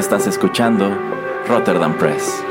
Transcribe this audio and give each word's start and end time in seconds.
Estás 0.00 0.26
escuchando 0.26 0.96
Rotterdam 1.46 1.92
Press. 1.98 2.42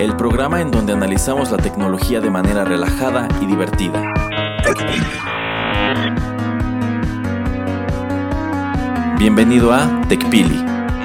El 0.00 0.16
programa 0.16 0.60
en 0.60 0.72
donde 0.72 0.92
analizamos 0.92 1.52
la 1.52 1.58
tecnología 1.58 2.20
de 2.20 2.28
manera 2.28 2.64
relajada 2.64 3.28
y 3.40 3.46
divertida. 3.46 4.02
Bienvenido 9.16 9.72
a 9.72 10.02
TechPili. 10.08 10.75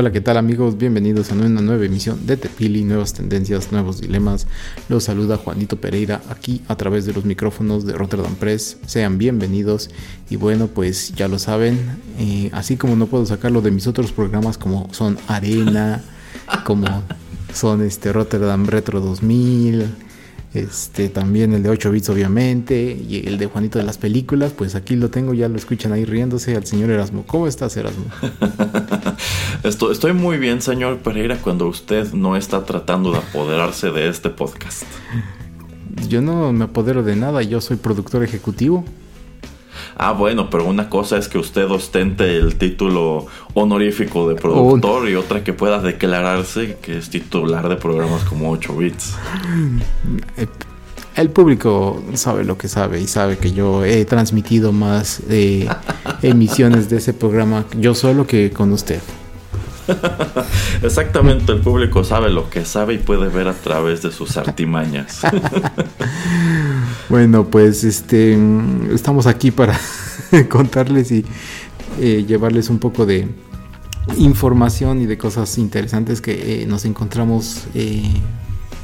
Hola, 0.00 0.12
¿qué 0.12 0.22
tal 0.22 0.38
amigos? 0.38 0.78
Bienvenidos 0.78 1.30
a 1.30 1.34
una 1.34 1.60
nueva 1.60 1.84
emisión 1.84 2.26
de 2.26 2.38
Tepili, 2.38 2.84
nuevas 2.84 3.12
tendencias, 3.12 3.70
nuevos 3.70 4.00
dilemas. 4.00 4.46
Los 4.88 5.04
saluda 5.04 5.36
Juanito 5.36 5.76
Pereira 5.76 6.22
aquí 6.30 6.62
a 6.68 6.76
través 6.76 7.04
de 7.04 7.12
los 7.12 7.26
micrófonos 7.26 7.84
de 7.84 7.92
Rotterdam 7.92 8.34
Press. 8.36 8.78
Sean 8.86 9.18
bienvenidos 9.18 9.90
y 10.30 10.36
bueno, 10.36 10.68
pues 10.68 11.12
ya 11.12 11.28
lo 11.28 11.38
saben, 11.38 11.78
eh, 12.18 12.48
así 12.54 12.78
como 12.78 12.96
no 12.96 13.08
puedo 13.08 13.26
sacarlo 13.26 13.60
de 13.60 13.72
mis 13.72 13.86
otros 13.86 14.10
programas 14.10 14.56
como 14.56 14.88
son 14.94 15.18
Arena, 15.28 16.02
como 16.64 16.86
son 17.52 17.82
este 17.82 18.10
Rotterdam 18.10 18.68
Retro 18.68 19.02
2000, 19.02 19.84
este 20.52 21.08
también 21.08 21.52
el 21.54 21.62
de 21.62 21.68
8 21.68 21.92
bits 21.92 22.08
obviamente 22.08 22.98
y 23.08 23.26
el 23.26 23.38
de 23.38 23.46
Juanito 23.46 23.78
de 23.78 23.84
las 23.84 23.98
películas, 23.98 24.52
pues 24.52 24.74
aquí 24.74 24.96
lo 24.96 25.08
tengo, 25.08 25.32
ya 25.32 25.48
lo 25.48 25.56
escuchan 25.56 25.92
ahí 25.92 26.04
riéndose 26.04 26.56
al 26.56 26.66
señor 26.66 26.90
Erasmo. 26.90 27.24
¿Cómo 27.26 27.46
estás 27.46 27.76
Erasmo? 27.76 28.04
Estoy, 29.62 29.92
estoy 29.92 30.12
muy 30.14 30.38
bien, 30.38 30.62
señor 30.62 30.98
Pereira, 30.98 31.36
cuando 31.36 31.66
usted 31.68 32.12
no 32.14 32.36
está 32.36 32.64
tratando 32.64 33.12
de 33.12 33.18
apoderarse 33.18 33.90
de 33.90 34.08
este 34.08 34.30
podcast. 34.30 34.84
Yo 36.08 36.22
no 36.22 36.52
me 36.52 36.64
apodero 36.64 37.02
de 37.02 37.14
nada, 37.14 37.42
yo 37.42 37.60
soy 37.60 37.76
productor 37.76 38.24
ejecutivo. 38.24 38.84
Ah, 40.02 40.12
bueno, 40.12 40.48
pero 40.48 40.64
una 40.64 40.88
cosa 40.88 41.18
es 41.18 41.28
que 41.28 41.36
usted 41.36 41.70
ostente 41.70 42.38
el 42.38 42.56
título 42.56 43.26
honorífico 43.52 44.30
de 44.30 44.34
productor 44.34 45.10
y 45.10 45.14
otra 45.14 45.44
que 45.44 45.52
pueda 45.52 45.78
declararse 45.78 46.78
que 46.80 46.96
es 46.96 47.10
titular 47.10 47.68
de 47.68 47.76
programas 47.76 48.22
como 48.24 48.50
8 48.50 48.76
bits. 48.78 49.14
El 51.16 51.28
público 51.28 52.02
sabe 52.14 52.44
lo 52.44 52.56
que 52.56 52.66
sabe 52.66 52.98
y 52.98 53.06
sabe 53.08 53.36
que 53.36 53.52
yo 53.52 53.84
he 53.84 54.06
transmitido 54.06 54.72
más 54.72 55.20
eh, 55.28 55.68
emisiones 56.22 56.88
de 56.88 56.96
ese 56.96 57.12
programa 57.12 57.66
yo 57.78 57.94
solo 57.94 58.26
que 58.26 58.52
con 58.52 58.72
usted. 58.72 59.02
Exactamente, 60.82 61.52
el 61.52 61.60
público 61.60 62.04
sabe 62.04 62.30
lo 62.30 62.48
que 62.48 62.64
sabe 62.64 62.94
y 62.94 62.98
puede 62.98 63.28
ver 63.28 63.48
a 63.48 63.54
través 63.54 64.00
de 64.00 64.12
sus 64.12 64.38
artimañas. 64.38 65.20
bueno, 67.08 67.46
pues 67.46 67.84
este 67.84 68.38
estamos 68.92 69.26
aquí 69.26 69.50
para 69.50 69.78
contarles 70.48 71.10
y 71.12 71.24
eh, 72.00 72.24
llevarles 72.26 72.70
un 72.70 72.78
poco 72.78 73.06
de 73.06 73.28
información 74.16 75.00
y 75.00 75.06
de 75.06 75.18
cosas 75.18 75.58
interesantes 75.58 76.20
que 76.20 76.62
eh, 76.62 76.66
nos 76.66 76.84
encontramos 76.84 77.64
eh, 77.74 78.02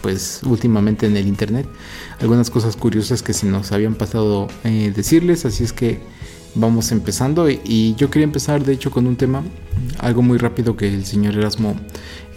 pues 0.03 0.41
últimamente 0.45 1.07
en 1.07 1.17
el 1.17 1.27
internet. 1.27 1.67
Algunas 2.21 2.51
cosas 2.51 2.77
curiosas 2.77 3.23
que 3.23 3.33
se 3.33 3.47
nos 3.47 3.73
habían 3.73 3.95
pasado 3.95 4.49
decirles 4.63 5.45
así 5.45 5.65
es 5.65 5.73
que 5.73 6.01
vamos 6.57 6.91
empezando. 6.91 7.49
Y, 7.49 7.95
yo 7.97 8.11
quería 8.11 8.25
empezar 8.25 8.65
de 8.65 8.73
hecho 8.73 8.91
con 8.91 9.07
un 9.07 9.17
tema, 9.17 9.43
algo 9.99 10.23
muy 10.23 10.39
rápido 10.39 10.77
que 10.77 10.93
el 10.93 11.05
señor 11.05 11.37
Erasmo 11.37 11.77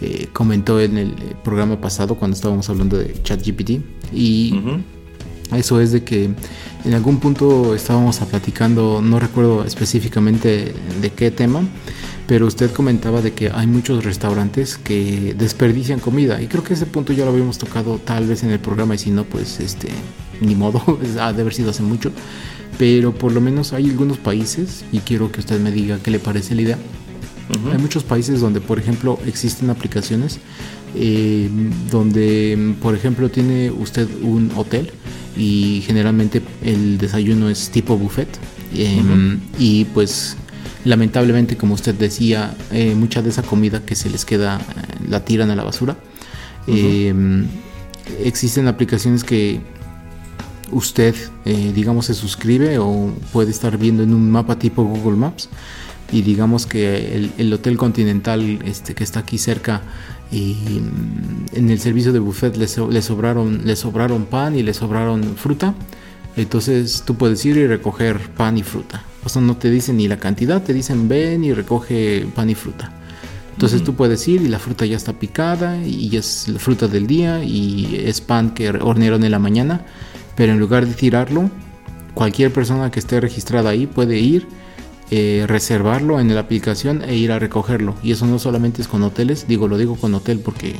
eh, 0.00 0.28
comentó 0.32 0.80
en 0.80 0.98
el 0.98 1.14
programa 1.42 1.80
pasado 1.80 2.14
cuando 2.14 2.36
estábamos 2.36 2.68
hablando 2.70 2.96
de 2.96 3.14
ChatGPT 3.22 3.70
y 4.12 4.54
eso 5.56 5.80
es 5.80 5.92
de 5.92 6.04
que 6.04 6.30
en 6.84 6.94
algún 6.94 7.18
punto 7.18 7.74
estábamos 7.74 8.18
platicando, 8.18 9.00
no 9.02 9.18
recuerdo 9.18 9.64
específicamente 9.64 10.74
de 11.00 11.10
qué 11.10 11.30
tema, 11.30 11.62
pero 12.26 12.46
usted 12.46 12.70
comentaba 12.70 13.20
de 13.22 13.32
que 13.32 13.50
hay 13.52 13.66
muchos 13.66 14.04
restaurantes 14.04 14.76
que 14.76 15.34
desperdician 15.36 15.98
comida 15.98 16.40
y 16.40 16.46
creo 16.46 16.62
que 16.62 16.74
ese 16.74 16.86
punto 16.86 17.12
ya 17.12 17.24
lo 17.24 17.32
habíamos 17.32 17.58
tocado 17.58 17.98
tal 17.98 18.26
vez 18.26 18.42
en 18.44 18.50
el 18.50 18.60
programa 18.60 18.94
y 18.94 18.98
si 18.98 19.10
no 19.10 19.24
pues 19.24 19.60
este 19.60 19.88
ni 20.40 20.54
modo, 20.54 20.82
ha 21.20 21.32
de 21.32 21.42
haber 21.42 21.52
sido 21.52 21.70
hace 21.70 21.82
mucho 21.82 22.12
pero 22.80 23.12
por 23.12 23.32
lo 23.32 23.42
menos 23.42 23.74
hay 23.74 23.90
algunos 23.90 24.16
países, 24.16 24.86
y 24.90 25.00
quiero 25.00 25.30
que 25.30 25.40
usted 25.40 25.60
me 25.60 25.70
diga 25.70 25.98
qué 26.02 26.10
le 26.10 26.18
parece 26.18 26.54
la 26.54 26.62
idea. 26.62 26.78
Hay 27.70 27.76
muchos 27.76 28.04
países 28.04 28.40
donde, 28.40 28.62
por 28.62 28.78
ejemplo, 28.78 29.18
existen 29.26 29.68
aplicaciones 29.68 30.38
eh, 30.94 31.48
donde, 31.90 32.74
por 32.80 32.94
ejemplo, 32.94 33.30
tiene 33.30 33.70
usted 33.70 34.08
un 34.22 34.50
hotel 34.56 34.90
y 35.36 35.82
generalmente 35.86 36.42
el 36.62 36.98
desayuno 36.98 37.48
es 37.48 37.70
tipo 37.70 37.96
buffet. 37.96 38.28
Em, 38.74 39.40
y 39.58 39.84
pues, 39.86 40.36
lamentablemente, 40.84 41.56
como 41.56 41.74
usted 41.74 41.94
decía, 41.94 42.54
eh, 42.72 42.94
mucha 42.94 43.22
de 43.22 43.30
esa 43.30 43.42
comida 43.42 43.84
que 43.84 43.94
se 43.94 44.10
les 44.10 44.24
queda 44.24 44.60
la 45.08 45.24
tiran 45.24 45.50
a 45.50 45.56
la 45.56 45.64
basura. 45.64 45.96
Em, 46.66 47.46
existen 48.22 48.68
aplicaciones 48.68 49.24
que 49.24 49.60
usted, 50.72 51.14
eh, 51.44 51.72
digamos, 51.74 52.06
se 52.06 52.14
suscribe 52.14 52.78
o 52.78 53.12
puede 53.32 53.50
estar 53.50 53.76
viendo 53.78 54.02
en 54.02 54.14
un 54.14 54.30
mapa 54.30 54.58
tipo 54.58 54.84
Google 54.84 55.16
Maps 55.16 55.48
y 56.12 56.22
digamos 56.22 56.66
que 56.66 57.30
el, 57.36 57.52
Hotel 57.52 57.76
Continental 57.76 58.60
este, 58.64 58.94
que 58.94 59.04
está 59.04 59.20
aquí 59.20 59.38
cerca 59.38 59.82
y 60.30 60.54
mm, 60.54 61.56
en 61.56 61.70
el 61.70 61.80
servicio 61.80 62.12
de 62.12 62.18
buffet 62.18 62.56
le, 62.56 62.66
sobraron, 63.02 63.62
le 63.64 63.76
sobraron 63.76 64.26
pan 64.26 64.56
y 64.56 64.62
le 64.62 64.74
sobraron 64.74 65.36
fruta. 65.36 65.74
Entonces 66.36 67.02
tú 67.04 67.16
puedes 67.16 67.44
ir 67.44 67.56
y 67.56 67.66
recoger 67.66 68.20
pan 68.30 68.56
y 68.56 68.62
fruta. 68.62 69.02
O 69.24 69.28
sea, 69.28 69.42
no 69.42 69.56
te 69.56 69.70
dicen 69.70 69.96
ni 69.96 70.08
la 70.08 70.18
cantidad, 70.18 70.62
te 70.62 70.72
dicen 70.72 71.08
ven 71.08 71.44
y 71.44 71.52
recoge 71.52 72.26
pan 72.34 72.48
y 72.48 72.54
fruta. 72.54 72.92
Entonces 73.52 73.82
tú 73.82 73.94
puedes 73.94 74.26
ir 74.26 74.40
y 74.40 74.48
la 74.48 74.58
fruta 74.58 74.86
ya 74.86 74.96
está 74.96 75.12
picada 75.12 75.76
y 75.84 76.16
es 76.16 76.48
la 76.48 76.58
fruta 76.58 76.88
del 76.88 77.06
día 77.06 77.44
y 77.44 78.02
es 78.06 78.22
pan 78.22 78.54
que 78.54 78.70
hornearon 78.70 79.22
en 79.24 79.30
la 79.32 79.38
mañana 79.38 79.84
pero 80.40 80.52
en 80.52 80.58
lugar 80.58 80.86
de 80.86 80.94
tirarlo, 80.94 81.50
cualquier 82.14 82.50
persona 82.50 82.90
que 82.90 82.98
esté 82.98 83.20
registrada 83.20 83.68
ahí 83.68 83.86
puede 83.86 84.18
ir, 84.18 84.46
eh, 85.12 85.44
reservarlo 85.48 86.20
en 86.20 86.32
la 86.32 86.40
aplicación 86.40 87.02
e 87.02 87.16
ir 87.16 87.32
a 87.32 87.38
recogerlo. 87.40 87.96
Y 88.02 88.12
eso 88.12 88.26
no 88.26 88.38
solamente 88.38 88.80
es 88.80 88.86
con 88.86 89.02
hoteles, 89.02 89.46
digo, 89.48 89.66
lo 89.66 89.76
digo 89.76 89.96
con 89.96 90.14
hotel 90.14 90.38
porque 90.38 90.76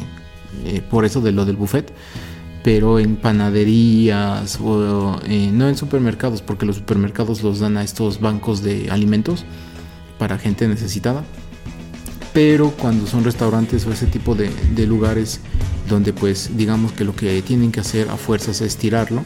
eh, 0.65 0.83
por 0.89 1.05
eso 1.05 1.21
de 1.21 1.33
lo 1.33 1.45
del 1.45 1.57
buffet, 1.57 1.93
pero 2.63 3.01
en 3.01 3.17
panaderías 3.17 4.61
o 4.63 5.19
eh, 5.27 5.51
no 5.53 5.69
en 5.69 5.77
supermercados, 5.77 6.43
porque 6.43 6.65
los 6.65 6.77
supermercados 6.77 7.43
los 7.43 7.59
dan 7.59 7.77
a 7.77 7.83
estos 7.83 8.21
bancos 8.21 8.63
de 8.63 8.89
alimentos 8.91 9.45
para 10.17 10.39
gente 10.39 10.69
necesitada. 10.69 11.25
Pero 12.33 12.71
cuando 12.71 13.09
son 13.09 13.25
restaurantes 13.25 13.85
o 13.87 13.93
ese 13.93 14.07
tipo 14.07 14.37
de, 14.37 14.51
de 14.77 14.87
lugares 14.87 15.41
donde 15.89 16.13
pues 16.13 16.57
digamos 16.57 16.93
que 16.93 17.05
lo 17.05 17.17
que 17.17 17.43
tienen 17.43 17.73
que 17.73 17.81
hacer 17.81 18.09
a 18.09 18.17
fuerzas 18.17 18.61
es 18.61 18.77
tirarlo, 18.77 19.25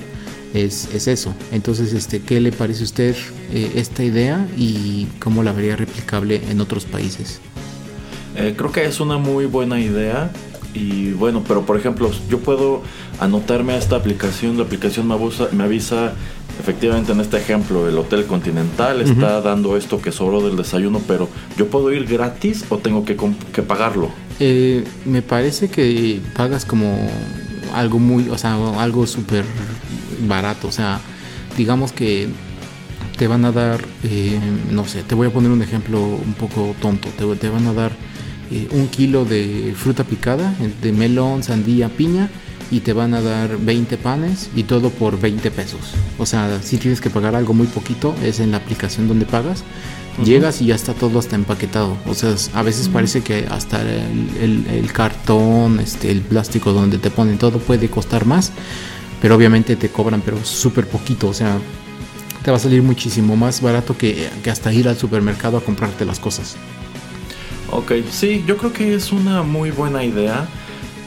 es, 0.55 1.07
eso. 1.07 1.35
Entonces, 1.53 1.93
este, 1.93 2.23
¿qué 2.23 2.41
le 2.41 2.53
parece 2.53 2.83
a 2.83 2.85
usted 2.85 3.17
eh, 3.53 3.73
esta 3.75 4.05
idea 4.05 4.47
y 4.57 5.07
cómo 5.19 5.43
la 5.43 5.53
vería 5.53 5.77
replicable 5.77 6.41
en 6.49 6.61
otros 6.61 6.85
países? 6.85 7.41
Eh, 8.37 8.55
creo 8.57 8.73
que 8.73 8.85
es 8.85 9.01
una 9.01 9.19
muy 9.19 9.47
buena 9.47 9.81
idea. 9.81 10.31
Y 10.73 11.13
bueno, 11.13 11.45
pero 11.47 11.63
por 11.63 11.77
ejemplo, 11.77 12.11
yo 12.29 12.41
puedo 12.41 12.83
anotarme 13.21 13.75
a 13.75 13.79
esta 13.79 13.97
aplicación. 13.97 14.57
La 14.57 14.65
aplicación 14.65 15.07
me, 15.07 15.17
me 15.53 15.65
avisa, 15.65 16.15
efectivamente 16.59 17.13
en 17.13 17.21
este 17.21 17.37
ejemplo, 17.37 17.89
el 17.89 17.97
Hotel 17.97 18.25
Continental 18.25 19.01
está 19.01 19.41
dando 19.41 19.77
esto 19.77 20.03
que 20.03 20.11
sobró 20.11 20.41
del 20.41 20.57
desayuno, 20.57 21.01
pero 21.07 21.29
¿yo 21.57 21.69
puedo 21.69 21.93
ir 21.93 22.07
gratis 22.07 22.65
o 22.71 22.79
tengo 22.79 23.05
que, 23.05 23.17
que 23.53 23.63
pagarlo? 23.63 24.11
Eh, 24.41 24.83
me 25.05 25.23
parece 25.23 25.69
que 25.69 26.21
pagas 26.37 26.65
como 26.65 27.09
algo 27.73 28.01
muy, 28.01 28.29
o 28.29 28.39
sea, 28.39 28.55
algo 28.81 29.07
súper 29.07 29.45
barato. 30.29 30.69
O 30.69 30.73
sea, 30.73 31.01
digamos 31.57 31.93
que 31.93 32.29
te 33.17 33.29
van 33.29 33.45
a 33.45 33.53
dar, 33.53 33.85
eh, 34.03 34.39
no 34.71 34.87
sé, 34.87 35.03
te 35.03 35.15
voy 35.15 35.29
a 35.29 35.31
poner 35.31 35.51
un 35.51 35.63
ejemplo 35.63 36.01
un 36.01 36.35
poco 36.35 36.75
tonto. 36.81 37.09
Te, 37.11 37.25
te 37.37 37.49
van 37.49 37.67
a 37.67 37.73
dar 37.73 37.93
eh, 38.51 38.69
un 38.73 38.89
kilo 38.89 39.25
de 39.25 39.75
fruta 39.77 40.05
picada, 40.05 40.55
de 40.83 40.93
melón, 40.93 41.43
sandía, 41.43 41.89
piña, 41.89 42.29
y 42.71 42.81
te 42.81 42.93
van 42.93 43.15
a 43.15 43.21
dar 43.21 43.59
20 43.59 43.97
panes 43.99 44.51
y 44.55 44.65
todo 44.65 44.91
por 44.91 45.21
20 45.21 45.51
pesos. 45.51 45.81
O 46.19 46.27
sea, 46.27 46.61
si 46.63 46.77
tienes 46.77 47.01
que 47.01 47.11
pagar 47.11 47.35
algo 47.35 47.55
muy 47.55 47.67
poquito, 47.67 48.15
es 48.23 48.41
en 48.41 48.51
la 48.51 48.59
aplicación 48.59 49.09
donde 49.09 49.27
pagas. 49.27 49.63
Llegas 50.25 50.63
y 50.63 50.67
ya 50.67 50.77
está 50.77 50.93
todo 50.93 51.19
hasta 51.19 51.35
empaquetado. 51.35 51.97
O 52.07 52.15
sea, 52.15 52.35
a 52.55 52.63
veces 52.63 52.89
parece 52.89 53.23
que 53.23 53.47
hasta 53.51 53.83
el, 53.83 54.65
el, 54.71 54.93
cartón, 54.93 55.81
este, 55.81 56.11
el 56.11 56.21
plástico 56.21 56.73
donde 56.73 56.99
te 56.99 57.11
ponen 57.11 57.37
todo 57.37 57.59
puede 57.59 57.89
costar 57.89 58.25
más. 58.25 58.53
Pero 59.25 59.37
obviamente 59.37 59.75
te 59.77 59.89
cobran, 59.89 60.21
pero 60.21 60.45
súper 60.45 60.87
poquito. 60.87 61.29
O 61.29 61.33
sea, 61.33 61.57
te 62.43 62.51
va 62.51 62.59
a 62.59 62.61
salir 62.61 62.83
muchísimo 62.83 63.37
más 63.37 63.63
barato 63.63 63.97
que, 63.97 64.29
que 64.43 64.51
hasta 64.51 64.71
ir 64.71 64.87
al 64.87 64.99
supermercado 64.99 65.57
a 65.57 65.63
comprarte 65.63 66.05
las 66.05 66.21
cosas. 66.21 66.57
Ok, 67.71 67.93
sí, 68.11 68.45
yo 68.47 68.59
creo 68.59 68.75
que 68.75 68.95
es 68.95 69.13
una 69.13 69.43
muy 69.43 69.71
buena 69.71 70.05
idea. 70.05 70.47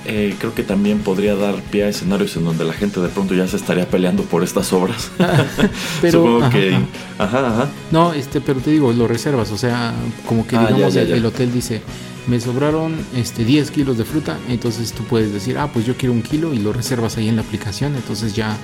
Eh, 0.06 0.34
creo 0.40 0.56
que 0.56 0.64
también 0.64 1.02
podría 1.02 1.36
dar 1.36 1.62
pie 1.62 1.84
a 1.84 1.90
escenarios 1.90 2.36
en 2.38 2.46
donde 2.46 2.64
la 2.64 2.74
gente 2.74 3.00
de 3.02 3.10
pronto 3.10 3.36
ya 3.36 3.48
se 3.48 3.56
estaría 3.56 3.88
peleando 3.88 4.24
por 4.24 4.44
estas 4.44 4.74
obras. 4.74 5.12
pero, 6.02 6.24
Supongo 6.24 6.50
que. 6.50 6.76
Ajá, 7.20 7.48
ajá. 7.48 7.70
No, 7.92 8.14
este, 8.14 8.42
pero 8.42 8.62
te 8.62 8.72
digo, 8.72 8.92
lo 8.94 9.08
reservas. 9.08 9.52
O 9.52 9.60
sea, 9.60 9.94
como 10.26 10.48
que 10.48 10.56
ah, 10.56 10.66
digamos, 10.66 10.96
el, 10.96 11.24
hotel 11.24 11.54
dice: 11.54 11.84
Me 12.28 12.40
sobraron 12.40 12.96
este, 13.16 13.46
10 13.46 13.72
kilos 13.72 13.98
de 13.98 14.06
fruta. 14.06 14.38
Entonces 14.50 14.92
tú 14.92 15.04
puedes 15.04 15.34
decir: 15.34 15.58
Ah, 15.58 15.72
pues 15.72 15.86
yo 15.86 15.96
quiero 15.96 16.14
un 16.14 16.22
kilo 16.22 16.54
y 16.54 16.60
lo 16.60 16.74
reservas 16.74 17.18
ahí 17.18 17.30
en 17.30 17.38
la 17.38 17.42
aplicación. 17.42 17.96
Entonces 17.96 18.34
ya 18.34 18.58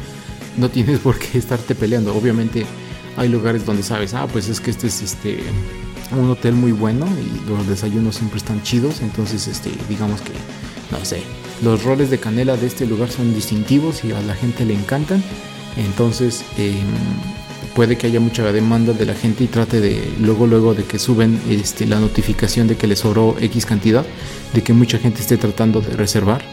no 0.58 0.70
tienes 0.70 1.00
por 1.08 1.18
qué 1.18 1.38
estarte 1.38 1.76
peleando. 1.76 2.16
Obviamente 2.16 2.66
hay 3.18 3.30
lugares 3.30 3.66
donde 3.66 3.84
sabes: 3.84 4.14
Ah, 4.14 4.28
pues 4.32 4.50
es 4.50 4.60
que 4.60 4.72
este 4.72 4.88
es 4.88 5.02
este 5.02 5.40
un 6.12 6.30
hotel 6.30 6.54
muy 6.54 6.74
bueno 6.74 7.08
y 7.08 7.50
los 7.50 7.68
desayunos 7.68 8.16
siempre 8.16 8.38
están 8.38 8.62
chidos. 8.64 9.02
Entonces, 9.02 9.48
este, 9.48 9.72
digamos 9.90 10.22
que 10.22 10.34
no 10.92 11.04
sé, 11.04 11.24
los 11.64 11.84
roles 11.84 12.10
de 12.10 12.20
canela 12.20 12.56
de 12.56 12.68
este 12.68 12.86
lugar 12.86 13.10
son 13.10 13.34
distintivos 13.34 14.04
y 14.04 14.12
a 14.12 14.22
la 14.22 14.36
gente 14.36 14.66
le 14.66 14.74
encantan. 14.74 15.24
Entonces 15.76 16.44
em, 16.58 16.76
puede 17.76 17.98
que 17.98 18.08
haya 18.08 18.20
mucha 18.20 18.52
demanda 18.52 18.94
de 18.94 19.06
la 19.06 19.14
gente 19.14 19.44
y 19.44 19.48
trate 19.48 19.82
de 19.82 20.14
luego 20.20 20.48
luego 20.48 20.74
de 20.74 20.84
que 20.84 21.00
suben 21.00 21.40
este, 21.50 21.86
la 21.86 22.00
notificación 22.00 22.68
de 22.68 22.76
que 22.76 22.88
les 22.88 23.00
sobró 23.00 23.36
X 23.40 23.66
cantidad, 23.66 24.06
de 24.54 24.62
que 24.62 24.74
mucha 24.74 24.98
gente 24.98 25.22
esté 25.22 25.38
tratando 25.38 25.82
de 25.82 25.96
reservar. 25.96 26.44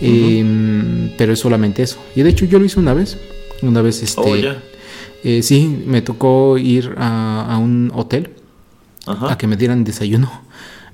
Em, 0.00 1.10
pero 1.16 1.32
es 1.32 1.38
solamente 1.38 1.82
eso. 1.82 1.98
Y 2.14 2.22
de 2.22 2.30
hecho 2.30 2.44
yo 2.44 2.58
lo 2.58 2.64
hice 2.64 2.80
una 2.80 2.94
vez. 2.94 3.16
Una 3.62 3.80
vez 3.82 4.02
este... 4.02 4.20
Oh, 4.20 4.74
eh, 5.26 5.42
sí, 5.42 5.82
me 5.86 6.02
tocó 6.02 6.58
ir 6.58 6.94
a, 6.98 7.58
un 7.58 7.90
hotel 7.94 8.30
a 9.06 9.38
que 9.38 9.46
me 9.46 9.56
dieran 9.56 9.82
desayuno. 9.84 10.30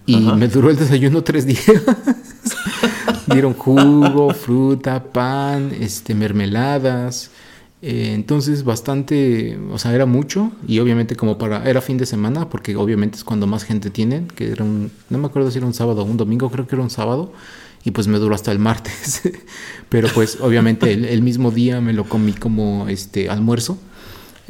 Y 0.07 0.17
me 0.17 0.49
duró 0.49 0.71
el 0.71 0.77
desayuno 0.77 1.23
tres 1.23 1.47
días. 1.47 1.65
Dieron 3.27 3.55
jugo, 3.55 4.33
fruta, 4.35 5.03
pan, 5.05 5.73
este, 5.79 6.15
mermeladas. 6.15 7.31
Eh, 7.83 8.13
entonces 8.15 8.65
bastante, 8.65 9.59
o 9.73 9.79
sea, 9.79 9.95
era 9.95 10.05
mucho 10.05 10.53
y 10.69 10.81
obviamente 10.81 11.17
como 11.17 11.39
para, 11.39 11.69
era 11.69 11.81
fin 11.81 11.97
de 11.97 12.05
semana 12.05 12.51
porque 12.51 12.77
obviamente 12.77 13.17
es 13.17 13.25
cuando 13.25 13.47
más 13.47 13.65
gente 13.65 13.89
tienen, 13.89 14.29
que 14.29 14.51
era 14.51 14.65
un, 14.65 14.91
no 15.09 15.17
me 15.17 15.27
acuerdo 15.27 15.51
si 15.51 15.59
era 15.59 15.67
un 15.67 15.73
sábado 15.73 16.03
o 16.03 16.05
un 16.05 16.19
domingo, 16.19 16.51
creo 16.51 16.67
que 16.67 16.75
era 16.75 16.83
un 16.83 16.91
sábado 16.91 17.33
y 17.83 17.93
pues 17.93 18.07
me 18.07 18.19
duró 18.19 18.35
hasta 18.35 18.53
el 18.53 18.59
martes, 18.59 19.23
pero 19.89 20.09
pues 20.15 20.39
obviamente 20.43 20.93
el, 20.93 21.23
mismo 21.23 21.51
día 21.51 21.81
me 21.81 21.95
lo 21.95 22.05
comí 22.05 22.33
como 22.33 22.87
este 22.89 23.31
almuerzo 23.31 23.79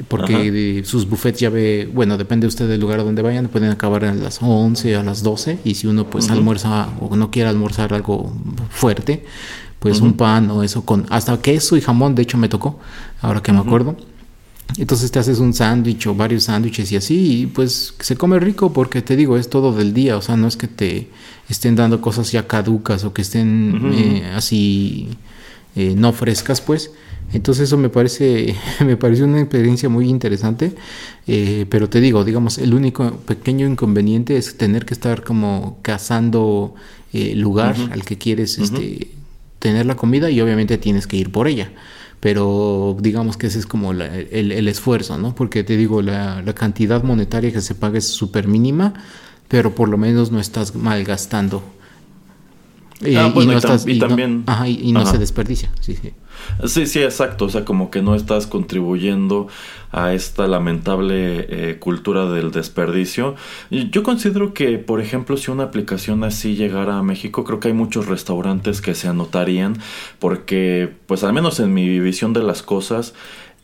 porque 0.08 0.82
sus 0.84 1.08
buffets 1.08 1.38
ya 1.38 1.50
ve, 1.50 1.88
bueno, 1.92 2.16
depende 2.16 2.46
usted 2.48 2.68
del 2.68 2.80
lugar 2.80 2.98
a 3.00 3.04
donde 3.04 3.22
vayan, 3.22 3.48
pueden 3.48 3.70
acabar 3.70 4.06
a 4.06 4.14
las 4.14 4.38
11, 4.40 4.96
a 4.96 5.04
las 5.04 5.22
12 5.22 5.58
y 5.62 5.74
si 5.74 5.86
uno 5.86 6.08
pues 6.08 6.30
almuerza 6.30 6.88
o 7.00 7.14
no 7.16 7.30
quiere 7.30 7.48
almorzar 7.50 7.92
algo 7.94 8.32
fuerte, 8.70 9.24
pues 9.80 10.00
un 10.00 10.12
pan 10.12 10.50
o 10.50 10.62
eso 10.62 10.84
con 10.84 11.06
hasta 11.10 11.40
queso 11.40 11.76
y 11.76 11.80
jamón, 11.80 12.14
de 12.14 12.22
hecho 12.22 12.38
me 12.38 12.48
tocó, 12.48 12.78
ahora 13.20 13.42
que 13.42 13.52
me 13.52 13.58
acuerdo. 13.58 13.96
Entonces 14.78 15.10
te 15.10 15.18
haces 15.18 15.40
un 15.40 15.52
sándwich 15.52 16.06
o 16.06 16.14
varios 16.14 16.44
sándwiches 16.44 16.92
y 16.92 16.96
así, 16.96 17.40
y 17.40 17.46
pues 17.46 17.94
se 17.98 18.14
come 18.14 18.38
rico 18.38 18.72
porque 18.72 19.02
te 19.02 19.16
digo, 19.16 19.36
es 19.36 19.50
todo 19.50 19.72
del 19.72 19.92
día, 19.92 20.16
o 20.16 20.22
sea, 20.22 20.36
no 20.36 20.46
es 20.46 20.56
que 20.56 20.68
te 20.68 21.08
estén 21.48 21.74
dando 21.74 22.00
cosas 22.00 22.30
ya 22.30 22.46
caducas 22.46 23.02
o 23.04 23.12
que 23.12 23.22
estén 23.22 23.90
eh, 23.92 24.32
así 24.36 25.08
eh, 25.76 25.94
no 25.96 26.12
frescas, 26.12 26.60
pues. 26.60 26.92
Entonces 27.32 27.64
eso 27.64 27.76
me 27.76 27.88
parece, 27.88 28.56
me 28.84 28.96
parece 28.96 29.22
una 29.22 29.40
experiencia 29.40 29.88
muy 29.88 30.08
interesante, 30.08 30.74
eh, 31.26 31.66
pero 31.68 31.88
te 31.88 32.00
digo, 32.00 32.24
digamos, 32.24 32.58
el 32.58 32.74
único 32.74 33.10
pequeño 33.18 33.66
inconveniente 33.66 34.36
es 34.36 34.56
tener 34.56 34.84
que 34.84 34.94
estar 34.94 35.22
como 35.22 35.78
cazando 35.82 36.74
eh, 37.12 37.34
lugar 37.36 37.76
al 37.92 38.04
que 38.04 38.18
quieres 38.18 38.58
este, 38.58 39.10
tener 39.60 39.86
la 39.86 39.94
comida 39.94 40.30
y 40.30 40.40
obviamente 40.40 40.76
tienes 40.78 41.06
que 41.06 41.16
ir 41.16 41.30
por 41.30 41.46
ella. 41.46 41.70
Pero 42.18 42.96
digamos 43.00 43.36
que 43.36 43.46
ese 43.46 43.60
es 43.60 43.66
como 43.66 43.92
el, 43.92 44.68
esfuerzo, 44.68 45.16
¿no? 45.16 45.34
Porque 45.34 45.62
te 45.62 45.76
digo, 45.76 46.02
la, 46.02 46.42
cantidad 46.54 47.02
monetaria 47.04 47.52
que 47.52 47.60
se 47.60 47.74
paga 47.74 47.98
es 47.98 48.08
súper 48.08 48.48
mínima, 48.48 48.92
pero 49.48 49.74
por 49.74 49.88
lo 49.88 49.96
menos 49.96 50.32
no 50.32 50.40
estás 50.40 50.74
malgastando. 50.74 51.62
y, 53.00 53.14
no 53.14 53.52
estás, 53.56 53.86
también... 53.98 54.44
y, 54.66 54.92
no 54.92 55.06
se 55.06 55.16
desperdicia. 55.16 55.70
Sí, 55.80 55.96
sí. 56.00 56.12
Sí, 56.66 56.86
sí, 56.86 57.02
exacto. 57.02 57.46
O 57.46 57.48
sea, 57.48 57.64
como 57.64 57.90
que 57.90 58.02
no 58.02 58.14
estás 58.14 58.46
contribuyendo 58.46 59.48
a 59.92 60.12
esta 60.12 60.46
lamentable 60.46 61.46
eh, 61.48 61.78
cultura 61.78 62.26
del 62.30 62.52
desperdicio. 62.52 63.34
Yo 63.70 64.02
considero 64.02 64.54
que, 64.54 64.78
por 64.78 65.00
ejemplo, 65.00 65.36
si 65.36 65.50
una 65.50 65.64
aplicación 65.64 66.22
así 66.22 66.54
llegara 66.54 66.98
a 66.98 67.02
México, 67.02 67.44
creo 67.44 67.60
que 67.60 67.68
hay 67.68 67.74
muchos 67.74 68.06
restaurantes 68.06 68.80
que 68.80 68.94
se 68.94 69.08
anotarían 69.08 69.78
porque, 70.18 70.92
pues 71.06 71.24
al 71.24 71.32
menos 71.32 71.58
en 71.60 71.74
mi 71.74 71.98
visión 71.98 72.32
de 72.32 72.42
las 72.42 72.62
cosas, 72.62 73.14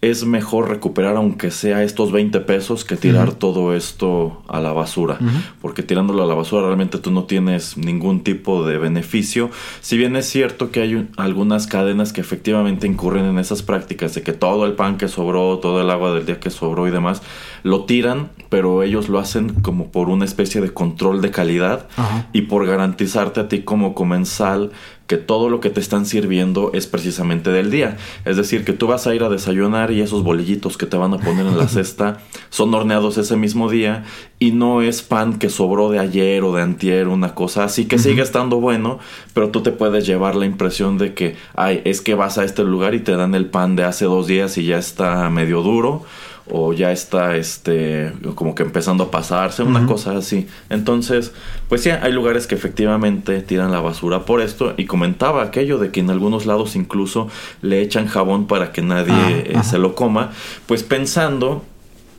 es 0.03 0.25
mejor 0.25 0.69
recuperar 0.69 1.17
aunque 1.17 1.51
sea 1.51 1.83
estos 1.83 2.13
20 2.13 2.41
pesos 2.41 2.85
que 2.85 2.97
tirar 2.97 3.33
todo 3.33 3.75
esto 3.75 4.43
a 4.47 4.61
la 4.61 4.73
basura. 4.73 5.19
Porque 5.61 5.83
tirándolo 5.83 6.23
a 6.23 6.27
la 6.27 6.35
basura 6.35 6.67
realmente 6.67 6.99
tú 6.99 7.11
no 7.11 7.25
tienes 7.25 7.77
ningún 7.79 8.23
tipo 8.23 8.65
de 8.67 8.79
beneficio. 8.79 9.51
Si 9.81 9.97
bien 9.97 10.15
es 10.17 10.27
cierto 10.27 10.71
que 10.71 10.83
hay 10.83 11.09
algunas 11.17 11.67
cadenas 11.67 12.13
que 12.13 12.21
efectivamente 12.21 12.87
incurren 12.87 13.25
en 13.25 13.39
esas 13.39 13.63
prácticas 13.63 14.15
de 14.15 14.23
que 14.23 14.33
todo 14.33 14.67
el 14.67 14.75
pan 14.75 14.99
que 14.99 15.09
sobró, 15.09 15.59
todo 15.59 15.81
el 15.81 15.91
agua 15.91 16.13
del 16.13 16.27
día 16.27 16.41
que 16.41 16.51
sobró 16.51 16.87
y 16.87 16.91
demás, 16.91 17.23
lo 17.63 17.85
tiran, 17.85 18.31
pero 18.49 18.83
ellos 18.83 19.09
lo 19.09 19.19
hacen 19.19 19.55
como 19.55 19.91
por 19.91 20.09
una 20.11 20.25
especie 20.25 20.61
de 20.61 20.73
control 20.73 21.21
de 21.21 21.31
calidad 21.31 21.89
y 22.33 22.43
por 22.43 22.67
garantizarte 22.67 23.41
a 23.41 23.49
ti 23.49 23.63
como 23.63 23.95
comensal 23.95 24.73
que 25.07 25.17
todo 25.17 25.49
lo 25.49 25.61
que 25.61 25.71
te 25.71 25.81
están 25.81 26.07
sirviendo 26.07 26.71
es 26.75 26.87
precisamente 26.87 27.51
del 27.51 27.71
día. 27.71 27.97
Es 28.25 28.37
decir, 28.37 28.65
que 28.65 28.73
tú 28.73 28.87
vas 28.87 29.07
a 29.07 29.15
ir 29.15 29.23
a 29.23 29.29
desayunar 29.29 29.91
y 29.91 30.01
esos 30.01 30.23
bolillitos 30.23 30.77
que 30.77 30.87
te 30.87 30.97
van 30.97 31.15
a 31.15 31.19
poner 31.19 31.47
en 31.47 31.57
la 31.57 31.69
cesta 31.69 32.19
son 32.51 32.75
horneados 32.75 33.19
ese 33.19 33.37
mismo 33.37 33.71
día 33.71 34.05
y 34.39 34.53
no 34.53 34.83
es 34.83 35.03
pan 35.03 35.39
que 35.39 35.49
sobró 35.49 35.91
de 35.91 35.99
ayer 35.99 36.43
o 36.43 36.55
de 36.55 36.63
antier, 36.63 37.09
una 37.09 37.35
cosa 37.35 37.65
así 37.65 37.87
que 37.87 37.99
sigue 37.99 38.23
estando 38.23 38.61
bueno, 38.61 38.99
pero 39.33 39.51
tú 39.51 39.63
te 39.63 39.73
puedes 39.73 40.07
llevar 40.07 40.35
la 40.35 40.47
impresión 40.47 40.99
de 40.99 41.15
que, 41.15 41.37
ay, 41.55 41.83
es 41.85 42.01
que 42.01 42.15
vas 42.15 42.39
a 42.39 42.45
este 42.45 42.65
lugar 42.65 42.95
y 42.95 43.01
te 43.01 43.17
dan 43.17 43.35
el 43.35 43.47
pan 43.47 43.77
de 43.77 43.85
hace 43.85 44.05
dos 44.05 44.27
días 44.27 44.59
y 44.59 44.67
ya 44.67 44.79
está 44.79 45.31
medio 45.31 45.63
duro 45.63 46.05
o 46.49 46.73
ya 46.73 46.93
está 46.93 47.37
este 47.37 48.13
como 48.35 48.55
que 48.55 48.63
empezando 48.63 49.05
a 49.05 49.11
pasarse, 49.11 49.63
una 49.63 49.87
cosa 49.87 50.17
así. 50.17 50.47
Entonces, 50.71 51.33
pues 51.69 51.83
sí, 51.83 51.91
hay 51.91 52.13
lugares 52.13 52.47
que 52.47 52.55
efectivamente 52.55 53.43
tiran 53.43 53.73
la 53.73 53.81
basura 53.81 54.25
por 54.25 54.41
esto 54.41 54.75
y 54.77 54.87
comentaba 54.87 55.43
aquello 55.43 55.79
de 55.79 55.91
que 55.91 56.01
en 56.01 56.11
algunos 56.11 56.47
lados 56.47 56.77
incluso 56.77 57.29
le 57.63 57.81
echan 57.81 58.07
jabón 58.07 58.47
para 58.47 58.73
que 58.73 58.83
nadie 58.83 59.13
ah, 59.13 59.61
eh, 59.61 59.63
se 59.65 59.79
lo 59.79 59.95
coma, 59.95 60.31
pues 60.67 60.83
pensando 60.83 61.65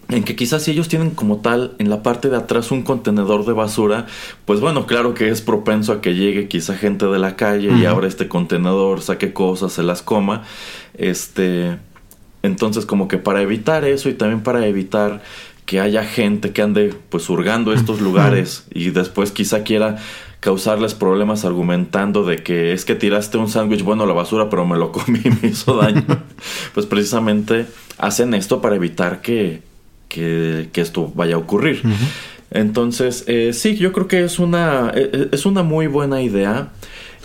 en 0.10 0.24
que 0.24 0.36
quizás 0.36 0.64
si 0.64 0.72
ellos 0.72 0.88
tienen 0.88 1.12
como 1.12 1.38
tal 1.38 1.74
en 1.80 1.90
la 1.90 2.02
parte 2.02 2.30
de 2.30 2.38
atrás 2.38 2.72
un 2.72 2.84
contenedor 2.84 3.46
de 3.46 3.54
basura, 3.54 4.06
pues 4.46 4.62
bueno, 4.62 4.86
claro 4.86 5.14
que 5.14 5.30
es 5.30 5.42
propenso 5.42 5.92
a 5.92 6.02
que 6.02 6.16
llegue 6.16 6.48
quizá 6.48 6.76
gente 6.76 7.06
de 7.08 7.20
la 7.20 7.36
calle 7.36 7.72
y 7.78 7.86
abra 7.86 8.08
este 8.08 8.28
contenedor, 8.28 9.02
saque 9.02 9.34
cosas, 9.34 9.74
se 9.74 9.84
las 9.84 10.02
coma, 10.02 10.44
este, 10.94 11.78
entonces 12.48 12.86
como 12.86 13.08
que 13.08 13.18
para 13.18 13.42
evitar 13.42 13.86
eso 13.86 14.10
y 14.10 14.14
también 14.14 14.42
para 14.42 14.66
evitar 14.66 15.22
que 15.68 15.80
haya 15.82 16.04
gente 16.06 16.52
que 16.52 16.62
ande 16.62 16.94
pues 17.10 17.30
hurgando 17.30 17.74
estos 17.74 18.00
lugares 18.02 18.66
y 18.74 18.90
después 18.92 19.32
quizá 19.32 19.64
quiera 19.64 19.98
causarles 20.40 20.94
problemas 20.94 21.44
argumentando 21.44 22.24
de 22.24 22.38
que 22.38 22.72
es 22.72 22.86
que 22.86 22.96
tiraste 22.96 23.38
un 23.38 23.50
sándwich 23.50 23.84
bueno 23.84 24.04
a 24.04 24.08
la 24.08 24.14
basura 24.14 24.50
pero 24.50 24.66
me 24.66 24.78
lo 24.78 24.92
comí 24.94 25.20
y 25.24 25.30
me 25.30 25.50
hizo 25.50 25.76
daño. 25.76 26.06
pues 26.74 26.86
precisamente 26.86 27.66
hacen 27.98 28.34
esto 28.34 28.62
para 28.62 28.78
evitar 28.78 29.22
que, 29.22 29.62
que, 30.08 30.70
esto 30.74 31.12
vaya 31.14 31.36
a 31.36 31.40
ocurrir. 31.40 31.82
Entonces, 32.50 33.26
eh, 33.28 33.52
sí, 33.52 33.76
yo 33.76 33.92
creo 33.92 34.08
que 34.08 34.24
es 34.24 34.40
una, 34.40 34.92
e, 34.96 35.10
e, 35.12 35.30
es 35.34 35.46
una 35.46 35.64
muy 35.64 35.88
buena 35.88 36.22
idea 36.22 36.70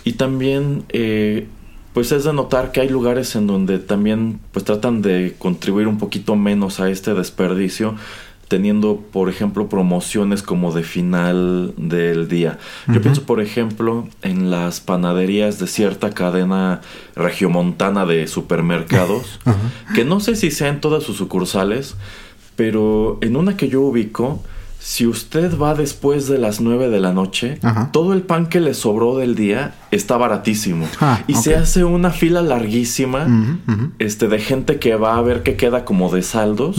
y 0.03 0.13
también... 0.13 0.83
Eh, 0.89 1.47
pues 1.93 2.11
es 2.11 2.23
de 2.23 2.33
notar 2.33 2.71
que 2.71 2.81
hay 2.81 2.89
lugares 2.89 3.35
en 3.35 3.47
donde 3.47 3.79
también 3.79 4.39
pues 4.51 4.65
tratan 4.65 5.01
de 5.01 5.35
contribuir 5.37 5.87
un 5.87 5.97
poquito 5.97 6.35
menos 6.35 6.79
a 6.79 6.89
este 6.89 7.13
desperdicio 7.13 7.95
teniendo, 8.47 8.97
por 9.11 9.29
ejemplo, 9.29 9.67
promociones 9.67 10.43
como 10.43 10.71
de 10.73 10.83
final 10.83 11.73
del 11.75 12.27
día. 12.27 12.59
Yo 12.87 13.01
pienso, 13.01 13.23
por 13.23 13.41
ejemplo, 13.41 14.07
en 14.21 14.51
las 14.51 14.79
panaderías 14.79 15.57
de 15.57 15.65
cierta 15.65 16.11
cadena 16.11 16.81
regiomontana 17.15 18.05
de 18.05 18.27
supermercados, 18.27 19.39
que 19.95 20.05
no 20.05 20.19
sé 20.19 20.35
si 20.35 20.51
sean 20.51 20.81
todas 20.81 21.01
sus 21.01 21.17
sucursales, 21.17 21.95
pero 22.55 23.17
en 23.21 23.37
una 23.37 23.57
que 23.57 23.69
yo 23.69 23.81
ubico, 23.81 24.43
si 24.85 25.07
usted 25.07 25.57
va 25.57 25.75
después 25.75 26.27
de 26.27 26.37
las 26.37 26.59
9 26.59 26.89
de 26.89 26.99
la 26.99 27.13
noche, 27.13 27.57
todo 27.93 28.11
el 28.11 28.21
pan 28.21 28.47
que 28.47 28.59
le 28.59 28.73
sobró 28.73 29.15
del 29.15 29.33
día 29.33 29.75
está 29.91 30.17
baratísimo. 30.17 30.89
Ah, 30.99 31.23
y 31.25 31.35
se 31.35 31.55
hace 31.55 31.85
una 31.85 32.09
fila 32.11 32.41
larguísima 32.41 33.25
Este, 33.97 34.27
de 34.27 34.39
gente 34.39 34.79
que 34.79 34.95
va 34.95 35.15
a 35.15 35.21
ver 35.21 35.41
que 35.41 35.55
queda 35.55 35.85
como 35.85 36.11
de 36.13 36.21
saldos. 36.21 36.75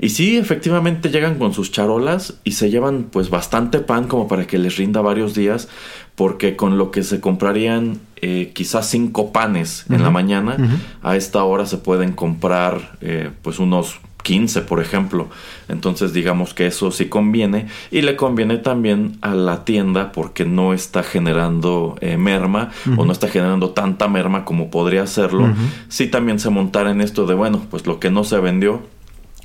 Y 0.00 0.08
sí, 0.08 0.38
efectivamente 0.38 1.10
llegan 1.10 1.38
con 1.38 1.54
sus 1.54 1.70
charolas 1.70 2.34
y 2.42 2.52
se 2.52 2.68
llevan 2.68 3.04
pues 3.04 3.30
bastante 3.30 3.78
pan 3.78 4.08
como 4.08 4.26
para 4.26 4.48
que 4.48 4.58
les 4.58 4.76
rinda 4.76 5.00
varios 5.00 5.32
días. 5.32 5.68
Porque 6.16 6.56
con 6.56 6.78
lo 6.78 6.90
que 6.90 7.04
se 7.04 7.20
comprarían 7.20 8.00
eh, 8.16 8.50
quizás 8.56 8.90
cinco 8.90 9.30
panes 9.30 9.84
en 9.88 10.02
la 10.02 10.10
mañana, 10.10 10.56
a 11.00 11.14
esta 11.14 11.44
hora 11.44 11.64
se 11.64 11.78
pueden 11.78 12.12
comprar 12.12 12.98
eh, 13.00 13.30
pues 13.42 13.60
unos 13.60 14.00
15, 14.22 14.62
por 14.62 14.80
ejemplo. 14.80 15.28
Entonces 15.68 16.12
digamos 16.12 16.54
que 16.54 16.66
eso 16.66 16.90
sí 16.90 17.06
conviene 17.06 17.66
y 17.90 18.02
le 18.02 18.16
conviene 18.16 18.58
también 18.58 19.18
a 19.20 19.34
la 19.34 19.64
tienda 19.64 20.12
porque 20.12 20.44
no 20.44 20.72
está 20.72 21.02
generando 21.02 21.96
eh, 22.00 22.16
merma 22.16 22.70
o 22.96 23.04
no 23.04 23.12
está 23.12 23.28
generando 23.28 23.70
tanta 23.70 24.08
merma 24.08 24.44
como 24.44 24.70
podría 24.70 25.02
hacerlo. 25.02 25.52
Si 25.88 26.06
también 26.06 26.38
se 26.38 26.50
montara 26.50 26.90
en 26.90 27.00
esto 27.00 27.26
de, 27.26 27.34
bueno, 27.34 27.66
pues 27.70 27.86
lo 27.86 28.00
que 28.00 28.10
no 28.10 28.24
se 28.24 28.38
vendió, 28.38 28.82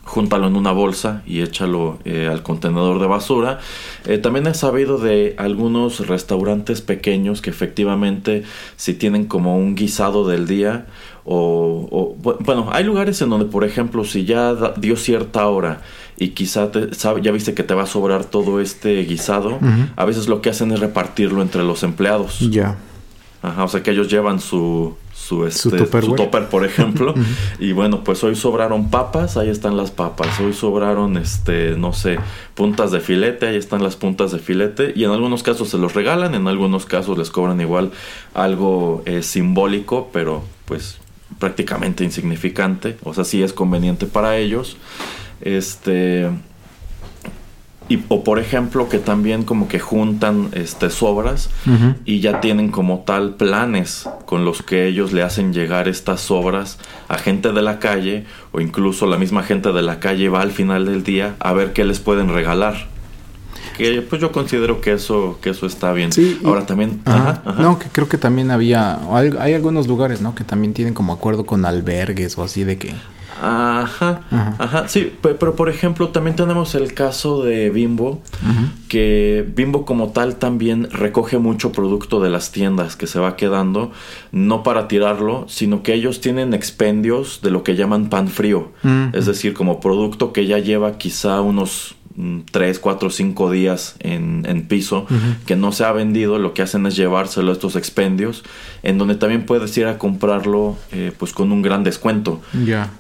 júntalo 0.06 0.48
en 0.48 0.56
una 0.56 0.72
bolsa 0.72 1.24
y 1.26 1.42
échalo 1.42 1.98
eh, 2.06 2.30
al 2.32 2.44
contenedor 2.44 3.00
de 3.00 3.08
basura. 3.08 3.60
Eh, 4.06 4.20
también 4.20 4.48
he 4.48 4.54
sabido 4.54 4.98
de 4.98 5.36
algunos 5.38 6.08
restaurantes 6.08 6.82
pequeños 6.82 7.42
que 7.42 7.50
efectivamente 7.50 8.44
si 8.78 8.94
tienen 8.94 9.26
como 9.26 9.58
un 9.58 9.76
guisado 9.76 10.28
del 10.28 10.48
día 10.48 10.86
o, 11.26 12.16
bueno, 12.46 12.70
hay 12.72 12.84
lugares 12.84 13.22
en 13.22 13.30
donde, 13.30 13.46
por 13.46 13.64
ejemplo, 13.64 14.04
si 14.04 14.26
ya 14.26 14.54
dio 14.78 14.96
cierta 14.96 15.48
hora 15.48 15.82
y 16.18 16.30
quizá 16.30 16.72
te, 16.72 16.90
ya 17.22 17.32
viste 17.32 17.54
que 17.54 17.64
te 17.64 17.74
va 17.74 17.84
a 17.84 17.88
sobrar 17.88 18.26
todo 18.26 18.62
este 18.62 19.04
guisado, 19.04 19.60
a 19.96 20.06
veces 20.06 20.28
lo 20.28 20.42
que 20.42 20.50
hacen 20.50 20.72
es 20.72 20.80
repartirlo 20.80 21.42
entre 21.42 21.64
los 21.64 21.84
empleados. 21.84 22.40
Ya. 22.52 22.78
Ajá, 23.42 23.64
o 23.64 23.68
sea 23.68 23.84
que 23.84 23.92
ellos 23.92 24.10
llevan 24.10 24.40
su, 24.40 24.96
su, 25.14 25.46
este, 25.46 25.70
topper, 25.78 26.50
por 26.50 26.66
ejemplo. 26.66 27.14
y 27.60 27.74
bueno, 27.74 28.04
pues 28.04 28.24
hoy 28.24 28.36
sobraron 28.36 28.90
papas, 28.90 29.38
ahí 29.38 29.50
están 29.50 29.78
las 29.78 29.92
papas. 29.92 30.40
Hoy 30.40 30.54
sobraron, 30.54 31.18
este, 31.18 31.76
no 31.78 31.94
sé, 31.94 32.18
puntas 32.56 32.92
de 32.92 33.02
filete, 33.02 33.48
ahí 33.48 33.56
están 33.56 33.84
las 33.84 33.96
puntas 33.96 34.32
de 34.32 34.40
filete. 34.40 34.94
Y 34.96 35.04
en 35.04 35.12
algunos 35.12 35.44
casos 35.44 35.70
se 35.70 35.78
los 35.78 35.94
regalan, 35.94 36.34
en 36.34 36.48
algunos 36.48 36.86
casos 36.86 37.20
les 37.20 37.30
cobran 37.30 37.62
igual 37.62 37.92
algo 38.34 39.04
eh, 39.06 39.22
simbólico, 39.22 40.10
pero 40.12 40.44
pues 40.66 40.98
prácticamente 41.40 42.04
insignificante, 42.04 42.98
o 43.04 43.14
sea, 43.14 43.24
sí 43.24 43.44
es 43.44 43.54
conveniente 43.54 44.06
para 44.06 44.38
ellos. 44.38 44.78
Este 45.42 46.30
y, 47.88 48.00
o 48.08 48.24
por 48.24 48.40
ejemplo 48.40 48.90
que 48.90 48.98
también 48.98 49.44
como 49.44 49.68
que 49.68 49.80
juntan 49.80 50.50
este 50.54 50.90
sobras 50.90 51.52
y 52.04 52.20
ya 52.20 52.42
tienen 52.42 52.72
como 52.72 53.04
tal 53.06 53.36
planes 53.36 54.10
con 54.26 54.44
los 54.44 54.64
que 54.64 54.88
ellos 54.88 55.14
le 55.14 55.22
hacen 55.22 55.54
llegar 55.54 55.88
estas 55.88 56.22
sobras 56.22 56.80
a 57.10 57.20
gente 57.20 57.52
de 57.52 57.62
la 57.62 57.78
calle 57.78 58.26
o 58.52 58.60
incluso 58.60 59.06
la 59.06 59.18
misma 59.18 59.44
gente 59.44 59.72
de 59.72 59.84
la 59.84 60.00
calle 60.00 60.30
va 60.30 60.42
al 60.42 60.52
final 60.52 60.86
del 60.86 61.04
día 61.04 61.36
a 61.40 61.54
ver 61.54 61.74
qué 61.74 61.84
les 61.84 62.00
pueden 62.00 62.30
regalar 62.30 62.88
que 63.78 64.02
pues 64.02 64.22
yo 64.22 64.32
considero 64.32 64.82
que 64.82 64.94
eso 64.94 65.38
que 65.42 65.52
eso 65.52 65.66
está 65.66 65.94
bien. 65.94 66.12
Sí, 66.12 66.40
Ahora 66.44 66.66
también 66.66 67.02
no, 67.60 67.80
que 67.80 67.90
creo 67.90 68.08
que 68.08 68.18
también 68.18 68.52
había 68.52 69.00
hay, 69.12 69.54
algunos 69.54 69.88
lugares, 69.88 70.22
¿no? 70.22 70.36
Que 70.36 70.44
también 70.44 70.74
tienen 70.74 70.94
como 70.94 71.14
acuerdo 71.14 71.46
con 71.46 71.66
albergues 71.66 72.38
o 72.38 72.44
así 72.44 72.64
de 72.64 72.78
que 72.78 72.94
Ajá, 73.42 74.22
ajá, 74.32 74.88
sí, 74.88 75.14
pero, 75.22 75.56
por 75.56 75.68
ejemplo 75.68 76.08
también 76.10 76.38
tenemos 76.38 76.74
el 76.74 76.94
caso 76.94 77.44
de 77.44 77.70
Bimbo, 77.70 78.22
que 78.88 79.46
Bimbo 79.54 79.86
como 79.86 80.12
tal 80.12 80.38
también 80.38 80.90
recoge 80.90 81.38
mucho 81.38 81.74
producto 81.74 82.22
de 82.22 82.30
las 82.30 82.54
tiendas 82.54 82.96
que 82.96 83.08
se 83.08 83.20
va 83.20 83.36
quedando, 83.36 83.92
no 84.32 84.64
para 84.64 84.88
tirarlo, 84.88 85.46
sino 85.50 85.84
que 85.84 85.94
ellos 85.94 86.22
tienen 86.22 86.54
expendios 86.54 87.42
de 87.42 87.52
lo 87.52 87.64
que 87.64 87.76
llaman 87.76 88.10
pan 88.10 88.30
frío, 88.30 88.72
es 89.12 89.26
decir, 89.26 89.54
como 89.54 89.82
producto 89.82 90.32
que 90.32 90.46
ya 90.48 90.60
lleva 90.60 90.98
quizá 90.98 91.42
unos 91.42 91.96
3, 92.52 92.80
4, 92.80 93.10
5 93.10 93.52
días 93.52 93.96
en, 94.00 94.46
en 94.48 94.68
piso 94.68 95.06
que 95.46 95.56
no 95.56 95.72
se 95.72 95.84
ha 95.84 95.92
vendido, 95.92 96.40
lo 96.40 96.54
que 96.54 96.62
hacen 96.62 96.86
es 96.86 96.96
llevárselo 96.96 97.50
a 97.52 97.54
estos 97.54 97.76
expendios, 97.76 98.44
en 98.84 98.98
donde 98.98 99.16
también 99.16 99.46
puedes 99.46 99.78
ir 99.78 99.88
a 99.88 99.98
comprarlo 99.98 100.78
eh, 100.92 101.12
pues 101.18 101.34
con 101.34 101.52
un 101.52 101.62
gran 101.62 101.84
descuento. 101.84 102.42
Ya. 102.66 102.92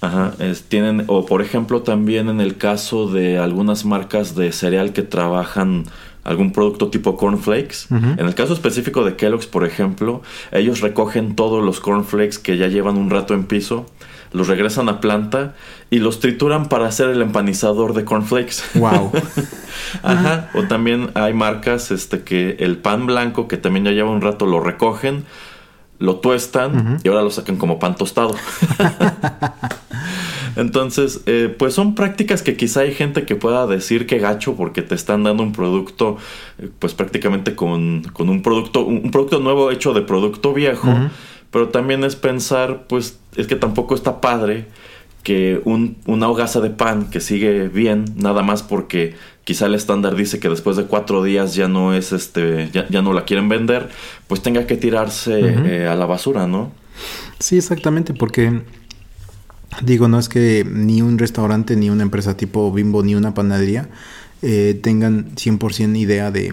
Ajá, 0.00 0.32
tienen, 0.68 1.04
o 1.06 1.26
por 1.26 1.42
ejemplo 1.42 1.82
también 1.82 2.28
en 2.28 2.40
el 2.40 2.56
caso 2.56 3.08
de 3.08 3.38
algunas 3.38 3.84
marcas 3.84 4.34
de 4.34 4.50
cereal 4.50 4.92
que 4.92 5.02
trabajan 5.02 5.84
algún 6.24 6.52
producto 6.52 6.88
tipo 6.88 7.16
cornflakes. 7.16 7.86
En 7.90 8.26
el 8.26 8.34
caso 8.34 8.52
específico 8.52 9.04
de 9.04 9.16
Kellogg's, 9.16 9.46
por 9.46 9.64
ejemplo, 9.64 10.22
ellos 10.52 10.80
recogen 10.80 11.34
todos 11.34 11.64
los 11.64 11.80
cornflakes 11.80 12.38
que 12.38 12.56
ya 12.56 12.68
llevan 12.68 12.96
un 12.96 13.10
rato 13.10 13.34
en 13.34 13.44
piso 13.44 13.86
los 14.32 14.48
regresan 14.48 14.88
a 14.88 15.00
planta 15.00 15.54
y 15.90 15.98
los 15.98 16.20
trituran 16.20 16.68
para 16.68 16.86
hacer 16.86 17.10
el 17.10 17.22
empanizador 17.22 17.94
de 17.94 18.04
cornflakes. 18.04 18.62
Wow. 18.74 19.12
Ajá. 20.02 20.50
O 20.54 20.64
también 20.64 21.10
hay 21.14 21.34
marcas 21.34 21.90
este 21.90 22.22
que 22.22 22.56
el 22.60 22.78
pan 22.78 23.06
blanco 23.06 23.48
que 23.48 23.56
también 23.56 23.84
ya 23.84 23.92
lleva 23.92 24.10
un 24.10 24.20
rato 24.20 24.46
lo 24.46 24.60
recogen, 24.60 25.24
lo 25.98 26.16
tuestan 26.16 26.98
y 27.04 27.08
ahora 27.08 27.22
lo 27.22 27.30
sacan 27.30 27.56
como 27.56 27.78
pan 27.78 27.94
tostado. 27.94 28.34
Entonces, 30.56 31.22
eh, 31.26 31.54
pues 31.56 31.74
son 31.74 31.94
prácticas 31.94 32.42
que 32.42 32.56
quizá 32.56 32.80
hay 32.80 32.92
gente 32.92 33.24
que 33.24 33.36
pueda 33.36 33.66
decir 33.66 34.06
que 34.06 34.18
gacho 34.18 34.54
porque 34.54 34.82
te 34.82 34.94
están 34.94 35.22
dando 35.22 35.42
un 35.42 35.52
producto, 35.52 36.18
eh, 36.58 36.68
pues 36.78 36.92
prácticamente 36.92 37.54
con, 37.54 38.02
con, 38.12 38.28
un 38.28 38.42
producto, 38.42 38.84
un 38.84 39.10
producto 39.10 39.40
nuevo 39.40 39.70
hecho 39.70 39.94
de 39.94 40.02
producto 40.02 40.52
viejo. 40.52 40.88
Pero 41.52 41.68
también 41.68 42.02
es 42.02 42.16
pensar, 42.16 42.86
pues, 42.88 43.18
es 43.36 43.46
que 43.46 43.54
tampoco 43.54 43.94
está 43.94 44.20
padre 44.20 44.66
que 45.22 45.60
un, 45.64 45.96
una 46.06 46.28
hogaza 46.28 46.60
de 46.60 46.70
pan 46.70 47.08
que 47.10 47.20
sigue 47.20 47.68
bien, 47.68 48.06
nada 48.16 48.42
más 48.42 48.62
porque 48.62 49.14
quizá 49.44 49.66
el 49.66 49.74
estándar 49.74 50.16
dice 50.16 50.40
que 50.40 50.48
después 50.48 50.76
de 50.76 50.84
cuatro 50.84 51.22
días 51.22 51.54
ya 51.54 51.68
no 51.68 51.94
es 51.94 52.12
este, 52.12 52.70
ya, 52.72 53.02
no 53.02 53.12
la 53.12 53.24
quieren 53.24 53.48
vender, 53.48 53.88
pues 54.26 54.42
tenga 54.42 54.66
que 54.66 54.76
tirarse 54.76 55.40
eh, 55.40 55.86
a 55.86 55.94
la 55.94 56.06
basura, 56.06 56.46
¿no? 56.46 56.72
Sí, 57.38 57.56
exactamente, 57.56 58.14
porque 58.14 58.62
digo, 59.82 60.08
no 60.08 60.18
es 60.18 60.28
que 60.28 60.66
ni 60.68 61.02
un 61.02 61.18
restaurante, 61.18 61.76
ni 61.76 61.90
una 61.90 62.02
empresa 62.02 62.36
tipo 62.36 62.72
Bimbo, 62.72 63.02
ni 63.02 63.14
una 63.14 63.34
panadería 63.34 63.88
eh, 64.42 64.78
tengan 64.82 65.34
100% 65.36 65.96
idea 65.96 66.30
de 66.30 66.52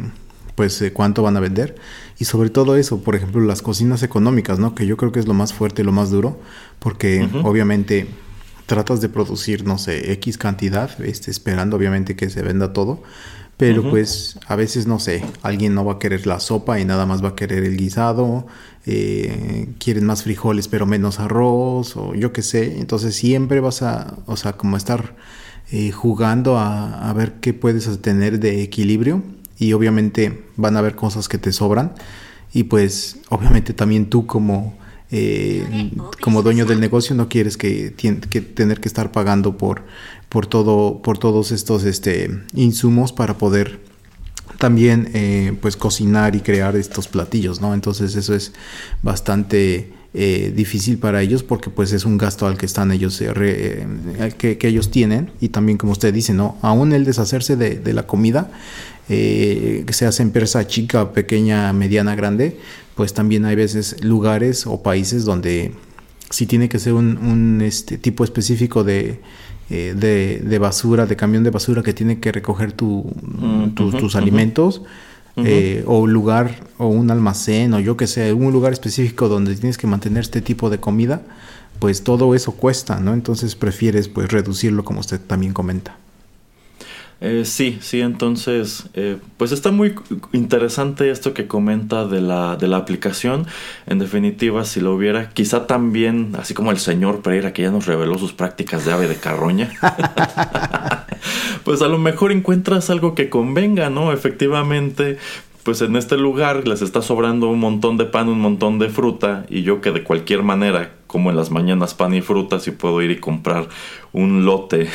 pues 0.56 0.84
cuánto 0.94 1.24
van 1.24 1.38
a 1.38 1.40
vender 1.40 1.76
y 2.20 2.26
sobre 2.26 2.50
todo 2.50 2.76
eso, 2.76 3.02
por 3.02 3.16
ejemplo, 3.16 3.40
las 3.42 3.62
cocinas 3.62 4.04
económicas, 4.04 4.60
¿no? 4.60 4.76
Que 4.76 4.86
yo 4.86 4.98
creo 4.98 5.14
que 5.14 5.22
es 5.22 5.28
lo 5.28 5.34
más 5.34 5.54
fuerte 5.54 5.82
y 5.82 5.86
lo 5.86 5.94
más 5.94 6.12
duro, 6.12 6.38
porque 6.80 7.28
obviamente 7.44 8.08
tratas 8.66 9.00
de 9.00 9.08
producir, 9.08 9.66
no 9.66 9.78
sé, 9.78 10.12
X 10.14 10.38
cantidad, 10.38 11.02
este, 11.02 11.32
esperando 11.32 11.78
obviamente 11.78 12.18
que 12.18 12.30
se 12.30 12.42
venda 12.42 12.74
todo, 12.74 13.02
pero 13.56 13.90
pues 13.90 14.38
a 14.48 14.56
veces, 14.56 14.86
no 14.86 15.00
sé, 15.00 15.24
alguien 15.42 15.74
no 15.74 15.84
va 15.84 15.94
a 15.94 16.00
querer 16.00 16.28
la 16.28 16.40
sopa 16.40 16.80
y 16.80 16.86
nada 16.86 17.06
más 17.06 17.24
va 17.24 17.30
a 17.30 17.36
querer 17.36 17.64
el 17.64 17.78
guisado, 17.78 18.48
eh, 18.86 19.70
quieren 19.80 20.06
más 20.06 20.24
frijoles 20.24 20.68
pero 20.68 20.86
menos 20.86 21.20
arroz, 21.20 21.96
o 21.96 22.16
yo 22.16 22.34
qué 22.34 22.42
sé, 22.42 22.80
entonces 22.80 23.16
siempre 23.16 23.62
vas 23.62 23.82
a, 23.82 24.18
o 24.28 24.36
sea, 24.36 24.54
como 24.54 24.76
estar 24.76 25.16
eh, 25.72 25.92
jugando 25.92 26.58
a, 26.58 27.10
a 27.10 27.14
ver 27.14 27.36
qué 27.40 27.54
puedes 27.54 28.02
tener 28.02 28.40
de 28.40 28.62
equilibrio 28.62 29.24
y 29.60 29.74
obviamente 29.74 30.46
van 30.56 30.76
a 30.76 30.80
haber 30.80 30.96
cosas 30.96 31.28
que 31.28 31.38
te 31.38 31.52
sobran. 31.52 31.94
Y 32.54 32.64
pues 32.64 33.18
obviamente 33.30 33.74
también 33.74 34.10
tú 34.10 34.26
como 34.26 34.80
eh, 35.12 35.92
como 36.22 36.44
dueño 36.44 36.66
del 36.66 36.80
negocio 36.80 37.16
no 37.16 37.30
quieres 37.30 37.58
que, 37.58 37.94
que, 37.96 38.42
tener 38.42 38.80
que 38.80 38.88
estar 38.88 39.12
pagando 39.12 39.58
por 39.58 39.84
por 40.30 40.46
todo 40.46 41.02
por 41.02 41.18
todos 41.18 41.52
estos 41.52 41.84
este 41.84 42.30
insumos 42.54 43.12
para 43.12 43.36
poder 43.36 43.80
también 44.60 45.10
eh, 45.16 45.58
pues 45.62 45.78
cocinar 45.78 46.36
y 46.36 46.42
crear 46.42 46.76
estos 46.76 47.08
platillos 47.08 47.60
no 47.60 47.74
entonces 47.74 48.16
eso 48.16 48.36
es 48.36 48.54
bastante 49.02 49.92
eh, 50.14 50.52
difícil 50.56 50.98
para 50.98 51.22
ellos 51.22 51.44
porque 51.44 51.70
pues 51.70 51.94
es 51.94 52.06
un 52.06 52.18
gasto 52.18 52.48
al 52.48 52.58
que 52.58 52.66
están 52.66 52.92
ellos 52.92 53.22
que, 54.38 54.58
que, 54.58 54.68
ellos 54.68 54.92
tienen. 54.92 55.32
Y 55.40 55.50
también 55.50 55.78
como 55.78 55.92
usted 55.92 56.14
dice 56.14 56.34
no 56.34 56.58
aún 56.62 56.94
el 56.94 57.06
deshacerse 57.06 57.56
de, 57.56 57.76
de 57.76 57.94
la 57.94 58.08
comida 58.08 58.50
eh, 59.12 59.86
que 59.88 59.94
se 59.94 60.06
hace 60.06 60.22
empresa 60.22 60.68
chica, 60.68 61.14
pequeña, 61.14 61.74
mediana, 61.74 62.14
grande, 62.14 62.60
pues 62.94 63.12
también 63.12 63.44
hay 63.46 63.56
veces 63.56 64.04
lugares 64.04 64.68
o 64.68 64.84
países 64.84 65.26
donde 65.26 65.72
si 66.30 66.46
tiene 66.46 66.70
que 66.70 66.78
ser 66.78 66.94
un, 66.94 67.60
este, 67.64 67.98
tipo 67.98 68.24
específico 68.24 68.84
de, 68.84 69.20
eh, 69.72 69.96
de, 69.96 70.60
basura, 70.60 71.08
de 71.08 71.16
camión 71.16 71.44
de 71.44 71.50
basura 71.50 71.82
que 71.82 71.92
tiene 71.92 72.20
que 72.20 72.32
recoger 72.32 72.72
tu, 72.72 73.12
tus 73.76 74.16
alimentos. 74.16 74.84
Eh, 75.38 75.84
o 75.88 76.00
un 76.00 76.12
lugar 76.12 76.66
o 76.78 76.88
un 76.88 77.12
almacén 77.12 77.74
o 77.74 77.80
yo 77.80 77.96
que 77.96 78.08
sé, 78.08 78.34
un 78.34 78.52
lugar 78.52 78.74
específico 78.74 79.30
donde 79.30 79.56
tienes 79.56 79.78
que 79.78 79.88
mantener 79.88 80.22
este 80.22 80.42
tipo 80.42 80.70
de 80.70 80.80
comida, 80.80 81.22
pues 81.80 82.04
todo 82.04 82.36
eso 82.36 82.52
cuesta, 82.52 83.00
¿no? 83.00 83.14
Entonces 83.14 83.56
prefieres 83.56 84.10
pues 84.10 84.30
reducirlo 84.30 84.84
como 84.84 85.00
usted 85.00 85.20
también 85.20 85.54
comenta. 85.54 85.96
Eh, 87.22 87.44
sí, 87.44 87.78
sí, 87.82 88.00
entonces, 88.00 88.90
eh, 88.94 89.18
pues 89.36 89.52
está 89.52 89.72
muy 89.72 89.94
interesante 90.32 91.12
esto 91.12 91.34
que 91.34 91.48
comenta 91.48 92.06
de 92.06 92.22
la, 92.22 92.56
de 92.56 92.68
la 92.68 92.78
aplicación. 92.78 93.46
En 93.88 94.00
definitiva, 94.00 94.64
si 94.64 94.80
lo 94.80 94.94
hubiera, 94.94 95.30
quizá 95.32 95.68
también, 95.68 96.34
así 96.40 96.54
como 96.54 96.72
el 96.72 96.78
señor 96.80 97.22
Pereira 97.22 97.52
que 97.52 97.64
ya 97.64 97.72
nos 97.72 97.88
reveló 97.88 98.18
sus 98.18 98.32
prácticas 98.32 98.86
de 98.86 98.94
ave 98.94 99.10
de 99.10 99.18
carroña, 99.18 99.70
pues 101.66 101.82
a 101.82 101.90
lo 101.90 101.98
mejor 101.98 102.32
encuentras 102.32 102.90
algo 102.90 103.16
que 103.16 103.30
convenga, 103.30 103.90
¿no? 103.90 104.14
Efectivamente, 104.14 105.18
pues 105.64 105.82
en 105.82 105.98
este 105.98 106.18
lugar 106.18 106.70
les 106.70 106.82
está 106.82 107.02
sobrando 107.02 107.50
un 107.50 107.60
montón 107.60 107.98
de 107.98 108.06
pan, 108.06 108.30
un 108.30 108.40
montón 108.40 108.80
de 108.80 108.88
fruta, 108.88 109.46
y 109.50 109.64
yo 109.64 109.82
que 109.82 109.92
de 109.92 110.04
cualquier 110.04 110.44
manera, 110.44 110.94
como 111.10 111.32
en 111.32 111.36
las 111.36 111.50
mañanas 111.50 111.96
pan 111.96 112.14
y 112.14 112.22
fruta, 112.22 112.60
si 112.60 112.70
puedo 112.70 113.02
ir 113.02 113.10
y 113.10 113.20
comprar 113.20 113.68
un 114.14 114.46
lote 114.46 114.88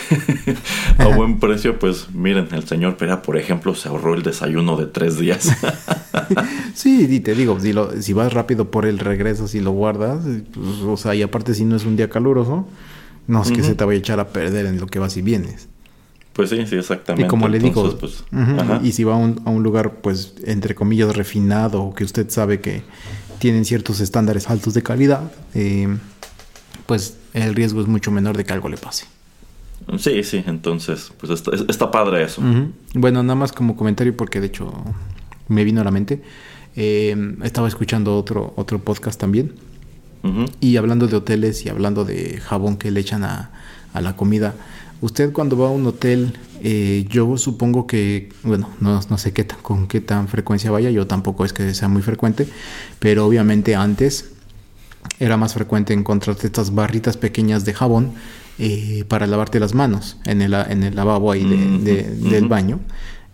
a 0.98 1.08
buen 1.08 1.40
precio, 1.40 1.76
pues 1.80 2.14
miren, 2.14 2.46
el 2.52 2.68
señor 2.68 2.96
Pera, 2.96 3.20
por 3.20 3.36
ejemplo, 3.36 3.74
se 3.74 3.88
ahorró 3.88 4.14
el 4.14 4.22
desayuno 4.22 4.76
de 4.76 4.86
tres 4.86 5.18
días. 5.18 5.52
sí, 6.74 7.08
y 7.10 7.18
te 7.18 7.34
digo, 7.34 7.58
si, 7.58 7.72
lo, 7.72 8.00
si 8.00 8.12
vas 8.12 8.32
rápido 8.32 8.70
por 8.70 8.86
el 8.86 9.00
regreso, 9.00 9.48
si 9.48 9.58
lo 9.58 9.72
guardas, 9.72 10.20
pues, 10.24 10.66
o 10.86 10.96
sea, 10.96 11.16
y 11.16 11.22
aparte 11.22 11.52
si 11.52 11.64
no 11.64 11.74
es 11.74 11.84
un 11.84 11.96
día 11.96 12.08
caluroso, 12.08 12.68
no 13.26 13.42
es 13.42 13.50
que 13.50 13.64
se 13.64 13.74
te 13.74 13.84
vaya 13.84 13.96
a 13.96 13.98
echar 13.98 14.20
a 14.20 14.28
perder 14.28 14.66
en 14.66 14.78
lo 14.78 14.86
que 14.86 15.00
vas 15.00 15.16
y 15.16 15.22
vienes. 15.22 15.68
Pues 16.32 16.50
sí, 16.50 16.64
sí, 16.66 16.76
exactamente. 16.76 17.26
Y 17.26 17.28
como 17.28 17.48
le 17.48 17.58
digo, 17.58 17.96
pues, 17.98 18.22
y 18.84 18.92
si 18.92 19.02
va 19.02 19.14
a 19.14 19.16
un, 19.16 19.42
a 19.44 19.50
un, 19.50 19.64
lugar, 19.64 19.96
pues, 20.00 20.34
entre 20.44 20.76
comillas, 20.76 21.16
refinado, 21.16 21.92
que 21.92 22.04
usted 22.04 22.30
sabe 22.30 22.60
que 22.60 22.82
tienen 23.44 23.66
ciertos 23.66 24.00
estándares 24.00 24.48
altos 24.48 24.72
de 24.72 24.82
calidad, 24.82 25.30
eh, 25.52 25.98
pues 26.86 27.18
el 27.34 27.54
riesgo 27.54 27.82
es 27.82 27.86
mucho 27.86 28.10
menor 28.10 28.38
de 28.38 28.44
que 28.46 28.54
algo 28.54 28.70
le 28.70 28.78
pase. 28.78 29.04
Sí, 29.98 30.22
sí, 30.22 30.42
entonces, 30.46 31.12
pues 31.20 31.30
está, 31.30 31.50
está 31.68 31.90
padre 31.90 32.24
eso. 32.24 32.40
Bueno, 32.94 33.22
nada 33.22 33.34
más 33.34 33.52
como 33.52 33.76
comentario, 33.76 34.16
porque 34.16 34.40
de 34.40 34.46
hecho 34.46 34.72
me 35.48 35.62
vino 35.62 35.82
a 35.82 35.84
la 35.84 35.90
mente. 35.90 36.22
Eh, 36.74 37.14
estaba 37.42 37.68
escuchando 37.68 38.16
otro, 38.16 38.54
otro 38.56 38.78
podcast 38.78 39.20
también. 39.20 39.52
Y 40.60 40.78
hablando 40.78 41.06
de 41.06 41.16
hoteles 41.16 41.66
y 41.66 41.68
hablando 41.68 42.06
de 42.06 42.40
jabón 42.40 42.78
que 42.78 42.90
le 42.90 43.00
echan 43.00 43.24
a, 43.24 43.50
a 43.92 44.00
la 44.00 44.16
comida 44.16 44.54
Usted 45.04 45.34
cuando 45.34 45.58
va 45.58 45.66
a 45.66 45.70
un 45.70 45.86
hotel, 45.86 46.32
eh, 46.62 47.04
yo 47.10 47.36
supongo 47.36 47.86
que, 47.86 48.30
bueno, 48.42 48.70
no, 48.80 49.18
sé 49.18 49.34
qué 49.34 49.46
con 49.46 49.86
qué 49.86 50.00
tan 50.00 50.28
frecuencia 50.28 50.70
vaya, 50.70 50.90
yo 50.90 51.06
tampoco 51.06 51.44
es 51.44 51.52
que 51.52 51.74
sea 51.74 51.88
muy 51.88 52.00
frecuente, 52.00 52.48
pero 53.00 53.26
obviamente 53.26 53.76
antes 53.76 54.30
era 55.20 55.36
más 55.36 55.52
frecuente 55.52 55.92
encontrarte 55.92 56.46
estas 56.46 56.74
barritas 56.74 57.18
pequeñas 57.18 57.66
de 57.66 57.74
jabón 57.74 58.12
eh, 58.58 59.04
para 59.06 59.26
lavarte 59.26 59.60
las 59.60 59.74
manos 59.74 60.16
en 60.24 60.40
el, 60.40 60.54
en 60.54 60.82
el 60.84 60.96
lavabo 60.96 61.32
ahí 61.32 61.44
del 61.44 62.48
baño. 62.48 62.80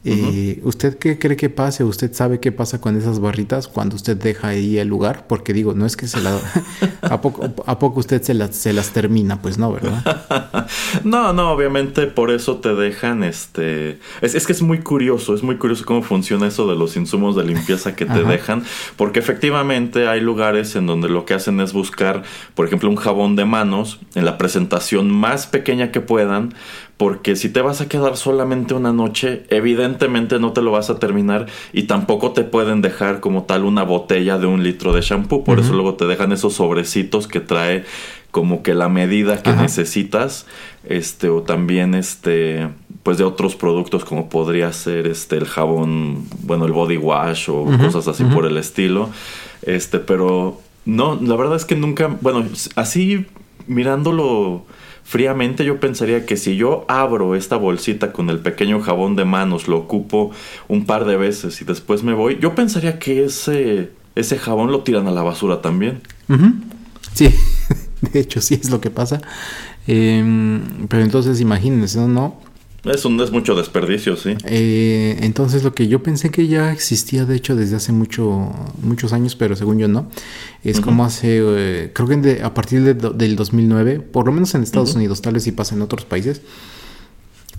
Eh, 0.02 0.60
¿Usted 0.64 0.96
qué 0.96 1.18
cree 1.18 1.36
que 1.36 1.50
pase? 1.50 1.84
¿Usted 1.84 2.14
sabe 2.14 2.40
qué 2.40 2.52
pasa 2.52 2.80
con 2.80 2.96
esas 2.96 3.20
barritas 3.20 3.68
cuando 3.68 3.96
usted 3.96 4.16
deja 4.16 4.48
ahí 4.48 4.78
el 4.78 4.88
lugar? 4.88 5.26
Porque 5.26 5.52
digo, 5.52 5.74
no 5.74 5.84
es 5.84 5.96
que 5.96 6.06
se 6.06 6.22
la... 6.22 6.38
¿A 7.02 7.20
poco, 7.20 7.52
a 7.66 7.78
poco 7.78 8.00
usted 8.00 8.22
se, 8.22 8.52
se 8.52 8.72
las 8.72 8.90
termina? 8.90 9.42
Pues 9.42 9.58
no, 9.58 9.72
¿verdad? 9.72 10.66
no, 11.04 11.34
no, 11.34 11.50
obviamente 11.50 12.06
por 12.06 12.30
eso 12.30 12.56
te 12.56 12.74
dejan, 12.74 13.22
este... 13.24 13.98
Es, 14.22 14.46
que 14.46 14.52
es 14.52 14.62
muy 14.62 14.78
curioso, 14.78 15.34
es 15.34 15.42
muy 15.42 15.56
curioso 15.56 15.84
cómo 15.84 16.02
funciona 16.02 16.46
eso 16.46 16.66
de 16.66 16.76
los 16.76 16.96
insumos 16.96 17.36
de 17.36 17.44
limpieza 17.44 17.94
que 17.94 18.06
te 18.06 18.24
dejan, 18.24 18.64
porque 18.96 19.18
efectivamente 19.18 20.08
hay 20.08 20.20
lugares 20.20 20.76
en 20.76 20.86
donde 20.86 21.10
lo 21.10 21.26
que 21.26 21.34
hacen 21.34 21.60
es 21.60 21.74
buscar, 21.74 22.22
por 22.54 22.66
ejemplo, 22.66 22.88
un 22.88 22.96
jabón 22.96 23.36
de 23.36 23.44
manos 23.44 24.00
en 24.14 24.24
la 24.24 24.38
presentación 24.38 25.10
más 25.10 25.46
pequeña 25.46 25.90
que 25.90 26.00
puedan, 26.00 26.54
porque 27.00 27.34
si 27.34 27.48
te 27.48 27.62
vas 27.62 27.80
a 27.80 27.88
quedar 27.88 28.18
solamente 28.18 28.74
una 28.74 28.92
noche, 28.92 29.44
evidentemente 29.48 30.38
no 30.38 30.52
te 30.52 30.60
lo 30.60 30.70
vas 30.70 30.90
a 30.90 30.98
terminar 30.98 31.46
y 31.72 31.84
tampoco 31.84 32.32
te 32.32 32.44
pueden 32.44 32.82
dejar 32.82 33.20
como 33.20 33.44
tal 33.44 33.64
una 33.64 33.84
botella 33.84 34.36
de 34.36 34.46
un 34.46 34.62
litro 34.62 34.92
de 34.92 35.00
shampoo, 35.00 35.42
por 35.42 35.60
eso 35.60 35.72
luego 35.72 35.94
te 35.94 36.04
dejan 36.04 36.30
esos 36.30 36.52
sobrecitos 36.52 37.26
que 37.26 37.40
trae 37.40 37.86
como 38.30 38.62
que 38.62 38.74
la 38.74 38.90
medida 38.90 39.42
que 39.42 39.50
necesitas, 39.54 40.44
este 40.84 41.30
o 41.30 41.40
también 41.40 41.94
este 41.94 42.68
pues 43.02 43.16
de 43.16 43.24
otros 43.24 43.56
productos 43.56 44.04
como 44.04 44.28
podría 44.28 44.70
ser 44.74 45.06
este 45.06 45.38
el 45.38 45.46
jabón, 45.46 46.26
bueno, 46.42 46.66
el 46.66 46.72
body 46.72 46.98
wash 46.98 47.48
o 47.48 47.64
cosas 47.78 48.08
así 48.08 48.24
por 48.24 48.44
el 48.44 48.58
estilo. 48.58 49.08
Este, 49.62 50.00
pero 50.00 50.60
no, 50.84 51.18
la 51.18 51.34
verdad 51.36 51.56
es 51.56 51.64
que 51.64 51.76
nunca, 51.76 52.14
bueno, 52.20 52.44
así 52.76 53.24
mirándolo 53.66 54.66
Fríamente 55.10 55.64
yo 55.64 55.80
pensaría 55.80 56.24
que 56.24 56.36
si 56.36 56.54
yo 56.54 56.84
abro 56.86 57.34
esta 57.34 57.56
bolsita 57.56 58.12
con 58.12 58.30
el 58.30 58.38
pequeño 58.38 58.80
jabón 58.80 59.16
de 59.16 59.24
manos, 59.24 59.66
lo 59.66 59.76
ocupo 59.76 60.30
un 60.68 60.86
par 60.86 61.04
de 61.04 61.16
veces 61.16 61.60
y 61.60 61.64
después 61.64 62.04
me 62.04 62.14
voy, 62.14 62.38
yo 62.40 62.54
pensaría 62.54 63.00
que 63.00 63.24
ese, 63.24 63.90
ese 64.14 64.38
jabón 64.38 64.70
lo 64.70 64.84
tiran 64.84 65.08
a 65.08 65.10
la 65.10 65.22
basura 65.22 65.62
también. 65.62 66.00
Sí, 67.12 67.28
de 68.12 68.20
hecho 68.20 68.40
sí 68.40 68.54
es 68.54 68.70
lo 68.70 68.80
que 68.80 68.90
pasa. 68.90 69.20
Em, 69.88 70.86
pero 70.86 71.02
entonces 71.02 71.40
imagínense, 71.40 71.98
¿no? 72.06 72.38
Es, 72.84 73.04
un, 73.04 73.20
es 73.20 73.30
mucho 73.30 73.54
desperdicio, 73.54 74.16
sí. 74.16 74.36
Eh, 74.44 75.18
entonces 75.20 75.64
lo 75.64 75.74
que 75.74 75.88
yo 75.88 76.02
pensé 76.02 76.30
que 76.30 76.46
ya 76.46 76.72
existía, 76.72 77.24
de 77.26 77.36
hecho, 77.36 77.54
desde 77.54 77.76
hace 77.76 77.92
mucho, 77.92 78.52
muchos 78.82 79.12
años, 79.12 79.36
pero 79.36 79.54
según 79.56 79.78
yo 79.78 79.88
no, 79.88 80.08
es 80.64 80.80
como 80.80 81.04
hace, 81.04 81.40
eh, 81.42 81.90
creo 81.92 82.08
que 82.08 82.42
a 82.42 82.54
partir 82.54 82.82
del 82.82 83.36
2009, 83.36 84.00
por 84.00 84.26
lo 84.26 84.32
menos 84.32 84.54
en 84.54 84.62
Estados 84.62 84.94
Unidos, 84.94 85.20
tal 85.20 85.34
vez 85.34 85.42
si 85.42 85.52
pasa 85.52 85.74
en 85.74 85.82
otros 85.82 86.04
países, 86.04 86.40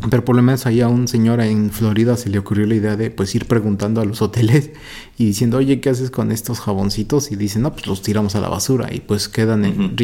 pero 0.10 0.26
por 0.26 0.36
lo 0.36 0.42
menos 0.42 0.66
ahí 0.66 0.82
a 0.82 0.88
un 0.88 1.08
señor 1.08 1.42
en 1.42 1.70
Florida 1.70 2.18
se 2.18 2.30
le 2.30 2.40
ocurrió 2.40 2.66
la 2.66 2.76
idea 2.76 2.96
de 2.96 3.12
pues 3.12 3.36
ir 3.36 3.46
preguntando 3.46 4.02
a 4.02 4.06
los 4.06 4.22
hoteles 4.22 4.72
y 5.18 5.26
diciendo, 5.26 5.58
oye, 5.58 5.80
¿qué 5.80 5.90
haces 5.90 6.10
con 6.10 6.32
estos 6.32 6.60
jaboncitos? 6.60 7.32
Y 7.32 7.36
dicen, 7.36 7.62
no, 7.62 7.74
pues 7.74 7.88
los 7.88 8.02
tiramos 8.02 8.36
a 8.36 8.42
la 8.42 8.50
basura 8.50 8.90
y 8.92 9.02
pues 9.02 9.30
quedan 9.30 9.66
en, 9.66 9.96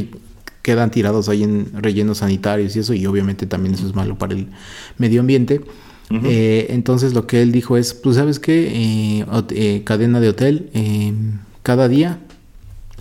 quedan 0.68 0.92
tirados 0.92 1.30
ahí 1.30 1.44
en 1.44 1.72
rellenos 1.82 2.18
sanitarios 2.18 2.76
y 2.76 2.80
eso, 2.80 2.94
y 2.94 3.06
obviamente 3.06 3.46
también 3.46 3.74
eso 3.76 3.88
es 3.88 3.96
malo 3.96 4.18
para 4.18 4.34
el 4.34 4.48
medio 4.98 5.22
ambiente. 5.22 5.62
Eh, 6.10 6.68
entonces 6.72 7.14
lo 7.14 7.26
que 7.26 7.42
él 7.42 7.54
dijo 7.54 7.78
es, 7.78 7.94
pues 7.94 8.18
sabes 8.18 8.42
qué, 8.42 9.22
eh, 9.22 9.26
eh, 9.52 9.84
cadena 9.86 10.20
de 10.20 10.28
hotel, 10.28 10.70
cada 11.64 11.88
día, 11.88 12.20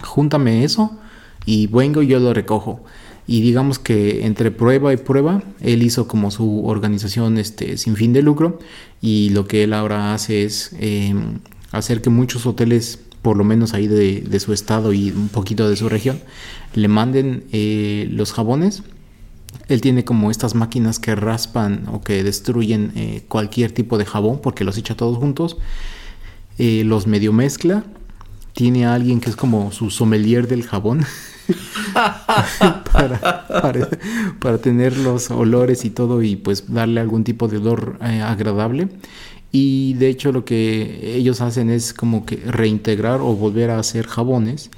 júntame 0.00 0.62
eso 0.62 0.96
y 1.44 1.66
vengo 1.66 2.02
y 2.02 2.06
yo 2.06 2.20
lo 2.20 2.32
recojo. 2.32 2.84
Y 3.26 3.40
digamos 3.40 3.80
que 3.80 4.24
entre 4.26 4.52
prueba 4.52 4.92
y 4.92 4.96
prueba, 4.96 5.42
él 5.60 5.82
hizo 5.82 6.06
como 6.06 6.30
su 6.30 6.68
organización 6.68 7.36
este, 7.36 7.78
sin 7.78 7.96
fin 7.96 8.12
de 8.12 8.22
lucro 8.22 8.60
y 9.02 9.30
lo 9.30 9.48
que 9.48 9.64
él 9.64 9.72
ahora 9.72 10.14
hace 10.14 10.44
es 10.44 10.70
hacer 11.72 12.00
que 12.00 12.10
muchos 12.10 12.46
hoteles 12.46 13.00
por 13.26 13.36
lo 13.36 13.42
menos 13.42 13.74
ahí 13.74 13.88
de, 13.88 14.38
su 14.38 14.52
estado 14.52 14.92
y 14.92 15.10
un 15.10 15.26
poquito 15.28 15.68
de 15.68 15.74
su 15.74 15.88
región, 15.88 16.20
le 16.74 16.88
manden 16.88 17.44
eh, 17.52 18.08
los 18.10 18.32
jabones. 18.32 18.82
Él 19.68 19.80
tiene 19.80 20.04
como 20.04 20.30
estas 20.30 20.54
máquinas 20.54 20.98
que 20.98 21.14
raspan 21.14 21.86
o 21.92 22.00
que 22.00 22.22
destruyen 22.22 22.92
eh, 22.94 23.24
cualquier 23.28 23.72
tipo 23.72 23.98
de 23.98 24.04
jabón 24.04 24.40
porque 24.42 24.64
los 24.64 24.78
echa 24.78 24.96
todos 24.96 25.18
juntos. 25.18 25.56
Eh, 26.58 26.84
los 26.84 27.06
medio 27.06 27.32
mezcla. 27.32 27.84
Tiene 28.52 28.86
a 28.86 28.94
alguien 28.94 29.20
que 29.20 29.28
es 29.28 29.36
como 29.36 29.72
su 29.72 29.90
sommelier 29.90 30.48
del 30.48 30.62
jabón. 30.62 31.04
para, 32.92 34.58
tener 34.60 34.96
los 34.96 35.30
olores 35.30 35.84
y 35.84 35.90
todo 35.90 36.22
y 36.22 36.34
pues 36.36 36.72
darle 36.72 37.00
algún 37.00 37.22
tipo 37.22 37.46
de 37.46 37.58
olor 37.58 37.98
agradable 38.00 38.88
y 39.58 39.94
de 39.94 40.08
hecho 40.08 40.32
lo 40.32 40.44
que 40.44 41.16
ellos 41.16 41.40
hacen 41.40 41.70
es 41.70 41.94
como 41.94 42.26
que 42.26 42.36
reintegrar 42.36 43.20
o 43.22 43.34
volver 43.34 43.70
a 43.70 43.78
hacer 43.78 44.06
jabones, 44.06 44.70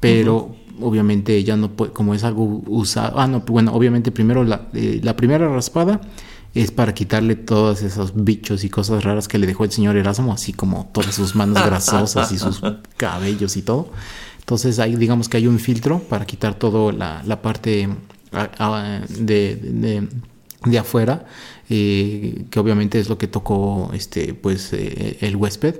pero 0.00 0.56
obviamente 0.80 1.42
ya 1.44 1.56
no 1.56 1.70
puede, 1.70 1.92
como 1.92 2.14
es 2.14 2.24
algo 2.24 2.62
usado, 2.66 3.20
ah 3.20 3.26
no, 3.26 3.40
bueno, 3.40 3.72
obviamente 3.72 4.10
primero 4.10 4.44
la, 4.44 4.68
eh, 4.72 5.00
la 5.02 5.14
primera 5.14 5.48
raspada 5.48 6.00
es 6.54 6.70
para 6.70 6.94
quitarle 6.94 7.36
todos 7.36 7.82
esos 7.82 8.12
bichos 8.14 8.64
y 8.64 8.70
cosas 8.70 9.04
raras 9.04 9.28
que 9.28 9.38
le 9.38 9.46
dejó 9.46 9.64
el 9.64 9.70
señor 9.70 9.96
Erasmo, 9.96 10.32
así 10.32 10.52
como 10.52 10.88
todas 10.92 11.14
sus 11.14 11.36
manos 11.36 11.64
grasosas 11.64 12.32
y 12.32 12.38
sus 12.38 12.60
cabellos 12.96 13.56
y 13.56 13.62
todo. 13.62 13.90
Entonces 14.40 14.80
ahí 14.80 14.96
digamos 14.96 15.28
que 15.28 15.36
hay 15.36 15.46
un 15.46 15.60
filtro 15.60 16.00
para 16.00 16.26
quitar 16.26 16.54
toda 16.54 16.92
la, 16.92 17.22
la 17.24 17.40
parte 17.40 17.88
ah, 18.32 18.50
ah, 18.58 19.00
de, 19.08 20.08
de 20.64 20.78
afuera, 20.78 21.26
eh, 21.70 22.44
que 22.50 22.60
obviamente 22.60 22.98
es 22.98 23.08
lo 23.08 23.16
que 23.16 23.26
tocó 23.28 23.90
este, 23.94 24.34
pues, 24.34 24.72
eh, 24.72 25.18
el 25.20 25.36
huésped. 25.36 25.76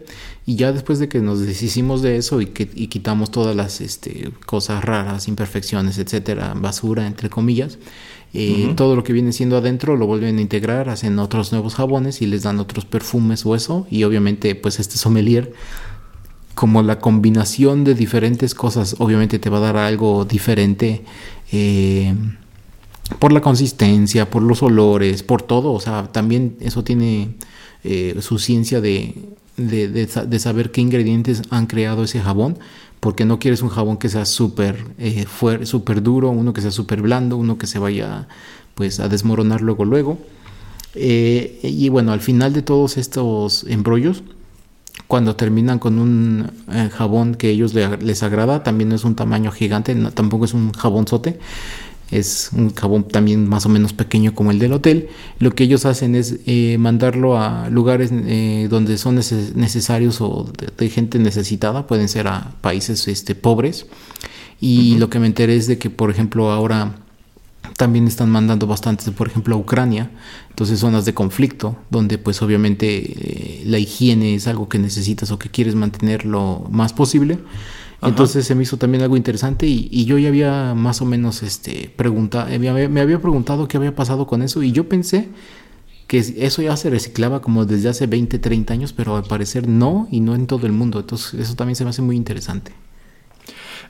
Y 0.47 0.57
ya 0.57 0.73
después 0.73 0.99
de 0.99 1.09
que 1.09 1.21
nos 1.21 1.41
deshicimos 1.41 2.03
de 2.03 2.17
eso 2.17 2.41
y, 2.41 2.47
que, 2.47 2.67
quitamos 2.67 3.31
todas 3.31 3.55
las 3.55 3.81
este, 3.81 4.31
cosas 4.47 4.83
raras, 4.85 5.29
imperfecciones, 5.29 5.99
etcétera, 5.99 6.55
basura, 6.57 7.07
entre 7.07 7.29
comillas, 7.29 7.79
eh, 8.33 8.73
todo 8.77 8.97
lo 8.97 9.03
que 9.05 9.13
viene 9.13 9.33
siendo 9.33 9.57
adentro 9.57 9.97
lo 9.97 10.07
vuelven 10.07 10.39
a 10.39 10.41
integrar, 10.41 10.89
hacen 10.89 11.19
otros 11.19 11.53
nuevos 11.53 11.75
jabones 11.75 12.23
y 12.23 12.27
les 12.27 12.45
dan 12.45 12.61
otros 12.61 12.85
perfumes 12.85 13.45
o 13.45 13.55
eso. 13.55 13.87
Y 13.91 14.05
obviamente, 14.05 14.55
pues 14.55 14.81
este 14.81 14.97
sommelier 14.97 15.53
como 16.55 16.83
la 16.83 16.99
combinación 16.99 17.85
de 17.85 17.95
diferentes 17.95 18.55
cosas 18.55 18.97
obviamente 18.99 19.39
te 19.39 19.49
va 19.49 19.59
a 19.59 19.61
dar 19.61 19.77
algo 19.77 20.25
diferente 20.25 21.05
eh, 21.53 22.15
por 23.19 23.33
la 23.33 23.41
consistencia, 23.41 24.31
por 24.31 24.43
los 24.43 24.63
olores, 24.63 25.23
por 25.23 25.43
todo. 25.43 25.73
O 25.73 25.81
sea, 25.81 26.11
también 26.13 26.57
eso 26.61 26.85
tiene 26.85 27.35
eh, 27.85 28.17
su 28.21 28.39
ciencia 28.39 28.81
de, 28.81 29.15
de, 29.57 30.39
saber 30.39 30.71
qué 30.71 30.81
ingredientes 30.81 31.43
han 31.51 31.67
creado 31.67 32.05
ese 32.05 32.21
jabón. 32.21 32.59
Porque 33.01 33.25
no 33.25 33.39
quieres 33.39 33.63
un 33.63 33.71
jabón 33.71 33.97
que 33.97 34.11
sea 34.11 34.27
súper 34.27 34.85
eh, 34.99 35.25
super 35.63 36.03
duro, 36.03 36.29
uno 36.31 36.53
que 36.53 36.61
sea 36.61 36.71
súper 36.71 37.01
blando, 37.01 37.39
uno 37.39 37.57
que 37.57 37.67
se 37.67 37.79
vaya 37.79 38.29
pues 38.75 39.01
a 39.01 39.09
desmoronar 39.09 39.63
luego 39.63 39.87
luego. 39.87 40.19
Eh, 40.95 41.61
y 41.63 41.89
bueno, 41.89 42.13
al 42.13 42.21
final 42.21 42.53
de 42.53 42.61
todos 42.61 42.99
estos 42.99 43.65
embrollos, 43.69 44.23
cuando 45.07 45.35
terminan 45.35 45.79
con 45.79 45.99
un 45.99 46.51
jabón 46.93 47.35
que 47.37 47.49
a 47.49 47.51
ellos 47.51 47.75
les 47.75 48.23
agrada, 48.23 48.63
también 48.63 48.93
es 48.93 49.05
un 49.05 49.15
tamaño 49.15 49.51
gigante, 49.51 49.95
tampoco 50.13 50.45
es 50.45 50.55
un 50.55 50.73
jabonzote, 50.73 51.39
es 52.11 52.51
un 52.53 52.75
jabón 52.75 53.05
también 53.05 53.49
más 53.49 53.67
o 53.67 53.69
menos 53.69 53.93
pequeño 53.93 54.35
como 54.35 54.51
el 54.51 54.59
del 54.59 54.73
hotel. 54.73 55.09
Lo 55.39 55.55
que 55.55 55.65
ellos 55.65 55.87
hacen 55.87 56.15
es 56.15 56.41
eh, 56.47 56.77
mandarlo 56.79 57.39
a 57.39 57.69
lugares 57.71 58.11
eh, 58.13 58.67
donde 58.69 58.99
son 58.99 59.15
necesarios 59.15 60.21
o 60.21 60.51
de, 60.79 60.89
gente 60.89 61.19
necesitada, 61.19 61.87
pueden 61.87 62.09
ser 62.09 62.27
a 62.27 62.53
países 62.61 63.07
este, 63.09 63.35
pobres. 63.35 63.87
Y 64.61 64.99
lo 64.99 65.09
que 65.09 65.19
me 65.19 65.27
enteré 65.27 65.57
es 65.57 65.67
de 65.67 65.79
que, 65.79 65.89
por 65.89 66.11
ejemplo, 66.11 66.51
ahora 66.51 66.97
también 67.77 68.07
están 68.07 68.29
mandando 68.29 68.67
bastantes, 68.67 69.09
por 69.11 69.29
ejemplo, 69.29 69.55
a 69.55 69.59
Ucrania, 69.59 70.11
entonces 70.51 70.81
zonas 70.81 71.07
de 71.07 71.15
conflicto, 71.15 71.77
donde 71.91 72.19
pues 72.19 72.43
obviamente 72.43 72.99
eh, 72.99 73.63
la 73.65 73.79
higiene 73.79 74.35
es 74.35 74.47
algo 74.49 74.69
que 74.69 74.79
necesitas 74.79 75.31
o 75.31 75.39
que 75.39 75.49
quieres 75.49 75.75
mantener 75.75 76.27
lo 76.27 76.67
más 76.71 76.93
posible. 76.93 77.39
Entonces 78.03 78.47
se 78.47 78.55
me 78.55 78.63
hizo 78.63 78.79
también 78.79 79.03
algo 79.03 79.17
interesante 79.17 79.67
y, 79.67 80.05
yo 80.05 80.17
ya 80.19 80.29
había 80.29 80.75
más 80.75 81.03
o 81.03 81.05
menos 81.05 81.43
este, 81.43 81.93
preguntado, 81.95 82.49
eh, 82.49 82.59
me 82.59 83.01
había 83.01 83.21
preguntado 83.21 83.69
qué 83.69 83.77
había 83.77 83.95
pasado 83.95 84.27
con 84.27 84.43
eso 84.43 84.63
y 84.63 84.73
yo 84.73 84.89
pensé 84.89 85.29
que 86.11 86.19
eso 86.19 86.61
ya 86.61 86.77
se 86.77 86.91
reciclaba 86.91 87.41
como 87.41 87.67
desde 87.67 87.89
hace 87.89 88.09
20, 88.09 88.41
30 88.41 88.75
años, 88.75 88.93
pero 88.93 89.17
al 89.17 89.23
parecer 89.23 89.69
no 89.69 90.09
y 90.11 90.19
no 90.19 90.35
en 90.35 90.49
todo 90.49 90.67
el 90.67 90.73
mundo. 90.73 90.99
Entonces 90.99 91.35
eso 91.39 91.55
también 91.55 91.77
se 91.77 91.85
me 91.85 91.91
hace 91.91 92.03
muy 92.03 92.17
interesante. 92.17 92.73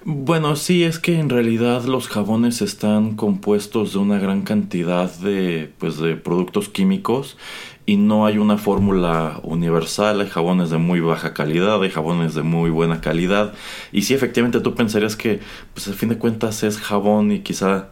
Bueno, 0.04 0.54
sí, 0.54 0.84
es 0.84 0.98
que 0.98 1.18
en 1.18 1.30
realidad 1.30 1.84
los 1.84 2.08
jabones 2.08 2.60
están 2.60 3.16
compuestos 3.16 3.94
de 3.94 4.00
una 4.00 4.18
gran 4.18 4.42
cantidad 4.42 5.10
de, 5.18 5.72
pues, 5.78 5.98
de 5.98 6.14
productos 6.16 6.68
químicos 6.68 7.38
y 7.86 7.96
no 7.96 8.26
hay 8.26 8.38
una 8.38 8.56
fórmula 8.56 9.40
universal. 9.42 10.20
Hay 10.20 10.28
jabones 10.28 10.70
de 10.70 10.78
muy 10.78 11.00
baja 11.00 11.34
calidad, 11.34 11.82
hay 11.82 11.90
jabones 11.90 12.34
de 12.34 12.42
muy 12.42 12.70
buena 12.70 13.00
calidad. 13.00 13.52
Y 13.90 14.02
sí, 14.02 14.14
efectivamente 14.14 14.60
tú 14.60 14.74
pensarías 14.74 15.16
que, 15.16 15.40
pues 15.74 15.88
al 15.88 15.94
fin 15.94 16.10
de 16.10 16.18
cuentas 16.18 16.62
es 16.62 16.78
jabón 16.78 17.32
y 17.32 17.40
quizá 17.40 17.88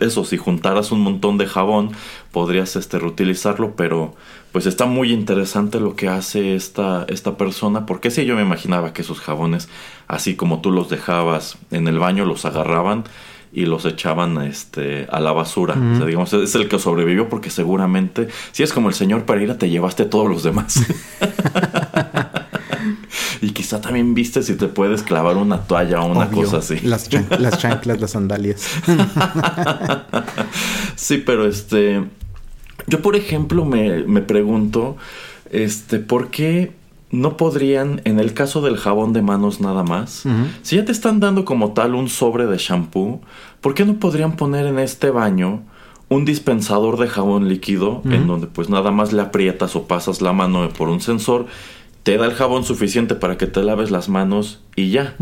eso, 0.00 0.24
si 0.24 0.36
juntaras 0.36 0.92
un 0.92 1.00
montón 1.00 1.36
de 1.38 1.46
jabón, 1.46 1.90
podrías 2.32 2.76
este, 2.76 2.98
reutilizarlo, 2.98 3.76
pero 3.76 4.14
pues 4.52 4.66
está 4.66 4.86
muy 4.86 5.12
interesante 5.12 5.80
lo 5.80 5.96
que 5.96 6.08
hace 6.08 6.54
esta, 6.54 7.04
esta 7.08 7.36
persona, 7.36 7.86
porque 7.86 8.10
sí, 8.10 8.24
yo 8.24 8.36
me 8.36 8.42
imaginaba 8.42 8.92
que 8.92 9.02
esos 9.02 9.20
jabones, 9.20 9.68
así 10.06 10.36
como 10.36 10.60
tú 10.60 10.70
los 10.70 10.88
dejabas 10.88 11.58
en 11.70 11.88
el 11.88 11.98
baño, 11.98 12.24
los 12.24 12.44
agarraban 12.44 13.04
y 13.54 13.66
los 13.66 13.84
echaban 13.84 14.42
este, 14.42 15.06
a 15.10 15.20
la 15.20 15.32
basura. 15.32 15.74
o 15.74 15.96
sea, 15.96 16.06
digamos, 16.06 16.32
es 16.32 16.54
el 16.56 16.68
que 16.68 16.80
sobrevivió 16.80 17.28
porque 17.28 17.50
seguramente, 17.50 18.26
si 18.50 18.64
es 18.64 18.72
como 18.72 18.88
el 18.88 18.94
señor 18.94 19.24
Pereira, 19.24 19.56
te 19.56 19.70
llevaste 19.70 20.04
todos 20.04 20.28
los 20.28 20.42
demás. 20.42 20.80
y 23.40 23.50
quizá 23.50 23.80
también 23.80 24.12
viste 24.12 24.42
si 24.42 24.56
te 24.56 24.66
puedes 24.66 25.04
clavar 25.04 25.36
una 25.36 25.60
toalla 25.60 26.00
o 26.00 26.06
una 26.06 26.28
cosa 26.30 26.58
así. 26.58 26.80
Las, 26.80 27.08
las 27.38 27.58
chanclas, 27.58 28.00
las 28.00 28.10
sandalias. 28.10 28.66
sí, 30.96 31.18
pero 31.18 31.46
este. 31.46 32.02
Yo, 32.88 33.02
por 33.02 33.14
ejemplo, 33.14 33.64
me, 33.64 34.02
me 34.02 34.20
pregunto. 34.20 34.96
Este, 35.50 36.00
¿por 36.00 36.30
qué 36.30 36.72
no 37.14 37.36
podrían, 37.36 38.00
en 38.04 38.18
el 38.18 38.34
caso 38.34 38.60
del 38.60 38.76
jabón 38.76 39.12
de 39.12 39.22
manos 39.22 39.60
nada 39.60 39.84
más, 39.84 40.24
si 40.62 40.76
ya 40.76 40.84
te 40.84 40.92
están 40.92 41.20
dando 41.20 41.44
como 41.44 41.72
tal 41.72 41.94
un 41.94 42.08
sobre 42.08 42.46
de 42.46 42.58
shampoo, 42.58 43.20
¿por 43.60 43.74
qué 43.74 43.84
no 43.84 43.94
podrían 43.94 44.36
poner 44.36 44.66
en 44.66 44.78
este 44.78 45.10
baño 45.10 45.62
un 46.08 46.24
dispensador 46.24 46.98
de 46.98 47.08
jabón 47.08 47.48
líquido 47.48 48.02
en 48.04 48.26
donde 48.26 48.46
pues 48.46 48.68
nada 48.68 48.90
más 48.90 49.12
le 49.12 49.22
aprietas 49.22 49.74
o 49.74 49.86
pasas 49.86 50.20
la 50.20 50.32
mano 50.32 50.68
por 50.70 50.88
un 50.88 51.00
sensor 51.00 51.46
te 52.04 52.18
da 52.18 52.26
el 52.26 52.34
jabón 52.34 52.64
suficiente 52.64 53.14
para 53.14 53.38
que 53.38 53.46
te 53.46 53.62
laves 53.62 53.90
las 53.90 54.10
manos 54.10 54.60
y 54.76 54.90
ya. 54.90 55.14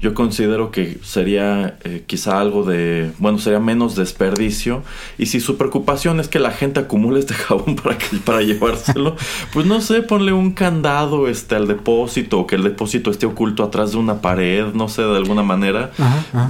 Yo 0.00 0.14
considero 0.14 0.70
que 0.70 0.98
sería 1.02 1.78
eh, 1.82 2.04
quizá 2.06 2.40
algo 2.40 2.62
de, 2.62 3.10
bueno, 3.18 3.38
sería 3.40 3.58
menos 3.58 3.96
desperdicio. 3.96 4.84
Y 5.18 5.26
si 5.26 5.40
su 5.40 5.56
preocupación 5.56 6.20
es 6.20 6.28
que 6.28 6.38
la 6.38 6.52
gente 6.52 6.78
acumule 6.78 7.18
este 7.18 7.34
jabón 7.34 7.74
para, 7.74 7.98
que, 7.98 8.18
para 8.18 8.42
llevárselo, 8.42 9.16
pues 9.52 9.66
no 9.66 9.80
sé, 9.80 10.02
ponle 10.02 10.32
un 10.32 10.52
candado 10.52 11.26
este, 11.26 11.56
al 11.56 11.66
depósito 11.66 12.38
o 12.38 12.46
que 12.46 12.54
el 12.54 12.62
depósito 12.62 13.10
esté 13.10 13.26
oculto 13.26 13.64
atrás 13.64 13.90
de 13.90 13.98
una 13.98 14.20
pared, 14.20 14.66
no 14.74 14.88
sé, 14.88 15.02
de 15.02 15.16
alguna 15.16 15.42
manera. 15.42 15.90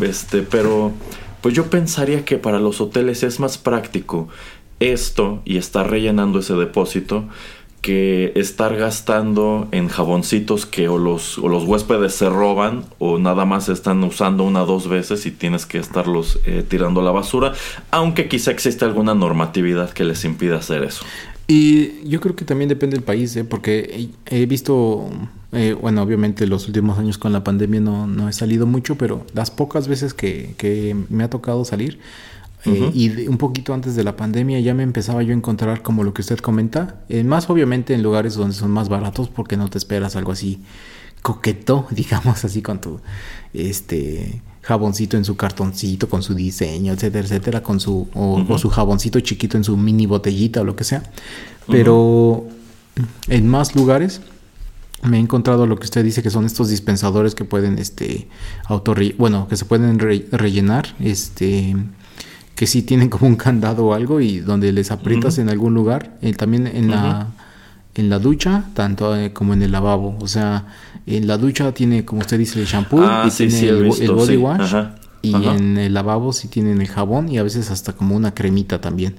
Este, 0.02 0.42
pero 0.42 0.92
pues 1.40 1.54
yo 1.54 1.70
pensaría 1.70 2.26
que 2.26 2.36
para 2.36 2.60
los 2.60 2.82
hoteles 2.82 3.22
es 3.22 3.40
más 3.40 3.56
práctico 3.56 4.28
esto 4.80 5.40
y 5.46 5.56
estar 5.56 5.90
rellenando 5.90 6.40
ese 6.40 6.54
depósito 6.54 7.24
que 7.80 8.32
estar 8.34 8.76
gastando 8.76 9.68
en 9.72 9.88
jaboncitos 9.88 10.66
que 10.66 10.88
o 10.88 10.98
los, 10.98 11.38
o 11.38 11.48
los 11.48 11.64
huéspedes 11.64 12.14
se 12.14 12.28
roban 12.28 12.84
o 12.98 13.18
nada 13.18 13.44
más 13.44 13.68
están 13.68 14.02
usando 14.04 14.44
una 14.44 14.64
o 14.64 14.66
dos 14.66 14.88
veces 14.88 15.26
y 15.26 15.30
tienes 15.30 15.66
que 15.66 15.78
estarlos 15.78 16.40
eh, 16.44 16.64
tirando 16.68 17.00
a 17.00 17.04
la 17.04 17.10
basura, 17.10 17.52
aunque 17.90 18.28
quizá 18.28 18.50
existe 18.50 18.84
alguna 18.84 19.14
normatividad 19.14 19.90
que 19.90 20.04
les 20.04 20.24
impida 20.24 20.56
hacer 20.56 20.82
eso. 20.82 21.04
Y 21.46 22.06
yo 22.06 22.20
creo 22.20 22.36
que 22.36 22.44
también 22.44 22.68
depende 22.68 22.96
del 22.96 23.04
país, 23.04 23.34
¿eh? 23.36 23.44
porque 23.44 24.10
he 24.26 24.44
visto, 24.44 25.08
eh, 25.52 25.74
bueno, 25.80 26.02
obviamente 26.02 26.46
los 26.46 26.66
últimos 26.66 26.98
años 26.98 27.16
con 27.16 27.32
la 27.32 27.42
pandemia 27.42 27.80
no, 27.80 28.06
no 28.06 28.28
he 28.28 28.34
salido 28.34 28.66
mucho, 28.66 28.96
pero 28.96 29.24
las 29.32 29.50
pocas 29.50 29.88
veces 29.88 30.12
que, 30.12 30.54
que 30.58 30.94
me 31.08 31.24
ha 31.24 31.30
tocado 31.30 31.64
salir, 31.64 32.00
eh, 32.64 32.90
y 32.92 33.28
un 33.28 33.38
poquito 33.38 33.72
antes 33.72 33.94
de 33.94 34.02
la 34.02 34.16
pandemia 34.16 34.58
ya 34.60 34.74
me 34.74 34.82
empezaba 34.82 35.22
yo 35.22 35.32
a 35.32 35.36
encontrar 35.36 35.82
como 35.82 36.02
lo 36.02 36.12
que 36.12 36.22
usted 36.22 36.38
comenta, 36.38 37.00
eh, 37.08 37.22
más 37.22 37.48
obviamente 37.50 37.94
en 37.94 38.02
lugares 38.02 38.34
donde 38.34 38.54
son 38.54 38.70
más 38.70 38.88
baratos 38.88 39.28
porque 39.28 39.56
no 39.56 39.68
te 39.68 39.78
esperas 39.78 40.16
algo 40.16 40.32
así 40.32 40.60
coqueto, 41.22 41.86
digamos 41.90 42.44
así 42.44 42.62
con 42.62 42.80
tu 42.80 43.00
este 43.54 44.42
jaboncito 44.62 45.16
en 45.16 45.24
su 45.24 45.36
cartoncito, 45.36 46.08
con 46.08 46.22
su 46.22 46.34
diseño, 46.34 46.92
etcétera, 46.92 47.26
etcétera, 47.26 47.62
con 47.62 47.80
su 47.80 48.08
o, 48.12 48.58
su 48.58 48.68
jaboncito 48.68 49.20
chiquito 49.20 49.56
en 49.56 49.64
su 49.64 49.76
mini 49.76 50.06
botellita 50.06 50.60
o 50.60 50.64
lo 50.64 50.76
que 50.76 50.84
sea. 50.84 51.02
Pero 51.68 52.46
en 53.28 53.48
más 53.48 53.74
lugares 53.74 54.20
me 55.02 55.18
he 55.18 55.20
encontrado 55.20 55.66
lo 55.66 55.76
que 55.76 55.84
usted 55.84 56.04
dice 56.04 56.22
que 56.22 56.30
son 56.30 56.44
estos 56.44 56.68
dispensadores 56.68 57.34
que 57.34 57.44
pueden 57.44 57.78
este 57.78 58.28
auto 58.66 58.94
bueno, 59.16 59.46
que 59.48 59.56
se 59.56 59.64
pueden 59.64 59.98
rellenar 59.98 60.94
este 60.98 61.76
que 62.58 62.66
sí 62.66 62.82
tienen 62.82 63.08
como 63.08 63.28
un 63.28 63.36
candado 63.36 63.86
o 63.86 63.94
algo 63.94 64.20
y 64.20 64.40
donde 64.40 64.72
les 64.72 64.90
aprietas 64.90 65.38
en 65.38 65.48
algún 65.48 65.74
lugar, 65.74 66.18
eh, 66.22 66.32
también 66.32 66.66
en 66.66 66.90
la 66.90 67.28
en 67.94 68.10
la 68.10 68.18
ducha, 68.18 68.64
tanto 68.74 69.16
eh, 69.16 69.32
como 69.32 69.52
en 69.52 69.62
el 69.62 69.70
lavabo, 69.70 70.16
o 70.20 70.26
sea, 70.26 70.66
en 71.06 71.28
la 71.28 71.38
ducha 71.38 71.70
tiene 71.70 72.04
como 72.04 72.20
usted 72.20 72.36
dice 72.36 72.58
el 72.58 72.66
shampoo 72.66 73.00
ah, 73.00 73.28
y 73.28 73.30
tiene 73.30 73.68
el, 73.68 74.10
body 74.10 74.36
wash 74.36 74.74
y 75.22 75.36
en 75.36 75.78
el 75.78 75.94
lavabo 75.94 76.32
sí 76.32 76.48
tienen 76.48 76.80
el 76.80 76.88
jabón 76.88 77.28
y 77.28 77.38
a 77.38 77.44
veces 77.44 77.70
hasta 77.70 77.92
como 77.92 78.16
una 78.16 78.34
cremita 78.34 78.80
también. 78.80 79.14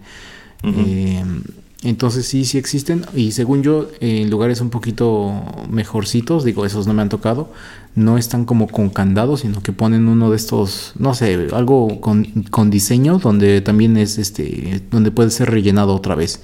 Entonces 1.82 2.26
sí, 2.26 2.44
sí 2.44 2.58
existen 2.58 3.06
y 3.16 3.32
según 3.32 3.64
yo 3.64 3.90
en 4.02 4.30
lugares 4.30 4.60
un 4.60 4.70
poquito 4.70 5.32
mejorcitos, 5.70 6.44
digo, 6.44 6.66
esos 6.66 6.88
no 6.88 6.94
me 6.94 7.02
han 7.02 7.08
tocado, 7.08 7.54
no 7.96 8.18
están 8.18 8.44
como 8.44 8.68
con 8.68 8.90
candado, 8.90 9.38
sino 9.38 9.64
que 9.64 9.72
ponen 9.72 10.10
uno 10.10 10.30
de 10.30 10.36
estos, 10.36 10.92
no 11.00 11.14
sé, 11.14 11.48
algo 11.54 12.02
con, 12.02 12.26
con 12.50 12.70
diseño 12.70 13.18
donde 13.20 13.62
también 13.62 13.96
es 13.96 14.18
este, 14.18 14.82
donde 14.92 15.12
puede 15.12 15.30
ser 15.30 15.52
rellenado 15.52 15.96
otra 15.96 16.16
vez. 16.16 16.42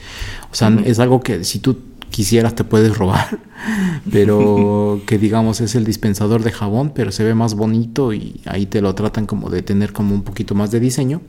O 0.53 0.55
sea, 0.55 0.69
es 0.85 0.99
algo 0.99 1.19
que 1.19 1.43
si 1.43 1.59
tú 1.59 1.79
quisieras 2.11 2.55
te 2.55 2.63
puedes 2.63 2.97
robar, 2.97 3.39
pero 4.13 5.01
que 5.05 5.17
digamos 5.17 5.59
es 5.59 5.75
el 5.75 5.83
dispensador 5.83 6.43
de 6.43 6.53
jabón, 6.53 6.93
pero 6.95 7.11
se 7.11 7.25
ve 7.25 7.35
más 7.35 7.55
bonito 7.55 8.13
y 8.13 8.39
ahí 8.45 8.67
te 8.67 8.79
lo 8.79 8.95
tratan 8.95 9.25
como 9.25 9.49
de 9.49 9.63
tener 9.63 9.91
como 9.91 10.15
un 10.15 10.23
poquito 10.23 10.55
más 10.55 10.71
de 10.71 10.79
diseño. 10.79 11.21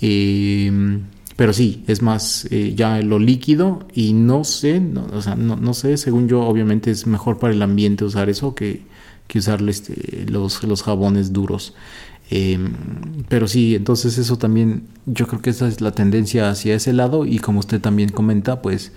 Eh, 0.00 1.00
pero 1.42 1.52
sí, 1.52 1.82
es 1.88 2.02
más 2.02 2.46
eh, 2.52 2.72
ya 2.76 3.02
lo 3.02 3.18
líquido 3.18 3.88
y 3.92 4.12
no 4.12 4.44
sé, 4.44 4.78
no, 4.78 5.08
o 5.12 5.20
sea, 5.20 5.34
no, 5.34 5.56
no, 5.56 5.74
sé, 5.74 5.96
según 5.96 6.28
yo 6.28 6.42
obviamente 6.42 6.92
es 6.92 7.04
mejor 7.08 7.40
para 7.40 7.52
el 7.52 7.60
ambiente 7.62 8.04
usar 8.04 8.30
eso 8.30 8.54
que, 8.54 8.82
que 9.26 9.40
usar 9.40 9.60
este, 9.68 10.24
los, 10.30 10.62
los 10.62 10.84
jabones 10.84 11.32
duros. 11.32 11.74
Em, 12.30 12.74
pero 13.28 13.48
sí, 13.48 13.74
entonces 13.74 14.18
eso 14.18 14.38
también, 14.38 14.84
yo 15.06 15.26
creo 15.26 15.42
que 15.42 15.50
esa 15.50 15.66
es 15.66 15.80
la 15.80 15.90
tendencia 15.90 16.48
hacia 16.48 16.76
ese 16.76 16.92
lado 16.92 17.26
y 17.26 17.40
como 17.40 17.58
usted 17.58 17.80
también 17.80 18.10
comenta, 18.10 18.62
pues 18.62 18.92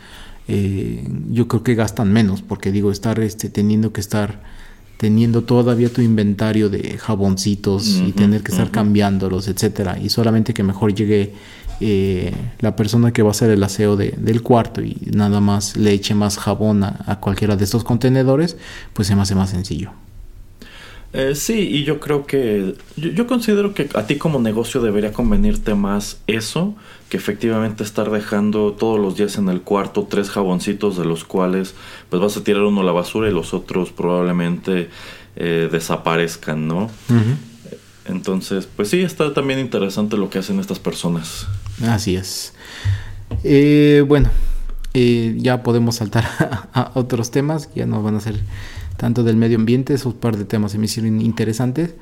eh, 0.48 1.04
yo 1.32 1.48
creo 1.48 1.64
que 1.64 1.74
gastan 1.74 2.14
menos, 2.14 2.44
porque 2.44 2.72
digo, 2.72 2.92
estar 2.92 3.20
este, 3.22 3.50
teniendo 3.50 3.92
que 3.92 4.02
estar 4.02 4.44
teniendo 4.98 5.42
todavía 5.42 5.92
tu 5.92 6.02
inventario 6.02 6.70
de 6.70 6.98
jaboncitos 7.00 7.88
y 7.88 8.12
tener 8.12 8.44
que 8.44 8.52
estar 8.52 8.70
cambiándolos, 8.70 9.48
etcétera, 9.48 10.00
y 10.00 10.10
solamente 10.10 10.54
que 10.54 10.64
mejor 10.64 10.94
llegue 10.94 11.34
eh, 11.82 12.34
la 12.60 12.76
persona 12.76 13.12
que 13.12 13.22
va 13.22 13.30
a 13.30 13.32
hacer 13.32 13.50
el 13.50 13.64
aseo 13.64 13.98
del 13.98 14.42
cuarto 14.42 14.82
y 14.82 14.98
nada 15.12 15.42
más 15.42 15.76
le 15.76 15.92
eche 15.92 16.16
más 16.16 16.38
jabón 16.38 16.84
a, 16.84 17.20
cualquiera 17.20 17.56
de 17.56 17.64
estos 17.64 17.84
contenedores, 17.84 18.58
pues 18.94 19.08
se 19.08 19.16
me 19.16 19.22
hace 19.22 19.36
más 19.36 19.50
sencillo. 19.50 19.92
Eh, 21.14 21.34
sí, 21.36 21.54
y 21.54 21.84
yo 21.86 22.00
creo 22.02 22.26
que 22.26 22.76
yo, 22.98 23.26
considero 23.26 23.74
que 23.74 23.90
a 23.94 24.06
ti 24.06 24.18
como 24.18 24.40
negocio 24.40 24.82
debería 24.82 25.14
convenirte 25.14 25.74
más 25.74 26.20
eso 26.28 26.76
que 27.10 27.16
efectivamente 27.16 27.84
estar 27.84 28.12
dejando 28.12 28.74
todos 28.74 29.00
los 29.00 29.16
días 29.16 29.38
en 29.38 29.48
el 29.48 29.62
cuarto 29.62 30.08
tres 30.10 30.30
jaboncitos 30.30 30.98
de 30.98 31.06
los 31.06 31.24
cuales 31.24 31.74
pues 32.10 32.22
vas 32.22 32.36
a 32.36 32.44
tirar 32.44 32.64
uno 32.64 32.82
a 32.82 32.84
la 32.84 32.92
basura 32.92 33.30
y 33.30 33.32
los 33.32 33.54
otros 33.54 33.92
probablemente 33.92 34.90
eh, 35.38 35.70
desaparezcan, 35.72 36.68
¿no? 36.68 36.90
Entonces, 38.06 38.68
pues 38.76 38.90
sí, 38.90 39.02
está 39.02 39.34
también 39.34 39.60
interesante 39.60 40.18
lo 40.18 40.30
que 40.30 40.40
hacen 40.40 40.60
estas 40.60 40.80
personas. 40.80 41.48
Así 41.84 42.16
es. 42.16 42.54
Eh, 43.44 44.04
bueno, 44.08 44.30
ya 44.94 45.64
podemos 45.64 45.96
saltar 45.96 46.26
a, 46.74 46.92
otros 46.96 47.32
temas, 47.32 47.70
ya 47.76 47.86
no 47.86 48.02
van 48.02 48.16
a 48.16 48.20
ser 48.20 48.40
tanto 48.98 49.24
del 49.24 49.36
medio 49.36 49.58
ambiente, 49.58 49.94
esos 49.94 50.14
par 50.14 50.38
de 50.38 50.46
temas 50.46 50.72
se 50.72 50.78
me 50.78 50.86
hicieron 50.86 51.22
interesantes. 51.22 51.96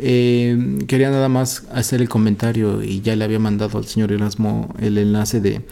Eh, 0.00 0.78
quería 0.86 1.10
nada 1.10 1.28
más 1.28 1.64
hacer 1.72 2.00
el 2.00 2.08
comentario 2.08 2.84
y 2.84 3.00
ya 3.00 3.16
le 3.16 3.24
había 3.24 3.40
mandado 3.40 3.78
al 3.78 3.86
señor 3.86 4.12
Erasmo 4.12 4.72
el 4.78 4.96
enlace 4.96 5.40
de 5.40 5.62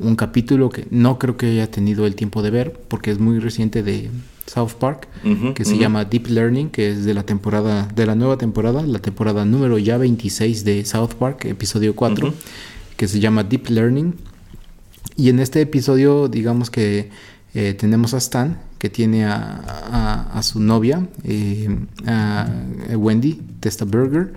un 0.00 0.16
capítulo 0.16 0.70
que 0.70 0.88
no 0.90 1.20
creo 1.20 1.36
que 1.36 1.46
haya 1.46 1.70
tenido 1.70 2.04
el 2.04 2.16
tiempo 2.16 2.42
de 2.42 2.50
ver 2.50 2.72
porque 2.88 3.12
es 3.12 3.20
muy 3.20 3.38
reciente 3.38 3.84
de 3.84 4.10
South 4.46 4.72
Park 4.80 5.06
que 5.54 5.64
se 5.64 5.78
llama 5.78 6.04
Deep 6.04 6.26
Learning 6.26 6.68
que 6.68 6.90
es 6.90 7.04
de 7.04 7.14
la 7.14 7.22
temporada 7.22 7.86
de 7.94 8.06
la 8.06 8.16
nueva 8.16 8.36
temporada 8.38 8.82
la 8.82 8.98
temporada 8.98 9.44
número 9.44 9.78
ya 9.78 9.98
26 9.98 10.64
de 10.64 10.84
South 10.84 11.14
Park 11.16 11.44
episodio 11.44 11.94
4 11.94 12.34
que 12.96 13.08
se 13.08 13.20
llama 13.20 13.44
Deep 13.44 13.68
Learning. 13.68 14.14
Y 15.16 15.28
en 15.28 15.38
este 15.38 15.60
episodio 15.60 16.28
digamos 16.28 16.70
que 16.70 17.10
eh, 17.54 17.74
tenemos 17.74 18.12
a 18.12 18.18
Stan, 18.18 18.58
que 18.78 18.90
tiene 18.90 19.24
a, 19.24 20.40
su 20.42 20.60
novia, 20.60 21.08
eh, 21.24 21.74
a 22.06 22.46
Wendy 22.94 23.40
Testaberger, 23.60 24.34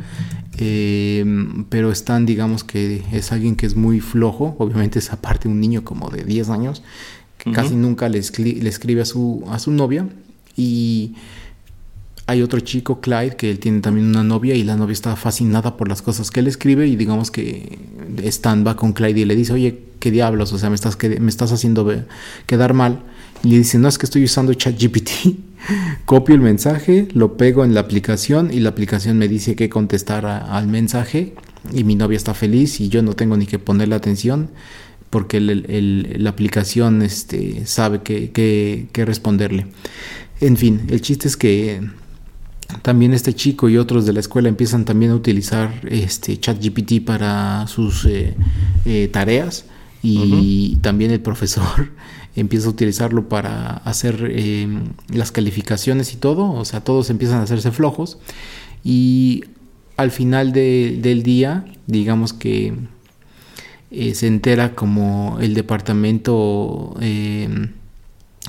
eh, 0.57 1.25
pero 1.67 1.91
Stan, 1.91 2.25
digamos 2.25 2.63
que 2.63 3.03
es 3.11 3.33
alguien 3.33 3.57
que 3.57 3.65
es 3.65 3.75
muy 3.75 3.99
flojo, 3.99 4.55
obviamente 4.57 4.99
es 4.99 5.11
aparte 5.11 5.49
un 5.49 5.59
niño 5.59 5.83
como 5.83 6.09
de 6.09 6.23
10 6.23 6.49
años, 6.49 6.81
que 7.37 7.51
casi 7.51 7.75
nunca 7.75 8.07
le, 8.07 8.21
le, 8.21 8.69
escribe 8.69 9.01
a 9.01 9.05
su, 9.05 9.43
a 9.49 9.59
su 9.59 9.71
novia, 9.71 10.07
y 10.55 11.15
hay 12.29 12.43
otro 12.43 12.59
chico, 12.59 13.01
Clyde, 13.01 13.35
que 13.35 13.49
él 13.49 13.57
tiene 13.57 13.81
también 13.81 14.07
una 14.07 14.23
novia 14.23 14.53
y 14.53 14.63
la 14.63 14.75
novia 14.75 14.93
está 14.93 15.15
fascinada 15.15 15.75
por 15.77 15.87
las 15.87 16.03
cosas 16.03 16.29
que 16.29 16.41
él 16.41 16.47
escribe 16.47 16.85
y 16.87 16.95
digamos 16.95 17.31
que 17.31 17.79
Stan 18.23 18.65
va 18.65 18.75
con 18.75 18.93
Clyde 18.93 19.21
y 19.21 19.25
le 19.25 19.35
dice, 19.35 19.53
oye, 19.53 19.79
¿qué 19.99 20.11
diablos? 20.11 20.53
O 20.53 20.59
sea, 20.59 20.69
me 20.69 20.75
estás, 20.75 20.95
me 21.01 21.29
estás 21.29 21.51
haciendo 21.51 21.91
quedar 22.45 22.75
mal. 22.75 23.01
Y 23.43 23.49
le 23.49 23.57
dice, 23.57 23.79
no 23.79 23.87
es 23.87 23.97
que 23.97 24.05
estoy 24.05 24.23
usando 24.23 24.53
ChatGPT. 24.53 25.09
Copio 26.05 26.35
el 26.35 26.41
mensaje, 26.41 27.07
lo 27.13 27.35
pego 27.35 27.65
en 27.65 27.73
la 27.73 27.79
aplicación 27.79 28.51
y 28.53 28.59
la 28.59 28.69
aplicación 28.69 29.17
me 29.17 29.27
dice 29.27 29.55
que 29.55 29.67
contestar 29.67 30.27
al 30.27 30.67
mensaje 30.67 31.33
y 31.73 31.83
mi 31.83 31.95
novia 31.95 32.17
está 32.17 32.35
feliz 32.35 32.79
y 32.79 32.89
yo 32.89 33.01
no 33.01 33.13
tengo 33.13 33.37
ni 33.37 33.47
que 33.47 33.57
ponerle 33.57 33.95
atención 33.95 34.49
porque 35.09 35.39
la 35.41 36.29
aplicación 36.29 37.01
este, 37.01 37.65
sabe 37.65 38.01
qué 38.03 38.29
que, 38.31 39.05
responderle. 39.05 39.65
En 40.41 40.57
fin, 40.57 40.81
el 40.89 41.01
chiste 41.01 41.27
es 41.27 41.35
que 41.35 41.81
también 42.81 43.13
este 43.13 43.33
chico 43.33 43.67
y 43.69 43.77
otros 43.77 44.05
de 44.05 44.13
la 44.13 44.19
escuela 44.19 44.49
empiezan 44.49 44.85
también 44.85 45.11
a 45.11 45.15
utilizar 45.15 45.81
este 45.89 46.39
ChatGPT 46.39 47.03
para 47.03 47.65
sus 47.67 48.05
eh, 48.05 48.35
eh, 48.85 49.09
tareas 49.11 49.65
y 50.01 50.77
también 50.77 51.11
el 51.11 51.19
profesor 51.19 51.91
empieza 52.35 52.67
a 52.67 52.69
utilizarlo 52.69 53.27
para 53.27 53.77
hacer 53.77 54.31
em, 54.33 54.93
las 55.09 55.31
calificaciones 55.31 56.13
y 56.13 56.17
todo, 56.17 56.51
o 56.51 56.63
sea, 56.63 56.81
todos 56.81 57.09
empiezan 57.09 57.39
a 57.39 57.43
hacerse 57.43 57.71
flojos 57.71 58.17
y 58.83 59.43
al 59.97 60.11
final 60.11 60.53
del 60.53 61.23
día, 61.23 61.65
digamos 61.87 62.31
que 62.31 62.73
eh, 63.91 64.13
se 64.13 64.27
entera 64.27 64.75
como 64.75 65.37
el 65.41 65.53
departamento 65.53 66.95
em, 67.01 67.73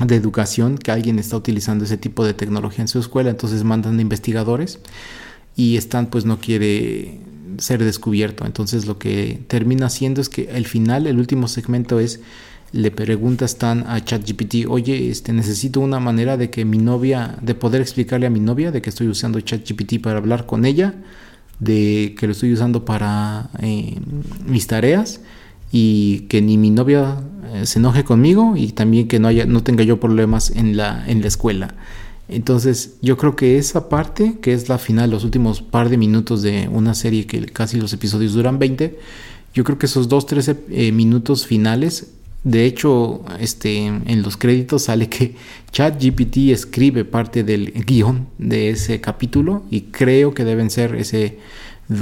de 0.07 0.17
educación 0.17 0.79
que 0.79 0.91
alguien 0.91 1.19
está 1.19 1.37
utilizando 1.37 1.85
ese 1.85 1.97
tipo 1.97 2.25
de 2.25 2.35
tecnología 2.35 2.83
en 2.83 2.89
su 2.89 2.99
escuela, 2.99 3.31
entonces 3.31 3.65
mandan 3.65 4.01
investigadores 4.01 4.79
y 5.57 5.77
Stan 5.77 6.07
pues 6.07 6.25
no 6.25 6.39
quiere 6.39 7.21
ser 7.59 7.85
descubierto, 7.85 8.47
entonces 8.47 8.87
lo 8.87 8.99
que 8.99 9.41
termina 9.49 9.87
haciendo 9.87 10.21
es 10.21 10.29
que 10.29 10.51
al 10.51 10.67
final, 10.67 11.07
el 11.07 11.19
último 11.19 11.49
segmento 11.49 12.01
es 12.01 12.21
le 12.73 12.91
pregunta 12.91 13.45
Stan 13.47 13.85
a 13.89 14.03
ChatGPT, 14.05 14.67
oye, 14.69 15.11
este, 15.11 15.33
necesito 15.33 15.81
una 15.81 15.99
manera 15.99 16.37
de 16.37 16.51
que 16.51 16.65
mi 16.65 16.79
novia, 16.79 17.37
de 17.43 17.55
poder 17.55 17.81
explicarle 17.81 18.27
a 18.27 18.31
mi 18.31 18.41
novia 18.41 18.71
de 18.71 18.81
que 18.81 18.91
estoy 18.91 19.09
usando 19.09 19.41
ChatGPT 19.41 20.01
para 20.01 20.19
hablar 20.19 20.47
con 20.47 20.65
ella, 20.65 20.95
de 21.59 22.15
que 22.19 22.27
lo 22.27 22.33
estoy 22.33 22.53
usando 22.53 22.85
para 22.85 23.51
eh, 23.61 23.99
mis 24.47 24.67
tareas 24.67 25.21
y 25.73 26.21
que 26.29 26.41
ni 26.43 26.59
mi 26.59 26.71
novia 26.71 27.17
se 27.65 27.79
enoje 27.79 28.05
conmigo 28.05 28.55
y 28.57 28.73
también 28.73 29.09
que 29.09 29.19
no 29.19 29.29
haya, 29.29 29.47
no 29.47 29.63
tenga 29.63 29.85
yo 29.85 30.01
problemas 30.01 30.51
en 30.51 30.77
la, 30.77 31.05
en 31.09 31.21
la 31.21 31.29
escuela. 31.29 31.75
Entonces, 32.29 32.95
yo 33.03 33.17
creo 33.17 33.35
que 33.35 33.59
esa 33.59 33.89
parte, 33.89 34.39
que 34.41 34.53
es 34.53 34.69
la 34.69 34.79
final, 34.79 35.11
los 35.11 35.25
últimos 35.25 35.63
par 35.63 35.89
de 35.89 35.97
minutos 35.97 36.43
de 36.43 36.69
una 36.69 36.95
serie 36.95 37.27
que 37.27 37.45
casi 37.47 37.81
los 37.81 37.93
episodios 37.93 38.35
duran 38.35 38.59
20, 38.59 38.99
yo 39.53 39.65
creo 39.65 39.79
que 39.79 39.87
esos 39.87 40.09
dos, 40.09 40.27
tres 40.27 40.49
eh, 40.49 40.93
minutos 40.93 41.47
finales 41.47 42.07
de 42.43 42.65
hecho, 42.65 43.23
este, 43.39 43.87
en 43.87 44.23
los 44.23 44.39
créditos 44.39 44.85
sale 44.85 45.09
que 45.09 45.35
ChatGPT 45.73 46.51
escribe 46.51 47.05
parte 47.05 47.45
del 47.45 47.73
guion 47.85 48.29
de 48.39 48.71
ese 48.71 49.01
capítulo 49.01 49.63
y 49.71 49.83
creo 49.83 50.33
que 50.33 50.45
deben 50.45 50.71
ser 50.71 50.95
ese, 50.95 51.39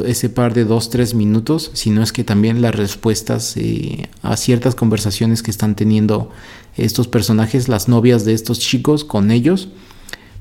ese 0.05 0.29
par 0.29 0.55
de 0.55 0.65
dos, 0.65 0.91
tres 0.91 1.15
minutos, 1.15 1.71
si 1.75 1.91
no 1.91 2.03
es 2.03 2.13
que 2.13 2.25
también 2.25 2.61
las 2.61 2.75
respuestas 2.75 3.57
eh, 3.57 4.09
a 4.23 4.37
ciertas 4.37 4.75
conversaciones 4.75 5.43
que 5.43 5.51
están 5.51 5.75
teniendo 5.75 6.31
estos 6.77 7.09
personajes, 7.09 7.69
las 7.69 7.89
novias 7.89 8.25
de 8.25 8.35
estos 8.35 8.59
chicos 8.59 9.05
con 9.05 9.31
ellos. 9.31 9.69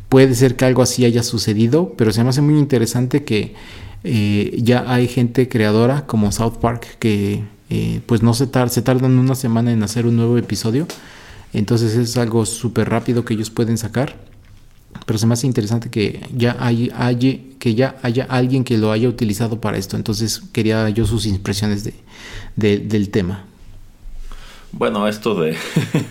Puede 0.09 0.35
ser 0.35 0.55
que 0.55 0.65
algo 0.65 0.81
así 0.81 1.05
haya 1.05 1.23
sucedido, 1.23 1.93
pero 1.97 2.11
se 2.11 2.23
me 2.23 2.29
hace 2.29 2.41
muy 2.41 2.57
interesante 2.57 3.23
que 3.23 3.55
eh, 4.03 4.57
ya 4.61 4.85
hay 4.91 5.07
gente 5.07 5.49
creadora 5.49 6.05
como 6.05 6.31
South 6.31 6.59
Park 6.61 6.97
que 6.99 7.43
eh, 7.69 8.01
pues 8.05 8.23
no 8.23 8.33
se, 8.33 8.47
se 8.69 8.81
tardan 8.81 9.17
una 9.17 9.35
semana 9.35 9.71
en 9.71 9.83
hacer 9.83 10.05
un 10.05 10.15
nuevo 10.15 10.37
episodio. 10.37 10.87
Entonces 11.53 11.95
es 11.95 12.17
algo 12.17 12.45
súper 12.45 12.89
rápido 12.89 13.25
que 13.25 13.33
ellos 13.33 13.49
pueden 13.49 13.77
sacar. 13.77 14.15
Pero 15.05 15.19
se 15.19 15.27
me 15.27 15.33
hace 15.33 15.47
interesante 15.47 15.89
que 15.89 16.25
ya, 16.35 16.57
hay, 16.59 17.55
que 17.59 17.75
ya 17.75 17.97
haya 18.01 18.25
alguien 18.25 18.63
que 18.63 18.77
lo 18.77 18.91
haya 18.91 19.07
utilizado 19.07 19.61
para 19.61 19.77
esto. 19.77 19.95
Entonces 19.95 20.41
quería 20.51 20.89
yo 20.89 21.05
sus 21.05 21.25
impresiones 21.25 21.83
de, 21.83 22.79
del 22.79 23.09
tema. 23.09 23.45
Bueno, 24.71 25.07
esto 25.07 25.33
de 25.33 25.55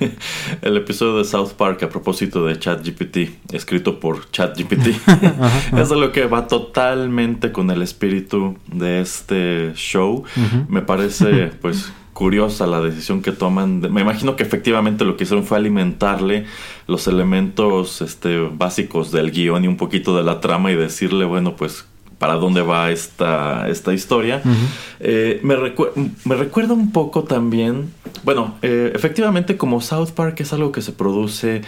el 0.63 0.77
episodio 0.77 1.19
de 1.19 1.25
South 1.25 1.51
Park 1.57 1.83
a 1.83 1.89
propósito 1.89 2.47
de 2.47 2.59
ChatGPT, 2.59 3.53
escrito 3.53 4.01
por 4.01 4.31
ChatGPT, 4.31 4.89
es 5.79 5.91
lo 5.91 6.11
que 6.11 6.27
va 6.27 6.47
totalmente 6.47 7.53
con 7.53 7.71
el 7.71 7.83
espíritu 7.83 8.57
de 8.67 9.03
este 9.03 9.73
show. 9.75 10.25
Me 10.69 10.81
parece, 10.81 11.53
pues, 11.61 11.93
curiosa 12.17 12.67
la 12.67 12.81
decisión 12.81 13.21
que 13.21 13.31
toman. 13.31 13.81
Me 13.93 14.01
imagino 14.01 14.37
que 14.37 14.43
efectivamente 14.43 15.05
lo 15.05 15.19
que 15.19 15.25
hicieron 15.25 15.45
fue 15.45 15.59
alimentarle 15.59 16.47
los 16.87 17.07
elementos 17.09 18.01
este, 18.01 18.39
básicos 18.39 19.13
del 19.13 19.31
guion 19.33 19.65
y 19.65 19.69
un 19.69 19.77
poquito 19.77 20.17
de 20.17 20.25
la 20.25 20.41
trama 20.41 20.73
y 20.73 20.77
decirle, 20.77 21.27
bueno, 21.27 21.57
pues 21.57 21.85
para 22.19 22.37
dónde 22.37 22.63
va 22.63 22.91
esta, 22.91 23.69
esta 23.69 23.93
historia. 23.93 24.41
Eh, 24.99 25.41
me, 25.43 25.57
me, 26.25 26.35
recuerda 26.37 26.73
un 26.73 26.91
poco 26.91 27.25
también, 27.25 27.93
bueno, 28.25 28.55
eh, 28.63 28.93
efectivamente 28.95 29.59
como 29.59 29.83
South 29.83 30.13
Park 30.13 30.41
es 30.41 30.55
algo 30.55 30.73
que 30.73 30.81
se 30.81 30.93
produce 30.93 31.61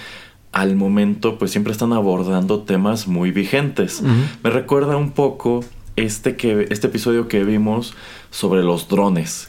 al 0.52 0.76
momento, 0.76 1.36
pues 1.36 1.50
siempre 1.50 1.72
están 1.74 1.92
abordando 1.92 2.62
temas 2.62 3.06
muy 3.06 3.32
vigentes. 3.32 4.02
Me 4.42 4.48
recuerda 4.48 4.96
un 4.96 5.10
poco 5.10 5.62
este, 5.98 6.36
que, 6.36 6.66
este 6.70 6.86
episodio 6.86 7.28
que 7.28 7.44
vimos 7.44 7.94
sobre 8.30 8.62
los 8.62 8.88
drones. 8.88 9.48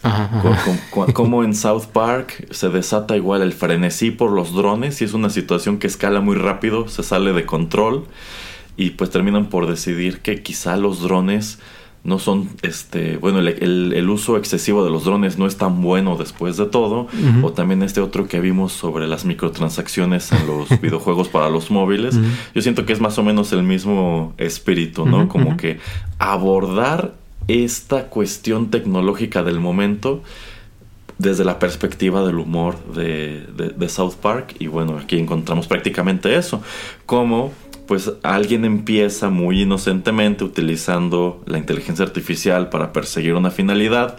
Como 1.13 1.43
en 1.43 1.53
South 1.53 1.85
Park 1.91 2.47
se 2.51 2.69
desata 2.69 3.15
igual 3.15 3.41
el 3.41 3.53
frenesí 3.53 4.11
por 4.11 4.31
los 4.31 4.53
drones 4.53 5.01
y 5.01 5.05
es 5.05 5.13
una 5.13 5.29
situación 5.29 5.77
que 5.79 5.87
escala 5.87 6.21
muy 6.21 6.35
rápido, 6.35 6.87
se 6.87 7.03
sale 7.03 7.33
de 7.33 7.45
control 7.45 8.05
y 8.77 8.91
pues 8.91 9.09
terminan 9.09 9.49
por 9.49 9.67
decidir 9.67 10.21
que 10.21 10.41
quizá 10.41 10.77
los 10.77 11.01
drones 11.01 11.59
no 12.03 12.17
son, 12.17 12.49
este, 12.61 13.17
bueno, 13.17 13.39
el, 13.39 14.09
uso 14.09 14.37
excesivo 14.37 14.83
de 14.83 14.89
los 14.89 15.03
drones 15.03 15.37
no 15.37 15.45
es 15.45 15.57
tan 15.57 15.81
bueno 15.81 16.15
después 16.17 16.55
de 16.57 16.65
todo, 16.65 17.07
o 17.43 17.51
también 17.51 17.83
este 17.83 17.99
otro 18.01 18.27
que 18.27 18.39
vimos 18.39 18.71
sobre 18.71 19.07
las 19.07 19.25
microtransacciones 19.25 20.31
en 20.31 20.47
los 20.47 20.69
videojuegos 20.81 21.27
para 21.27 21.49
los 21.49 21.71
móviles, 21.71 22.17
yo 22.55 22.61
siento 22.61 22.85
que 22.85 22.93
es 22.93 23.01
más 23.01 23.17
o 23.17 23.23
menos 23.23 23.51
el 23.51 23.63
mismo 23.63 24.33
espíritu, 24.37 25.05
¿no? 25.05 25.27
Como 25.27 25.57
que 25.57 25.79
abordar 26.19 27.15
esta 27.47 28.05
cuestión 28.05 28.69
tecnológica 28.69 29.43
del 29.43 29.59
momento 29.59 30.21
desde 31.17 31.43
la 31.43 31.59
perspectiva 31.59 32.25
del 32.25 32.39
humor 32.39 32.77
de, 32.93 33.45
de 33.75 33.89
South 33.89 34.13
Park, 34.21 34.55
y 34.59 34.67
bueno, 34.67 34.97
aquí 34.97 35.19
encontramos 35.19 35.67
prácticamente 35.67 36.37
eso, 36.37 36.61
como 37.05 37.51
pues 37.89 38.11
alguien 38.21 38.65
empieza 38.65 39.31
muy 39.31 39.63
inocentemente 39.63 40.43
utilizando 40.43 41.41
la 41.47 41.57
inteligencia 41.57 42.05
artificial 42.05 42.69
para 42.69 42.93
perseguir 42.93 43.33
una 43.33 43.49
finalidad 43.49 44.15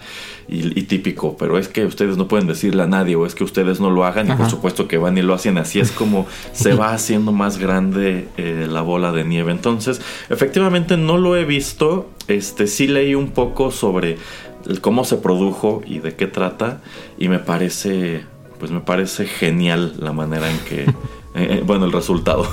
y, 0.48 0.82
típico, 0.82 1.36
pero 1.36 1.56
es 1.56 1.68
que 1.68 1.86
ustedes 1.86 2.16
no 2.16 2.26
pueden 2.26 2.48
decirle 2.48 2.82
a 2.82 2.88
nadie 2.88 3.14
o 3.14 3.26
es 3.26 3.36
que 3.36 3.44
ustedes 3.44 3.78
no 3.78 3.88
lo 3.88 4.04
hagan 4.04 4.28
y 4.28 4.34
por 4.34 4.50
supuesto 4.50 4.88
que 4.88 4.98
van 4.98 5.16
y 5.16 5.22
lo 5.22 5.34
hacen. 5.34 5.56
Así 5.56 5.78
es 5.78 5.92
como 5.92 6.26
se 6.52 6.74
va 6.74 6.92
haciendo 6.92 7.30
más 7.30 7.58
grande 7.58 8.26
eh, 8.36 8.66
la 8.68 8.82
bola 8.82 9.12
de 9.12 9.22
nieve. 9.22 9.52
Entonces, 9.52 10.00
efectivamente 10.30 10.96
no 10.96 11.16
lo 11.16 11.36
he 11.36 11.44
visto, 11.44 12.10
este 12.26 12.66
sí 12.66 12.88
leí 12.88 13.14
un 13.14 13.30
poco 13.30 13.70
sobre 13.70 14.18
cómo 14.80 15.04
se 15.04 15.18
produjo 15.18 15.80
y 15.86 16.00
de 16.00 16.16
qué 16.16 16.26
trata 16.26 16.80
y 17.18 17.28
me 17.28 17.38
parece 17.38 18.24
pues 18.58 18.72
me 18.72 18.80
parece 18.80 19.26
genial 19.26 19.94
la 20.00 20.12
manera 20.12 20.50
en 20.50 20.58
que 20.58 20.86
eh, 21.34 21.62
bueno, 21.64 21.84
el 21.84 21.92
resultado. 21.92 22.46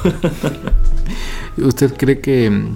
¿Usted 1.57 1.95
cree 1.97 2.19
que... 2.19 2.75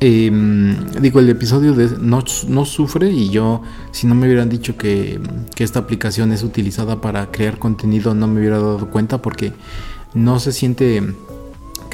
Em, 0.00 0.90
digo, 1.00 1.20
el 1.20 1.30
episodio 1.30 1.72
de 1.72 1.96
no, 1.98 2.22
no, 2.48 2.64
sufre 2.66 3.10
y 3.10 3.30
yo, 3.30 3.62
si 3.90 4.06
no 4.06 4.14
me 4.14 4.26
hubieran 4.26 4.50
dicho 4.50 4.76
que, 4.76 5.18
que, 5.54 5.64
esta 5.64 5.78
aplicación 5.78 6.32
es 6.32 6.42
utilizada 6.42 7.00
para 7.00 7.30
crear 7.30 7.58
contenido, 7.58 8.12
no 8.12 8.26
me 8.26 8.40
hubiera 8.40 8.58
dado 8.58 8.90
cuenta 8.90 9.22
porque 9.22 9.52
no 10.12 10.40
se 10.40 10.52
siente 10.52 11.00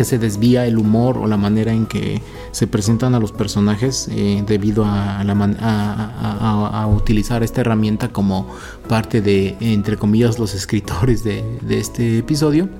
que 0.00 0.04
se 0.06 0.18
desvía 0.18 0.66
el 0.66 0.78
humor 0.78 1.18
o 1.18 1.26
la 1.26 1.36
manera 1.36 1.74
en 1.74 1.84
que 1.84 2.22
se 2.52 2.66
presentan 2.66 3.14
a 3.14 3.20
los 3.20 3.32
personajes 3.32 4.08
eh, 4.10 4.42
debido 4.46 4.86
a, 4.86 5.22
la 5.24 5.34
a, 5.60 6.84
a, 6.84 6.86
utilizar 6.86 7.42
esta 7.42 7.60
herramienta 7.60 8.08
como 8.08 8.48
parte 8.88 9.20
de, 9.20 9.58
entre 9.60 9.98
comillas, 9.98 10.38
los 10.38 10.54
escritores 10.54 11.22
de, 11.22 11.44
este 11.68 12.16
episodio. 12.16 12.70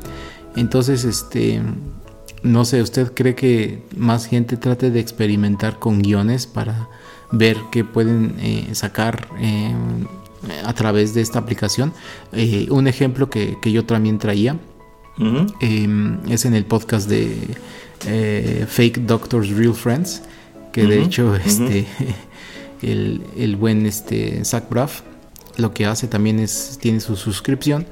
Entonces, 0.57 1.05
este, 1.05 1.61
no 2.43 2.65
sé, 2.65 2.81
¿usted 2.81 3.13
cree 3.13 3.35
que 3.35 3.83
más 3.95 4.25
gente 4.25 4.57
trate 4.57 4.91
de 4.91 5.01
experimentar 5.01 5.79
con 5.79 6.01
guiones 6.01 6.47
para 6.47 6.89
ver 7.33 7.59
qué 7.71 7.85
pueden 7.85 8.37
eh, 8.39 8.71
sacar 8.73 9.29
eh, 9.41 9.75
a 10.65 10.73
través 10.73 11.13
de 11.13 11.21
esta 11.21 11.39
aplicación? 11.39 11.93
Un 12.71 12.89
ejemplo 12.89 13.29
que, 13.29 13.59
yo 13.63 13.85
también 13.85 14.19
traía 14.19 14.57
em, 15.61 16.19
es 16.29 16.45
en 16.45 16.55
el 16.55 16.65
podcast 16.65 17.09
de 17.09 17.37
Fake 18.69 19.01
Doctors 19.07 19.51
Real 19.51 19.75
Friends, 19.75 20.23
que 20.73 20.87
de 20.87 21.03
hecho 21.03 21.35
este, 21.37 21.87
el, 22.83 23.23
el, 23.37 23.57
buen 23.57 23.87
este, 23.87 24.45
Zach 24.45 24.69
Braff 24.71 25.03
lo 25.57 25.73
que 25.75 25.87
hace 25.87 26.09
también 26.09 26.39
es, 26.39 26.79
tiene 26.81 27.01
su 27.01 27.17
suscripción 27.17 27.87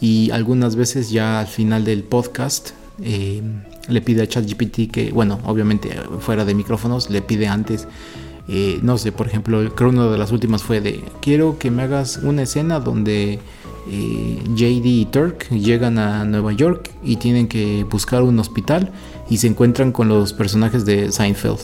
y 0.00 0.30
algunas 0.30 0.76
veces 0.76 1.10
ya 1.10 1.40
al 1.40 1.46
final 1.46 1.84
del 1.84 2.02
podcast 2.02 2.70
eh, 3.02 3.42
le 3.88 4.00
pide 4.00 4.22
a 4.22 4.26
ChatGPT 4.26 4.90
que, 4.90 5.10
bueno, 5.12 5.40
obviamente 5.44 5.90
fuera 6.20 6.44
de 6.44 6.54
micrófonos, 6.54 7.10
le 7.10 7.22
pide 7.22 7.48
antes, 7.48 7.86
eh, 8.48 8.78
no 8.82 8.98
sé, 8.98 9.12
por 9.12 9.26
ejemplo, 9.26 9.74
creo 9.74 9.90
una 9.90 10.06
de 10.06 10.18
las 10.18 10.32
últimas 10.32 10.62
fue 10.62 10.80
de, 10.80 11.04
quiero 11.20 11.58
que 11.58 11.70
me 11.70 11.82
hagas 11.82 12.18
una 12.22 12.42
escena 12.42 12.80
donde 12.80 13.40
eh, 13.88 14.42
JD 14.54 14.86
y 14.86 15.06
Turk 15.06 15.48
llegan 15.50 15.98
a 15.98 16.24
Nueva 16.24 16.52
York 16.52 16.90
y 17.02 17.16
tienen 17.16 17.48
que 17.48 17.84
buscar 17.84 18.22
un 18.22 18.38
hospital 18.38 18.92
y 19.28 19.38
se 19.38 19.46
encuentran 19.46 19.92
con 19.92 20.08
los 20.08 20.32
personajes 20.32 20.84
de 20.84 21.12
Seinfeld. 21.12 21.60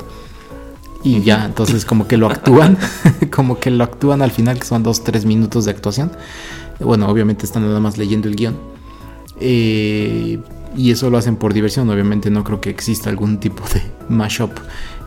Y 1.02 1.22
ya, 1.22 1.44
entonces 1.44 1.84
como 1.84 2.08
que 2.08 2.16
lo 2.16 2.26
actúan, 2.26 2.78
como 3.30 3.60
que 3.60 3.70
lo 3.70 3.84
actúan 3.84 4.22
al 4.22 4.30
final, 4.30 4.58
que 4.58 4.66
son 4.66 4.82
dos, 4.82 5.04
tres 5.04 5.24
minutos 5.24 5.64
de 5.64 5.70
actuación. 5.70 6.10
Bueno, 6.80 7.08
obviamente 7.08 7.46
están 7.46 7.62
nada 7.62 7.80
más 7.80 7.96
leyendo 7.96 8.28
el 8.28 8.36
guion. 8.36 8.56
Eh, 9.40 10.38
y 10.76 10.90
eso 10.90 11.10
lo 11.10 11.18
hacen 11.18 11.36
por 11.36 11.54
diversión. 11.54 11.88
Obviamente 11.90 12.30
no 12.30 12.44
creo 12.44 12.60
que 12.60 12.70
exista 12.70 13.10
algún 13.10 13.38
tipo 13.38 13.62
de 13.72 13.82
mashup 14.14 14.50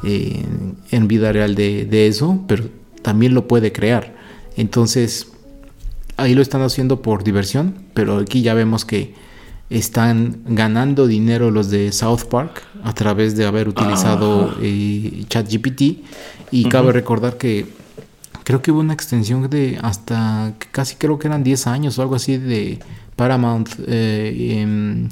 eh, 0.03 0.45
en 0.91 1.07
vida 1.07 1.31
real 1.31 1.55
de, 1.55 2.07
eso, 2.07 2.39
pero 2.47 2.65
también 3.01 3.33
lo 3.33 3.47
puede 3.47 3.71
crear. 3.71 4.15
Entonces, 4.55 5.27
ahí 6.21 6.35
lo 6.35 6.41
están 6.41 6.61
haciendo 6.61 7.01
por 7.01 7.23
diversión, 7.23 7.75
pero 7.93 8.17
aquí 8.17 8.41
ya 8.41 8.53
vemos 8.53 8.85
que 8.85 9.13
están 9.69 10.41
ganando 10.45 11.07
dinero 11.07 11.51
los 11.51 11.69
de 11.69 11.91
South 11.91 12.25
Park 12.29 12.63
a 12.83 12.93
través 12.93 13.35
de 13.35 13.45
haber 13.45 13.67
utilizado 13.67 14.55
eh, 14.61 15.25
ChatGPT. 15.27 16.03
Y 16.51 16.67
cabe 16.69 16.91
recordar 16.91 17.37
que 17.37 17.67
creo 18.43 18.61
que 18.61 18.71
hubo 18.71 18.79
una 18.79 18.93
extensión 18.93 19.47
de 19.49 19.77
hasta 19.81 20.53
casi 20.71 20.95
creo 20.95 21.19
que 21.19 21.27
eran 21.27 21.43
10 21.43 21.67
años 21.67 21.99
o 21.99 22.01
algo 22.01 22.15
así 22.15 22.37
de 22.37 22.79
Paramount 23.15 23.69
eh, 23.85 25.07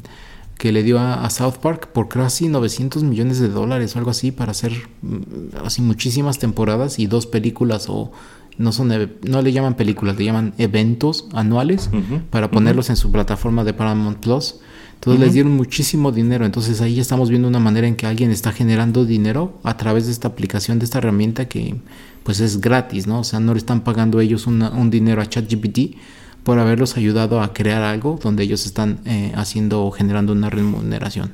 que 0.58 0.72
le 0.72 0.82
dio 0.82 0.98
a, 0.98 1.30
South 1.30 1.58
Park 1.62 1.90
por 1.92 2.08
casi 2.08 2.48
900 2.48 3.04
millones 3.04 3.38
de 3.38 3.48
dólares 3.48 3.94
o 3.94 3.98
algo 4.00 4.10
así 4.10 4.32
para 4.32 4.50
hacer 4.50 4.72
mm, 5.02 5.64
así 5.64 5.82
muchísimas 5.82 6.40
temporadas 6.40 6.98
y 6.98 7.06
dos 7.06 7.26
películas 7.26 7.86
o 7.88 8.10
no 8.58 8.72
son 8.72 8.92
no 9.22 9.42
le 9.42 9.52
llaman 9.52 9.74
películas, 9.74 10.16
le 10.18 10.24
llaman 10.24 10.54
eventos 10.58 11.26
anuales 11.32 11.90
para 12.30 12.50
ponerlos 12.50 12.90
en 12.90 12.96
su 12.96 13.10
plataforma 13.10 13.64
de 13.64 13.72
Paramount 13.72 14.18
Plus. 14.18 14.56
Entonces 14.94 15.20
les 15.20 15.32
dieron 15.32 15.52
muchísimo 15.52 16.10
dinero. 16.10 16.44
Entonces 16.44 16.80
ahí 16.80 16.98
estamos 16.98 17.30
viendo 17.30 17.46
una 17.46 17.60
manera 17.60 17.86
en 17.86 17.94
que 17.94 18.06
alguien 18.06 18.32
está 18.32 18.50
generando 18.50 19.04
dinero 19.04 19.58
a 19.62 19.76
través 19.76 20.06
de 20.06 20.12
esta 20.12 20.26
aplicación, 20.26 20.80
de 20.80 20.86
esta 20.86 20.98
herramienta 20.98 21.46
que 21.46 21.76
pues 22.24 22.40
es 22.40 22.60
gratis, 22.60 23.06
¿no? 23.06 23.20
O 23.20 23.24
sea, 23.24 23.38
no 23.38 23.54
le 23.54 23.58
están 23.58 23.82
pagando 23.82 24.20
ellos 24.20 24.46
un 24.48 24.90
dinero 24.90 25.22
a 25.22 25.26
ChatGPT 25.26 25.96
por 26.42 26.58
haberlos 26.58 26.96
ayudado 26.96 27.42
a 27.42 27.52
crear 27.52 27.82
algo 27.82 28.18
donde 28.22 28.42
ellos 28.42 28.66
están 28.66 29.00
eh, 29.04 29.32
haciendo 29.34 29.84
o 29.84 29.90
generando 29.90 30.32
una 30.32 30.50
remuneración. 30.50 31.32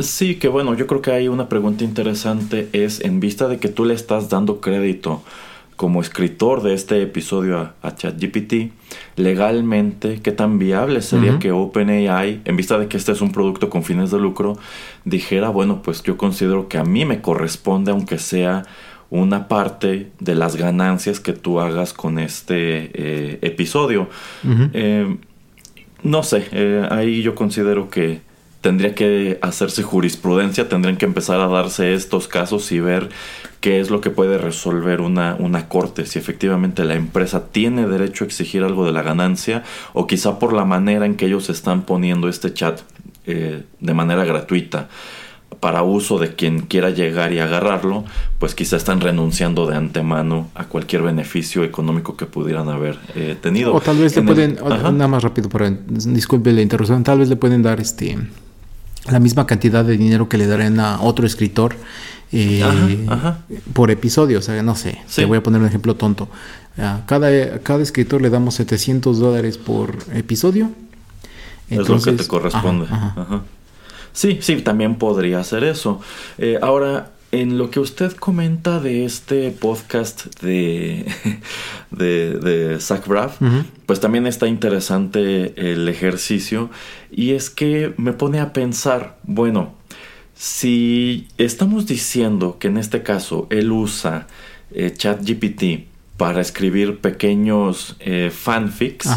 Sí, 0.00 0.34
que 0.34 0.48
bueno, 0.48 0.74
yo 0.74 0.86
creo 0.86 1.00
que 1.00 1.12
hay 1.12 1.28
una 1.28 1.48
pregunta 1.48 1.84
interesante 1.84 2.68
es 2.72 3.00
en 3.00 3.20
vista 3.20 3.48
de 3.48 3.58
que 3.58 3.68
tú 3.68 3.84
le 3.84 3.94
estás 3.94 4.28
dando 4.28 4.60
crédito 4.60 5.22
como 5.78 6.00
escritor 6.00 6.64
de 6.64 6.74
este 6.74 7.00
episodio 7.02 7.72
a, 7.82 7.94
ChatGPT, 7.94 8.72
legalmente, 9.14 10.18
¿qué 10.20 10.32
tan 10.32 10.58
viable 10.58 11.02
sería 11.02 11.38
que 11.38 11.52
OpenAI, 11.52 12.40
en 12.44 12.56
vista 12.56 12.80
de 12.80 12.88
que 12.88 12.96
este 12.96 13.12
es 13.12 13.20
un 13.20 13.30
producto 13.30 13.70
con 13.70 13.84
fines 13.84 14.10
de 14.10 14.18
lucro, 14.18 14.58
dijera, 15.04 15.50
bueno, 15.50 15.80
pues 15.80 16.02
yo 16.02 16.16
considero 16.16 16.66
que 16.66 16.78
a 16.78 16.84
mí 16.84 17.04
me 17.04 17.20
corresponde, 17.20 17.92
aunque 17.92 18.18
sea 18.18 18.64
una 19.08 19.46
parte 19.46 20.10
de 20.18 20.34
las 20.34 20.56
ganancias 20.56 21.20
que 21.20 21.32
tú 21.32 21.60
hagas 21.60 21.92
con 21.92 22.18
este 22.18 22.90
eh, 22.92 23.38
episodio. 23.42 24.08
Eh, 24.72 25.16
no 26.02 26.24
sé, 26.24 26.48
eh, 26.50 26.88
ahí 26.90 27.22
yo 27.22 27.36
considero 27.36 27.88
que 27.88 28.20
tendría 28.62 28.96
que 28.96 29.38
hacerse 29.42 29.84
jurisprudencia, 29.84 30.68
tendrían 30.68 30.96
que 30.96 31.06
empezar 31.06 31.38
a 31.38 31.46
darse 31.46 31.94
estos 31.94 32.26
casos 32.26 32.72
y 32.72 32.80
ver 32.80 33.10
qué 33.60 33.80
es 33.80 33.90
lo 33.90 34.00
que 34.00 34.10
puede 34.10 34.38
resolver 34.38 35.00
una, 35.00 35.36
una 35.38 35.68
corte, 35.68 36.06
si 36.06 36.18
efectivamente 36.18 36.84
la 36.84 36.94
empresa 36.94 37.46
tiene 37.50 37.86
derecho 37.86 38.24
a 38.24 38.26
exigir 38.26 38.62
algo 38.62 38.84
de 38.84 38.92
la 38.92 39.02
ganancia 39.02 39.64
o 39.92 40.06
quizá 40.06 40.38
por 40.38 40.52
la 40.52 40.64
manera 40.64 41.06
en 41.06 41.16
que 41.16 41.26
ellos 41.26 41.50
están 41.50 41.82
poniendo 41.82 42.28
este 42.28 42.52
chat 42.54 42.80
de 43.26 43.94
manera 43.94 44.24
gratuita 44.24 44.88
para 45.60 45.82
uso 45.82 46.18
de 46.18 46.34
quien 46.34 46.60
quiera 46.60 46.90
llegar 46.90 47.32
y 47.32 47.40
agarrarlo, 47.40 48.04
pues 48.38 48.54
quizá 48.54 48.76
están 48.76 49.00
renunciando 49.00 49.66
de 49.66 49.76
antemano 49.76 50.48
a 50.54 50.64
cualquier 50.64 51.02
beneficio 51.02 51.64
económico 51.64 52.16
que 52.16 52.26
pudieran 52.26 52.68
haber 52.68 52.98
eh, 53.14 53.36
tenido. 53.40 53.74
O 53.74 53.80
tal 53.80 53.98
vez 53.98 54.14
le 54.14 54.22
pueden, 54.22 54.58
nada 54.62 55.08
más 55.08 55.22
rápido, 55.22 55.48
para, 55.48 55.70
disculpe 55.70 56.52
la 56.52 56.62
interrupción, 56.62 57.02
tal 57.02 57.18
vez 57.18 57.28
le 57.28 57.36
pueden 57.36 57.62
dar 57.62 57.80
este 57.80 58.18
la 59.10 59.20
misma 59.20 59.46
cantidad 59.46 59.84
de 59.84 59.96
dinero 59.96 60.28
que 60.28 60.36
le 60.36 60.46
darían 60.46 60.78
a 60.80 61.00
otro 61.00 61.26
escritor 61.26 61.74
eh, 62.32 63.06
por 63.72 63.90
episodio. 63.90 64.38
O 64.38 64.42
sea, 64.42 64.62
no 64.62 64.74
sé, 64.74 65.00
te 65.14 65.24
voy 65.24 65.38
a 65.38 65.42
poner 65.42 65.60
un 65.60 65.66
ejemplo 65.66 65.94
tonto. 65.96 66.28
A 66.76 67.02
cada, 67.06 67.58
cada 67.60 67.82
escritor 67.82 68.22
le 68.22 68.30
damos 68.30 68.54
700 68.54 69.18
dólares 69.18 69.58
por 69.58 69.96
episodio. 70.14 70.70
Entonces, 71.70 71.96
es 71.96 72.06
lo 72.06 72.12
que 72.12 72.22
te 72.22 72.28
corresponde. 72.28 72.86
Sí, 74.12 74.38
sí, 74.40 74.56
también 74.62 74.96
podría 74.96 75.40
hacer 75.40 75.64
eso. 75.64 76.00
Eh, 76.38 76.58
ahora, 76.60 77.12
en 77.30 77.58
lo 77.58 77.70
que 77.70 77.78
usted 77.78 78.12
comenta 78.12 78.80
de 78.80 79.04
este 79.04 79.50
podcast 79.50 80.40
de, 80.40 81.06
de, 81.90 82.32
de 82.32 82.80
Zach 82.80 83.06
Braff, 83.06 83.38
pues 83.86 84.00
también 84.00 84.26
está 84.26 84.46
interesante 84.46 85.72
el 85.72 85.88
ejercicio 85.88 86.70
y 87.10 87.32
es 87.32 87.50
que 87.50 87.94
me 87.96 88.12
pone 88.12 88.40
a 88.40 88.52
pensar, 88.52 89.18
bueno, 89.24 89.77
si 90.38 91.26
estamos 91.36 91.86
diciendo 91.86 92.58
que 92.60 92.68
en 92.68 92.76
este 92.76 93.02
caso 93.02 93.48
él 93.50 93.72
usa 93.72 94.28
eh, 94.70 94.94
ChatGPT 94.96 95.88
para 96.16 96.40
escribir 96.40 96.98
pequeños 96.98 97.96
eh, 97.98 98.30
fanfics 98.32 99.08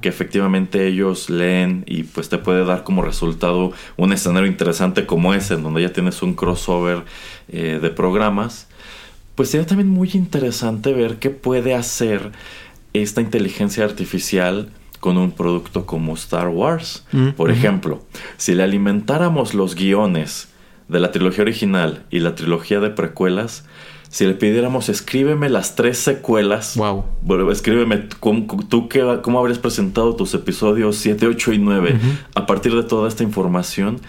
que 0.00 0.08
efectivamente 0.08 0.88
ellos 0.88 1.30
leen 1.30 1.84
y 1.86 2.02
pues 2.02 2.28
te 2.28 2.38
puede 2.38 2.64
dar 2.64 2.82
como 2.82 3.02
resultado 3.02 3.72
un 3.96 4.12
escenario 4.12 4.48
interesante 4.48 5.06
como 5.06 5.32
ese, 5.32 5.54
en 5.54 5.62
donde 5.62 5.80
ya 5.82 5.92
tienes 5.92 6.22
un 6.22 6.34
crossover 6.34 7.04
eh, 7.48 7.78
de 7.80 7.90
programas, 7.90 8.66
pues 9.36 9.50
sería 9.50 9.66
también 9.66 9.90
muy 9.90 10.10
interesante 10.14 10.92
ver 10.92 11.20
qué 11.20 11.30
puede 11.30 11.74
hacer 11.74 12.32
esta 12.94 13.20
inteligencia 13.20 13.84
artificial 13.84 14.70
con 14.98 15.18
un 15.18 15.30
producto 15.30 15.86
como 15.86 16.14
Star 16.14 16.48
Wars. 16.48 17.04
Mm, 17.12 17.30
Por 17.30 17.52
ejemplo, 17.52 18.02
si 18.38 18.54
le 18.54 18.64
alimentáramos 18.64 19.54
los 19.54 19.76
guiones 19.76 20.48
de 20.88 21.00
la 21.00 21.10
trilogía 21.12 21.42
original 21.42 22.04
y 22.10 22.20
la 22.20 22.34
trilogía 22.34 22.80
de 22.80 22.90
precuelas, 22.90 23.64
si 24.08 24.26
le 24.26 24.34
pidiéramos 24.34 24.88
escríbeme 24.88 25.48
las 25.48 25.74
tres 25.74 25.98
secuelas, 25.98 26.76
wow. 26.76 27.04
bueno, 27.22 27.50
escríbeme 27.50 28.08
cómo, 28.20 28.46
tú 28.68 28.88
qué, 28.88 29.18
cómo 29.22 29.40
habrías 29.40 29.58
presentado 29.58 30.14
tus 30.14 30.34
episodios 30.34 30.96
7, 30.96 31.26
8 31.26 31.52
y 31.54 31.58
9 31.58 31.98
a 32.34 32.46
partir 32.46 32.74
de 32.76 32.84
toda 32.84 33.08
esta 33.08 33.24
información, 33.24 34.00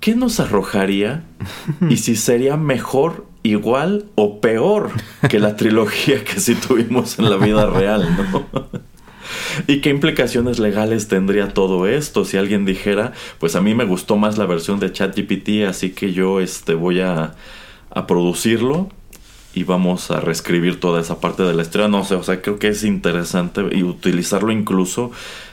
¿qué 0.00 0.16
nos 0.16 0.40
arrojaría? 0.40 1.22
y 1.88 1.98
si 1.98 2.16
sería 2.16 2.56
mejor, 2.56 3.26
igual 3.44 4.06
o 4.14 4.40
peor 4.40 4.90
que 5.28 5.38
la 5.38 5.56
trilogía 5.56 6.24
que 6.24 6.40
sí 6.40 6.54
tuvimos 6.54 7.18
en 7.18 7.30
la 7.30 7.36
vida 7.36 7.66
real, 7.66 8.08
¿no? 8.16 8.80
¿Y 9.66 9.80
qué 9.80 9.90
implicaciones 9.90 10.58
legales 10.58 11.08
tendría 11.08 11.48
todo 11.48 11.86
esto? 11.86 12.24
Si 12.24 12.36
alguien 12.36 12.64
dijera, 12.64 13.12
pues 13.38 13.56
a 13.56 13.60
mí 13.60 13.74
me 13.74 13.84
gustó 13.84 14.16
más 14.16 14.38
la 14.38 14.46
versión 14.46 14.80
de 14.80 14.92
ChatGPT, 14.92 15.66
así 15.68 15.90
que 15.90 16.12
yo 16.12 16.40
este, 16.40 16.74
voy 16.74 17.00
a, 17.00 17.34
a 17.90 18.06
producirlo 18.06 18.88
y 19.54 19.64
vamos 19.64 20.10
a 20.10 20.20
reescribir 20.20 20.80
toda 20.80 21.00
esa 21.00 21.20
parte 21.20 21.42
de 21.42 21.54
la 21.54 21.62
historia. 21.62 21.88
No 21.88 22.04
sé, 22.04 22.14
o 22.14 22.22
sea, 22.22 22.40
creo 22.40 22.58
que 22.58 22.68
es 22.68 22.84
interesante 22.84 23.62
y 23.72 23.82
utilizarlo 23.82 24.52
incluso 24.52 25.10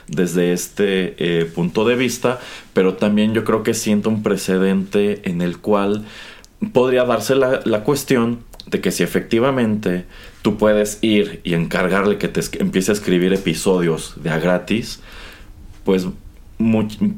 desde 0.08 0.52
este 0.52 1.14
eh, 1.18 1.44
punto 1.44 1.84
de 1.84 1.96
vista, 1.96 2.40
pero 2.72 2.94
también 2.94 3.34
yo 3.34 3.44
creo 3.44 3.62
que 3.62 3.74
siento 3.74 4.08
un 4.08 4.22
precedente 4.22 5.28
en 5.28 5.42
el 5.42 5.58
cual 5.58 6.04
podría 6.72 7.04
darse 7.04 7.34
la, 7.34 7.60
la 7.64 7.84
cuestión 7.84 8.40
de 8.70 8.80
que 8.80 8.92
si 8.92 9.02
efectivamente 9.02 10.04
tú 10.42 10.56
puedes 10.56 10.98
ir 11.02 11.40
y 11.44 11.54
encargarle 11.54 12.18
que 12.18 12.28
te 12.28 12.40
empiece 12.58 12.92
a 12.92 12.94
escribir 12.94 13.32
episodios 13.32 14.14
de 14.22 14.30
a 14.30 14.38
gratis, 14.38 15.00
pues 15.84 16.06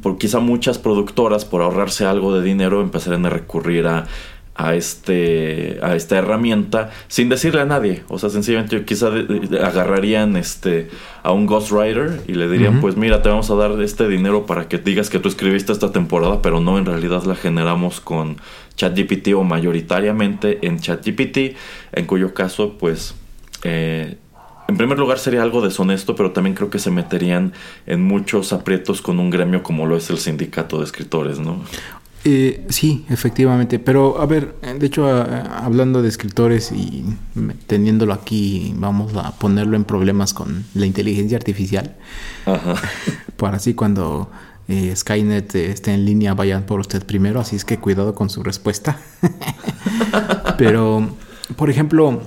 por, 0.03 0.19
quizá 0.19 0.39
muchas 0.39 0.79
productoras 0.79 1.45
por 1.45 1.63
ahorrarse 1.63 2.05
algo 2.05 2.35
de 2.35 2.43
dinero 2.43 2.81
empezarían 2.81 3.27
a 3.27 3.31
recurrir 3.31 3.87
a 3.87 4.07
a, 4.55 4.75
este, 4.75 5.79
a 5.83 5.97
esta 5.97 6.19
herramienta 6.19 6.91
sin 7.09 7.29
decirle 7.29 7.61
a 7.61 7.65
nadie. 7.65 8.03
O 8.09 8.19
sea, 8.19 8.31
sencillamente 8.31 8.85
quizá 8.85 9.11
agarrarían 9.63 10.37
este, 10.37 10.89
a 11.23 11.33
un 11.33 11.47
ghostwriter 11.47 12.21
y 12.27 12.35
le 12.35 12.49
dirían, 12.49 12.81
pues 12.81 12.97
mira, 12.97 13.23
te 13.23 13.29
vamos 13.29 13.51
a 13.51 13.55
dar 13.55 13.81
este 13.83 14.09
dinero 14.09 14.47
para 14.47 14.69
que 14.69 14.79
digas 14.79 15.11
que 15.11 15.19
tú 15.19 15.29
escribiste 15.29 15.73
esta 15.73 15.93
temporada, 15.93 16.43
pero 16.43 16.61
no, 16.61 16.79
en 16.79 16.87
realidad 16.87 17.23
la 17.25 17.35
generamos 17.35 18.01
con 18.01 18.37
ChatGPT 18.77 19.29
o 19.35 19.45
mayoritariamente 19.45 20.67
en 20.67 20.79
ChatGPT, 20.79 21.57
en 21.93 22.07
cuyo 22.07 22.35
caso, 22.35 22.77
pues... 22.79 23.15
Eh, 23.65 24.17
en 24.69 24.77
primer 24.79 24.99
lugar 24.99 25.19
sería 25.19 25.43
algo 25.43 25.61
deshonesto, 25.61 26.15
pero 26.15 26.31
también 26.31 26.55
creo 26.55 26.71
que 26.71 26.79
se 26.79 26.91
meterían 26.91 27.53
en 27.85 28.03
muchos 28.03 28.55
aprietos 28.55 29.03
con 29.03 29.19
un 29.19 29.29
gremio 29.29 29.63
como 29.63 29.87
lo 29.87 29.97
es 29.97 30.09
el 30.09 30.17
sindicato 30.17 30.79
de 30.79 30.85
escritores, 30.85 31.39
¿no? 31.41 31.63
Eh, 32.25 32.67
sí, 32.69 33.05
efectivamente. 33.09 33.79
Pero, 33.79 34.21
a 34.21 34.27
ver, 34.27 34.55
de 34.61 34.87
hecho, 34.87 35.07
hablando 35.07 36.03
de 36.03 36.09
escritores 36.09 36.71
y 36.73 37.05
teniéndolo 37.67 38.13
aquí, 38.13 38.75
vamos 38.77 39.13
a 39.17 39.33
ponerlo 39.39 39.77
en 39.77 39.85
problemas 39.85 40.33
con 40.33 40.65
la 40.75 40.87
inteligencia 40.87 41.37
artificial. 41.37 41.97
Ajá. 42.47 42.75
Para 43.37 43.57
así 43.57 43.75
cuando 43.75 44.31
eh, 44.69 44.95
Skynet 44.95 45.55
esté 45.55 45.93
en 45.93 46.05
línea, 46.05 46.35
vayan 46.35 46.65
por 46.65 46.81
usted 46.81 47.05
primero. 47.05 47.41
Así 47.41 47.57
es 47.57 47.65
que 47.65 47.79
cuidado 47.79 48.15
con 48.15 48.31
su 48.31 48.43
respuesta. 48.43 48.99
Pero, 50.59 51.17
por 51.57 51.71
ejemplo, 51.71 52.23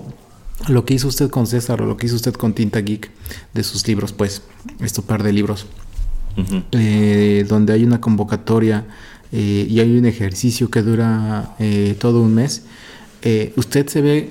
lo 0.68 0.86
que 0.86 0.96
hizo 0.96 1.08
usted 1.08 1.30
con 1.30 1.48
César 1.48 1.82
o 1.82 1.86
lo 1.86 1.98
que 1.98 2.08
hizo 2.08 2.16
usted 2.16 2.34
con 2.34 2.54
Tinta 2.54 2.80
Geek 2.80 3.10
de 3.54 3.64
sus 3.64 3.88
libros, 3.88 4.12
pues, 4.12 4.42
estos 4.82 5.06
par 5.06 5.24
de 5.24 5.32
libros, 5.32 5.68
eh, 6.74 7.46
donde 7.48 7.72
hay 7.72 7.86
una 7.86 8.02
convocatoria 8.02 8.86
eh, 9.38 9.68
y 9.70 9.82
hay 9.82 9.98
un 9.98 10.06
ejercicio 10.06 10.72
que 10.72 10.82
dura 10.82 11.56
eh, 11.60 11.98
todo 12.00 12.22
un 12.22 12.34
mes, 12.34 12.62
eh, 13.22 13.52
usted 13.58 13.86
se 13.90 14.00
ve 14.00 14.30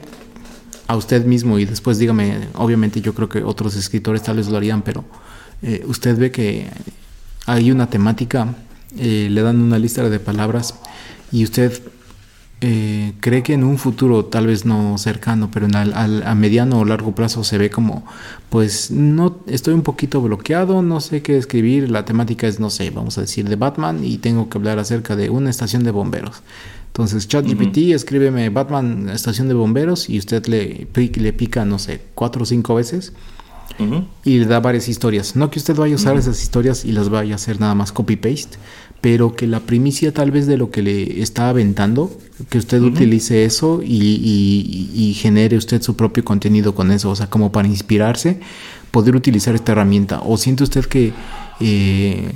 a 0.86 0.96
usted 0.96 1.26
mismo 1.26 1.58
y 1.58 1.66
después 1.66 1.98
dígame, 1.98 2.48
obviamente 2.54 3.02
yo 3.02 3.12
creo 3.12 3.28
que 3.28 3.42
otros 3.42 3.76
escritores 3.76 4.22
tal 4.22 4.38
vez 4.38 4.48
lo 4.48 4.56
harían, 4.56 4.80
pero 4.80 5.04
usted 5.86 6.16
ve 6.16 6.30
que 6.30 6.68
hay 7.44 7.70
una 7.70 7.90
temática, 7.90 8.54
le 8.96 9.42
dan 9.42 9.60
una 9.60 9.78
lista 9.78 10.08
de 10.08 10.18
palabras 10.18 10.74
y 11.30 11.44
usted 11.44 11.82
eh, 12.66 13.12
cree 13.20 13.42
que 13.42 13.52
en 13.52 13.62
un 13.62 13.76
futuro, 13.76 14.24
tal 14.24 14.46
vez 14.46 14.64
no 14.64 14.96
cercano, 14.96 15.50
pero 15.52 15.66
en 15.66 15.76
a 15.76 16.34
mediano 16.34 16.78
o 16.78 16.84
largo 16.86 17.14
plazo 17.14 17.44
se 17.44 17.58
ve 17.58 17.68
como, 17.68 18.06
pues 18.48 18.90
no, 18.90 19.36
estoy 19.46 19.74
un 19.74 19.82
poquito 19.82 20.22
bloqueado, 20.22 20.80
no 20.80 21.00
sé 21.00 21.20
qué 21.20 21.36
escribir, 21.36 21.90
la 21.90 22.06
temática 22.06 22.46
es, 22.46 22.60
no 22.60 22.70
sé, 22.70 22.88
vamos 22.88 23.18
a 23.18 23.20
decir, 23.20 23.50
de 23.50 23.56
Batman 23.56 24.02
y 24.02 24.16
tengo 24.16 24.48
que 24.48 24.56
hablar 24.56 24.78
acerca 24.78 25.14
de 25.14 25.28
una 25.28 25.50
estación 25.50 25.84
de 25.84 25.90
bomberos. 25.90 26.42
Entonces, 26.86 27.28
ChatGPT, 27.28 27.92
escríbeme 27.92 28.48
Batman, 28.48 29.10
estación 29.10 29.48
de 29.48 29.54
bomberos, 29.54 30.08
y 30.08 30.18
usted 30.18 30.46
le, 30.46 30.86
le 30.94 31.32
pica, 31.34 31.66
no 31.66 31.78
sé, 31.78 32.00
cuatro 32.14 32.44
o 32.44 32.46
cinco 32.46 32.76
veces. 32.76 33.12
Y 34.24 34.38
le 34.38 34.46
da 34.46 34.60
varias 34.60 34.88
historias. 34.88 35.36
No 35.36 35.50
que 35.50 35.58
usted 35.58 35.74
vaya 35.74 35.94
a 35.94 35.96
usar 35.96 36.16
esas 36.16 36.40
historias 36.42 36.84
y 36.84 36.92
las 36.92 37.08
vaya 37.08 37.34
a 37.34 37.36
hacer 37.36 37.60
nada 37.60 37.74
más 37.74 37.92
copy-paste, 37.92 38.58
pero 39.00 39.34
que 39.34 39.46
la 39.46 39.60
primicia 39.60 40.12
tal 40.12 40.30
vez 40.30 40.46
de 40.46 40.56
lo 40.56 40.70
que 40.70 40.82
le 40.82 41.20
está 41.20 41.48
aventando, 41.48 42.10
que 42.48 42.58
usted 42.58 42.80
utilice 42.82 43.44
eso 43.44 43.80
y, 43.84 45.16
genere 45.20 45.56
usted 45.56 45.82
su 45.82 45.96
propio 45.96 46.24
contenido 46.24 46.74
con 46.74 46.90
eso, 46.90 47.10
o 47.10 47.16
sea, 47.16 47.28
como 47.28 47.52
para 47.52 47.68
inspirarse, 47.68 48.40
poder 48.90 49.16
utilizar 49.16 49.54
esta 49.54 49.72
herramienta. 49.72 50.20
¿O 50.24 50.36
siente 50.36 50.64
usted 50.64 50.84
que 50.84 51.12
eh, 51.60 52.32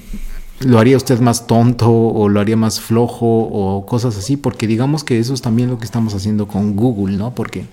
lo 0.61 0.79
haría 0.79 0.97
usted 0.97 1.21
más 1.21 1.47
tonto 1.47 1.91
o 1.91 2.29
lo 2.29 2.41
haría 2.41 2.57
más 2.57 2.81
flojo 2.81 3.27
o 3.27 3.87
cosas 3.87 4.17
así? 4.17 4.37
Porque 4.37 4.67
digamos 4.67 5.05
que 5.05 5.19
eso 5.19 5.35
es 5.35 5.43
también 5.43 5.71
lo 5.71 5.79
que 5.79 5.85
estamos 5.85 6.15
haciendo 6.15 6.49
con 6.49 6.77
Google, 6.77 7.17
¿no? 7.17 7.35
Porque 7.35 7.67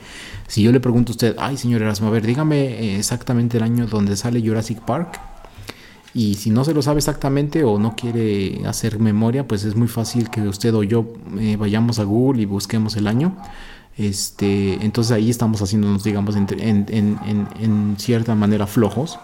si 0.47 0.63
yo 0.63 0.71
le 0.71 0.79
pregunto 0.79 1.11
a 1.11 1.13
usted, 1.13 1.35
ay 1.39 1.57
señor 1.57 1.81
Erasmo, 1.81 2.07
a 2.07 2.11
ver, 2.11 2.25
dígame 2.25 2.97
exactamente 2.97 3.57
el 3.57 3.63
año 3.63 3.87
donde 3.87 4.15
sale 4.15 4.41
Jurassic 4.41 4.79
Park 4.79 5.19
y 6.15 6.35
si 6.35 6.49
no 6.49 6.63
se 6.63 6.73
lo 6.73 6.81
sabe 6.81 6.99
exactamente 6.99 7.65
o 7.65 7.77
no 7.77 7.93
quiere 7.97 8.61
hacer 8.65 8.99
memoria, 8.99 9.45
pues 9.45 9.65
es 9.65 9.75
muy 9.75 9.89
fácil 9.89 10.29
que 10.29 10.41
usted 10.47 10.73
o 10.73 10.81
yo 10.81 11.13
eh, 11.37 11.57
vayamos 11.59 11.99
a 11.99 12.05
Google 12.05 12.41
y 12.41 12.45
busquemos 12.45 12.95
el 12.95 13.07
año. 13.07 13.35
Este, 13.97 14.75
entonces 14.85 15.11
ahí 15.11 15.29
estamos 15.29 15.61
haciéndonos, 15.61 16.05
digamos, 16.05 16.37
en, 16.37 16.47
en, 16.49 17.95
cierta 17.97 18.33
manera 18.33 18.65
flojos. 18.65 19.19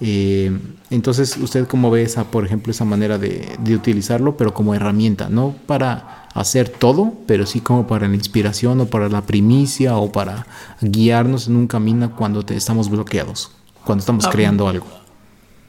Eh, 0.00 0.56
entonces, 0.90 1.36
¿usted 1.36 1.66
cómo 1.66 1.90
ve 1.90 2.02
esa, 2.02 2.24
por 2.24 2.44
ejemplo, 2.44 2.70
esa 2.70 2.84
manera 2.84 3.18
de, 3.18 3.56
de, 3.58 3.74
utilizarlo, 3.74 4.36
pero 4.36 4.54
como 4.54 4.74
herramienta? 4.74 5.28
No 5.28 5.54
para 5.66 6.28
hacer 6.34 6.68
todo, 6.68 7.14
pero 7.26 7.46
sí 7.46 7.60
como 7.60 7.86
para 7.86 8.08
la 8.08 8.14
inspiración 8.14 8.80
o 8.80 8.86
para 8.86 9.08
la 9.08 9.22
primicia 9.22 9.96
o 9.96 10.12
para 10.12 10.46
guiarnos 10.80 11.48
en 11.48 11.56
un 11.56 11.66
camino 11.66 12.14
cuando 12.14 12.44
te, 12.44 12.56
estamos 12.56 12.88
bloqueados, 12.88 13.50
cuando 13.84 14.00
estamos 14.00 14.26
ah, 14.26 14.30
creando 14.30 14.68
algo. 14.68 14.86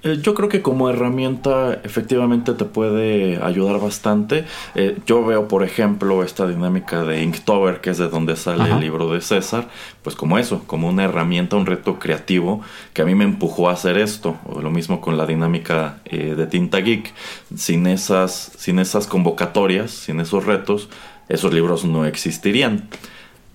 Eh, 0.02 0.20
yo 0.22 0.34
creo 0.34 0.48
que 0.48 0.62
como 0.62 0.90
herramienta 0.90 1.80
efectivamente 1.84 2.54
te 2.54 2.66
puede 2.66 3.42
ayudar 3.44 3.80
bastante. 3.80 4.46
Eh, 4.76 4.98
yo 5.06 5.26
veo, 5.26 5.48
por 5.48 5.64
ejemplo, 5.64 6.24
esta 6.24 6.48
dinámica 6.48 7.04
de 7.04 7.22
Inktober, 7.22 7.82
que 7.82 7.90
es 7.90 7.98
de 7.98 8.08
donde 8.08 8.36
sale 8.36 8.72
el 8.72 8.80
libro 8.80 9.12
de 9.12 9.20
César, 9.20 9.68
pues 10.02 10.16
como 10.16 10.38
eso, 10.38 10.64
como 10.68 10.88
una 10.88 11.04
herramienta, 11.04 11.58
un 11.58 11.66
reto 11.66 12.00
creativo 12.00 12.62
que 12.94 13.02
a 13.02 13.06
mí 13.06 13.14
me 13.14 13.26
empujó 13.26 13.70
a 13.70 13.74
hacer 13.74 13.98
esto. 13.98 14.38
O 14.46 14.62
lo 14.62 14.72
mismo 14.72 15.02
con 15.02 15.18
la 15.18 15.26
dinámica 15.26 16.00
eh, 16.06 16.36
de 16.36 16.48
Tinta 16.48 16.80
Geek. 16.80 17.14
Sin 17.56 17.88
esas, 17.88 18.52
sin 18.58 18.80
esas 18.80 19.08
convocatorias, 19.08 19.92
sin 19.92 20.20
esos 20.22 20.46
retos, 20.46 20.90
esos 21.28 21.54
libros 21.54 21.84
no 21.84 22.06
existirían. 22.06 22.88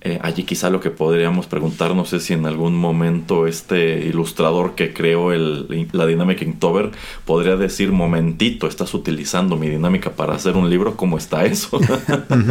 Eh, 0.07 0.19
allí 0.21 0.43
quizá 0.43 0.69
lo 0.69 0.81
que 0.81 0.91
podríamos 0.91 1.47
preguntarnos 1.47 2.13
es 2.13 2.25
si 2.25 2.33
en 2.33 2.45
algún 2.45 2.75
momento 2.75 3.47
este 3.47 4.05
ilustrador 4.05 4.75
que 4.75 4.93
creó 4.93 5.33
el, 5.33 5.87
la 5.93 6.05
dinámica 6.05 6.45
Inktober 6.45 6.91
podría 7.25 7.55
decir, 7.55 7.91
momentito, 7.91 8.67
estás 8.67 8.93
utilizando 8.93 9.57
mi 9.57 9.67
dinámica 9.67 10.11
para 10.11 10.35
hacer 10.35 10.57
un 10.57 10.69
libro, 10.69 10.95
¿cómo 10.95 11.17
está 11.17 11.45
eso? 11.45 11.79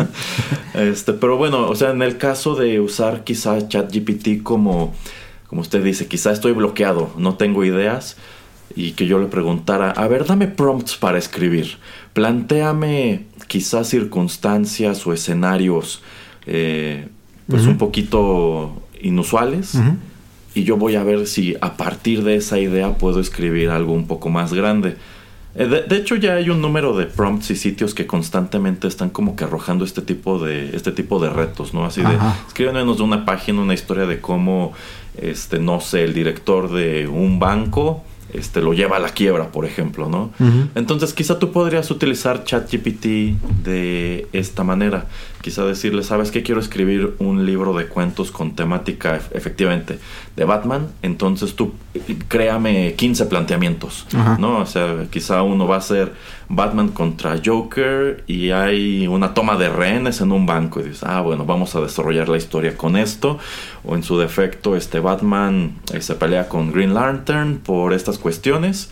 este, 0.74 1.12
pero 1.12 1.36
bueno, 1.36 1.68
o 1.68 1.76
sea, 1.76 1.92
en 1.92 2.02
el 2.02 2.18
caso 2.18 2.57
de 2.57 2.80
usar 2.80 3.22
quizá 3.22 3.68
ChatGPT 3.68 4.42
como, 4.42 4.92
como 5.46 5.61
usted 5.61 5.80
dice, 5.84 6.09
quizá 6.09 6.32
estoy 6.32 6.50
bloqueado, 6.55 7.12
no 7.16 7.36
tengo 7.36 7.64
ideas 7.64 8.16
y 8.74 8.94
que 8.94 9.07
yo 9.07 9.20
le 9.20 9.26
preguntara, 9.26 9.92
a 9.92 10.09
ver, 10.09 10.26
dame 10.26 10.48
prompts 10.48 10.96
para 10.96 11.18
escribir, 11.18 11.76
plantéame 12.14 13.26
quizás 13.46 13.90
circunstancias 13.90 15.07
o 15.07 15.12
escenarios 15.12 16.02
eh, 16.46 17.07
pues 17.49 17.66
un 17.66 17.78
poquito 17.78 18.82
inusuales 19.01 19.78
y 20.55 20.64
yo 20.64 20.76
voy 20.76 20.95
a 20.95 21.03
ver 21.03 21.26
si 21.26 21.57
a 21.61 21.76
partir 21.76 22.22
de 22.22 22.36
esa 22.36 22.59
idea 22.59 22.95
puedo 22.95 23.20
escribir 23.20 23.70
algo 23.70 23.92
un 23.92 24.07
poco 24.07 24.30
más 24.30 24.53
grande. 24.53 24.97
Eh, 25.57 25.66
de, 25.66 25.97
hecho 25.97 26.16
ya 26.16 26.34
hay 26.34 26.51
un 26.51 26.61
número 26.61 26.97
de 26.97 27.07
prompts 27.07 27.51
y 27.51 27.57
sitios 27.57 27.95
que 27.95 28.07
constantemente 28.07 28.88
están 28.88 29.11
como 29.11 29.36
que 29.36 29.45
arrojando 29.45 29.84
este 29.84 30.03
tipo 30.03 30.45
de 30.45 30.74
este 30.74 30.90
tipo 30.90 31.20
de 31.20 31.30
retos, 31.30 31.74
¿no? 31.74 31.84
Así 31.84 32.03
de 32.03 32.18
escríbenos 32.49 32.97
de 32.97 33.03
una 33.05 33.24
página 33.24 33.61
una 33.61 33.74
historia 33.74 34.07
de 34.07 34.20
cómo 34.20 34.72
este 35.16 35.61
no 35.61 35.80
sé, 35.80 36.05
el 36.05 36.14
director 36.14 36.72
de 36.72 37.07
un 37.07 37.38
banco 37.38 38.03
este, 38.35 38.61
lo 38.61 38.74
lleva 38.74 38.97
a 38.97 39.01
la 39.01 39.11
quiebra, 39.11 39.51
por 39.53 39.64
ejemplo, 39.64 40.09
¿no? 40.09 40.32
Entonces 40.74 41.14
quizá 41.14 41.39
tú 41.39 41.53
podrías 41.53 41.91
utilizar 41.91 42.45
ChatGPT 42.45 43.07
de 43.64 44.28
esta 44.32 44.64
manera. 44.64 45.07
Quizá 45.41 45.64
decirle, 45.64 46.03
¿sabes 46.03 46.30
qué? 46.30 46.43
Quiero 46.43 46.61
escribir 46.61 47.14
un 47.18 47.47
libro 47.47 47.74
de 47.74 47.87
cuentos 47.87 48.30
con 48.30 48.57
temática, 48.57 49.20
efectivamente, 49.32 49.99
de 50.37 50.45
Batman. 50.45 50.89
Entonces 51.03 51.55
tú 51.55 51.74
créame 52.28 52.95
15 52.95 53.26
planteamientos, 53.26 54.07
¿no? 54.39 54.59
O 54.59 54.66
sea, 54.66 55.07
quizá 55.11 55.43
uno 55.43 55.66
va 55.66 55.76
a 55.76 55.80
ser 55.80 56.12
Batman 56.49 56.88
contra 56.88 57.40
Joker 57.45 58.24
y 58.26 58.51
hay 58.51 59.07
una 59.07 59.34
toma 59.34 59.57
de 59.57 59.68
rehenes 59.68 60.20
en 60.20 60.32
un 60.32 60.47
banco. 60.47 60.80
Y 60.80 60.84
dices, 60.84 61.05
ah, 61.05 61.20
bueno, 61.20 61.45
vamos 61.45 61.74
a 61.74 61.80
desarrollar 61.80 62.28
la 62.28 62.36
historia 62.36 62.76
con 62.76 62.97
esto. 62.97 63.38
O 63.84 63.95
en 63.95 64.03
su 64.03 64.18
defecto, 64.18 64.76
este 64.76 65.01
Batman 65.01 65.76
eh, 65.92 66.01
se 66.01 66.14
pelea 66.14 66.49
con 66.49 66.72
Green 66.72 66.95
Lantern 66.95 67.59
por 67.59 67.92
estas 67.92 68.18
cuestiones 68.18 68.90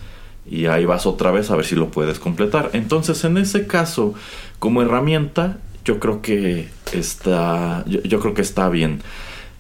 y 0.50 0.66
ahí 0.66 0.84
vas 0.84 1.07
otra 1.07 1.30
vez 1.30 1.50
a 1.50 1.57
ver 1.57 1.64
si 1.64 1.76
lo 1.76 1.90
puedes 1.90 2.18
completar. 2.18 2.70
Entonces, 2.72 3.24
en 3.24 3.36
ese 3.38 3.66
caso, 3.66 4.14
como 4.59 4.82
herramienta, 4.82 5.59
yo 5.84 5.98
creo 5.98 6.22
que 6.22 6.68
está, 6.92 7.84
yo, 7.86 8.20
creo 8.20 8.34
que 8.34 8.42
está 8.42 8.68
bien. 8.68 9.00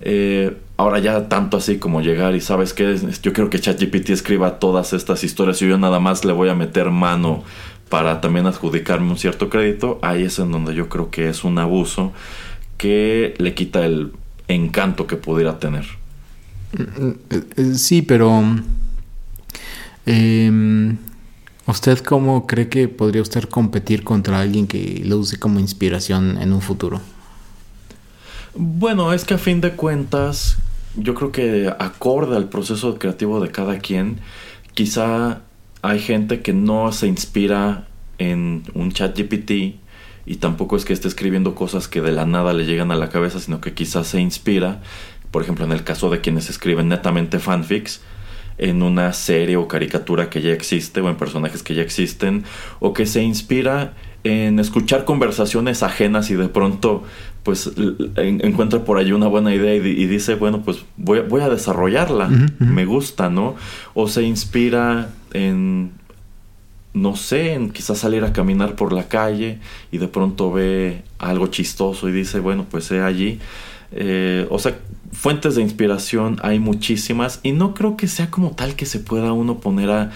Eh, 0.00 0.56
ahora 0.76 0.98
ya 0.98 1.28
tanto 1.28 1.56
así 1.56 1.78
como 1.78 2.00
llegar 2.00 2.34
y 2.34 2.40
sabes 2.40 2.72
que 2.72 2.96
yo 3.22 3.32
creo 3.32 3.50
que 3.50 3.60
ChatGPT 3.60 4.10
escriba 4.10 4.58
todas 4.58 4.92
estas 4.92 5.22
historias 5.22 5.62
y 5.62 5.68
yo 5.68 5.78
nada 5.78 6.00
más 6.00 6.24
le 6.24 6.32
voy 6.32 6.48
a 6.48 6.56
meter 6.56 6.90
mano 6.90 7.44
para 7.92 8.22
también 8.22 8.46
adjudicarme 8.46 9.10
un 9.10 9.18
cierto 9.18 9.50
crédito, 9.50 9.98
ahí 10.00 10.22
es 10.22 10.38
en 10.38 10.50
donde 10.50 10.74
yo 10.74 10.88
creo 10.88 11.10
que 11.10 11.28
es 11.28 11.44
un 11.44 11.58
abuso 11.58 12.14
que 12.78 13.34
le 13.36 13.52
quita 13.52 13.84
el 13.84 14.12
encanto 14.48 15.06
que 15.06 15.16
pudiera 15.16 15.58
tener. 15.58 15.84
Mm, 16.72 17.10
eh, 17.28 17.74
sí, 17.74 18.00
pero 18.00 18.44
eh, 20.06 20.94
¿Usted 21.66 21.98
cómo 21.98 22.46
cree 22.46 22.70
que 22.70 22.88
podría 22.88 23.20
usted 23.20 23.44
competir 23.44 24.04
contra 24.04 24.40
alguien 24.40 24.66
que 24.66 25.02
lo 25.04 25.18
use 25.18 25.38
como 25.38 25.60
inspiración 25.60 26.38
en 26.40 26.54
un 26.54 26.62
futuro? 26.62 27.02
Bueno, 28.54 29.12
es 29.12 29.26
que 29.26 29.34
a 29.34 29.38
fin 29.38 29.60
de 29.60 29.72
cuentas, 29.72 30.56
yo 30.96 31.14
creo 31.14 31.30
que 31.30 31.70
acorde 31.78 32.38
al 32.38 32.48
proceso 32.48 32.98
creativo 32.98 33.38
de 33.38 33.50
cada 33.50 33.80
quien, 33.80 34.18
quizá 34.72 35.42
hay 35.82 35.98
gente 35.98 36.40
que 36.40 36.52
no 36.52 36.92
se 36.92 37.08
inspira 37.08 37.88
en 38.18 38.62
un 38.74 38.92
chat 38.92 39.18
GPT 39.18 39.80
y 40.24 40.36
tampoco 40.36 40.76
es 40.76 40.84
que 40.84 40.92
esté 40.92 41.08
escribiendo 41.08 41.54
cosas 41.56 41.88
que 41.88 42.00
de 42.00 42.12
la 42.12 42.24
nada 42.24 42.52
le 42.52 42.64
llegan 42.64 42.92
a 42.92 42.96
la 42.96 43.08
cabeza, 43.08 43.40
sino 43.40 43.60
que 43.60 43.74
quizás 43.74 44.06
se 44.06 44.20
inspira, 44.20 44.80
por 45.32 45.42
ejemplo 45.42 45.64
en 45.64 45.72
el 45.72 45.82
caso 45.82 46.08
de 46.08 46.20
quienes 46.20 46.48
escriben 46.48 46.88
netamente 46.88 47.40
fanfics, 47.40 48.00
en 48.58 48.82
una 48.82 49.12
serie 49.12 49.56
o 49.56 49.66
caricatura 49.66 50.30
que 50.30 50.40
ya 50.40 50.52
existe 50.52 51.00
o 51.00 51.08
en 51.08 51.16
personajes 51.16 51.62
que 51.62 51.74
ya 51.74 51.82
existen 51.82 52.44
o 52.78 52.92
que 52.92 53.06
se 53.06 53.22
inspira 53.22 53.94
en 54.24 54.60
escuchar 54.60 55.04
conversaciones 55.04 55.82
ajenas 55.82 56.30
y 56.30 56.34
de 56.34 56.48
pronto 56.48 57.02
pues 57.42 57.72
encuentra 58.16 58.84
por 58.84 58.98
ahí 58.98 59.10
una 59.10 59.26
buena 59.26 59.52
idea 59.52 59.74
y, 59.74 60.06
dice 60.06 60.36
bueno 60.36 60.62
pues 60.62 60.84
voy, 60.96 61.20
voy 61.20 61.40
a 61.40 61.48
desarrollarla 61.48 62.28
me 62.60 62.84
gusta 62.84 63.30
no 63.30 63.56
o 63.94 64.06
se 64.06 64.22
inspira 64.22 65.10
en 65.32 65.92
no 66.94 67.16
sé, 67.16 67.54
en 67.54 67.70
quizás 67.70 67.98
salir 67.98 68.24
a 68.24 68.32
caminar 68.32 68.76
por 68.76 68.92
la 68.92 69.08
calle 69.08 69.58
y 69.90 69.98
de 69.98 70.08
pronto 70.08 70.52
ve 70.52 71.02
algo 71.18 71.46
chistoso 71.46 72.08
y 72.08 72.12
dice, 72.12 72.40
bueno, 72.40 72.66
pues 72.70 72.90
he 72.90 73.00
allí. 73.00 73.38
Eh, 73.92 74.46
o 74.50 74.58
sea, 74.58 74.78
fuentes 75.12 75.54
de 75.54 75.62
inspiración 75.62 76.38
hay 76.42 76.58
muchísimas 76.58 77.40
y 77.42 77.52
no 77.52 77.74
creo 77.74 77.96
que 77.96 78.08
sea 78.08 78.30
como 78.30 78.50
tal 78.52 78.74
que 78.74 78.86
se 78.86 78.98
pueda 78.98 79.32
uno 79.32 79.58
poner 79.58 79.90
a 79.90 80.10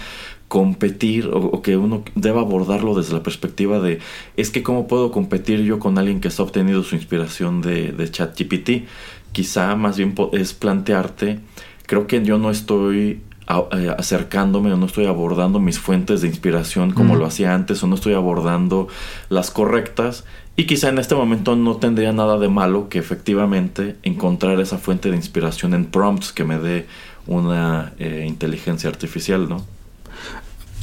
competir 0.47 1.29
o, 1.33 1.61
que 1.61 1.77
uno 1.77 2.03
deba 2.15 2.41
abordarlo 2.41 2.95
desde 2.95 3.13
la 3.13 3.21
perspectiva 3.21 3.79
de 3.79 3.99
es 4.37 4.49
que 4.49 4.63
cómo 4.63 4.87
puedo 4.87 5.11
competir 5.11 5.61
yo 5.61 5.77
con 5.77 5.97
alguien 5.97 6.21
que 6.21 6.29
está 6.29 6.43
obtenido 6.43 6.83
su 6.83 6.95
inspiración 6.95 7.61
de, 7.61 7.91
de 7.91 8.11
ChatGPT. 8.11 8.87
Quizá 9.31 9.75
más 9.75 9.97
bien 9.97 10.15
es 10.31 10.53
plantearte, 10.53 11.39
creo 11.85 12.07
que 12.07 12.23
yo 12.23 12.37
no 12.37 12.49
estoy 12.49 13.21
eh, 13.49 13.95
acercándome 13.97 14.73
o 14.73 14.77
no 14.77 14.85
estoy 14.85 15.05
abordando 15.05 15.59
mis 15.59 15.79
fuentes 15.79 16.21
de 16.21 16.27
inspiración 16.27 16.91
como 16.91 17.15
lo 17.15 17.25
hacía 17.25 17.53
antes 17.53 17.81
o 17.81 17.87
no 17.87 17.95
estoy 17.95 18.13
abordando 18.13 18.87
las 19.29 19.51
correctas 19.51 20.25
y 20.59 20.65
quizá 20.65 20.89
en 20.89 20.97
este 20.97 21.13
momento 21.13 21.55
no 21.55 21.77
tendría 21.77 22.11
nada 22.11 22.39
de 22.39 22.49
malo 22.49 22.89
que 22.89 22.97
efectivamente 22.97 23.95
encontrar 24.01 24.59
esa 24.59 24.79
fuente 24.79 25.11
de 25.11 25.15
inspiración 25.15 25.75
en 25.75 25.85
prompts 25.85 26.33
que 26.33 26.43
me 26.43 26.57
dé 26.57 26.87
una 27.27 27.93
eh, 27.99 28.25
inteligencia 28.27 28.89
artificial, 28.89 29.47
¿no? 29.47 29.63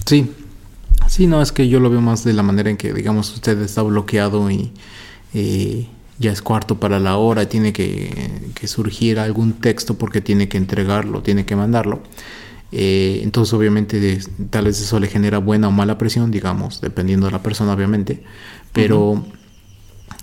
Sí, 0.06 0.30
sí, 1.08 1.26
no, 1.26 1.42
es 1.42 1.50
que 1.50 1.68
yo 1.68 1.80
lo 1.80 1.90
veo 1.90 2.00
más 2.00 2.22
de 2.22 2.34
la 2.34 2.44
manera 2.44 2.70
en 2.70 2.76
que, 2.76 2.92
digamos, 2.92 3.34
usted 3.34 3.60
está 3.62 3.82
bloqueado 3.82 4.48
y 4.48 4.70
eh, 5.34 5.88
ya 6.20 6.30
es 6.30 6.40
cuarto 6.40 6.78
para 6.78 7.00
la 7.00 7.16
hora, 7.16 7.48
tiene 7.48 7.72
que, 7.72 8.52
que 8.54 8.68
surgir 8.68 9.18
algún 9.18 9.54
texto 9.54 9.94
porque 9.94 10.20
tiene 10.20 10.48
que 10.48 10.56
entregarlo, 10.56 11.20
tiene 11.22 11.44
que 11.44 11.56
mandarlo. 11.56 12.00
Eh, 12.76 13.20
entonces 13.22 13.54
obviamente 13.54 14.18
tal 14.50 14.64
vez 14.64 14.80
eso 14.80 14.98
le 14.98 15.06
genera 15.06 15.38
buena 15.38 15.68
o 15.68 15.70
mala 15.70 15.96
presión, 15.96 16.32
digamos, 16.32 16.80
dependiendo 16.80 17.26
de 17.26 17.32
la 17.32 17.40
persona 17.40 17.72
obviamente. 17.72 18.24
Pero 18.72 19.24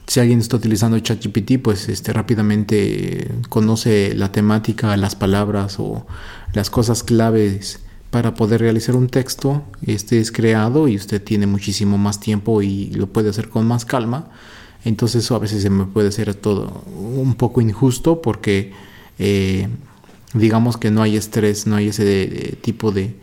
si 0.06 0.20
alguien 0.20 0.40
está 0.40 0.58
utilizando 0.58 1.00
ChatGPT, 1.00 1.62
pues 1.64 1.88
este, 1.88 2.12
rápidamente 2.12 3.32
conoce 3.48 4.14
la 4.16 4.34
temática, 4.34 4.98
las 4.98 5.16
palabras 5.16 5.78
o 5.80 6.06
las 6.52 6.70
cosas 6.70 7.04
claves 7.04 7.80
para 8.10 8.34
poder 8.34 8.60
realizar 8.60 8.98
un 8.98 9.08
texto. 9.08 9.64
Este 9.86 10.20
es 10.20 10.34
creado 10.34 10.90
y 10.90 10.98
usted 10.98 11.24
tiene 11.24 11.48
muchísimo 11.48 11.98
más 11.98 12.20
tiempo 12.20 12.62
y 12.62 12.88
lo 12.88 13.08
puede 13.08 13.30
hacer 13.30 13.48
con 13.48 13.66
más 13.66 13.86
calma. 13.86 14.30
Entonces 14.84 15.24
eso 15.24 15.36
a 15.36 15.40
veces 15.40 15.62
se 15.62 15.70
me 15.70 15.86
puede 15.86 16.10
hacer 16.10 16.36
todo 16.36 16.84
un 16.98 17.36
poco 17.36 17.62
injusto 17.62 18.22
porque... 18.22 18.74
Eh, 19.20 19.70
digamos 20.34 20.78
que 20.78 20.92
no 20.92 21.02
hay 21.02 21.18
estrés, 21.18 21.68
no 21.68 21.76
hay 21.76 21.90
ese 21.90 22.58
tipo 22.62 22.92
de, 22.92 23.16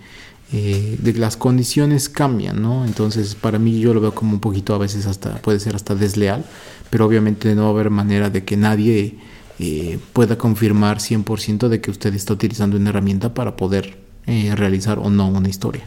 eh, 0.52 0.96
de 1.00 1.12
las 1.14 1.36
condiciones 1.36 2.08
cambian, 2.08 2.62
¿no? 2.62 2.84
Entonces 2.84 3.34
para 3.34 3.58
mí 3.58 3.80
yo 3.80 3.94
lo 3.94 4.00
veo 4.00 4.14
como 4.14 4.32
un 4.32 4.40
poquito 4.40 4.74
a 4.74 4.78
veces 4.78 5.06
hasta, 5.06 5.36
puede 5.42 5.60
ser 5.60 5.74
hasta 5.74 5.94
desleal, 5.94 6.44
pero 6.90 7.06
obviamente 7.06 7.54
no 7.54 7.62
va 7.62 7.68
a 7.68 7.72
haber 7.72 7.90
manera 7.90 8.30
de 8.30 8.44
que 8.44 8.56
nadie 8.56 9.16
eh, 9.58 9.98
pueda 10.12 10.38
confirmar 10.38 10.98
100% 10.98 11.68
de 11.68 11.80
que 11.80 11.90
usted 11.90 12.14
está 12.14 12.32
utilizando 12.32 12.76
una 12.76 12.90
herramienta 12.90 13.34
para 13.34 13.56
poder 13.56 13.98
eh, 14.26 14.54
realizar 14.54 14.98
o 14.98 15.10
no 15.10 15.28
una 15.28 15.48
historia. 15.48 15.84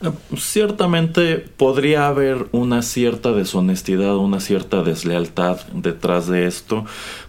Eh, 0.00 0.10
ciertamente 0.36 1.38
podría 1.38 2.06
haber 2.06 2.46
una 2.52 2.82
cierta 2.82 3.32
deshonestidad, 3.32 4.16
una 4.16 4.38
cierta 4.40 4.82
deslealtad 4.82 5.60
detrás 5.72 6.28
de 6.28 6.46
esto, 6.46 6.84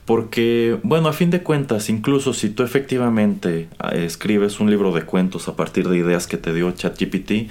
porque, 0.10 0.80
bueno, 0.82 1.08
a 1.08 1.14
fin 1.14 1.30
de 1.30 1.44
cuentas, 1.44 1.88
incluso 1.88 2.34
si 2.34 2.50
tú 2.50 2.64
efectivamente 2.64 3.70
ah, 3.78 3.90
escribes 3.90 4.60
un 4.60 4.72
libro 4.72 4.92
de 4.92 5.04
cuentos 5.04 5.48
a 5.48 5.56
partir 5.56 5.88
de 5.88 6.00
ideas 6.00 6.26
que 6.26 6.38
te 6.38 6.52
dio 6.52 6.72
ChatGPT, 6.72 7.48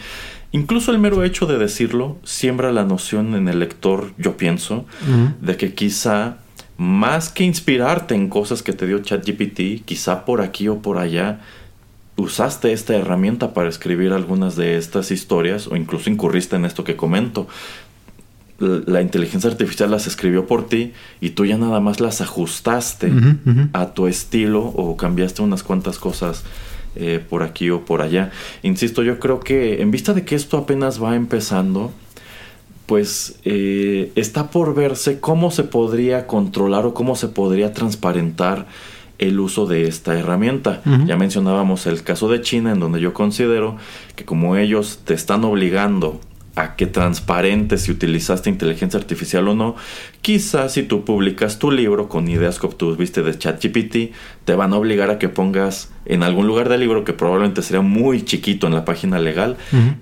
incluso 0.51 0.91
el 0.91 0.99
mero 0.99 1.23
hecho 1.23 1.47
de 1.47 1.57
decirlo 1.57 2.17
siembra 2.25 2.73
la 2.73 2.83
noción 2.83 3.37
en 3.37 3.47
el 3.47 3.61
lector, 3.61 4.11
yo 4.19 4.37
pienso, 4.37 4.87
de 5.41 5.57
que 5.57 5.73
quizá 5.75 6.39
más 6.77 7.29
que 7.29 7.45
inspirarte 7.45 8.17
en 8.17 8.29
cosas 8.29 8.65
que 8.65 8.73
te 8.73 8.89
dio 8.89 8.99
ChatGPT, 8.99 9.85
quizá 9.85 10.25
por 10.25 10.41
aquí 10.41 10.67
o 10.67 10.83
por 10.83 10.99
allá, 10.99 11.39
usaste 12.17 12.73
esta 12.73 12.97
herramienta 12.97 13.55
para 13.55 13.69
escribir 13.69 14.13
algunas 14.13 14.57
de 14.57 14.79
estas 14.79 15.13
historias 15.13 15.69
o 15.69 15.77
incluso 15.77 16.11
incurriste 16.11 16.57
en 16.57 16.65
esto 16.65 16.83
que 16.83 16.97
comento. 16.97 17.47
La 18.59 19.03
inteligencia 19.03 19.51
artificial 19.51 19.91
las 19.91 20.07
escribió 20.07 20.47
por 20.47 20.67
ti 20.67 20.93
y 21.21 21.31
tú 21.31 21.45
ya 21.45 21.57
nada 21.57 21.79
más 21.81 22.01
las 22.01 22.21
ajustaste 22.21 23.13
a 23.73 23.95
tu 23.95 24.09
estilo 24.09 24.63
o 24.63 24.97
cambiaste 24.97 25.43
unas 25.43 25.63
cuantas 25.63 25.99
cosas 25.99 26.43
eh, 26.97 27.25
por 27.27 27.45
aquí 27.45 27.71
o 27.71 27.85
por 27.85 28.03
allá. 28.03 28.33
Insisto, 28.63 29.03
yo 29.05 29.21
creo 29.21 29.39
que 29.39 29.81
en 29.81 29.93
vista 29.93 30.15
de 30.15 30.25
que 30.25 30.35
esto 30.35 30.57
apenas 30.59 31.01
va 31.03 31.15
empezando, 31.15 31.93
pues 32.87 33.39
eh, 33.45 34.11
está 34.17 34.51
por 34.51 34.75
verse 34.75 35.21
cómo 35.21 35.53
se 35.53 35.63
podría 35.63 36.27
controlar 36.27 36.87
o 36.87 36.95
cómo 36.95 37.15
se 37.15 37.29
podría 37.29 37.73
transparentar 37.73 38.67
el 39.19 39.39
uso 39.39 39.67
de 39.67 39.87
esta 39.87 40.19
herramienta. 40.19 40.81
Ya 41.07 41.17
mencionábamos 41.17 41.87
el 41.87 42.03
caso 42.03 42.29
de 42.29 42.41
China, 42.41 42.73
en 42.73 42.81
donde 42.81 43.01
yo 43.01 43.15
considero 43.15 43.77
que 44.15 44.25
como 44.25 44.57
ellos 44.57 45.01
te 45.05 45.15
están 45.15 45.45
obligando 45.45 46.21
a 46.59 46.75
que 46.75 46.87
transparente 46.87 47.79
si 47.79 47.93
utilizaste 47.93 48.51
inteligencia 48.51 48.99
artificial 48.99 49.47
o 49.47 49.55
no. 49.55 49.77
Quizás 50.23 50.73
si 50.73 50.83
tú 50.83 51.05
publicas 51.05 51.61
tu 51.61 51.71
libro 51.71 52.09
con 52.09 52.27
ideas 52.27 52.59
que 52.59 52.67
obtuviste 52.67 53.23
de 53.23 53.39
ChatGPT, 53.39 54.13
te 54.45 54.55
van 54.55 54.73
a 54.73 54.77
obligar 54.77 55.09
a 55.11 55.19
que 55.19 55.29
pongas 55.29 55.93
en 56.05 56.25
algún 56.25 56.49
lugar 56.49 56.69
del 56.69 56.81
libro 56.81 57.05
que 57.05 57.13
probablemente 57.13 57.63
sería 57.63 57.81
muy 57.81 58.25
chiquito 58.25 58.67
en 58.67 58.75
la 58.75 58.85
página 58.85 59.21
legal. 59.21 59.57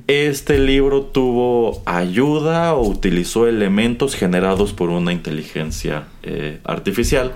Este 0.06 0.58
libro 0.58 1.02
tuvo 1.02 1.82
ayuda 1.84 2.74
o 2.74 2.88
utilizó 2.88 3.46
elementos 3.46 4.14
generados 4.14 4.72
por 4.72 4.88
una 4.88 5.12
inteligencia 5.12 6.04
eh, 6.22 6.60
artificial. 6.64 7.32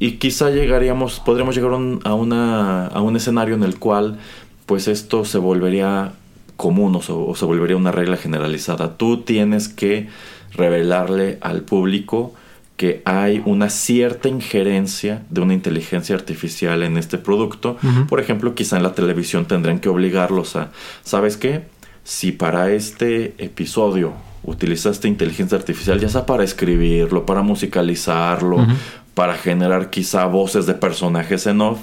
Y 0.00 0.12
quizá 0.12 0.50
llegaríamos, 0.50 1.20
podríamos 1.20 1.54
llegar 1.54 1.72
a, 1.72 2.14
una, 2.14 2.86
a 2.88 3.00
un 3.00 3.16
escenario 3.16 3.54
en 3.54 3.62
el 3.62 3.78
cual 3.78 4.18
pues 4.66 4.88
esto 4.88 5.24
se 5.24 5.38
volvería 5.38 6.12
común 6.56 6.96
o 6.96 7.34
se, 7.34 7.44
volvería 7.44 7.76
una 7.76 7.92
regla 7.92 8.16
generalizada. 8.16 8.96
Tú 8.96 9.22
tienes 9.22 9.68
que 9.68 10.08
revelarle 10.52 11.38
al 11.40 11.62
público 11.62 12.34
que 12.76 13.02
hay 13.04 13.42
una 13.46 13.70
cierta 13.70 14.28
injerencia 14.28 15.22
de 15.30 15.40
una 15.40 15.54
inteligencia 15.54 16.14
artificial 16.14 16.82
en 16.82 16.98
este 16.98 17.16
producto. 17.16 17.78
Por 18.08 18.20
ejemplo, 18.20 18.54
quizá 18.54 18.76
en 18.76 18.82
la 18.82 18.94
televisión 18.94 19.46
tendrán 19.46 19.78
que 19.78 19.88
obligarlos 19.88 20.56
a, 20.56 20.72
¿sabes 21.02 21.38
qué? 21.38 21.64
Si 22.04 22.32
para 22.32 22.70
este 22.70 23.34
episodio 23.38 24.12
utilizaste 24.44 25.08
inteligencia 25.08 25.56
artificial, 25.56 25.98
ya 26.00 26.08
sea 26.08 26.26
para 26.26 26.44
escribirlo, 26.44 27.24
para 27.24 27.42
musicalizarlo, 27.42 28.66
para 29.14 29.34
generar 29.34 29.88
quizá 29.88 30.26
voces 30.26 30.66
de 30.66 30.74
personajes 30.74 31.46
en 31.46 31.62
off, 31.62 31.80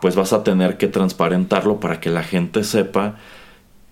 pues 0.00 0.14
vas 0.14 0.32
a 0.32 0.44
tener 0.44 0.76
que 0.76 0.86
transparentarlo 0.86 1.80
para 1.80 1.98
que 1.98 2.10
la 2.10 2.22
gente 2.22 2.62
sepa 2.62 3.16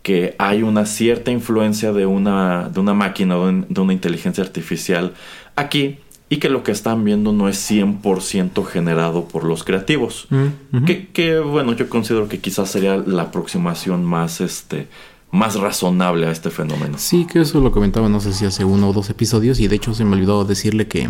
que 0.06 0.36
hay 0.38 0.62
una 0.62 0.86
cierta 0.86 1.32
influencia 1.32 1.92
de 1.92 2.06
una, 2.06 2.68
de 2.68 2.78
una 2.78 2.94
máquina, 2.94 3.34
de 3.34 3.80
una 3.80 3.92
inteligencia 3.92 4.44
artificial 4.44 5.14
aquí 5.56 5.98
y 6.28 6.36
que 6.36 6.48
lo 6.48 6.62
que 6.62 6.70
están 6.70 7.02
viendo 7.02 7.32
no 7.32 7.48
es 7.48 7.68
100% 7.68 8.64
generado 8.66 9.26
por 9.26 9.42
los 9.42 9.64
creativos. 9.64 10.28
Mm, 10.30 10.84
que, 10.84 11.08
que, 11.08 11.40
bueno, 11.40 11.72
yo 11.72 11.88
considero 11.88 12.28
que 12.28 12.38
quizás 12.38 12.70
sería 12.70 12.98
la 12.98 13.22
aproximación 13.22 14.04
más, 14.04 14.40
este, 14.40 14.86
más 15.32 15.56
razonable 15.56 16.28
a 16.28 16.30
este 16.30 16.50
fenómeno. 16.50 16.98
Sí, 16.98 17.26
que 17.26 17.40
eso 17.40 17.60
lo 17.60 17.72
comentaba, 17.72 18.08
no 18.08 18.20
sé 18.20 18.32
si 18.32 18.46
hace 18.46 18.64
uno 18.64 18.90
o 18.90 18.92
dos 18.92 19.10
episodios, 19.10 19.58
y 19.58 19.66
de 19.66 19.74
hecho 19.74 19.92
se 19.92 20.04
me 20.04 20.14
olvidó 20.14 20.44
decirle 20.44 20.86
que 20.86 21.08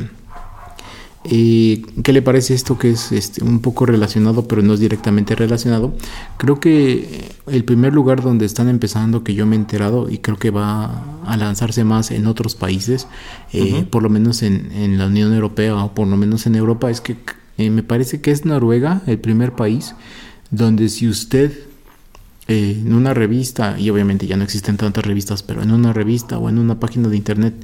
¿Y 1.29 1.79
¿Qué 2.03 2.13
le 2.13 2.23
parece 2.23 2.55
esto 2.55 2.79
que 2.79 2.91
es 2.91 3.13
este, 3.13 3.43
un 3.43 3.61
poco 3.61 3.87
relacionado, 3.87 4.47
pero 4.47 4.63
no 4.63 4.75
es 4.75 4.81
directamente 4.81 5.35
relacionado? 5.35 5.95
Creo 6.37 6.61
que 6.61 7.33
el 7.47 7.65
primer 7.65 7.93
lugar 7.93 8.23
donde 8.23 8.47
están 8.47 8.69
empezando, 8.69 9.25
que 9.25 9.35
yo 9.35 9.47
me 9.47 9.57
he 9.57 9.59
enterado, 9.59 10.09
y 10.11 10.19
creo 10.19 10.39
que 10.39 10.51
va 10.51 11.23
a 11.25 11.37
lanzarse 11.37 11.85
más 11.85 12.11
en 12.11 12.27
otros 12.27 12.55
países, 12.55 13.09
eh, 13.53 13.85
por 13.91 14.03
lo 14.03 14.11
menos 14.11 14.43
en, 14.43 14.99
la 14.99 15.07
Unión 15.07 15.35
Europea 15.35 15.75
o 15.77 15.95
por 15.95 16.07
lo 16.07 16.17
menos 16.17 16.47
en 16.47 16.55
Europa, 16.55 16.91
es 16.91 17.01
que 17.01 17.17
eh, 17.59 17.71
me 17.71 17.83
parece 17.83 18.21
que 18.21 18.31
es 18.31 18.45
Noruega 18.45 19.03
el 19.07 19.19
primer 19.19 19.53
país 19.53 19.95
donde 20.51 20.89
si 20.89 21.09
usted 21.09 21.53
eh, 22.49 22.81
en 22.81 22.95
una 22.95 23.13
revista, 23.13 23.77
y 23.79 23.91
obviamente 23.91 24.29
ya 24.29 24.37
no 24.37 24.45
existen 24.45 24.77
tantas 24.77 25.05
revistas, 25.05 25.43
pero 25.43 25.63
en 25.63 25.73
una 25.73 25.93
revista 25.93 26.39
o 26.39 26.49
en 26.49 26.59
una 26.59 26.79
página 26.79 27.09
de 27.09 27.17
internet, 27.17 27.55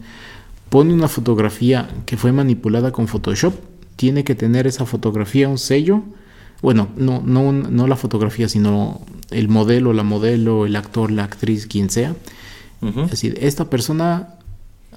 pone 0.72 0.94
una 0.94 1.06
fotografía 1.06 1.86
que 2.06 2.16
fue 2.16 2.32
manipulada 2.32 2.92
con 2.92 3.06
Photoshop, 3.06 3.52
tiene 3.96 4.24
que 4.24 4.34
tener 4.34 4.66
esa 4.66 4.86
fotografía 4.86 5.46
un 5.46 5.58
sello. 5.58 6.02
Bueno, 6.62 6.88
no, 6.96 7.20
no, 7.22 7.52
no 7.52 7.86
la 7.86 7.94
fotografía, 7.96 8.48
sino 8.48 9.02
el 9.30 9.50
modelo, 9.50 9.92
la 9.92 10.02
modelo, 10.02 10.64
el 10.64 10.74
actor, 10.76 11.10
la 11.10 11.24
actriz, 11.24 11.66
quien 11.66 11.90
sea. 11.90 12.14
Es 12.80 13.10
decir, 13.10 13.36
esta 13.42 13.68
persona, 13.68 14.36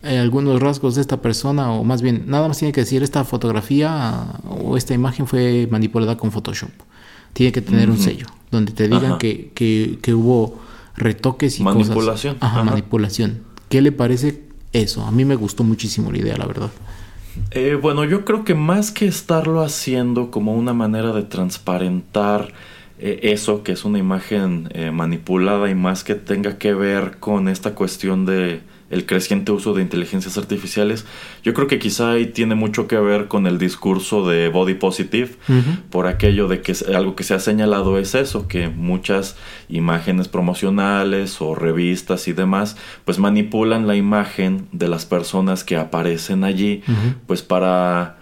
eh, 0.02 0.18
algunos 0.18 0.62
rasgos 0.62 0.96
de 0.96 1.02
esta 1.02 1.22
persona, 1.22 1.70
o 1.74 1.84
más 1.84 2.02
bien, 2.02 2.24
nada 2.26 2.48
más 2.48 2.58
tiene 2.58 2.72
que 2.72 2.80
decir 2.80 3.04
esta 3.04 3.26
fotografía 3.26 4.28
o 4.48 4.78
esta 4.78 4.94
imagen 4.94 5.28
fue 5.28 5.68
manipulada 5.70 6.16
con 6.16 6.32
Photoshop. 6.32 6.72
Tiene 7.34 7.52
que 7.52 7.62
tener 7.62 7.90
un 7.90 7.98
sello 7.98 8.28
donde 8.50 8.72
te 8.72 8.88
digan 8.88 9.18
que, 9.18 9.52
que, 9.54 10.14
hubo 10.14 10.58
retoques 10.96 11.60
y 11.60 11.64
manipulación. 11.64 12.38
Ajá, 12.40 12.64
manipulación. 12.64 13.42
¿Qué 13.68 13.82
le 13.82 13.92
parece 13.92 14.45
eso. 14.82 15.06
A 15.06 15.12
mí 15.12 15.26
me 15.26 15.36
gustó 15.36 15.64
muchísimo 15.64 16.12
la 16.12 16.18
idea, 16.18 16.38
la 16.38 16.46
verdad. 16.46 16.72
Eh, 17.52 17.78
bueno, 17.82 18.06
yo 18.06 18.26
creo 18.26 18.44
que 18.44 18.56
más 18.56 18.92
que 18.92 19.08
estarlo 19.08 19.62
haciendo 19.62 20.32
como 20.32 20.54
una 20.54 20.74
manera 20.74 21.12
de 21.12 21.24
transparentar 21.24 22.54
eh, 22.98 23.20
eso, 23.24 23.64
que 23.64 23.74
es 23.74 23.84
una 23.84 24.00
imagen 24.00 24.70
eh, 24.74 24.92
manipulada 24.92 25.70
y 25.70 25.76
más 25.76 26.04
que 26.04 26.16
tenga 26.16 26.58
que 26.58 26.74
ver 26.74 27.18
con 27.20 27.50
esta 27.50 27.76
cuestión 27.76 28.26
de 28.26 28.62
el 28.96 29.06
creciente 29.06 29.52
uso 29.52 29.74
de 29.74 29.82
inteligencias 29.82 30.38
artificiales, 30.38 31.06
yo 31.44 31.54
creo 31.54 31.68
que 31.68 31.80
quizá 31.80 32.12
ahí 32.12 32.28
tiene 32.28 32.56
mucho 32.56 32.88
que 32.88 32.98
ver 32.98 33.28
con 33.28 33.46
el 33.46 33.58
discurso 33.58 34.28
de 34.28 34.50
body 34.50 34.76
positive, 34.76 35.36
por 35.90 36.08
aquello 36.08 36.48
de 36.48 36.62
que 36.62 36.74
algo 36.96 37.16
que 37.16 37.24
se 37.24 37.34
ha 37.34 37.40
señalado 37.40 38.00
es 38.00 38.16
eso, 38.16 38.48
que 38.48 38.70
muchas 38.70 39.36
imágenes 39.70 40.28
promocionales 40.28 41.42
o 41.42 41.56
revistas 41.56 42.28
y 42.28 42.34
demás, 42.34 42.78
pues 43.04 43.20
manipulan 43.20 43.86
la 43.86 43.96
imagen 43.96 44.68
de 44.72 44.88
las 44.88 45.06
personas 45.06 45.64
que 45.64 45.76
aparecen 45.76 46.44
allí, 46.44 46.82
pues 47.28 47.42
para 47.42 48.18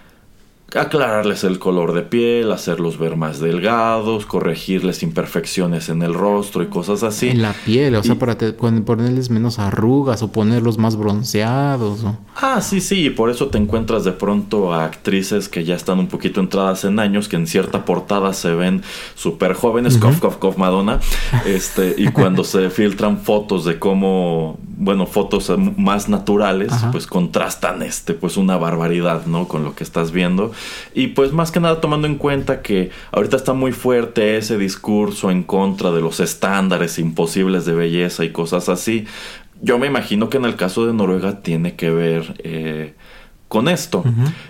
aclararles 0.75 1.43
el 1.43 1.59
color 1.59 1.93
de 1.93 2.01
piel, 2.01 2.51
hacerlos 2.51 2.97
ver 2.97 3.15
más 3.15 3.39
delgados, 3.39 4.25
corregirles 4.25 5.03
imperfecciones 5.03 5.89
en 5.89 6.01
el 6.01 6.13
rostro 6.13 6.63
y 6.63 6.67
cosas 6.67 7.03
así. 7.03 7.29
En 7.29 7.41
la 7.41 7.53
piel, 7.53 7.95
o 7.95 8.03
sea, 8.03 8.15
para 8.15 8.37
ponerles 8.57 9.29
menos 9.29 9.59
arrugas 9.59 10.23
o 10.23 10.31
ponerlos 10.31 10.77
más 10.77 10.95
bronceados. 10.95 12.05
Ah, 12.35 12.61
sí, 12.61 12.81
sí, 12.81 13.05
y 13.05 13.09
por 13.11 13.29
eso 13.29 13.47
te 13.47 13.57
encuentras 13.57 14.03
de 14.03 14.11
pronto 14.11 14.73
a 14.73 14.85
actrices 14.85 15.49
que 15.49 15.63
ya 15.63 15.75
están 15.75 15.99
un 15.99 16.07
poquito 16.07 16.39
entradas 16.39 16.83
en 16.85 16.99
años, 16.99 17.29
que 17.29 17.35
en 17.35 17.47
cierta 17.47 17.85
portada 17.85 18.33
se 18.33 18.53
ven 18.53 18.81
súper 19.15 19.53
jóvenes, 19.53 19.97
cof, 19.97 20.19
cof, 20.19 20.37
cof, 20.37 20.57
Madonna, 20.57 20.99
este, 21.45 21.95
y 21.97 22.07
cuando 22.11 22.43
se 22.43 22.69
filtran 22.69 23.19
fotos 23.19 23.65
de 23.65 23.77
cómo, 23.77 24.57
bueno, 24.77 25.05
fotos 25.05 25.51
más 25.77 26.09
naturales, 26.09 26.73
pues 26.91 27.05
contrastan 27.05 27.83
este, 27.83 28.13
pues 28.13 28.37
una 28.37 28.57
barbaridad, 28.57 29.25
¿no? 29.25 29.47
Con 29.47 29.63
lo 29.63 29.75
que 29.75 29.83
estás 29.83 30.11
viendo. 30.11 30.51
Y 30.93 31.07
pues 31.07 31.31
más 31.31 31.51
que 31.51 31.59
nada 31.59 31.81
tomando 31.81 32.07
en 32.07 32.15
cuenta 32.15 32.61
que 32.61 32.91
ahorita 33.11 33.37
está 33.37 33.53
muy 33.53 33.71
fuerte 33.71 34.37
ese 34.37 34.57
discurso 34.57 35.31
en 35.31 35.43
contra 35.43 35.91
de 35.91 36.01
los 36.01 36.19
estándares 36.19 36.99
imposibles 36.99 37.65
de 37.65 37.73
belleza 37.73 38.23
y 38.23 38.31
cosas 38.31 38.69
así, 38.69 39.05
yo 39.61 39.79
me 39.79 39.87
imagino 39.87 40.29
que 40.29 40.37
en 40.37 40.45
el 40.45 40.55
caso 40.55 40.85
de 40.85 40.93
Noruega 40.93 41.41
tiene 41.41 41.75
que 41.75 41.89
ver... 41.89 42.35
Eh, 42.43 42.93
con 43.53 43.69
esto. 43.69 44.03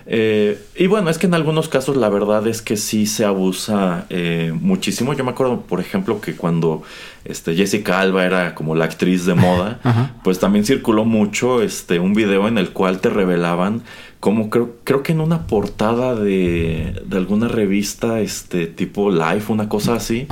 Eh, 0.05 0.57
y 0.77 0.87
bueno, 0.87 1.09
es 1.09 1.17
que 1.17 1.27
en 1.27 1.33
algunos 1.33 1.67
casos 1.67 1.97
la 1.97 2.07
verdad 2.07 2.47
es 2.47 2.61
que 2.61 2.77
sí 2.77 3.05
se 3.05 3.25
abusa 3.25 4.05
eh, 4.09 4.53
muchísimo. 4.57 5.13
Yo 5.13 5.25
me 5.25 5.31
acuerdo, 5.31 5.59
por 5.59 5.81
ejemplo, 5.81 6.21
que 6.21 6.37
cuando 6.37 6.83
este, 7.25 7.53
Jessica 7.53 7.99
Alba 7.99 8.23
era 8.23 8.55
como 8.55 8.75
la 8.75 8.85
actriz 8.85 9.25
de 9.25 9.35
moda, 9.35 9.81
pues 10.23 10.39
también 10.39 10.63
circuló 10.63 11.03
mucho 11.03 11.61
este, 11.61 11.99
un 11.99 12.13
video 12.13 12.47
en 12.47 12.57
el 12.57 12.69
cual 12.69 12.99
te 12.99 13.09
revelaban 13.09 13.83
como 14.23 14.49
creo, 14.49 14.77
creo 14.85 15.03
que 15.03 15.11
en 15.11 15.19
una 15.19 15.47
portada 15.47 16.15
de, 16.15 17.03
de 17.05 17.17
alguna 17.17 17.49
revista 17.49 18.21
este, 18.21 18.67
tipo 18.67 19.11
Life, 19.11 19.51
una 19.51 19.67
cosa 19.67 19.95
así, 19.95 20.27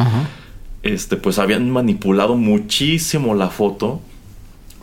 este, 0.82 1.18
pues 1.18 1.39
habían 1.39 1.70
manipulado 1.70 2.38
muchísimo 2.38 3.36
la 3.36 3.50
foto 3.50 4.00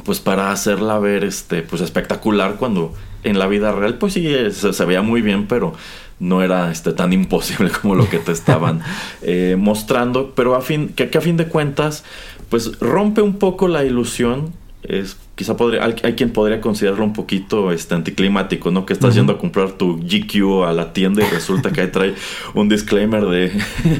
pues 0.04 0.20
para 0.20 0.52
hacerla 0.52 0.98
ver 0.98 1.24
este 1.24 1.62
pues 1.62 1.80
espectacular 1.80 2.56
cuando 2.56 2.92
en 3.24 3.38
la 3.38 3.46
vida 3.46 3.72
real, 3.72 3.94
pues 3.94 4.12
sí, 4.12 4.30
se, 4.52 4.84
veía 4.84 5.00
muy 5.00 5.22
bien, 5.22 5.46
pero 5.46 5.72
no 6.20 6.42
era 6.42 6.70
este, 6.70 6.92
tan 6.92 7.14
imposible 7.14 7.70
como 7.80 7.94
lo 7.94 8.10
que 8.10 8.18
te 8.18 8.32
estaban 8.32 8.82
eh, 9.22 9.56
mostrando. 9.58 10.34
Pero 10.34 10.54
a 10.54 10.60
fin, 10.60 10.90
que, 10.90 11.04
a 11.16 11.20
fin 11.22 11.38
de 11.38 11.48
cuentas, 11.48 12.04
pues 12.50 12.78
rompe 12.78 13.22
un 13.22 13.38
poco 13.38 13.68
la 13.68 13.86
ilusión. 13.86 14.52
Es, 14.82 15.16
quizá 15.38 15.56
podría, 15.56 15.84
hay, 15.84 16.14
quien 16.14 16.30
podría 16.30 16.60
considerarlo 16.60 17.04
un 17.04 17.12
poquito 17.12 17.70
este, 17.70 17.94
anticlimático, 17.94 18.72
¿no? 18.72 18.84
Que 18.84 18.92
estás 18.92 19.14
yendo 19.14 19.32
a 19.32 19.38
comprar 19.38 19.70
tu 19.70 19.96
GQ 19.96 20.64
a 20.66 20.72
la 20.72 20.92
tienda 20.92 21.24
y 21.24 21.30
resulta 21.30 21.70
que 21.70 21.82
ahí 21.82 21.92
trae 21.92 22.14
un 22.54 22.68
disclaimer 22.68 23.24
de 23.24 23.52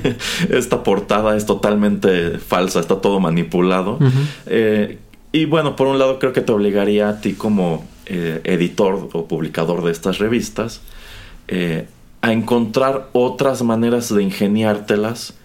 esta 0.50 0.82
portada 0.82 1.36
es 1.36 1.46
totalmente 1.46 2.38
falsa, 2.38 2.80
está 2.80 3.00
todo 3.00 3.20
manipulado. 3.20 4.00
Eh, 4.46 4.98
y 5.30 5.44
bueno, 5.44 5.76
por 5.76 5.86
un 5.86 6.00
lado 6.00 6.18
creo 6.18 6.32
que 6.32 6.40
te 6.40 6.50
obligaría 6.50 7.08
a 7.08 7.20
ti 7.20 7.34
como 7.34 7.86
eh, 8.06 8.40
editor 8.42 9.08
o 9.12 9.28
publicador 9.28 9.84
de 9.84 9.92
estas 9.92 10.18
revistas, 10.18 10.80
eh, 11.46 11.86
a 12.20 12.32
encontrar 12.32 13.10
otras 13.12 13.62
maneras 13.62 14.12
de 14.12 14.24
ingeniártelas 14.24 15.37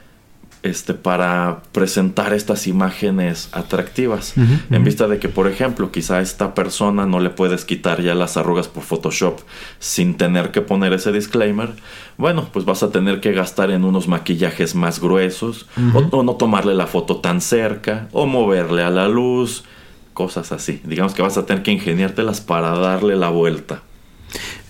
este, 0.64 0.94
para 0.94 1.62
presentar 1.74 2.34
estas 2.34 2.68
imágenes 2.68 3.50
atractivas. 3.52 4.34
En 4.72 4.84
vista 4.84 5.10
de 5.10 5.20
que, 5.20 5.28
por 5.28 5.48
ejemplo, 5.48 5.92
quizá 5.92 6.18
a 6.18 6.22
esta 6.22 6.56
persona 6.56 7.06
no 7.06 7.20
le 7.20 7.30
puedes 7.30 7.66
quitar 7.66 8.02
ya 8.02 8.16
las 8.16 8.38
arrugas 8.38 8.70
por 8.70 8.84
Photoshop 8.84 9.40
sin 9.80 10.16
tener 10.16 10.52
que 10.52 10.62
poner 10.62 10.94
ese 10.94 11.12
disclaimer. 11.12 11.74
Bueno, 12.18 12.48
pues 12.54 12.64
vas 12.64 12.82
a 12.82 12.92
tener 12.92 13.20
que 13.20 13.34
gastar 13.34 13.72
en 13.72 13.84
unos 13.84 14.08
maquillajes 14.08 14.74
más 14.74 15.02
gruesos, 15.02 15.68
o, 16.12 16.24
no 16.24 16.36
tomarle 16.36 16.74
la 16.74 16.88
foto 16.88 17.18
tan 17.18 17.42
cerca, 17.42 18.08
o 18.14 18.26
moverle 18.26 18.84
a 18.84 18.90
la 18.90 19.10
luz, 19.10 19.66
cosas 20.14 20.54
así. 20.54 20.80
Digamos 20.86 21.14
que 21.14 21.22
vas 21.22 21.38
a 21.38 21.46
tener 21.46 21.64
que 21.64 21.72
ingeniártelas 21.72 22.40
para 22.40 22.70
darle 22.78 23.18
la 23.18 23.30
vuelta. 23.30 23.82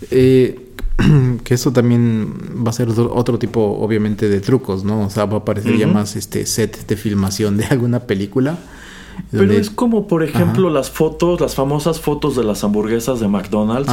Eh, 0.09 0.62
que 1.43 1.53
eso 1.53 1.71
también 1.71 2.63
va 2.65 2.69
a 2.69 2.73
ser 2.73 2.89
otro 2.89 3.39
tipo, 3.39 3.61
obviamente, 3.79 4.29
de 4.29 4.41
trucos, 4.41 4.83
¿no? 4.83 5.05
O 5.05 5.09
sea, 5.09 5.25
va 5.25 5.39
a 5.39 5.45
parecer 5.45 5.77
ya 5.77 5.87
más 5.87 6.15
este 6.15 6.45
set 6.45 6.87
de 6.87 6.97
filmación 6.97 7.57
de 7.57 7.65
alguna 7.69 8.01
película. 8.01 8.57
Pero 9.31 9.53
es 9.53 9.69
como, 9.69 10.07
por 10.07 10.23
ejemplo, 10.23 10.71
las 10.71 10.89
fotos, 10.89 11.39
las 11.39 11.53
famosas 11.53 11.99
fotos 11.99 12.35
de 12.35 12.43
las 12.43 12.63
hamburguesas 12.63 13.19
de 13.19 13.27
McDonald's, 13.27 13.91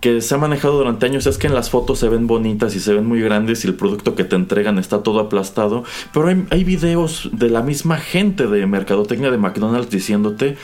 que 0.00 0.20
se 0.20 0.34
ha 0.34 0.38
manejado 0.38 0.76
durante 0.76 1.06
años. 1.06 1.26
Es 1.26 1.38
que 1.38 1.46
en 1.46 1.54
las 1.54 1.70
fotos 1.70 1.98
se 1.98 2.08
ven 2.10 2.26
bonitas 2.26 2.74
y 2.74 2.80
se 2.80 2.92
ven 2.92 3.06
muy 3.06 3.20
grandes 3.22 3.64
y 3.64 3.68
el 3.68 3.74
producto 3.74 4.14
que 4.14 4.24
te 4.24 4.36
entregan 4.36 4.78
está 4.78 5.02
todo 5.02 5.20
aplastado. 5.20 5.84
Pero 6.12 6.28
hay, 6.28 6.44
hay 6.50 6.64
videos 6.64 7.30
de 7.32 7.48
la 7.48 7.62
misma 7.62 7.96
gente 7.96 8.46
de 8.46 8.66
mercadotecnia 8.66 9.30
de 9.30 9.38
McDonald's 9.38 9.90
diciéndote, 9.90 10.58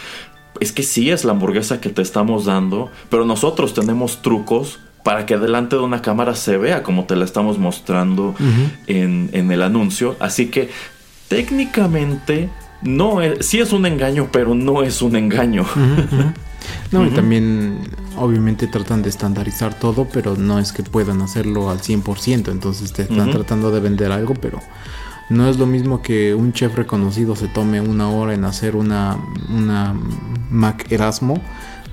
es 0.61 0.72
que 0.72 0.82
sí 0.82 1.11
es 1.11 1.24
la 1.24 1.32
hamburguesa 1.32 1.80
que 1.80 1.89
te 1.89 2.03
estamos 2.03 2.45
dando, 2.45 2.91
pero 3.09 3.24
nosotros 3.24 3.72
tenemos 3.72 4.20
trucos 4.20 4.80
para 5.05 5.26
que 5.26 5.36
delante 5.36 5.76
de 5.76 5.82
una 5.82 6.02
cámara 6.02 6.34
se 6.34 6.57
vea 6.57 6.82
como 6.82 7.05
te 7.05 7.14
la 7.14 7.26
estamos 7.26 7.59
mostrando 7.59 8.34
en, 8.88 9.52
el 9.52 9.62
anuncio. 9.62 10.16
Así 10.18 10.46
que 10.46 10.70
técnicamente 11.28 12.48
no 12.82 13.20
es, 13.20 13.46
sí 13.46 13.61
es 13.61 13.72
un 13.72 13.86
engaño, 13.86 14.30
pero 14.32 14.55
no 14.57 14.82
es 14.82 15.00
un 15.02 15.14
engaño. 15.14 15.64
No, 16.90 17.07
y 17.07 17.11
también 17.11 17.80
obviamente 18.16 18.66
tratan 18.66 19.02
de 19.02 19.11
estandarizar 19.11 19.78
todo, 19.78 20.09
pero 20.11 20.34
no 20.34 20.59
es 20.59 20.72
que 20.72 20.82
puedan 20.82 21.20
hacerlo 21.20 21.68
al 21.68 21.80
100%, 21.80 22.50
entonces 22.50 22.92
te 22.94 23.02
están 23.02 23.30
tratando 23.30 23.70
de 23.70 23.80
vender 23.80 24.11
algo, 24.11 24.34
pero 24.34 24.61
no 25.28 25.48
es 25.48 25.59
lo 25.59 25.66
mismo 25.66 26.00
que 26.00 26.34
un 26.34 26.55
chef 26.55 26.74
reconocido 26.74 27.36
se 27.36 27.48
tome 27.48 27.82
una 27.82 28.09
hora 28.09 28.32
en 28.32 28.44
hacer 28.44 28.76
una, 28.76 29.18
una 29.50 29.94
Mac 30.50 30.90
Erasmo 30.90 31.42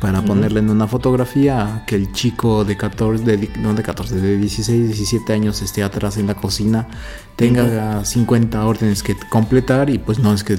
para 0.01 0.23
ponerle 0.23 0.61
en 0.61 0.71
una 0.71 0.87
fotografía 0.87 1.83
que 1.85 1.95
el 1.95 2.11
chico 2.11 2.65
de 2.65 2.75
14, 2.75 3.23
de, 3.23 3.49
no 3.59 3.75
de 3.75 3.83
14, 3.83 4.15
de 4.19 4.37
16, 4.37 4.87
17 4.87 5.31
años 5.31 5.61
esté 5.61 5.83
atrás 5.83 6.17
en 6.17 6.25
la 6.25 6.33
cocina, 6.33 6.87
tenga 7.35 8.03
50 8.03 8.65
órdenes 8.65 9.03
que 9.03 9.15
completar 9.29 9.91
y 9.91 9.99
pues 9.99 10.17
no 10.17 10.33
es 10.33 10.43
que 10.43 10.57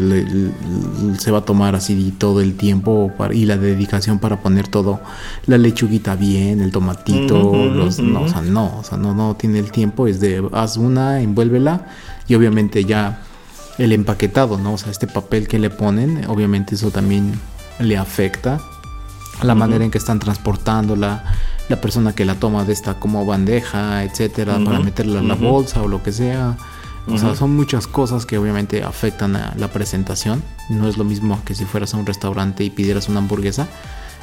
se 1.18 1.30
va 1.32 1.38
a 1.38 1.44
tomar 1.44 1.74
así 1.74 2.14
todo 2.16 2.40
el 2.40 2.54
tiempo 2.54 3.12
y 3.32 3.44
la 3.44 3.56
dedicación 3.56 4.20
para 4.20 4.40
poner 4.40 4.68
todo, 4.68 5.00
la 5.46 5.58
lechuguita 5.58 6.14
bien, 6.14 6.60
el 6.60 6.70
tomatito, 6.70 7.66
los, 7.66 7.98
no, 7.98 8.22
o 8.22 8.28
sea, 8.28 8.42
no, 8.42 8.78
o 8.78 8.84
sea, 8.84 8.96
no, 8.96 9.12
no 9.12 9.34
tiene 9.34 9.58
el 9.58 9.72
tiempo, 9.72 10.06
es 10.06 10.20
de 10.20 10.48
haz 10.52 10.76
una, 10.76 11.20
envuélvela 11.20 11.88
y 12.28 12.36
obviamente 12.36 12.84
ya 12.84 13.24
el 13.78 13.90
empaquetado, 13.90 14.56
¿no? 14.56 14.74
O 14.74 14.78
sea, 14.78 14.92
este 14.92 15.08
papel 15.08 15.48
que 15.48 15.58
le 15.58 15.70
ponen, 15.70 16.26
obviamente 16.28 16.76
eso 16.76 16.92
también 16.92 17.32
le 17.80 17.96
afecta 17.96 18.60
la 19.42 19.54
manera 19.54 19.84
en 19.84 19.90
que 19.90 19.98
están 19.98 20.18
transportándola, 20.18 21.24
la 21.68 21.80
persona 21.80 22.14
que 22.14 22.24
la 22.24 22.34
toma 22.34 22.64
de 22.64 22.72
esta 22.72 22.94
como 22.94 23.24
bandeja, 23.24 24.04
etcétera, 24.04 24.58
para 24.64 24.80
meterla 24.80 25.20
en 25.20 25.28
la 25.28 25.34
bolsa 25.34 25.82
o 25.82 25.88
lo 25.88 26.02
que 26.02 26.12
sea. 26.12 26.56
O 27.08 27.18
sea, 27.18 27.34
son 27.34 27.56
muchas 27.56 27.88
cosas 27.88 28.26
que 28.26 28.38
obviamente 28.38 28.84
afectan 28.84 29.34
a 29.34 29.54
la 29.56 29.68
presentación. 29.68 30.42
No 30.68 30.88
es 30.88 30.96
lo 30.96 31.04
mismo 31.04 31.40
que 31.44 31.54
si 31.54 31.64
fueras 31.64 31.94
a 31.94 31.96
un 31.96 32.06
restaurante 32.06 32.62
y 32.62 32.70
pidieras 32.70 33.08
una 33.08 33.18
hamburguesa. 33.18 33.66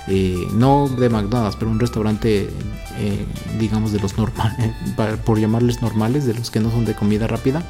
Eh, 0.08 0.48
no 0.54 0.88
de 0.88 1.10
McDonald's, 1.10 1.56
pero 1.58 1.70
un 1.70 1.80
restaurante, 1.80 2.50
eh, 2.98 3.26
digamos, 3.60 3.92
de 3.92 4.00
los 4.00 4.18
normales, 4.18 4.74
por 5.26 5.40
llamarles 5.40 5.82
normales, 5.82 6.26
de 6.26 6.34
los 6.34 6.50
que 6.50 6.60
no 6.60 6.72
son 6.72 6.86
de 6.86 6.96
comida 6.96 7.28
rápida, 7.28 7.64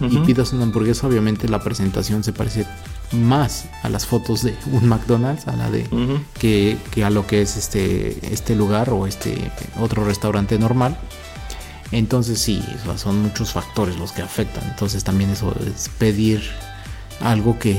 y 0.00 0.18
pidas 0.18 0.52
una 0.52 0.64
hamburguesa, 0.64 1.06
obviamente 1.06 1.48
la 1.48 1.60
presentación 1.60 2.24
se 2.24 2.32
parece 2.32 2.66
más 3.14 3.66
a 3.82 3.88
las 3.88 4.06
fotos 4.06 4.42
de 4.42 4.54
un 4.72 4.86
McDonald's 4.88 5.46
a 5.48 5.56
la 5.56 5.70
de 5.70 5.86
que, 6.38 6.78
a 7.04 7.10
lo 7.10 7.26
que 7.26 7.42
es 7.42 7.56
este 7.56 8.18
este 8.32 8.54
lugar 8.54 8.90
o 8.90 9.06
este 9.06 9.50
otro 9.80 10.04
restaurante 10.04 10.58
normal. 10.58 10.96
Entonces 11.92 12.40
sí 12.40 12.62
son 12.96 13.22
muchos 13.22 13.52
factores 13.52 13.96
los 13.96 14.12
que 14.12 14.22
afectan. 14.22 14.64
Entonces 14.68 15.04
también 15.04 15.30
eso 15.30 15.54
es 15.66 15.88
pedir 15.98 16.42
algo 17.20 17.58
que 17.58 17.78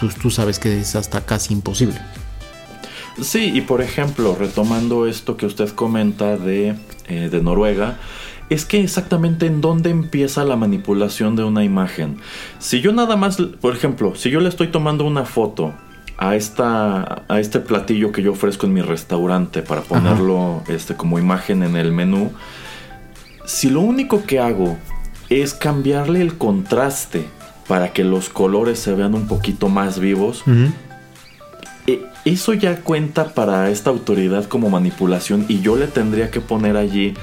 pues, 0.00 0.14
tú 0.16 0.30
sabes 0.30 0.58
que 0.58 0.80
es 0.80 0.94
hasta 0.94 1.24
casi 1.24 1.54
imposible. 1.54 2.00
Sí 3.22 3.52
y 3.54 3.60
por 3.60 3.80
ejemplo 3.80 4.36
retomando 4.38 5.06
esto 5.06 5.36
que 5.36 5.46
usted 5.46 5.70
comenta 5.70 6.36
de, 6.36 6.74
eh, 7.06 7.28
de 7.30 7.42
Noruega 7.42 7.98
es 8.50 8.64
que 8.64 8.82
exactamente 8.82 9.46
en 9.46 9.60
dónde 9.60 9.90
empieza 9.90 10.44
la 10.44 10.56
manipulación 10.56 11.36
de 11.36 11.44
una 11.44 11.64
imagen. 11.64 12.18
Si 12.58 12.80
yo 12.80 12.92
nada 12.92 13.16
más, 13.16 13.36
por 13.60 13.74
ejemplo, 13.74 14.14
si 14.14 14.30
yo 14.30 14.40
le 14.40 14.48
estoy 14.48 14.68
tomando 14.68 15.04
una 15.04 15.24
foto 15.24 15.72
a 16.16 16.36
esta 16.36 17.24
a 17.26 17.40
este 17.40 17.58
platillo 17.58 18.12
que 18.12 18.22
yo 18.22 18.32
ofrezco 18.32 18.66
en 18.66 18.72
mi 18.72 18.82
restaurante 18.82 19.62
para 19.62 19.80
ponerlo 19.80 20.62
este 20.68 20.94
como 20.94 21.18
imagen 21.18 21.62
en 21.62 21.76
el 21.76 21.92
menú, 21.92 22.30
si 23.46 23.70
lo 23.70 23.80
único 23.80 24.24
que 24.24 24.38
hago 24.38 24.76
es 25.28 25.54
cambiarle 25.54 26.20
el 26.20 26.36
contraste 26.36 27.26
para 27.66 27.92
que 27.92 28.04
los 28.04 28.28
colores 28.28 28.78
se 28.78 28.94
vean 28.94 29.14
un 29.14 29.26
poquito 29.26 29.68
más 29.68 29.98
vivos, 29.98 30.44
e, 31.86 32.02
eso 32.24 32.52
ya 32.52 32.76
cuenta 32.80 33.34
para 33.34 33.70
esta 33.70 33.90
autoridad 33.90 34.44
como 34.44 34.70
manipulación 34.70 35.46
y 35.48 35.60
yo 35.60 35.76
le 35.76 35.86
tendría 35.86 36.30
que 36.30 36.40
poner 36.40 36.76
allí 36.76 37.14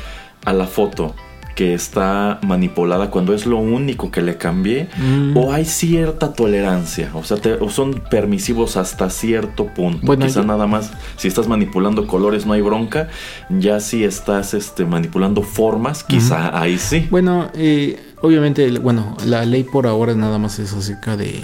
a 0.45 0.53
la 0.53 0.67
foto 0.67 1.15
que 1.55 1.73
está 1.73 2.39
manipulada 2.43 3.09
cuando 3.09 3.33
es 3.33 3.45
lo 3.45 3.57
único 3.57 4.09
que 4.09 4.21
le 4.21 4.37
cambié 4.37 4.87
mm. 4.97 5.37
o 5.37 5.51
hay 5.51 5.65
cierta 5.65 6.33
tolerancia 6.33 7.11
o 7.13 7.23
sea 7.23 7.37
o 7.59 7.69
son 7.69 8.01
permisivos 8.09 8.77
hasta 8.77 9.09
cierto 9.09 9.67
punto 9.67 9.99
bueno, 10.03 10.25
quizá 10.25 10.43
nada 10.43 10.67
más 10.67 10.91
si 11.17 11.27
estás 11.27 11.47
manipulando 11.47 12.07
colores 12.07 12.45
no 12.45 12.53
hay 12.53 12.61
bronca 12.61 13.09
ya 13.49 13.79
si 13.79 14.03
estás 14.03 14.53
este 14.53 14.85
manipulando 14.85 15.41
formas 15.41 16.03
quizá 16.03 16.57
ahí 16.59 16.77
sí. 16.77 17.07
Bueno 17.11 17.49
eh, 17.53 17.99
obviamente 18.21 18.69
bueno 18.79 19.17
la 19.25 19.45
ley 19.45 19.63
por 19.63 19.87
ahora 19.87 20.15
nada 20.15 20.37
más 20.37 20.57
es 20.59 20.73
acerca 20.73 21.17
de, 21.17 21.41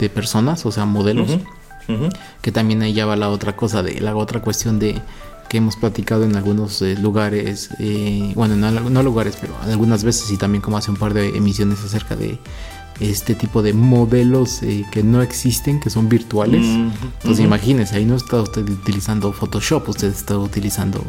de 0.00 0.10
personas 0.10 0.66
o 0.66 0.72
sea 0.72 0.84
modelos 0.84 1.38
que 2.40 2.50
también 2.50 2.82
ahí 2.82 2.94
ya 2.94 3.04
va 3.06 3.14
la 3.14 3.28
otra 3.28 3.56
cosa 3.56 3.82
de 3.82 4.00
la 4.00 4.16
otra 4.16 4.40
cuestión 4.40 4.78
de 4.78 5.00
que 5.48 5.58
hemos 5.58 5.76
platicado 5.76 6.24
en 6.24 6.36
algunos 6.36 6.80
eh, 6.82 6.96
lugares, 6.96 7.70
eh, 7.78 8.32
bueno, 8.34 8.56
no, 8.56 9.02
lugares, 9.02 9.36
pero 9.40 9.54
algunas 9.62 10.04
veces 10.04 10.30
y 10.30 10.36
también 10.36 10.62
como 10.62 10.76
hace 10.76 10.90
un 10.90 10.96
par 10.96 11.14
de 11.14 11.36
emisiones 11.36 11.82
acerca 11.84 12.16
de 12.16 12.38
este 13.00 13.34
tipo 13.34 13.62
de 13.62 13.72
modelos 13.72 14.62
eh, 14.62 14.84
que 14.92 15.02
no 15.02 15.22
existen, 15.22 15.80
que 15.80 15.90
son 15.90 16.08
virtuales. 16.08 16.64
Entonces 16.64 17.44
imagínense, 17.44 17.96
ahí 17.96 18.04
no 18.04 18.16
está 18.16 18.40
usted 18.40 18.68
utilizando 18.68 19.32
Photoshop, 19.32 19.88
usted 19.88 20.08
está 20.08 20.38
utilizando 20.38 21.02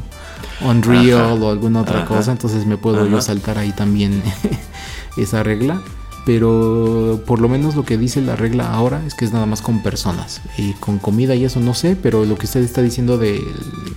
Unreal 0.61 1.41
o 1.43 1.51
alguna 1.51 1.81
otra 1.81 2.05
cosa, 2.05 2.31
entonces 2.31 2.65
me 2.65 2.77
puedo 2.77 3.07
yo 3.07 3.21
saltar 3.21 3.57
ahí 3.57 3.71
también 3.71 4.21
esa 5.17 5.43
regla 5.43 5.81
pero 6.25 7.21
por 7.25 7.39
lo 7.39 7.47
menos 7.47 7.75
lo 7.75 7.85
que 7.85 7.97
dice 7.97 8.19
la 8.21 8.35
regla 8.35 8.73
ahora 8.73 9.03
es 9.05 9.13
que 9.13 9.25
es 9.25 9.31
nada 9.31 9.45
más 9.45 9.61
con 9.61 9.83
personas. 9.83 10.41
Y 10.57 10.73
con 10.73 10.97
comida 10.97 11.35
y 11.35 11.45
eso 11.45 11.59
no 11.59 11.73
sé 11.73 11.95
pero 11.95 12.25
lo 12.25 12.37
que 12.37 12.45
usted 12.45 12.61
está 12.61 12.81
diciendo 12.81 13.17
de 13.17 13.41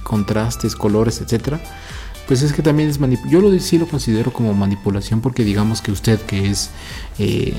contrastes 0.03 0.76
colores 0.76 1.20
etcétera 1.20 1.61
pues 2.29 2.43
es 2.43 2.53
que 2.53 2.62
también 2.62 2.91
es 2.91 2.99
yo 3.31 3.41
lo 3.41 3.59
sí 3.59 3.79
lo 3.79 3.89
considero 3.89 4.33
como 4.33 4.53
manipulación 4.53 5.22
porque 5.22 5.45
digamos 5.45 5.81
que 5.81 5.91
usted 5.91 6.20
que 6.20 6.51
es 6.51 6.70
eh, 7.18 7.55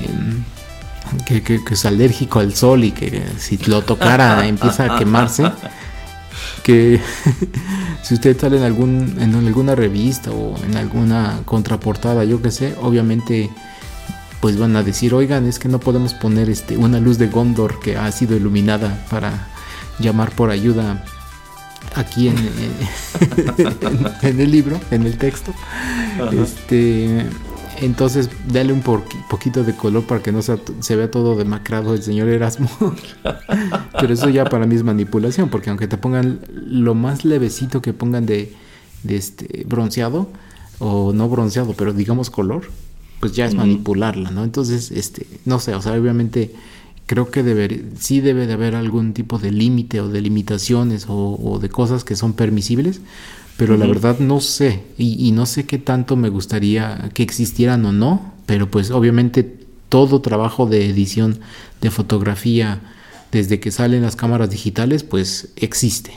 que, 1.26 1.42
que, 1.42 1.60
es 1.68 1.84
alérgico 1.84 2.38
al 2.38 2.54
sol 2.54 2.84
y 2.84 2.92
que 2.92 3.24
si 3.36 3.58
lo 3.66 3.82
tocara 3.82 4.46
empieza 4.46 4.94
a 4.94 4.98
quemarse 4.98 5.50
que 6.62 7.00
si 8.02 8.14
usted 8.14 8.38
sale 8.38 8.58
en 8.58 8.62
algún 8.62 9.16
en 9.20 9.34
alguna 9.34 9.74
revista 9.74 10.30
o 10.30 10.56
en 10.64 10.76
alguna 10.76 11.40
contraportada 11.44 12.22
yo 12.22 12.40
que 12.40 12.52
sé 12.52 12.76
obviamente 12.80 13.50
pues 14.40 14.58
van 14.58 14.74
a 14.76 14.82
decir, 14.82 15.14
oigan, 15.14 15.46
es 15.46 15.58
que 15.58 15.68
no 15.68 15.80
podemos 15.80 16.14
poner 16.14 16.48
este, 16.48 16.76
una 16.76 16.98
luz 16.98 17.18
de 17.18 17.28
Gondor 17.28 17.78
que 17.80 17.96
ha 17.96 18.10
sido 18.10 18.36
iluminada 18.36 19.06
para 19.10 19.48
llamar 19.98 20.30
por 20.32 20.50
ayuda 20.50 21.04
aquí 21.94 22.28
en, 22.28 22.36
en, 24.22 24.40
el 24.40 24.50
libro, 24.50 24.80
en 24.90 25.02
el 25.04 25.18
texto. 25.18 25.52
Este, 26.32 27.26
Entonces, 27.80 28.30
dale 28.50 28.72
un 28.72 28.82
poquito 28.82 29.64
de 29.64 29.74
color 29.74 30.04
para 30.04 30.22
que 30.22 30.32
no 30.32 30.40
se 30.42 30.96
vea 30.96 31.10
todo 31.10 31.36
demacrado 31.36 31.94
el 31.94 32.02
señor 32.02 32.28
Erasmo. 32.28 32.70
Pero 34.00 34.12
eso 34.12 34.28
ya 34.28 34.44
para 34.44 34.66
mí 34.66 34.74
es 34.74 34.82
manipulación, 34.82 35.48
porque 35.48 35.70
aunque 35.70 35.86
te 35.86 35.98
pongan 35.98 36.40
lo 36.50 36.94
más 36.94 37.24
levecito 37.24 37.82
que 37.82 37.92
pongan 37.92 38.26
de, 38.26 38.54
este 39.06 39.64
bronceado, 39.66 40.28
o 40.78 41.12
no 41.12 41.28
bronceado, 41.28 41.74
pero 41.74 41.92
digamos 41.92 42.30
color, 42.30 42.70
pues 43.20 43.32
ya 43.32 43.44
es 43.44 43.54
manipularla, 43.54 44.30
¿no? 44.30 44.44
Entonces, 44.44 44.90
este, 44.90 45.26
no 45.44 45.60
sé, 45.60 45.74
o 45.74 45.82
sea, 45.82 45.92
obviamente 45.92 46.52
creo 47.06 47.30
que 47.30 47.42
debe, 47.42 47.84
sí 47.98 48.20
debe 48.20 48.46
de 48.46 48.54
haber 48.54 48.74
algún 48.74 49.12
tipo 49.12 49.38
de 49.38 49.52
límite 49.52 50.00
o 50.00 50.08
de 50.08 50.20
limitaciones 50.20 51.04
o, 51.08 51.58
de 51.60 51.68
cosas 51.68 52.02
que 52.02 52.16
son 52.16 52.32
permisibles, 52.32 53.00
pero 53.56 53.76
la 53.76 53.86
verdad 53.86 54.20
no 54.20 54.40
sé, 54.40 54.84
y, 54.96 55.30
no 55.32 55.44
sé 55.44 55.66
qué 55.66 55.76
tanto 55.76 56.16
me 56.16 56.30
gustaría 56.30 57.10
que 57.12 57.22
existieran 57.22 57.84
o 57.84 57.92
no, 57.92 58.32
pero 58.46 58.70
pues 58.70 58.90
obviamente 58.90 59.42
todo 59.90 60.22
trabajo 60.22 60.66
de 60.66 60.88
edición 60.88 61.40
de 61.82 61.90
fotografía 61.90 62.80
desde 63.32 63.60
que 63.60 63.70
salen 63.70 64.02
las 64.02 64.16
cámaras 64.16 64.48
digitales, 64.48 65.02
pues 65.02 65.48
existe. 65.56 66.12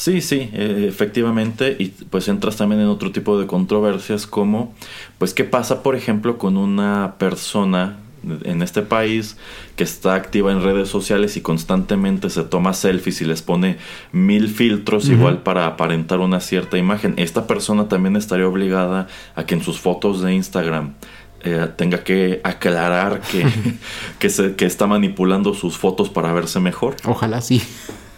Sí, 0.00 0.22
sí, 0.22 0.48
eh, 0.54 0.86
efectivamente, 0.88 1.76
y 1.78 1.88
pues 1.88 2.26
entras 2.28 2.56
también 2.56 2.80
en 2.80 2.86
otro 2.86 3.12
tipo 3.12 3.38
de 3.38 3.46
controversias 3.46 4.26
como, 4.26 4.74
pues, 5.18 5.34
¿qué 5.34 5.44
pasa, 5.44 5.82
por 5.82 5.94
ejemplo, 5.94 6.38
con 6.38 6.56
una 6.56 7.16
persona 7.18 7.98
en 8.44 8.62
este 8.62 8.80
país 8.80 9.36
que 9.76 9.84
está 9.84 10.14
activa 10.14 10.52
en 10.52 10.62
redes 10.62 10.88
sociales 10.88 11.36
y 11.36 11.42
constantemente 11.42 12.30
se 12.30 12.44
toma 12.44 12.72
selfies 12.72 13.20
y 13.20 13.26
les 13.26 13.42
pone 13.42 13.76
mil 14.10 14.48
filtros 14.48 15.06
igual 15.10 15.42
para 15.42 15.66
aparentar 15.66 16.20
una 16.20 16.40
cierta 16.40 16.78
imagen. 16.78 17.12
Esta 17.18 17.46
persona 17.46 17.88
también 17.88 18.16
estaría 18.16 18.48
obligada 18.48 19.06
a 19.34 19.44
que 19.44 19.54
en 19.54 19.62
sus 19.62 19.80
fotos 19.80 20.22
de 20.22 20.32
Instagram 20.32 20.94
eh, 21.42 21.68
tenga 21.76 22.04
que 22.04 22.40
aclarar 22.42 23.20
que, 23.20 23.46
que, 24.18 24.30
se, 24.30 24.54
que 24.54 24.64
está 24.64 24.86
manipulando 24.86 25.52
sus 25.52 25.76
fotos 25.76 26.08
para 26.08 26.32
verse 26.32 26.58
mejor. 26.58 26.96
Ojalá 27.04 27.42
sí. 27.42 27.62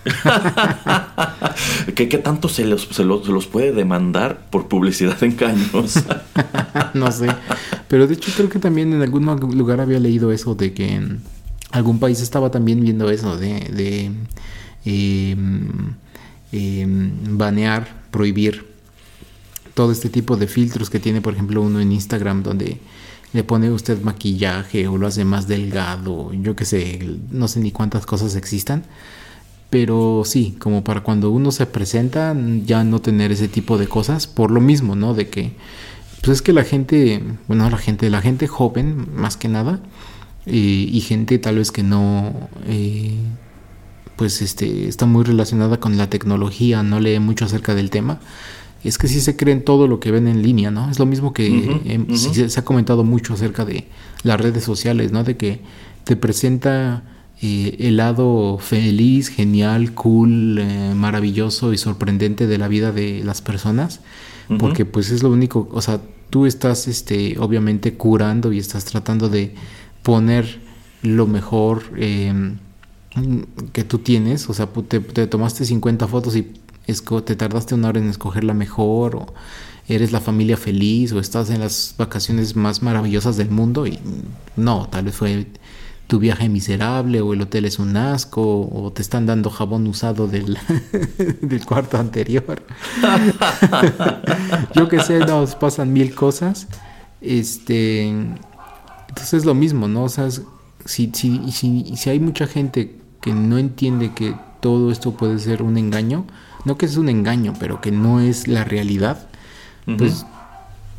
¿Qué, 1.95 2.07
tanto 2.19 2.49
se 2.49 2.65
los, 2.65 2.89
se, 2.91 3.05
los, 3.05 3.47
puede 3.47 3.73
demandar 3.73 4.47
por 4.51 4.69
publicidad 4.69 5.23
en 5.23 5.33
caños? 5.33 6.03
no 6.95 7.13
sé. 7.13 7.29
Pero 7.89 8.07
de 8.07 8.15
hecho 8.15 8.33
creo 8.37 8.49
que 8.49 8.59
también 8.59 8.93
en 8.93 9.03
algún 9.03 9.27
lugar 9.57 9.81
había 9.81 10.01
leído 10.01 10.33
eso 10.33 10.55
de 10.55 10.73
que 10.73 10.95
en 10.95 11.21
algún 11.71 11.99
país 11.99 12.21
estaba 12.21 12.51
también 12.51 12.81
viendo 12.81 13.11
eso 13.11 13.37
de, 13.37 13.61
de 13.61 14.11
em, 14.85 15.95
em, 16.51 17.39
banear, 17.39 18.03
prohibir 18.11 18.73
todo 19.75 19.93
este 19.93 20.09
tipo 20.09 20.37
de 20.37 20.49
filtros 20.49 20.91
que 20.91 20.99
tiene, 20.99 21.21
por 21.21 21.35
ejemplo, 21.35 21.63
uno 21.63 21.81
en 21.81 21.93
Instagram 21.93 22.43
donde 22.43 22.79
le 23.33 23.45
pone 23.45 23.71
usted 23.71 24.03
maquillaje 24.03 24.87
o 24.89 24.99
lo 24.99 25.07
hace 25.07 25.25
más 25.25 25.49
delgado, 25.49 26.33
yo 26.35 26.55
qué 26.55 26.67
sé, 26.67 27.19
no 27.31 27.49
sé 27.49 27.61
ni 27.61 27.71
cuántas 27.73 28.05
cosas 28.05 28.37
existan 28.37 28.85
pero 29.73 30.21
sí, 30.27 30.55
como 30.59 30.85
para 30.85 31.01
cuando 31.01 31.31
uno 31.31 31.51
se 31.51 31.65
presenta, 31.65 32.37
ya 32.67 32.85
no 32.85 33.01
tener 33.01 33.33
ese 33.33 33.49
tipo 33.49 33.79
de 33.79 33.87
cosas, 33.87 34.27
por 34.27 34.51
lo 34.51 34.61
mismo, 34.61 34.97
¿no? 34.97 35.15
De 35.15 35.31
que, 35.31 35.53
pues 36.21 36.37
es 36.37 36.43
que 36.43 36.53
la 36.53 36.63
gente, 36.63 37.23
bueno, 37.49 37.71
la 37.71 37.79
gente, 37.79 38.11
la 38.11 38.21
gente 38.21 38.49
joven, 38.49 39.07
más 39.17 39.39
que 39.39 39.49
nada, 39.49 39.81
eh, 40.45 40.53
y 40.93 41.01
gente 41.01 41.39
tal 41.39 41.57
vez 41.57 41.73
que 41.73 41.83
no, 41.83 42.51
eh, 42.67 43.15
pues 44.17 44.43
este, 44.43 44.89
está 44.89 45.07
muy 45.07 45.25
relacionada 45.25 45.81
con 45.81 45.97
la 45.97 46.11
tecnología, 46.11 46.83
no 46.83 47.01
lee 47.01 47.19
mucho 47.19 47.47
acerca 47.47 47.75
del 47.75 47.89
tema, 47.89 48.21
es 48.85 48.99
que 48.99 49.09
sí 49.09 49.23
se 49.23 49.37
creen 49.37 49.65
todo 49.65 49.89
lo 49.89 50.01
que 50.01 50.11
ven 50.11 50.29
en 50.29 50.43
línea, 50.43 50.71
¿no? 50.71 50.91
Es 50.91 50.99
lo 50.99 51.07
mismo 51.07 51.33
que 51.33 51.99
se, 52.15 52.61
ha 52.61 52.65
comentado 52.67 53.05
mucho 53.05 53.33
acerca 53.33 53.65
de 53.65 53.89
las 54.23 54.39
redes 54.39 54.65
sociales, 54.65 55.13
¿no? 55.13 55.25
De 55.25 55.39
que 55.39 55.61
te 56.05 56.15
presenta 56.15 57.05
eh, 57.45 57.77
el 57.81 57.97
lado 57.97 58.59
feliz, 58.59 59.29
genial, 59.29 59.95
cool, 59.95 60.59
eh, 60.61 60.93
maravilloso 60.95 61.73
y 61.73 61.79
sorprendente 61.79 62.47
de 62.47 62.57
la 62.57 62.69
vida 62.69 62.93
de 62.93 63.25
las 63.25 63.43
personas, 63.43 64.01
porque 64.61 64.85
pues 64.85 65.11
es 65.11 65.25
lo 65.25 65.31
único, 65.31 65.69
o 65.73 65.81
sea, 65.81 66.01
tú 66.31 66.47
estás 66.47 66.87
este, 66.87 67.37
obviamente 67.41 67.95
curando 67.95 68.53
y 68.53 68.59
estás 68.59 68.85
tratando 68.85 69.29
de 69.29 69.55
poner 70.05 70.61
lo 71.03 71.27
mejor 71.27 71.83
em, 71.97 72.59
que 73.73 73.83
tú 73.83 73.99
tienes, 73.99 74.49
o 74.49 74.55
sea, 74.55 74.69
te, 74.87 75.01
tomaste 75.27 75.65
50 75.65 76.07
fotos 76.07 76.37
y 76.37 76.47
te 77.25 77.35
tardaste 77.35 77.75
una 77.75 77.89
hora 77.89 77.99
en 77.99 78.09
escoger 78.09 78.45
la 78.45 78.55
mejor, 78.55 79.17
o 79.17 79.35
eres 79.89 80.13
la 80.13 80.21
familia 80.21 80.57
feliz, 80.57 81.13
o 81.13 81.19
estás 81.19 81.51
en 81.51 81.59
las 81.59 81.97
vacaciones 81.99 82.55
más 82.55 82.83
maravillosas 82.83 83.37
del 83.37 83.51
mundo, 83.51 83.87
y 83.87 83.99
no, 84.57 84.87
tal 84.91 85.07
vez 85.07 85.17
fue 85.17 85.47
tu 86.13 86.19
viaje 86.19 86.51
miserable 86.51 87.23
o 87.23 87.33
el 87.33 87.41
hotel 87.41 87.65
es 87.65 87.79
un 87.79 87.97
asco 87.97 88.69
o 88.71 88.93
te 88.93 89.01
están 89.01 89.25
dando 89.25 89.49
jabón 89.49 89.87
usado 89.87 90.29
del, 90.29 90.59
del 91.41 91.65
cuarto 91.65 91.97
anterior. 91.97 92.63
Yo 94.75 94.91
que 94.91 95.01
sé, 95.01 95.21
nos 95.21 95.55
pasan 95.55 95.91
mil 95.91 96.15
cosas. 96.15 96.69
Este, 97.23 98.09
entonces 98.09 99.33
es 99.33 99.47
lo 99.47 99.55
mismo, 99.55 99.89
¿no? 99.89 100.05
O 100.05 100.11
sea, 100.11 100.29
si, 100.85 101.11
si, 101.15 101.51
si, 101.51 101.97
si 101.97 102.11
hay 102.11 102.21
mucha 102.21 102.47
gente 102.47 102.99
que 103.23 103.33
no 103.33 103.57
entiende 103.57 104.13
que 104.13 104.35
todo 104.61 104.93
esto 104.93 105.13
puede 105.13 105.39
ser 105.39 105.63
un 105.63 105.79
engaño, 105.79 106.27
no 106.67 106.77
que 106.77 106.85
es 106.85 106.99
un 106.99 107.09
engaño, 107.09 107.55
pero 107.59 107.81
que 107.81 107.91
no 107.91 108.21
es 108.21 108.49
la 108.49 108.65
realidad, 108.65 109.29
pues 109.97 110.27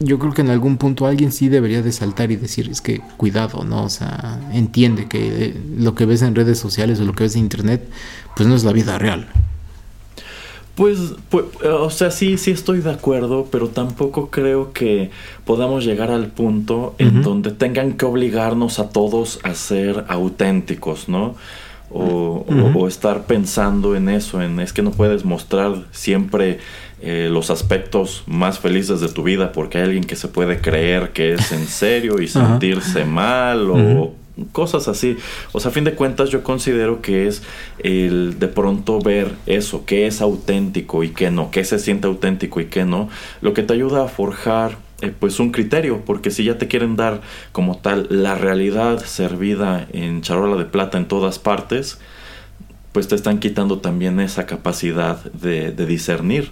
yo 0.03 0.19
creo 0.19 0.33
que 0.33 0.41
en 0.41 0.49
algún 0.49 0.77
punto 0.77 1.05
alguien 1.05 1.31
sí 1.31 1.49
debería 1.49 1.81
de 1.81 1.91
saltar 1.91 2.31
y 2.31 2.35
decir, 2.35 2.69
es 2.69 2.81
que 2.81 3.01
cuidado, 3.17 3.63
¿no? 3.63 3.83
O 3.83 3.89
sea, 3.89 4.39
entiende 4.53 5.07
que 5.07 5.45
eh, 5.45 5.61
lo 5.77 5.95
que 5.95 6.05
ves 6.05 6.21
en 6.21 6.35
redes 6.35 6.59
sociales 6.59 6.99
o 6.99 7.05
lo 7.05 7.13
que 7.13 7.23
ves 7.23 7.35
en 7.35 7.41
internet, 7.41 7.87
pues 8.35 8.47
no 8.47 8.55
es 8.55 8.63
la 8.63 8.73
vida 8.73 8.97
real. 8.97 9.27
Pues, 10.75 10.97
pues, 11.29 11.45
o 11.63 11.89
sea, 11.91 12.09
sí, 12.09 12.37
sí 12.39 12.49
estoy 12.49 12.79
de 12.79 12.91
acuerdo, 12.91 13.47
pero 13.51 13.67
tampoco 13.67 14.31
creo 14.31 14.73
que 14.73 15.11
podamos 15.45 15.85
llegar 15.85 16.09
al 16.09 16.27
punto 16.27 16.95
en 16.97 17.21
donde 17.21 17.51
tengan 17.51 17.93
que 17.93 18.05
obligarnos 18.05 18.79
a 18.79 18.89
todos 18.89 19.39
a 19.43 19.53
ser 19.53 20.05
auténticos, 20.07 21.09
¿no? 21.09 21.35
O, 21.91 22.43
o, 22.75 22.87
estar 22.87 23.27
pensando 23.27 23.95
en 23.95 24.09
eso, 24.09 24.41
en 24.41 24.59
es 24.59 24.73
que 24.73 24.81
no 24.81 24.89
puedes 24.89 25.25
mostrar 25.25 25.85
siempre 25.91 26.57
eh, 27.05 27.27
los 27.29 27.49
aspectos 27.49 28.23
más 28.27 28.59
felices 28.59 29.01
de 29.01 29.09
tu 29.09 29.23
vida 29.23 29.51
porque 29.51 29.77
hay 29.77 29.83
alguien 29.83 30.05
que 30.05 30.15
se 30.15 30.29
puede 30.29 30.61
creer 30.61 31.11
que 31.11 31.33
es 31.33 31.51
en 31.51 31.67
serio 31.67 32.21
y 32.21 32.29
sentirse 32.29 33.03
mal 33.03 33.69
o 33.69 34.13
cosas 34.53 34.87
así. 34.87 35.17
O 35.51 35.59
sea, 35.59 35.71
a 35.71 35.73
fin 35.73 35.83
de 35.83 35.95
cuentas 35.95 36.29
yo 36.29 36.43
considero 36.43 37.01
que 37.01 37.27
es 37.27 37.43
el 37.79 38.39
de 38.39 38.47
pronto 38.47 38.99
ver 38.99 39.33
eso, 39.45 39.83
qué 39.85 40.07
es 40.07 40.21
auténtico 40.21 41.03
y 41.03 41.09
qué 41.09 41.29
no, 41.29 41.51
qué 41.51 41.65
se 41.65 41.77
siente 41.77 42.07
auténtico 42.07 42.61
y 42.61 42.67
qué 42.67 42.85
no, 42.85 43.09
lo 43.41 43.53
que 43.53 43.63
te 43.63 43.73
ayuda 43.73 44.05
a 44.05 44.07
forjar 44.07 44.77
eh, 45.01 45.11
pues 45.19 45.41
un 45.41 45.51
criterio, 45.51 46.03
porque 46.05 46.31
si 46.31 46.45
ya 46.45 46.57
te 46.57 46.69
quieren 46.69 46.95
dar 46.95 47.19
como 47.51 47.77
tal 47.79 48.07
la 48.09 48.35
realidad 48.35 49.03
servida 49.03 49.85
en 49.91 50.21
charola 50.21 50.55
de 50.55 50.63
plata 50.63 50.97
en 50.97 51.09
todas 51.09 51.37
partes, 51.37 51.99
pues 52.93 53.07
te 53.07 53.15
están 53.15 53.39
quitando 53.39 53.79
también 53.79 54.19
esa 54.19 54.45
capacidad 54.45 55.17
de, 55.33 55.71
discernir. 55.73 56.51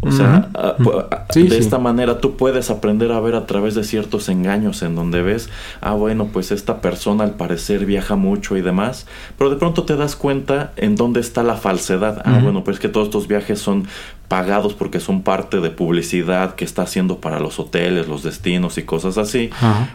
O 0.00 0.10
sea, 0.10 0.50
ah, 0.54 0.76
ah, 1.10 1.26
de 1.32 1.58
esta 1.58 1.78
manera 1.78 2.20
tú 2.20 2.36
puedes 2.36 2.70
aprender 2.70 3.12
a 3.12 3.20
ver 3.20 3.36
a 3.36 3.46
través 3.46 3.76
de 3.76 3.84
ciertos 3.84 4.28
engaños 4.28 4.82
en 4.82 4.96
donde 4.96 5.22
ves, 5.22 5.48
ah, 5.80 5.92
bueno, 5.92 6.28
pues 6.32 6.50
esta 6.50 6.80
persona 6.80 7.22
al 7.22 7.36
parecer 7.36 7.86
viaja 7.86 8.16
mucho 8.16 8.56
y 8.56 8.62
demás, 8.62 9.06
pero 9.38 9.48
de 9.48 9.56
pronto 9.56 9.84
te 9.84 9.96
das 9.96 10.16
cuenta 10.16 10.72
en 10.76 10.96
dónde 10.96 11.20
está 11.20 11.44
la 11.44 11.54
falsedad. 11.54 12.20
Ah, 12.24 12.40
bueno, 12.42 12.64
pues 12.64 12.80
que 12.80 12.88
todos 12.88 13.06
estos 13.06 13.28
viajes 13.28 13.60
son 13.60 13.86
pagados 14.26 14.74
porque 14.74 14.98
son 14.98 15.22
parte 15.22 15.60
de 15.60 15.70
publicidad 15.70 16.56
que 16.56 16.64
está 16.64 16.82
haciendo 16.82 17.20
para 17.20 17.38
los 17.38 17.60
hoteles, 17.60 18.08
los 18.08 18.24
destinos 18.24 18.76
y 18.76 18.82
cosas 18.82 19.18
así. 19.18 19.50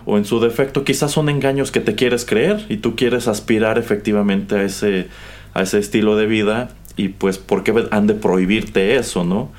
O 0.06 0.18
en 0.18 0.24
su 0.24 0.40
defecto, 0.40 0.86
quizás 0.86 1.12
son 1.12 1.28
engaños 1.28 1.70
que 1.70 1.82
te 1.82 1.96
quieres 1.96 2.26
creer 2.26 2.66
y 2.70 2.78
tú 2.78 2.96
quieres 2.96 3.28
aspirar 3.28 3.78
efectivamente 3.78 4.56
a 4.56 4.64
ese 4.64 5.10
a 5.54 5.62
ese 5.62 5.80
estilo 5.80 6.16
de 6.16 6.26
vida 6.26 6.76
y 6.98 7.10
pues 7.10 7.38
¿por 7.38 7.64
qué 7.64 7.88
han 7.92 8.08
de 8.08 8.14
prohibirte 8.14 8.96
eso, 8.96 9.24
no? 9.24 9.52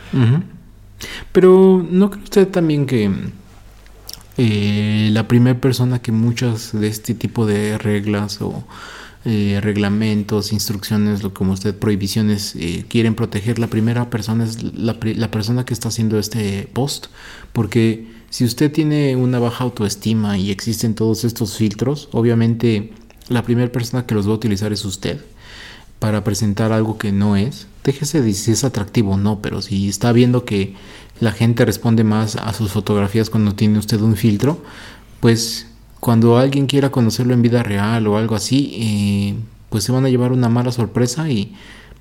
Pero 1.32 1.84
¿no 1.88 2.10
cree 2.10 2.24
usted 2.24 2.48
también 2.48 2.86
que 2.86 3.10
eh, 4.38 5.10
la 5.12 5.28
primera 5.28 5.58
persona 5.60 6.00
que 6.00 6.12
muchas 6.12 6.72
de 6.72 6.88
este 6.88 7.14
tipo 7.14 7.46
de 7.46 7.78
reglas 7.78 8.40
o 8.40 8.64
eh, 9.24 9.60
reglamentos, 9.62 10.52
instrucciones, 10.52 11.22
lo 11.22 11.32
como 11.32 11.52
usted, 11.52 11.76
prohibiciones, 11.76 12.54
eh, 12.56 12.84
quieren 12.88 13.14
proteger, 13.14 13.58
la 13.58 13.68
primera 13.68 14.10
persona 14.10 14.44
es 14.44 14.62
la, 14.62 14.96
la, 15.00 15.30
persona 15.30 15.64
que 15.64 15.74
está 15.74 15.88
haciendo 15.88 16.18
este 16.18 16.68
post, 16.72 17.06
porque 17.52 18.08
si 18.30 18.44
usted 18.44 18.72
tiene 18.72 19.14
una 19.14 19.38
baja 19.38 19.64
autoestima 19.64 20.38
y 20.38 20.50
existen 20.50 20.94
todos 20.94 21.24
estos 21.24 21.56
filtros, 21.56 22.08
obviamente 22.12 22.92
la 23.28 23.42
primera 23.42 23.70
persona 23.70 24.06
que 24.06 24.14
los 24.14 24.26
va 24.26 24.32
a 24.32 24.36
utilizar 24.36 24.72
es 24.72 24.84
usted 24.84 25.20
para 26.02 26.24
presentar 26.24 26.72
algo 26.72 26.98
que 26.98 27.12
no 27.12 27.36
es, 27.36 27.68
déjese 27.84 28.22
de 28.22 28.32
si 28.32 28.50
es 28.50 28.64
atractivo 28.64 29.12
o 29.12 29.16
no, 29.16 29.40
pero 29.40 29.62
si 29.62 29.88
está 29.88 30.10
viendo 30.10 30.44
que 30.44 30.74
la 31.20 31.30
gente 31.30 31.64
responde 31.64 32.02
más 32.02 32.34
a 32.34 32.52
sus 32.54 32.72
fotografías 32.72 33.30
cuando 33.30 33.54
tiene 33.54 33.78
usted 33.78 34.00
un 34.00 34.16
filtro, 34.16 34.60
pues 35.20 35.68
cuando 36.00 36.38
alguien 36.38 36.66
quiera 36.66 36.90
conocerlo 36.90 37.34
en 37.34 37.42
vida 37.42 37.62
real 37.62 38.08
o 38.08 38.16
algo 38.16 38.34
así, 38.34 38.72
eh, 38.80 39.34
pues 39.70 39.84
se 39.84 39.92
van 39.92 40.04
a 40.04 40.08
llevar 40.08 40.32
una 40.32 40.48
mala 40.48 40.72
sorpresa 40.72 41.30
y 41.30 41.54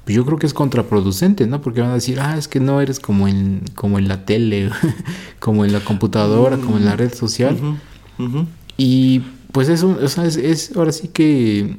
pues 0.04 0.16
yo 0.16 0.26
creo 0.26 0.40
que 0.40 0.48
es 0.48 0.56
contraproducente, 0.56 1.46
¿no? 1.46 1.62
Porque 1.62 1.82
van 1.82 1.92
a 1.92 1.94
decir, 1.94 2.20
ah, 2.22 2.36
es 2.40 2.48
que 2.48 2.60
no 2.60 2.82
eres 2.82 3.00
como 3.00 3.28
en, 3.28 3.62
como 3.76 4.00
en 4.00 4.08
la 4.08 4.26
tele, 4.26 4.72
como 5.40 5.64
en 5.64 5.74
la 5.74 5.82
computadora, 5.82 6.58
como 6.58 6.78
en 6.78 6.86
la 6.86 6.96
red 6.96 7.14
social. 7.14 7.56
Y 8.78 9.22
pues 9.52 9.70
eso, 9.70 9.96
o 10.02 10.08
sea, 10.08 10.26
es, 10.26 10.76
ahora 10.76 10.92
sí 10.92 11.10
que 11.10 11.78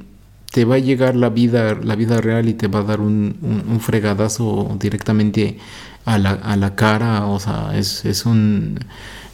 te 0.52 0.64
va 0.64 0.76
a 0.76 0.78
llegar 0.78 1.16
la 1.16 1.30
vida, 1.30 1.74
la 1.82 1.96
vida 1.96 2.20
real 2.20 2.48
y 2.48 2.54
te 2.54 2.68
va 2.68 2.80
a 2.80 2.82
dar 2.84 3.00
un, 3.00 3.36
un, 3.42 3.80
fregadazo 3.80 4.76
directamente 4.78 5.58
a 6.04 6.18
la, 6.18 6.32
a 6.32 6.56
la, 6.56 6.74
cara, 6.74 7.26
o 7.26 7.40
sea, 7.40 7.76
es, 7.76 8.04
es 8.04 8.26
un 8.26 8.78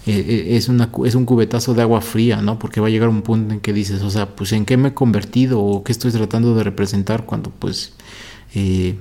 eh, 0.07 0.25
eh, 0.27 0.57
es, 0.57 0.71
es 1.05 1.15
un 1.15 1.25
cubetazo 1.27 1.75
de 1.75 1.83
agua 1.83 2.01
fría, 2.01 2.41
¿no? 2.41 2.59
Porque 2.59 2.81
va 2.81 2.87
a 2.87 2.91
llegar 2.91 3.09
un 3.09 3.23
punto 3.23 3.53
en 3.53 3.61
que 3.61 3.73
dices, 3.73 4.01
o 4.03 4.11
sea, 4.11 4.37
pues 4.37 4.53
en 4.53 4.65
qué 4.65 4.77
me 4.77 4.89
he 4.89 4.95
convertido 4.95 5.61
o 5.61 5.85
qué 5.85 5.93
estoy 5.93 6.13
tratando 6.13 6.55
de 6.55 6.65
representar 6.65 7.27
cuando 7.27 7.51
pues 7.51 7.93
eh, 8.55 8.97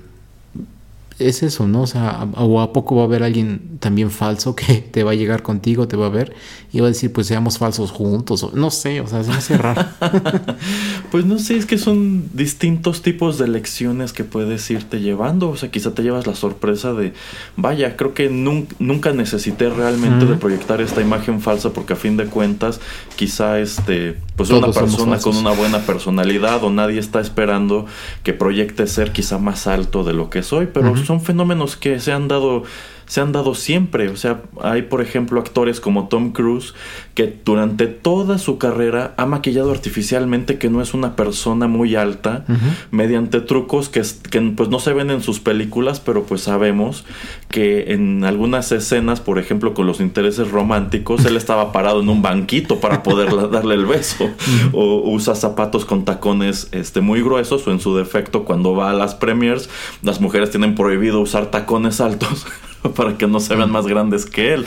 es 1.19 1.41
eso, 1.41 1.67
¿no? 1.67 1.81
O 1.81 1.87
sea, 1.87 2.27
o 2.35 2.61
a 2.61 2.73
poco 2.73 2.95
va 2.95 3.01
a 3.01 3.05
haber 3.05 3.23
alguien 3.23 3.77
también 3.79 4.11
falso 4.11 4.55
que 4.55 4.75
te 4.91 5.03
va 5.03 5.11
a 5.11 5.15
llegar 5.15 5.41
contigo, 5.41 5.87
te 5.87 5.97
va 5.97 6.07
a 6.07 6.09
ver 6.09 6.35
y 6.71 6.79
va 6.79 6.87
a 6.87 6.89
decir, 6.89 7.11
pues 7.13 7.27
seamos 7.27 7.57
falsos 7.57 7.91
juntos, 7.91 8.43
o 8.43 8.51
no 8.53 8.69
sé, 8.71 8.99
o 9.01 9.07
sea, 9.07 9.23
se 9.23 9.31
me 9.31 9.37
hace 9.37 9.57
raro. 9.57 9.85
pues 11.11 11.25
no 11.25 11.39
sé, 11.39 11.57
es 11.57 11.65
que 11.65 11.77
son 11.77 12.29
distintos 12.33 13.01
tipos 13.01 13.37
de 13.37 13.47
lecciones 13.47 14.11
que 14.13 14.23
puedes 14.23 14.69
irte 14.69 14.99
llevando, 14.99 15.49
o 15.49 15.55
sea, 15.55 15.71
quizá 15.71 15.95
te 15.95 16.03
llevas 16.03 16.27
la 16.27 16.35
sorpresa 16.35 16.93
de, 16.93 17.13
vaya, 17.55 17.95
creo 17.95 18.13
que 18.13 18.29
nunca, 18.29 19.13
necesité 19.13 19.69
realmente 19.69 20.25
de 20.25 20.35
proyectar 20.35 20.81
esta 20.81 21.01
imagen 21.01 21.39
falsa 21.41 21.71
porque 21.71 21.93
a 21.93 21.95
fin 21.95 22.17
de 22.17 22.25
cuentas, 22.25 22.81
quizá 23.15 23.59
este, 23.59 24.17
pues 24.35 24.49
una 24.49 24.71
persona 24.71 25.17
con 25.19 25.35
una 25.37 25.51
buena 25.51 25.79
personalidad 25.79 26.63
o 26.63 26.69
nadie 26.69 26.99
está 26.99 27.21
esperando 27.21 27.85
que 28.23 28.33
proyecte 28.33 28.85
ser 28.87 29.13
quizá 29.13 29.37
más 29.37 29.65
alto 29.65 30.03
de 30.03 30.13
lo 30.13 30.29
que 30.29 30.43
soy, 30.43 30.67
pero 30.71 30.93
son 31.07 31.21
fenómenos 31.21 31.77
que 31.77 31.99
se 31.99 32.11
han 32.11 32.27
dado 32.27 32.63
se 33.07 33.21
han 33.21 33.31
dado 33.31 33.55
siempre. 33.55 34.09
O 34.09 34.17
sea, 34.17 34.41
hay 34.61 34.83
por 34.83 35.01
ejemplo 35.01 35.39
actores 35.39 35.79
como 35.79 36.07
Tom 36.07 36.31
Cruise 36.31 36.73
que 37.15 37.35
durante 37.43 37.87
toda 37.87 38.37
su 38.37 38.57
carrera 38.57 39.13
ha 39.17 39.25
maquillado 39.25 39.71
artificialmente 39.71 40.59
que 40.59 40.69
no 40.69 40.81
es 40.81 40.93
una 40.93 41.15
persona 41.15 41.67
muy 41.67 41.95
alta 41.95 42.45
mediante 42.91 43.41
trucos 43.41 43.89
que, 43.89 44.03
que, 44.29 44.41
pues 44.55 44.69
no 44.69 44.79
se 44.79 44.93
ven 44.93 45.09
en 45.09 45.21
sus 45.21 45.39
películas, 45.39 45.99
pero 45.99 46.23
pues 46.23 46.41
sabemos 46.41 47.05
que 47.49 47.93
en 47.93 48.23
algunas 48.23 48.71
escenas, 48.71 49.21
por 49.21 49.39
ejemplo 49.39 49.73
con 49.73 49.87
los 49.87 49.99
intereses 49.99 50.51
románticos, 50.51 51.25
él 51.25 51.37
estaba 51.37 51.71
parado 51.71 52.01
en 52.01 52.09
un 52.09 52.21
banquito 52.21 52.79
para 52.79 53.03
poder 53.03 53.29
darle 53.49 53.75
el 53.75 53.85
beso. 53.85 54.29
O 54.73 55.09
usa 55.09 55.33
zapatos 55.33 55.85
con 55.85 56.05
tacones 56.05 56.67
este, 56.71 57.01
muy 57.01 57.21
gruesos 57.21 57.65
o 57.67 57.71
en 57.71 57.79
su 57.79 57.95
defecto 57.95 58.43
cuando 58.43 58.75
va 58.75 58.91
a 58.91 58.93
las 58.93 59.15
premiers 59.15 59.69
las 60.01 60.19
mujeres 60.21 60.51
tienen 60.51 60.75
prohibido 60.75 61.19
usar 61.19 61.51
tacones 61.51 62.01
altos 62.01 62.45
para 62.95 63.17
que 63.17 63.27
no 63.27 63.39
se 63.39 63.55
vean 63.55 63.71
más 63.71 63.87
grandes 63.87 64.25
que 64.25 64.53
él. 64.53 64.65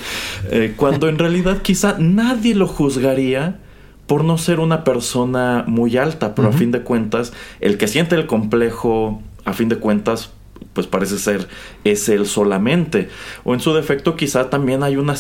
Eh, 0.51 0.75
cuando 0.77 1.09
en 1.09 1.19
realidad 1.19 1.63
quizá 1.63 1.97
nadie 1.99 2.55
lo 2.55 2.67
juzgaría 2.67 3.59
por 4.07 4.25
no 4.25 4.39
ser 4.39 4.59
una 4.59 4.83
persona 4.83 5.65
muy 5.69 5.97
alta, 5.97 6.35
pero 6.35 6.49
a 6.49 6.53
fin 6.53 6.73
de 6.73 6.83
cuentas, 6.83 7.33
el 7.61 7.79
que 7.79 7.87
siente 7.87 8.17
el 8.17 8.27
complejo, 8.27 9.23
a 9.45 9.53
fin 9.53 9.69
de 9.69 9.77
cuentas, 9.77 10.33
pues 10.73 10.87
parece 10.87 11.19
ser 11.19 11.49
es 11.85 12.09
él 12.09 12.27
solamente. 12.27 13.09
O 13.45 13.55
en 13.55 13.61
su 13.61 13.73
defecto 13.73 14.17
quizá 14.17 14.51
también 14.51 14.83
hay, 14.83 14.97
una, 14.97 15.15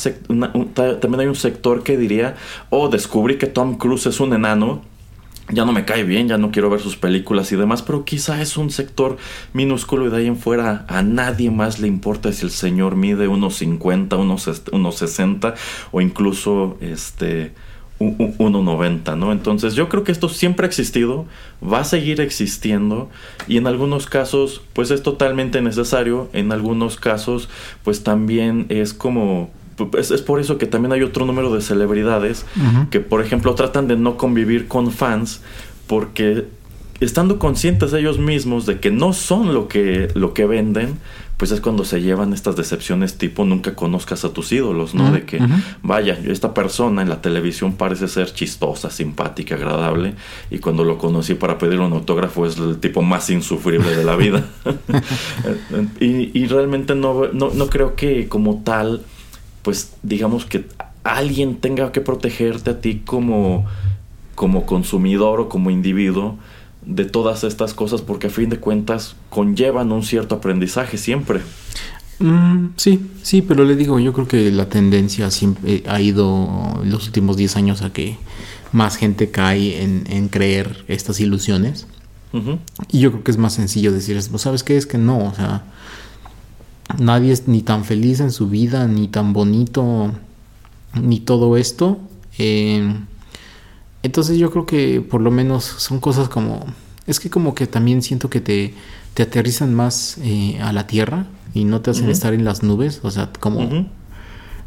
también 0.74 1.20
hay 1.20 1.26
un 1.26 1.36
sector 1.36 1.82
que 1.82 1.96
diría, 1.96 2.34
oh, 2.70 2.88
descubrí 2.88 3.38
que 3.38 3.46
Tom 3.46 3.78
Cruise 3.78 4.06
es 4.06 4.18
un 4.18 4.32
enano 4.32 4.82
ya 5.52 5.64
no 5.64 5.72
me 5.72 5.84
cae 5.84 6.04
bien, 6.04 6.28
ya 6.28 6.38
no 6.38 6.50
quiero 6.50 6.70
ver 6.70 6.80
sus 6.80 6.96
películas 6.96 7.50
y 7.52 7.56
demás, 7.56 7.82
pero 7.82 8.04
quizá 8.04 8.40
es 8.40 8.56
un 8.56 8.70
sector 8.70 9.16
minúsculo 9.52 10.06
y 10.06 10.10
de 10.10 10.16
ahí 10.18 10.26
en 10.26 10.36
fuera 10.36 10.84
a 10.88 11.02
nadie 11.02 11.50
más 11.50 11.80
le 11.80 11.88
importa 11.88 12.32
si 12.32 12.44
el 12.44 12.50
señor 12.50 12.96
mide 12.96 13.28
unos 13.28 13.56
50, 13.56 14.16
unos, 14.16 14.62
unos 14.72 14.96
60 14.96 15.54
o 15.92 16.00
incluso 16.00 16.76
este 16.80 17.52
1.90, 18.00 19.16
¿no? 19.16 19.30
Entonces 19.30 19.74
yo 19.74 19.90
creo 19.90 20.04
que 20.04 20.12
esto 20.12 20.30
siempre 20.30 20.64
ha 20.64 20.68
existido, 20.68 21.26
va 21.62 21.80
a 21.80 21.84
seguir 21.84 22.20
existiendo 22.20 23.10
y 23.46 23.58
en 23.58 23.66
algunos 23.66 24.06
casos 24.06 24.62
pues 24.72 24.90
es 24.90 25.02
totalmente 25.02 25.60
necesario, 25.60 26.30
en 26.32 26.50
algunos 26.50 26.96
casos 26.96 27.50
pues 27.84 28.02
también 28.02 28.66
es 28.70 28.94
como 28.94 29.50
es, 29.98 30.22
por 30.22 30.40
eso 30.40 30.58
que 30.58 30.66
también 30.66 30.92
hay 30.92 31.02
otro 31.02 31.24
número 31.24 31.54
de 31.54 31.60
celebridades 31.60 32.44
que, 32.90 33.00
por 33.00 33.24
ejemplo, 33.24 33.54
tratan 33.54 33.88
de 33.88 33.96
no 33.96 34.16
convivir 34.16 34.68
con 34.68 34.90
fans 34.90 35.40
porque 35.86 36.46
estando 37.00 37.38
conscientes 37.38 37.92
ellos 37.92 38.18
mismos 38.18 38.66
de 38.66 38.78
que 38.78 38.90
no 38.90 39.12
son 39.12 39.54
lo 39.54 39.68
que, 39.68 40.08
lo 40.14 40.34
que 40.34 40.46
venden, 40.46 40.98
pues 41.40 41.52
es 41.52 41.62
cuando 41.62 41.86
se 41.86 42.02
llevan 42.02 42.34
estas 42.34 42.54
decepciones 42.54 43.16
tipo 43.16 43.46
nunca 43.46 43.74
conozcas 43.74 44.26
a 44.26 44.32
tus 44.34 44.52
ídolos, 44.52 44.94
¿no? 44.94 45.10
De 45.10 45.24
que, 45.24 45.40
vaya, 45.82 46.18
esta 46.26 46.52
persona 46.52 47.00
en 47.00 47.08
la 47.08 47.22
televisión 47.22 47.76
parece 47.76 48.08
ser 48.08 48.30
chistosa, 48.34 48.90
simpática, 48.90 49.54
agradable, 49.54 50.12
y 50.50 50.58
cuando 50.58 50.84
lo 50.84 50.98
conocí 50.98 51.32
para 51.34 51.56
pedir 51.56 51.80
un 51.80 51.94
autógrafo 51.94 52.44
es 52.44 52.58
el 52.58 52.76
tipo 52.76 53.00
más 53.00 53.30
insufrible 53.30 53.96
de 53.96 54.04
la 54.04 54.16
vida. 54.16 54.44
y, 56.00 56.38
y, 56.38 56.46
realmente 56.46 56.94
no, 56.94 57.28
no, 57.32 57.48
no 57.54 57.66
creo 57.68 57.96
que 57.96 58.28
como 58.28 58.62
tal 58.62 59.00
pues 59.62 59.92
digamos 60.02 60.44
que 60.44 60.66
alguien 61.04 61.56
tenga 61.56 61.92
que 61.92 62.00
protegerte 62.00 62.70
a 62.70 62.80
ti 62.80 63.02
como, 63.04 63.66
como 64.34 64.66
consumidor 64.66 65.40
o 65.40 65.48
como 65.48 65.70
individuo 65.70 66.38
de 66.84 67.04
todas 67.04 67.44
estas 67.44 67.74
cosas 67.74 68.00
porque 68.00 68.28
a 68.28 68.30
fin 68.30 68.48
de 68.48 68.58
cuentas 68.58 69.16
conllevan 69.28 69.92
un 69.92 70.02
cierto 70.02 70.36
aprendizaje 70.36 70.96
siempre. 70.96 71.40
Mm, 72.20 72.72
sí, 72.76 73.00
sí, 73.22 73.42
pero 73.42 73.64
le 73.64 73.76
digo, 73.76 73.98
yo 73.98 74.12
creo 74.12 74.28
que 74.28 74.50
la 74.50 74.68
tendencia 74.68 75.30
siempre 75.30 75.82
ha 75.86 76.00
ido 76.00 76.80
en 76.82 76.90
los 76.90 77.06
últimos 77.06 77.36
10 77.36 77.56
años 77.56 77.82
a 77.82 77.92
que 77.92 78.18
más 78.72 78.96
gente 78.96 79.30
cae 79.30 79.82
en, 79.82 80.28
creer 80.28 80.84
estas 80.86 81.20
ilusiones. 81.20 81.86
Y 82.88 83.00
yo 83.00 83.10
creo 83.10 83.24
que 83.24 83.32
es 83.32 83.38
más 83.38 83.54
sencillo 83.54 83.90
decirles, 83.90 84.28
pues 84.28 84.42
sabes 84.42 84.62
qué 84.62 84.76
es 84.76 84.86
que 84.86 84.98
no, 84.98 85.18
o 85.18 85.34
sea, 85.34 85.64
nadie 86.98 87.32
es 87.32 87.48
ni 87.48 87.62
tan 87.62 87.84
feliz 87.84 88.20
en 88.20 88.30
su 88.30 88.48
vida, 88.48 88.86
ni 88.86 89.08
tan 89.08 89.32
bonito, 89.32 90.12
ni 91.00 91.20
todo 91.20 91.56
esto. 91.56 91.98
Eh, 92.38 92.94
entonces 94.02 94.38
yo 94.38 94.50
creo 94.50 94.66
que 94.66 95.00
por 95.00 95.20
lo 95.20 95.30
menos 95.30 95.64
son 95.64 96.00
cosas 96.00 96.28
como... 96.28 96.64
Es 97.06 97.20
que 97.20 97.30
como 97.30 97.54
que 97.54 97.66
también 97.66 98.02
siento 98.02 98.30
que 98.30 98.40
te, 98.40 98.74
te 99.14 99.22
aterrizan 99.22 99.74
más 99.74 100.18
eh, 100.22 100.58
a 100.62 100.72
la 100.72 100.86
tierra 100.86 101.26
y 101.54 101.64
no 101.64 101.80
te 101.80 101.90
hacen 101.90 102.08
estar 102.08 102.32
en 102.32 102.44
las 102.44 102.62
nubes. 102.62 103.00
O 103.02 103.10
sea, 103.10 103.30
como... 103.38 103.88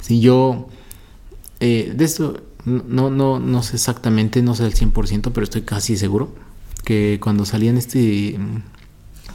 Si 0.01 0.19
yo... 0.19 0.67
Eh, 1.59 1.93
de 1.95 2.03
esto 2.03 2.41
no, 2.65 3.09
no, 3.09 3.39
no 3.39 3.63
sé 3.63 3.77
exactamente, 3.77 4.41
no 4.41 4.53
sé 4.53 4.65
al 4.65 4.73
100%, 4.73 5.31
pero 5.33 5.43
estoy 5.43 5.61
casi 5.61 5.95
seguro 5.97 6.33
que 6.83 7.19
cuando 7.21 7.45
salían 7.45 7.77
este... 7.77 8.37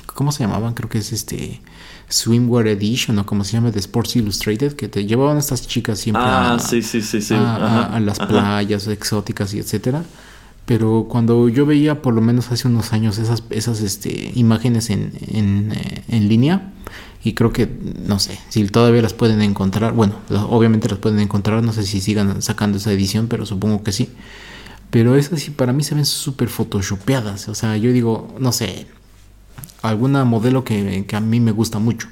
¿Cómo 0.06 0.32
se 0.32 0.40
llamaban? 0.44 0.74
Creo 0.74 0.88
que 0.88 0.98
es 0.98 1.12
este 1.12 1.60
Swimwear 2.08 2.66
Edition 2.68 3.18
o 3.18 3.26
como 3.26 3.44
se 3.44 3.52
llama 3.52 3.70
de 3.70 3.78
Sports 3.80 4.16
Illustrated 4.16 4.72
que 4.72 4.88
te 4.88 5.04
llevaban 5.04 5.36
estas 5.36 5.66
chicas 5.66 5.98
siempre 5.98 6.22
ah, 6.24 6.54
a, 6.54 6.58
sí, 6.58 6.80
sí, 6.82 7.02
sí, 7.02 7.34
a, 7.34 8.00
las 8.00 8.18
playas 8.18 8.86
exóticas 8.86 9.52
y 9.54 9.58
etcétera. 9.58 10.02
Pero 10.64 11.06
cuando 11.08 11.48
yo 11.48 11.64
veía 11.64 12.02
por 12.02 12.14
lo 12.14 12.20
menos 12.20 12.50
hace 12.50 12.68
unos 12.68 12.92
años 12.92 13.18
esas, 13.18 13.42
esas 13.50 13.80
este, 13.80 14.32
imágenes 14.34 14.90
en, 14.90 15.12
en, 15.28 15.72
eh, 15.72 16.02
en, 16.08 16.28
línea 16.28 16.72
y 17.24 17.32
creo 17.32 17.52
que 17.52 17.68
no 18.06 18.18
sé 18.18 18.38
si 18.50 18.66
todavía 18.66 19.00
las 19.00 19.14
pueden 19.14 19.40
encontrar 19.40 19.94
bueno 19.94 20.16
obviamente 20.50 20.88
las 20.88 20.98
pueden 20.98 21.20
encontrar 21.20 21.62
no 21.62 21.72
sé 21.72 21.84
si 21.84 22.02
sigan 22.02 22.42
sacando 22.42 22.76
esa 22.76 22.92
edición 22.92 23.28
pero 23.28 23.44
supongo 23.44 23.82
que 23.82 23.92
sí. 23.92 24.08
Pero 24.90 25.16
esas 25.16 25.40
sí 25.40 25.50
para 25.50 25.74
mí 25.74 25.82
se 25.82 25.94
ven 25.94 26.06
súper 26.06 26.48
photoshopeadas 26.48 27.48
o 27.48 27.54
sea 27.54 27.76
yo 27.76 27.92
digo 27.92 28.34
no 28.38 28.52
sé 28.52 28.86
alguna 29.82 30.24
modelo 30.24 30.64
que, 30.64 31.04
a 31.12 31.20
mí 31.20 31.40
me 31.40 31.52
gusta 31.52 31.78
mucho. 31.78 32.08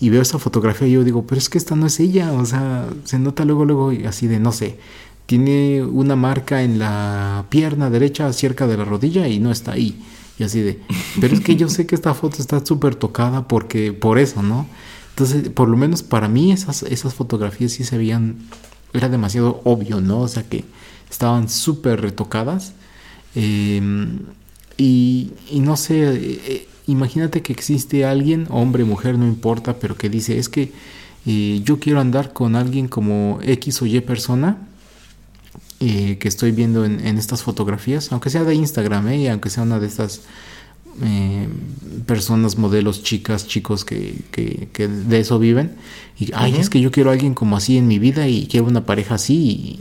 Y 0.00 0.08
veo 0.08 0.22
esa 0.22 0.38
fotografía 0.38 0.88
y 0.88 0.92
yo 0.92 1.04
digo, 1.04 1.26
pero 1.26 1.38
es 1.38 1.48
que 1.48 1.58
esta 1.58 1.76
no 1.76 1.86
es 1.86 2.00
ella. 2.00 2.32
O 2.32 2.46
sea, 2.46 2.88
se 3.04 3.18
nota 3.18 3.44
luego, 3.44 3.64
luego 3.64 3.92
así 4.08 4.26
de, 4.26 4.40
no 4.40 4.52
sé, 4.52 4.78
tiene 5.26 5.82
una 5.82 6.16
marca 6.16 6.62
en 6.62 6.78
la 6.78 7.44
pierna 7.50 7.90
derecha 7.90 8.32
cerca 8.32 8.66
de 8.66 8.76
la 8.76 8.84
rodilla 8.84 9.28
y 9.28 9.38
no 9.38 9.50
está 9.50 9.72
ahí. 9.72 10.02
Y 10.38 10.42
así 10.42 10.60
de, 10.60 10.80
pero 11.20 11.34
es 11.34 11.40
que 11.40 11.54
yo 11.54 11.68
sé 11.68 11.86
que 11.86 11.94
esta 11.94 12.14
foto 12.14 12.38
está 12.40 12.64
súper 12.64 12.94
tocada 12.94 13.46
porque, 13.46 13.92
por 13.92 14.18
eso, 14.18 14.42
¿no? 14.42 14.66
Entonces, 15.10 15.50
por 15.50 15.68
lo 15.68 15.76
menos 15.76 16.02
para 16.02 16.28
mí 16.28 16.50
esas, 16.50 16.82
esas 16.82 17.12
fotografías 17.12 17.72
sí 17.72 17.84
se 17.84 17.98
veían, 17.98 18.38
era 18.94 19.10
demasiado 19.10 19.60
obvio, 19.64 20.00
¿no? 20.00 20.20
O 20.20 20.28
sea 20.28 20.42
que 20.44 20.64
estaban 21.10 21.50
súper 21.50 22.00
retocadas. 22.00 22.72
Em, 23.34 24.20
y, 24.78 25.32
y, 25.50 25.60
no 25.60 25.76
sé, 25.76 26.14
eh, 26.14 26.68
imagínate 26.86 27.42
que 27.42 27.52
existe 27.52 28.04
alguien, 28.04 28.46
hombre, 28.50 28.84
mujer, 28.84 29.18
no 29.18 29.26
importa, 29.26 29.78
pero 29.78 29.96
que 29.96 30.08
dice, 30.08 30.38
es 30.38 30.48
que 30.48 30.72
eh, 31.26 31.60
yo 31.64 31.78
quiero 31.78 32.00
andar 32.00 32.32
con 32.32 32.56
alguien 32.56 32.88
como 32.88 33.40
X 33.42 33.82
o 33.82 33.86
Y 33.86 34.00
persona 34.00 34.56
eh, 35.80 36.18
que 36.18 36.28
estoy 36.28 36.52
viendo 36.52 36.84
en, 36.84 37.00
estas 37.18 37.42
fotografías, 37.42 38.10
aunque 38.12 38.30
sea 38.30 38.44
de 38.44 38.54
Instagram, 38.54 39.08
eh, 39.08 39.30
aunque 39.30 39.50
sea 39.50 39.62
una 39.62 39.78
de 39.78 39.86
estas 39.86 40.22
personas, 42.04 42.58
modelos, 42.58 43.02
chicas, 43.02 43.46
chicos 43.46 43.86
que, 43.86 44.16
que, 44.32 44.88
de 44.88 45.20
eso 45.20 45.38
viven. 45.38 45.76
Y, 46.18 46.30
ay, 46.34 46.56
es 46.56 46.68
que 46.68 46.80
yo 46.80 46.90
quiero 46.90 47.08
a 47.08 47.14
alguien 47.14 47.32
como 47.32 47.56
así 47.56 47.78
en 47.78 47.86
mi 47.86 47.98
vida 47.98 48.28
y 48.28 48.46
quiero 48.48 48.66
una 48.66 48.84
pareja 48.84 49.14
así. 49.14 49.34
Y, 49.34 49.80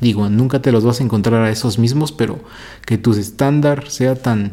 digo, 0.00 0.28
nunca 0.28 0.62
te 0.62 0.70
los 0.70 0.84
vas 0.84 1.00
a 1.00 1.04
encontrar 1.04 1.42
a 1.42 1.50
esos 1.50 1.78
mismos, 1.78 2.12
pero 2.12 2.38
que 2.86 2.98
tu 2.98 3.14
estándar 3.14 3.90
sea 3.90 4.14
tan 4.14 4.52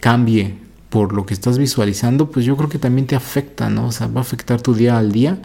cambie 0.00 0.56
por 0.90 1.12
lo 1.12 1.26
que 1.26 1.34
estás 1.34 1.58
visualizando, 1.58 2.30
pues 2.30 2.46
yo 2.46 2.56
creo 2.56 2.68
que 2.68 2.78
también 2.78 3.06
te 3.06 3.16
afecta, 3.16 3.68
¿no? 3.68 3.88
O 3.88 3.92
sea, 3.92 4.06
va 4.06 4.20
a 4.20 4.22
afectar 4.22 4.60
tu 4.60 4.74
día 4.74 4.98
al 4.98 5.12
día. 5.12 5.38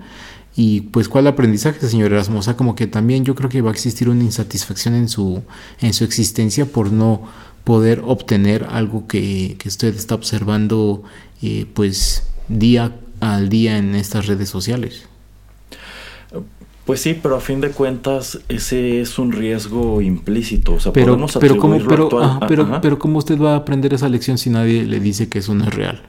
Y 0.55 0.81
pues, 0.81 1.09
¿cuál 1.09 1.27
aprendizaje, 1.27 1.87
señor 1.87 2.11
Erasmo? 2.13 2.39
O 2.39 2.43
sea, 2.43 2.55
como 2.55 2.75
que 2.75 2.87
también 2.87 3.25
yo 3.25 3.35
creo 3.35 3.49
que 3.49 3.61
va 3.61 3.71
a 3.71 3.73
existir 3.73 4.07
una 4.09 4.23
insatisfacción 4.23 4.93
en 4.93 5.09
su, 5.09 5.41
en 5.81 5.93
su 5.93 6.03
existencia 6.03 6.65
por 6.65 6.91
no 6.91 7.23
poder 7.63 8.01
obtener 8.05 8.67
algo 8.69 9.07
que, 9.07 9.55
que 9.57 9.67
usted 9.67 9.95
está 9.95 10.15
observando, 10.15 11.03
eh, 11.41 11.65
pues, 11.73 12.23
día 12.49 12.95
al 13.19 13.49
día 13.49 13.77
en 13.77 13.95
estas 13.95 14.27
redes 14.27 14.49
sociales. 14.49 15.03
Pues 16.85 16.99
sí, 16.99 17.17
pero 17.21 17.37
a 17.37 17.39
fin 17.39 17.61
de 17.61 17.69
cuentas 17.69 18.39
ese 18.49 18.99
es 18.99 19.17
un 19.17 19.31
riesgo 19.31 20.01
implícito. 20.01 20.73
O 20.73 20.79
sea, 20.79 20.91
pero, 20.91 21.13
podemos 21.13 21.37
pero, 21.39 21.57
¿cómo, 21.57 21.77
pero, 21.87 22.09
pero, 22.47 22.81
pero 22.81 22.99
¿cómo 22.99 23.19
usted 23.19 23.39
va 23.39 23.53
a 23.53 23.57
aprender 23.57 23.93
esa 23.93 24.09
lección 24.09 24.37
si 24.37 24.49
nadie 24.49 24.83
le 24.83 24.99
dice 24.99 25.29
que 25.29 25.39
eso 25.39 25.53
no 25.55 25.63
es 25.63 25.73
real? 25.73 26.01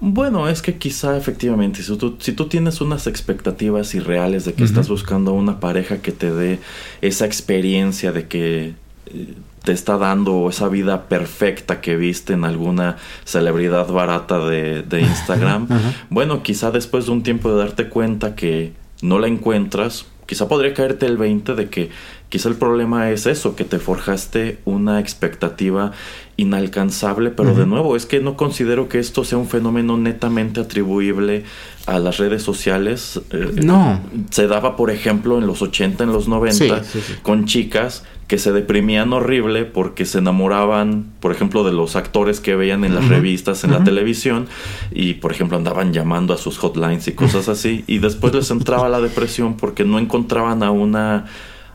Bueno, 0.00 0.48
es 0.48 0.60
que 0.60 0.76
quizá 0.76 1.16
efectivamente, 1.16 1.82
si 1.82 1.96
tú, 1.96 2.16
si 2.18 2.32
tú 2.32 2.46
tienes 2.46 2.80
unas 2.80 3.06
expectativas 3.06 3.94
irreales 3.94 4.44
de 4.44 4.52
que 4.52 4.64
estás 4.64 4.88
buscando 4.88 5.32
una 5.32 5.58
pareja 5.58 5.98
que 5.98 6.12
te 6.12 6.32
dé 6.32 6.58
esa 7.00 7.24
experiencia 7.24 8.12
de 8.12 8.28
que 8.28 8.74
eh, 9.06 9.34
te 9.64 9.72
está 9.72 9.96
dando 9.96 10.50
esa 10.50 10.68
vida 10.68 11.08
perfecta 11.08 11.80
que 11.80 11.96
viste 11.96 12.34
en 12.34 12.44
alguna 12.44 12.98
celebridad 13.24 13.88
barata 13.88 14.38
de, 14.46 14.82
de 14.82 15.00
Instagram, 15.02 15.66
bueno, 16.10 16.42
quizá 16.42 16.70
después 16.70 17.06
de 17.06 17.12
un 17.12 17.22
tiempo 17.22 17.50
de 17.50 17.56
darte 17.56 17.88
cuenta 17.88 18.34
que 18.34 18.74
no 19.02 19.18
la 19.18 19.28
encuentras, 19.28 20.06
quizá 20.26 20.48
podría 20.48 20.74
caerte 20.74 21.06
el 21.06 21.16
20 21.16 21.54
de 21.54 21.68
que 21.68 21.90
quizá 22.28 22.48
el 22.48 22.56
problema 22.56 23.10
es 23.10 23.26
eso, 23.26 23.54
que 23.54 23.64
te 23.64 23.78
forjaste 23.78 24.58
una 24.64 25.00
expectativa 25.00 25.92
inalcanzable, 26.36 27.30
pero 27.30 27.54
de 27.54 27.66
nuevo, 27.66 27.96
es 27.96 28.04
que 28.04 28.20
no 28.20 28.36
considero 28.36 28.88
que 28.88 28.98
esto 28.98 29.24
sea 29.24 29.38
un 29.38 29.48
fenómeno 29.48 29.96
netamente 29.96 30.60
atribuible 30.60 31.44
a 31.86 31.98
las 31.98 32.18
redes 32.18 32.42
sociales. 32.42 33.20
Eh, 33.30 33.52
no. 33.62 34.00
Se 34.30 34.46
daba, 34.46 34.76
por 34.76 34.90
ejemplo, 34.90 35.38
en 35.38 35.46
los 35.46 35.62
80, 35.62 36.04
en 36.04 36.12
los 36.12 36.28
90, 36.28 36.82
con 37.22 37.46
chicas 37.46 38.04
que 38.26 38.38
se 38.38 38.52
deprimían 38.52 39.12
horrible 39.12 39.64
porque 39.64 40.04
se 40.04 40.18
enamoraban, 40.18 41.06
por 41.20 41.30
ejemplo, 41.30 41.62
de 41.62 41.72
los 41.72 41.94
actores 41.94 42.40
que 42.40 42.56
veían 42.56 42.84
en 42.84 42.94
las 42.94 43.08
revistas, 43.08 43.62
en 43.62 43.70
la 43.70 43.84
televisión, 43.84 44.46
y 44.90 45.14
por 45.14 45.30
ejemplo 45.30 45.56
andaban 45.56 45.92
llamando 45.92 46.34
a 46.34 46.36
sus 46.36 46.58
hotlines 46.58 47.06
y 47.06 47.12
cosas 47.12 47.48
así, 47.48 47.84
y 47.86 47.98
después 47.98 48.34
les 48.34 48.50
entraba 48.50 48.88
la 48.88 49.00
depresión 49.00 49.56
porque 49.56 49.84
no 49.84 49.98
encontraban 49.98 50.64
a 50.64 50.72
una, 50.72 51.26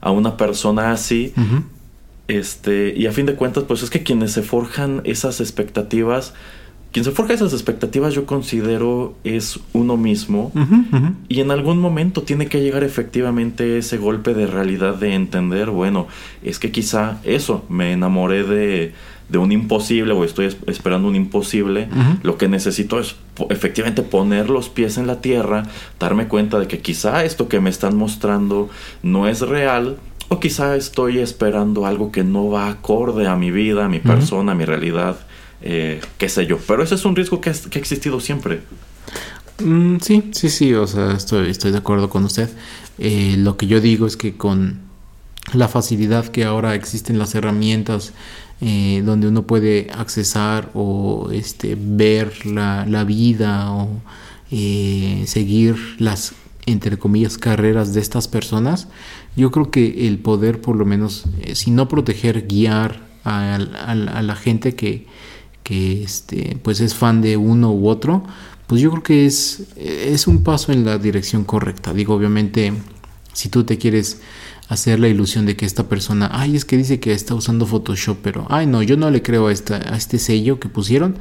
a 0.01 0.11
una 0.11 0.35
persona 0.35 0.91
así. 0.91 1.33
Este, 2.27 2.93
y 2.95 3.07
a 3.07 3.11
fin 3.11 3.25
de 3.25 3.35
cuentas, 3.35 3.63
pues 3.65 3.83
es 3.83 3.89
que 3.89 4.03
quienes 4.03 4.31
se 4.31 4.41
forjan 4.41 5.01
esas 5.05 5.39
expectativas, 5.39 6.33
quien 6.91 7.05
se 7.05 7.11
forja 7.11 7.33
esas 7.33 7.53
expectativas 7.53 8.13
yo 8.13 8.25
considero 8.25 9.15
es 9.23 9.59
uno 9.73 9.95
mismo. 9.95 10.51
Y 11.29 11.39
en 11.39 11.51
algún 11.51 11.79
momento 11.79 12.23
tiene 12.23 12.47
que 12.47 12.61
llegar 12.61 12.83
efectivamente 12.83 13.77
ese 13.77 13.97
golpe 13.97 14.33
de 14.33 14.45
realidad 14.45 14.95
de 14.95 15.13
entender, 15.13 15.69
bueno, 15.69 16.07
es 16.43 16.59
que 16.59 16.71
quizá 16.71 17.19
eso, 17.23 17.63
me 17.69 17.93
enamoré 17.93 18.43
de, 18.43 18.93
de 19.29 19.37
un 19.37 19.53
imposible 19.53 20.11
o 20.11 20.25
estoy 20.25 20.53
esperando 20.67 21.07
un 21.07 21.15
imposible, 21.15 21.87
lo 22.23 22.37
que 22.37 22.49
necesito 22.49 22.99
es 22.99 23.15
efectivamente 23.49 24.01
poner 24.01 24.49
los 24.49 24.67
pies 24.67 24.97
en 24.97 25.07
la 25.07 25.21
tierra, 25.21 25.63
darme 25.97 26.27
cuenta 26.27 26.59
de 26.59 26.67
que 26.67 26.79
quizá 26.79 27.23
esto 27.23 27.47
que 27.47 27.61
me 27.61 27.69
están 27.69 27.95
mostrando 27.95 28.69
no 29.01 29.29
es 29.29 29.39
real, 29.39 29.97
o 30.27 30.39
quizá 30.41 30.75
estoy 30.75 31.19
esperando 31.19 31.85
algo 31.85 32.11
que 32.11 32.25
no 32.25 32.49
va 32.49 32.67
acorde 32.67 33.27
a 33.27 33.37
mi 33.37 33.51
vida, 33.51 33.85
a 33.85 33.89
mi 33.89 33.99
persona, 33.99 34.51
a 34.51 34.55
mi 34.55 34.65
realidad 34.65 35.17
eh, 35.61 36.01
qué 36.17 36.29
sé 36.29 36.45
yo. 36.45 36.57
Pero 36.57 36.83
ese 36.83 36.95
es 36.95 37.05
un 37.05 37.15
riesgo 37.15 37.39
que, 37.41 37.49
ha 37.49 37.53
existido 37.77 38.19
siempre. 38.19 38.61
Mm, 39.63 39.97
sí, 39.99 40.31
sí, 40.31 40.49
sí, 40.49 40.73
o 40.73 40.87
sea, 40.87 41.13
estoy, 41.13 41.53
de 41.53 41.77
acuerdo 41.77 42.09
con 42.09 42.23
usted. 42.23 42.49
Eh, 42.97 43.35
lo 43.37 43.57
que 43.57 43.67
yo 43.67 43.79
digo 43.79 44.07
es 44.07 44.17
que 44.17 44.35
con 44.35 44.79
la 45.53 45.67
facilidad 45.67 46.27
que 46.27 46.45
ahora 46.45 46.75
existen 46.75 47.17
las 47.17 47.35
herramientas 47.35 48.13
eh, 48.61 49.01
donde 49.03 49.27
uno 49.27 49.43
puede 49.47 49.87
accesar 49.91 50.69
o 50.75 51.29
este, 51.31 51.75
ver 51.77 52.45
la, 52.45 52.85
la 52.85 53.03
vida 53.03 53.71
o 53.71 54.01
seguir 54.49 55.77
las 55.97 56.33
entre 56.65 56.97
comillas 56.97 57.37
carreras 57.37 57.93
de 57.93 58.01
estas 58.01 58.27
personas 58.27 58.89
yo 59.37 59.49
creo 59.49 59.71
que 59.71 60.07
el 60.07 60.19
poder 60.19 60.59
por 60.59 60.75
lo 60.75 60.83
menos 60.85 61.23
si 61.53 61.71
no 61.71 61.87
proteger 61.87 62.47
guiar 62.47 62.99
a 63.23 64.21
la 64.21 64.35
gente 64.35 64.75
que, 64.75 65.07
que 65.71 66.03
este, 66.03 66.57
pues 66.61 66.81
es 66.81 66.95
fan 66.95 67.21
de 67.21 67.37
uno 67.37 67.71
u 67.71 67.87
otro, 67.87 68.23
pues 68.67 68.81
yo 68.81 68.91
creo 68.91 69.03
que 69.03 69.25
es, 69.25 69.63
es 69.77 70.27
un 70.27 70.43
paso 70.43 70.73
en 70.73 70.83
la 70.83 70.97
dirección 70.97 71.45
correcta. 71.45 71.93
Digo, 71.93 72.13
obviamente, 72.13 72.73
si 73.31 73.47
tú 73.47 73.63
te 73.63 73.77
quieres 73.77 74.19
hacer 74.67 74.99
la 74.99 75.07
ilusión 75.07 75.45
de 75.45 75.55
que 75.55 75.65
esta 75.65 75.87
persona, 75.87 76.29
ay, 76.33 76.57
es 76.57 76.65
que 76.65 76.75
dice 76.75 76.99
que 76.99 77.13
está 77.13 77.35
usando 77.35 77.65
Photoshop, 77.65 78.17
pero, 78.21 78.47
ay, 78.49 78.67
no, 78.67 78.83
yo 78.83 78.97
no 78.97 79.09
le 79.09 79.21
creo 79.21 79.47
a, 79.47 79.53
esta, 79.53 79.77
a 79.77 79.95
este 79.95 80.19
sello 80.19 80.59
que 80.59 80.67
pusieron, 80.67 81.15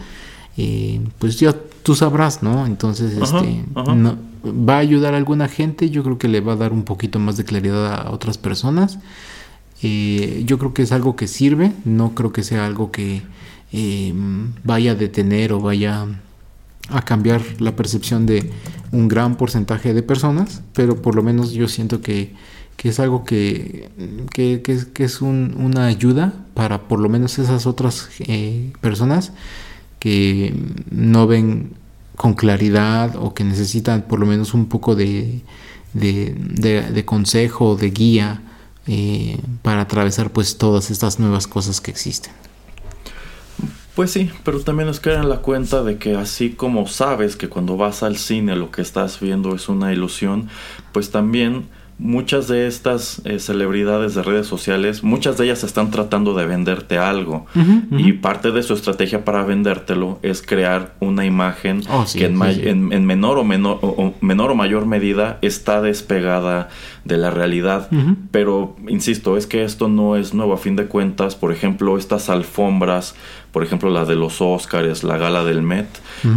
eh, 0.56 1.00
pues 1.20 1.38
ya 1.38 1.54
tú 1.84 1.94
sabrás, 1.94 2.42
¿no? 2.42 2.66
Entonces, 2.66 3.12
este, 3.12 3.64
No, 3.74 4.18
va 4.44 4.78
a 4.78 4.78
ayudar 4.78 5.14
a 5.14 5.18
alguna 5.18 5.46
gente, 5.46 5.90
yo 5.90 6.02
creo 6.02 6.18
que 6.18 6.26
le 6.26 6.40
va 6.40 6.54
a 6.54 6.56
dar 6.56 6.72
un 6.72 6.82
poquito 6.82 7.20
más 7.20 7.36
de 7.36 7.44
claridad 7.44 7.94
a 7.94 8.10
otras 8.10 8.36
personas. 8.36 8.98
Eh, 9.80 10.42
yo 10.44 10.58
creo 10.58 10.74
que 10.74 10.82
es 10.82 10.90
algo 10.90 11.14
que 11.14 11.28
sirve, 11.28 11.70
no 11.84 12.16
creo 12.16 12.32
que 12.32 12.42
sea 12.42 12.66
algo 12.66 12.90
que 12.90 13.22
eh, 13.72 14.12
vaya 14.64 14.92
a 14.92 14.94
detener 14.94 15.52
o 15.52 15.60
vaya 15.60 16.06
a 16.88 17.02
cambiar 17.02 17.42
la 17.60 17.76
percepción 17.76 18.26
de 18.26 18.50
un 18.92 19.08
gran 19.08 19.36
porcentaje 19.36 19.94
de 19.94 20.02
personas, 20.02 20.62
pero 20.74 21.00
por 21.00 21.14
lo 21.14 21.22
menos 21.22 21.52
yo 21.52 21.68
siento 21.68 22.00
que, 22.00 22.34
es 22.82 22.98
algo 22.98 23.24
que, 23.24 23.90
que, 24.32 24.62
es 25.04 25.20
una 25.20 25.86
ayuda 25.86 26.32
para 26.54 26.88
por 26.88 26.98
lo 26.98 27.08
menos 27.08 27.38
esas 27.38 27.66
otras 27.66 28.08
eh, 28.20 28.72
personas 28.80 29.32
que 29.98 30.54
no 30.90 31.26
ven 31.26 31.74
con 32.16 32.34
claridad 32.34 33.16
o 33.16 33.34
que 33.34 33.44
necesitan 33.44 34.02
por 34.02 34.18
lo 34.18 34.26
menos 34.26 34.54
un 34.54 34.66
poco 34.66 34.96
de, 34.96 35.42
de, 35.94 37.04
consejo, 37.04 37.76
de 37.76 37.90
guía 37.90 38.42
eh, 38.86 39.38
para 39.62 39.82
atravesar 39.82 40.30
pues 40.30 40.58
todas 40.58 40.90
estas 40.90 41.18
nuevas 41.20 41.46
cosas 41.46 41.80
que 41.80 41.90
existen. 41.90 42.32
Pues 43.94 44.12
sí, 44.12 44.30
pero 44.44 44.60
también 44.60 44.88
es 44.88 45.00
caer 45.00 45.18
en 45.18 45.28
la 45.28 45.38
cuenta 45.38 45.82
de 45.82 45.98
que 45.98 46.14
así 46.14 46.50
como 46.50 46.86
sabes 46.86 47.36
que 47.36 47.48
cuando 47.48 47.76
vas 47.76 48.02
al 48.02 48.16
cine 48.16 48.56
lo 48.56 48.70
que 48.70 48.82
estás 48.82 49.20
viendo 49.20 49.54
es 49.54 49.68
una 49.68 49.92
ilusión, 49.92 50.48
pues 50.92 51.10
también 51.10 51.68
muchas 52.00 52.48
de 52.48 52.66
estas 52.66 53.20
eh, 53.24 53.38
celebridades 53.38 54.14
de 54.14 54.22
redes 54.22 54.46
sociales, 54.46 55.04
muchas 55.04 55.36
de 55.36 55.44
ellas 55.44 55.62
están 55.64 55.90
tratando 55.90 56.34
de 56.34 56.46
venderte 56.46 56.98
algo. 56.98 57.46
Y 57.90 58.14
parte 58.14 58.52
de 58.52 58.62
su 58.62 58.72
estrategia 58.72 59.24
para 59.24 59.44
vendértelo 59.44 60.18
es 60.22 60.40
crear 60.40 60.94
una 61.00 61.26
imagen 61.26 61.82
oh, 61.90 62.06
que 62.10 62.24
en, 62.24 63.06
menor, 63.06 63.38
o 63.38 63.44
menor, 63.44 63.78
o, 63.82 64.14
menor 64.22 64.50
o 64.50 64.54
mayor 64.54 64.86
medida 64.86 65.38
está 65.42 65.82
despegada 65.82 66.70
de 67.04 67.16
la 67.16 67.30
realidad. 67.30 67.88
Pero, 68.30 68.76
insisto, 68.88 69.36
es 69.36 69.46
que 69.46 69.64
esto 69.64 69.88
no 69.88 70.16
es 70.16 70.34
nuevo. 70.34 70.52
A 70.52 70.58
fin 70.58 70.76
de 70.76 70.86
cuentas, 70.86 71.34
por 71.34 71.52
ejemplo, 71.52 71.96
estas 71.96 72.30
alfombras 72.30 73.14
por 73.52 73.64
ejemplo 73.64 73.90
la 73.90 74.04
de 74.04 74.14
los 74.14 74.40
Oscars, 74.40 75.02
la 75.02 75.18
gala 75.18 75.44
del 75.44 75.62
Met, 75.62 75.88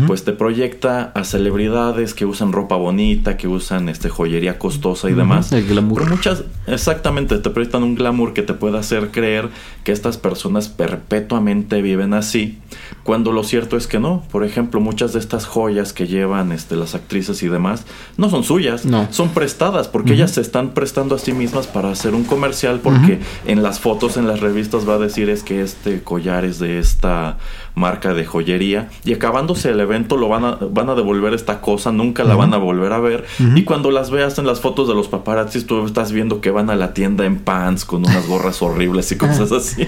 pues 0.07 0.23
te 0.23 0.31
proyecta 0.33 1.11
a 1.13 1.23
celebridades 1.23 2.13
que 2.13 2.25
usan 2.25 2.51
ropa 2.51 2.75
bonita, 2.75 3.37
que 3.37 3.47
usan 3.47 3.89
este 3.89 4.09
joyería 4.09 4.57
costosa 4.57 5.09
y 5.09 5.13
demás. 5.13 5.51
El 5.51 5.67
glamour. 5.67 6.03
Pero 6.03 6.15
muchas, 6.15 6.43
exactamente, 6.65 7.37
te 7.37 7.49
proyectan 7.49 7.83
un 7.83 7.95
glamour 7.95 8.33
que 8.33 8.41
te 8.41 8.53
puede 8.53 8.79
hacer 8.79 9.11
creer 9.11 9.49
que 9.83 9.91
estas 9.91 10.17
personas 10.17 10.69
perpetuamente 10.69 11.81
viven 11.81 12.13
así, 12.13 12.57
cuando 13.03 13.31
lo 13.31 13.43
cierto 13.43 13.75
es 13.75 13.87
que 13.87 13.99
no. 13.99 14.23
Por 14.31 14.43
ejemplo, 14.45 14.79
muchas 14.79 15.13
de 15.13 15.19
estas 15.19 15.45
joyas 15.45 15.91
que 15.93 16.07
llevan 16.07 16.51
este, 16.51 16.75
las 16.75 16.95
actrices 16.95 17.43
y 17.43 17.49
demás 17.49 17.85
no 18.17 18.29
son 18.29 18.43
suyas, 18.43 18.85
no. 18.85 19.07
son 19.11 19.29
prestadas 19.29 19.87
porque 19.87 20.13
ellas 20.13 20.31
se 20.31 20.41
están 20.41 20.53
están 20.53 20.75
prestando 20.75 21.15
a 21.15 21.17
sí 21.17 21.33
mismas 21.33 21.65
para 21.65 21.89
hacer 21.89 22.13
un 22.13 22.25
comercial 22.25 22.79
porque 22.83 23.17
en 23.47 23.63
las 23.63 23.79
fotos 23.79 24.17
en 24.17 24.27
las 24.27 24.39
revistas 24.39 24.87
va 24.87 24.93
a 24.93 24.99
decir 24.99 25.27
es 25.31 25.41
que 25.41 25.61
este 25.61 26.03
collar 26.03 26.45
es 26.45 26.59
de 26.59 26.77
esta 26.77 27.39
marca 27.75 28.13
de 28.13 28.25
joyería. 28.25 28.89
Y 29.03 29.13
acabándose 29.13 29.69
el 29.69 29.79
evento 29.79 30.17
lo 30.17 30.29
van 30.29 30.45
a, 30.45 30.57
van 30.61 30.89
a 30.89 30.95
devolver 30.95 31.33
esta 31.33 31.61
cosa, 31.61 31.91
nunca 31.91 32.23
la 32.23 32.35
van 32.35 32.53
a 32.53 32.57
volver 32.57 32.93
a 32.93 32.99
ver. 32.99 33.25
Y 33.55 33.63
cuando 33.63 33.91
las 33.91 34.11
veas 34.11 34.37
en 34.37 34.45
las 34.45 34.61
fotos 34.61 34.87
de 34.87 34.93
los 34.93 35.07
paparazzis 35.07 35.65
tú 35.65 35.85
estás 35.85 36.11
viendo 36.11 36.41
que 36.41 36.51
van 36.51 36.69
a 36.69 36.75
la 36.75 36.93
tienda 36.93 37.25
en 37.25 37.39
pants 37.39 37.85
con 37.85 38.05
unas 38.05 38.27
gorras 38.27 38.61
horribles 38.61 39.11
y 39.11 39.17
cosas 39.17 39.51
así. 39.51 39.87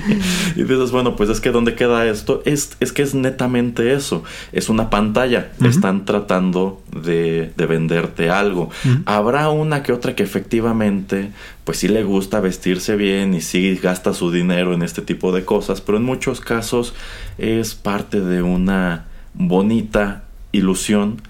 Y 0.56 0.64
dices 0.64 0.92
bueno 0.92 1.16
pues 1.16 1.30
es 1.30 1.40
que 1.42 1.52
donde 1.52 1.76
queda 1.76 2.06
esto 2.06 2.42
es, 2.46 2.78
es 2.80 2.92
que 2.92 3.02
es 3.02 3.14
netamente 3.14 3.94
eso, 3.94 4.24
es 4.52 4.70
una 4.70 4.90
pantalla, 4.90 5.52
están 5.64 6.06
tratando 6.06 6.82
de, 6.92 7.52
de 7.56 7.66
venderte 7.66 8.30
algo. 8.30 8.70
Habrá 9.06 9.50
una 9.50 9.84
que 9.84 9.94
otra 9.94 10.16
que 10.16 10.24
efectivamente 10.24 11.32
pues 11.66 11.80
sí 11.80 11.88
le 11.88 12.04
gusta 12.04 12.40
vestirse 12.40 12.96
bien 12.96 13.34
y 13.34 13.42
sí 13.42 13.76
gasta 13.82 14.14
su 14.14 14.32
dinero 14.32 14.74
en 14.74 14.84
este 14.84 15.02
tipo 15.02 15.32
de 15.32 15.44
cosas, 15.44 15.82
pero 15.82 15.98
en 15.98 16.06
muchos 16.06 16.40
casos 16.40 16.94
es 17.38 17.76
parte 17.76 18.22
de 18.22 18.42
una 18.44 19.06
bonita 19.34 20.24
ilusión 20.52 21.22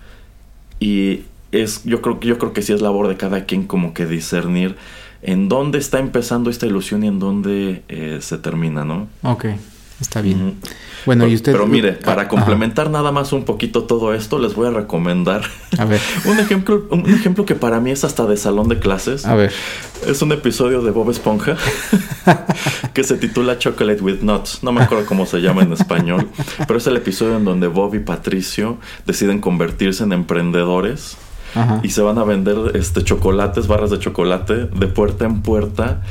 y 0.80 1.22
es 1.52 1.84
yo 1.86 2.02
creo 2.02 2.20
que 2.20 2.28
yo 2.28 2.38
creo 2.38 2.54
que 2.54 2.62
sí 2.62 2.74
es 2.74 2.82
labor 2.82 3.08
de 3.08 3.16
cada 3.16 3.46
quien 3.46 3.66
como 3.66 3.94
que 3.94 4.06
discernir 4.06 4.76
en 5.22 5.48
dónde 5.48 5.80
está 5.80 6.00
empezando 6.00 6.50
esta 6.50 6.68
ilusión 6.68 7.04
y 7.04 7.08
en 7.08 7.18
dónde 7.18 7.84
eh, 7.88 8.20
se 8.22 8.38
termina, 8.38 8.84
¿no? 8.84 9.08
Ok, 9.24 9.46
está 10.02 10.22
bien. 10.22 10.58
Bueno, 11.06 11.28
y 11.28 11.36
usted. 11.36 11.52
Pero 11.52 11.68
mire, 11.68 11.94
para 11.94 12.28
complementar 12.28 12.90
nada 12.90 13.12
más 13.12 13.32
un 13.32 13.46
poquito 13.46 13.84
todo 13.84 14.14
esto, 14.14 14.40
les 14.40 14.56
voy 14.56 14.68
a 14.68 14.72
recomendar. 14.72 15.44
A 15.78 15.86
ver. 15.86 16.02
un 16.26 16.40
ejemplo, 16.40 16.86
un 16.90 17.06
ejemplo 17.14 17.46
que 17.46 17.56
para 17.56 17.80
mí 17.80 17.92
es 17.92 18.04
hasta 18.04 18.26
de 18.26 18.38
salón 18.38 18.68
de 18.70 18.80
clases. 18.80 19.26
A 19.26 19.36
ver. 19.36 19.54
Es 20.08 20.22
un 20.22 20.32
episodio 20.32 20.82
de 20.82 20.92
Bob 20.92 21.10
Esponja 21.12 21.58
que 22.94 23.04
se 23.04 23.18
titula 23.18 23.58
Chocolate 23.58 24.02
with 24.02 24.22
Nuts. 24.22 24.64
No 24.64 24.72
me 24.72 24.84
acuerdo 24.84 25.06
cómo 25.06 25.26
se 25.26 25.40
llama 25.40 25.62
en 25.62 25.74
español, 25.74 26.30
pero 26.68 26.78
es 26.80 26.88
el 26.88 26.98
episodio 26.98 27.38
en 27.38 27.46
donde 27.46 27.68
Bob 27.68 27.96
y 27.96 28.00
Patricio 28.00 28.78
deciden 29.06 29.40
convertirse 29.40 30.04
en 30.04 30.14
emprendedores. 30.14 31.18
y 31.84 31.90
se 31.90 32.02
van 32.02 32.18
a 32.18 32.26
vender 32.26 32.76
este 32.76 33.02
chocolates, 33.02 33.68
barras 33.68 33.90
de 33.90 34.00
chocolate 34.00 34.66
de 34.66 34.88
puerta 34.88 35.24
en 35.24 35.42
puerta, 35.42 36.02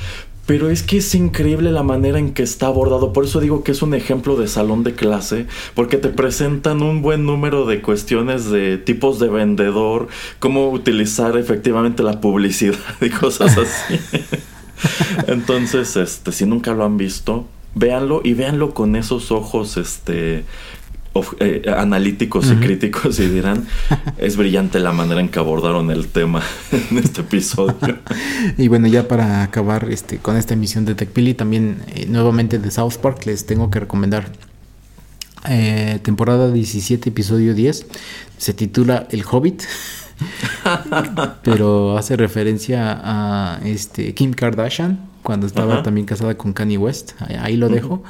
pero 0.47 0.69
es 0.69 0.83
que 0.83 0.99
es 0.99 1.15
increíble 1.15 1.73
la 1.73 1.83
manera 1.83 2.19
en 2.19 2.35
que 2.35 2.43
está 2.43 2.67
abordado. 2.67 3.13
Por 3.13 3.25
eso 3.25 3.41
digo 3.41 3.65
que 3.65 3.73
es 3.73 3.83
un 3.83 3.95
ejemplo 3.95 4.37
de 4.37 4.49
salón 4.49 4.85
de 4.85 4.95
clase, 4.95 5.47
porque 5.75 5.97
te 5.97 6.09
presentan 6.09 6.83
un 6.83 7.03
buen 7.03 7.25
número 7.25 7.67
de 7.67 7.81
cuestiones 7.81 8.51
de 8.51 8.79
tipos 8.79 9.19
de 9.19 9.29
vendedor, 9.29 10.09
cómo 10.39 10.71
utilizar 10.71 11.37
efectivamente 11.37 12.03
la 12.03 12.21
publicidad 12.21 12.79
y 13.01 13.11
cosas 13.11 13.57
así. 13.59 13.99
Entonces, 15.29 15.97
este, 15.97 16.33
si 16.33 16.47
nunca 16.47 16.75
lo 16.75 16.85
han 16.85 16.99
visto, 16.99 17.47
véanlo 17.75 18.21
y 18.23 18.35
véanlo 18.35 18.75
con 18.75 18.97
esos 18.97 19.31
ojos, 19.31 19.77
este, 19.77 20.45
eh, 21.39 21.63
analíticos 21.77 22.51
y 22.51 22.57
críticos 22.57 23.21
y 23.21 23.29
dirán, 23.29 23.67
es 24.19 24.37
brillante 24.37 24.81
la 24.81 24.93
manera 24.93 25.21
en 25.21 25.29
que 25.29 25.39
abordaron 25.39 25.93
el 25.93 26.09
tema 26.09 26.43
en 26.73 26.99
este 26.99 27.21
episodio. 27.21 27.99
y 28.59 28.67
bueno, 28.67 28.89
ya 28.89 29.07
para 29.07 29.45
acabar 29.45 29.89
este, 29.91 30.19
con 30.19 30.37
esta 30.37 30.55
emisión 30.55 30.85
de 30.85 30.97
TechPili, 30.97 31.35
también 31.35 31.83
eh, 31.95 32.07
nuevamente 32.09 32.59
de 32.59 32.69
South 32.71 32.97
Park 33.01 33.27
les 33.27 33.47
tengo 33.47 33.71
que 33.71 33.79
recomendar 33.79 34.27
eh, 35.49 36.01
temporada 36.03 36.51
17, 36.51 37.11
episodio 37.11 37.55
10. 37.55 37.87
Se 38.37 38.53
titula 38.53 39.07
El 39.11 39.25
Hobbit. 39.31 39.63
pero 41.45 41.97
hace 41.97 42.17
referencia 42.17 43.01
a 43.03 43.61
este 43.65 44.15
Kim 44.15 44.33
Kardashian 44.33 45.01
cuando 45.23 45.47
estaba 45.47 45.83
también 45.83 46.07
casada 46.07 46.37
con 46.37 46.53
Kanye 46.53 46.79
West. 46.79 47.13
Ahí, 47.21 47.57
lo 47.57 47.69
dejo 47.69 48.03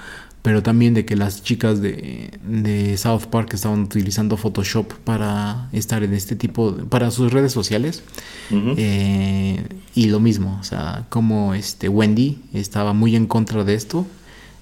pero 0.45 0.63
también 0.63 0.93
de 0.93 1.07
que 1.07 1.17
las 1.17 1.43
chicas 1.43 1.81
de, 1.81 2.31
de, 2.47 2.99
South 2.99 3.29
Park 3.31 3.55
estaban 3.55 3.85
utilizando 3.85 4.37
Photoshop 4.37 4.93
para 4.93 5.71
estar 5.73 6.03
en 6.03 6.13
este 6.13 6.37
tipo, 6.37 6.77
para 6.91 7.11
sus 7.11 7.33
redes 7.33 7.51
sociales. 7.51 8.03
Eh, 8.51 9.67
y 9.95 10.07
lo 10.09 10.21
mismo, 10.21 10.59
o 10.61 10.63
sea, 10.63 11.07
como 11.09 11.55
este 11.55 11.89
Wendy 11.89 12.43
estaba 12.53 12.93
muy 12.93 13.17
en 13.17 13.25
contra 13.25 13.65
de 13.65 13.73
esto. 13.73 14.07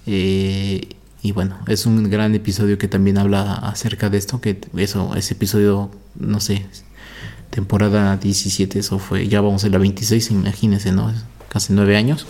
Eh, 0.06 0.86
y 1.20 1.32
bueno, 1.32 1.58
es 1.66 1.84
un 1.84 2.08
gran 2.08 2.32
episodio 2.36 2.78
que 2.78 2.86
también 2.86 3.18
habla 3.18 3.52
acerca 3.54 4.08
de 4.08 4.18
esto, 4.18 4.40
que 4.40 4.60
eso, 4.76 5.16
ese 5.16 5.34
episodio, 5.34 5.90
no 6.14 6.38
sé, 6.38 6.64
temporada 7.50 8.16
17, 8.18 8.78
eso 8.78 9.00
fue, 9.00 9.26
ya 9.26 9.40
vamos 9.40 9.64
a 9.64 9.68
la 9.68 9.78
26, 9.78 10.30
imagínense, 10.30 10.92
¿no? 10.92 11.12
Casi 11.48 11.72
nueve 11.72 11.96
años. 11.96 12.24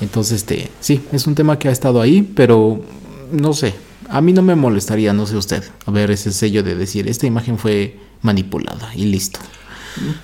Entonces, 0.00 0.38
este, 0.38 0.70
sí, 0.80 1.00
es 1.12 1.26
un 1.26 1.34
tema 1.34 1.58
que 1.58 1.68
ha 1.68 1.72
estado 1.72 2.00
ahí, 2.00 2.22
pero 2.22 2.82
no 3.32 3.52
sé, 3.52 3.74
a 4.08 4.20
mí 4.20 4.32
no 4.32 4.42
me 4.42 4.56
molestaría, 4.56 5.12
no 5.12 5.26
sé 5.26 5.36
usted, 5.36 5.64
a 5.86 5.90
ver 5.90 6.10
ese 6.10 6.32
sello 6.32 6.62
de 6.62 6.74
decir, 6.74 7.08
esta 7.08 7.26
imagen 7.26 7.58
fue 7.58 7.96
manipulada 8.22 8.90
y 8.94 9.04
listo. 9.04 9.38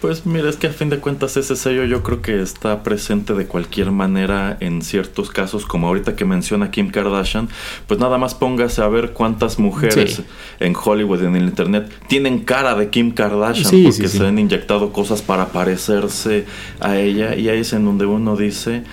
Pues 0.01 0.27
mira, 0.27 0.49
es 0.49 0.57
que 0.57 0.69
a 0.69 0.73
fin 0.73 0.91
de 0.91 0.99
cuentas 0.99 1.37
ese 1.37 1.57
sello 1.57 1.85
yo 1.85 2.03
creo 2.03 2.23
que 2.23 2.41
está 2.41 2.83
presente 2.83 3.35
de 3.35 3.47
cualquier 3.47 3.91
manera 3.91 4.57
en 4.61 4.81
ciertos 4.83 5.31
casos, 5.31 5.67
como 5.67 5.89
ahorita 5.89 6.15
que 6.15 6.25
menciona 6.25 6.71
Kim 6.71 6.91
Kardashian, 6.91 7.49
pues 7.87 7.99
nada 7.99 8.17
más 8.17 8.35
póngase 8.35 8.83
a 8.83 8.89
ver 8.89 9.13
cuántas 9.13 9.59
mujeres 9.59 10.23
en 10.61 10.75
Hollywood, 10.77 11.25
en 11.25 11.37
el 11.37 11.45
Internet, 11.45 11.91
tienen 12.09 12.41
cara 12.41 12.75
de 12.75 12.91
Kim 12.91 13.13
Kardashian 13.13 13.83
porque 13.83 14.09
se 14.09 14.27
han 14.27 14.39
inyectado 14.39 14.93
cosas 14.93 15.23
para 15.23 15.49
parecerse 15.49 16.47
a 16.81 16.97
ella 16.97 17.35
y 17.35 17.49
ahí 17.49 17.61
es 17.61 17.73
en 17.73 17.85
donde 17.85 18.07
uno 18.07 18.37
dice, 18.37 18.85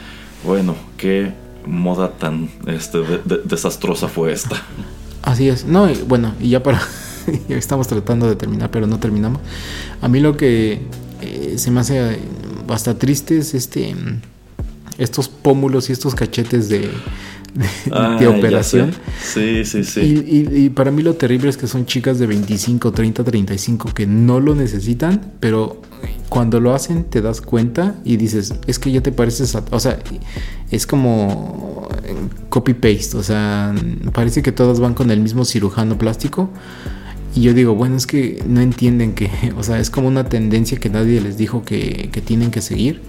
bueno, 0.43 0.75
qué 0.97 1.33
moda 1.65 2.11
tan 2.11 2.49
este, 2.67 2.99
desastrosa 3.45 4.07
fue 4.07 4.33
esta. 4.33 4.61
Así 5.21 5.47
es. 5.47 5.65
No, 5.65 5.87
bueno, 6.07 6.33
y 6.39 6.49
ya 6.49 6.63
para. 6.63 6.81
estamos 7.49 7.87
tratando 7.87 8.27
de 8.27 8.35
terminar, 8.35 8.69
pero 8.71 8.87
no 8.87 8.99
terminamos. 8.99 9.41
A 10.01 10.07
mí 10.07 10.19
lo 10.19 10.35
que 10.35 10.81
eh, 11.21 11.53
se 11.57 11.71
me 11.71 11.79
hace 11.79 12.19
bastante 12.67 12.99
triste 12.99 13.37
es 13.37 13.53
este. 13.53 13.95
Estos 14.97 15.27
pómulos 15.27 15.89
y 15.89 15.93
estos 15.93 16.13
cachetes 16.13 16.69
de, 16.69 16.87
de, 18.19 18.27
operación. 18.27 18.93
Sí, 19.23 19.65
sí, 19.65 19.83
sí. 19.83 20.01
Y, 20.01 20.65
y, 20.65 20.69
para 20.69 20.91
mí 20.91 21.01
lo 21.01 21.15
terrible 21.15 21.49
es 21.49 21.57
que 21.57 21.65
son 21.65 21.87
chicas 21.87 22.19
de 22.19 22.27
25, 22.27 22.91
30, 22.91 23.23
35 23.23 23.91
que 23.91 24.05
no 24.05 24.39
lo 24.39 24.53
necesitan, 24.53 25.33
pero 25.39 25.81
cuando 26.29 26.59
lo 26.59 26.73
hacen 26.73 27.03
te 27.03 27.21
das 27.21 27.41
cuenta 27.41 27.95
y 28.03 28.17
dices, 28.17 28.53
es 28.67 28.79
que 28.79 28.91
ya 28.91 29.01
te 29.01 29.11
pareces 29.11 29.55
a... 29.55 29.63
O 29.71 29.79
sea, 29.79 29.99
es 30.71 30.87
como 30.87 31.87
copy-paste, 32.49 33.17
o 33.17 33.23
sea, 33.23 33.73
parece 34.13 34.41
que 34.41 34.51
todas 34.51 34.79
van 34.79 34.93
con 34.93 35.11
el 35.11 35.19
mismo 35.19 35.45
cirujano 35.45 35.97
plástico. 35.97 36.49
Y 37.35 37.41
yo 37.41 37.53
digo, 37.53 37.75
bueno, 37.75 37.97
es 37.97 38.05
que 38.05 38.43
no 38.47 38.61
entienden 38.61 39.13
que, 39.13 39.29
o 39.57 39.63
sea, 39.63 39.79
es 39.79 39.89
como 39.89 40.07
una 40.07 40.25
tendencia 40.25 40.79
que 40.79 40.89
nadie 40.89 41.21
les 41.21 41.37
dijo 41.37 41.63
que, 41.63 42.09
que 42.11 42.21
tienen 42.21 42.51
que 42.51 42.61
seguir. 42.61 43.01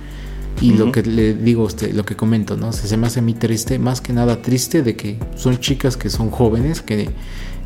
Y 0.60 0.74
lo 0.74 0.92
que 0.92 1.02
le 1.02 1.34
digo 1.34 1.62
a 1.62 1.66
usted, 1.66 1.92
lo 1.94 2.04
que 2.04 2.14
comento, 2.14 2.56
¿no? 2.56 2.72
Se, 2.72 2.86
se 2.86 2.96
me 2.96 3.08
hace 3.08 3.18
a 3.18 3.22
mí 3.22 3.34
triste, 3.34 3.78
más 3.80 4.00
que 4.00 4.12
nada 4.12 4.40
triste 4.40 4.82
de 4.82 4.94
que 4.94 5.18
son 5.34 5.58
chicas 5.58 5.96
que 5.96 6.10
son 6.10 6.30
jóvenes, 6.30 6.80
que 6.80 7.08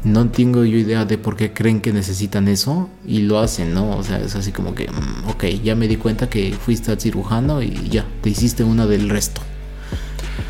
no 0.04 0.28
tengo 0.28 0.64
yo 0.64 0.78
idea 0.78 1.04
de 1.04 1.18
por 1.18 1.36
qué 1.36 1.52
creen 1.52 1.80
que 1.80 1.92
necesitan 1.92 2.48
eso 2.48 2.88
y 3.06 3.22
lo 3.22 3.38
hacen, 3.38 3.74
¿no? 3.74 3.96
O 3.96 4.02
sea, 4.02 4.18
es 4.18 4.34
así 4.34 4.52
como 4.52 4.74
que, 4.74 4.90
mm, 4.90 5.28
ok, 5.28 5.44
ya 5.62 5.74
me 5.74 5.88
di 5.88 5.96
cuenta 5.96 6.28
que 6.28 6.54
fuiste 6.54 6.92
al 6.92 7.00
cirujano 7.00 7.62
y 7.62 7.88
ya, 7.88 8.04
te 8.22 8.30
hiciste 8.30 8.64
una 8.64 8.86
del 8.86 9.08
resto. 9.08 9.40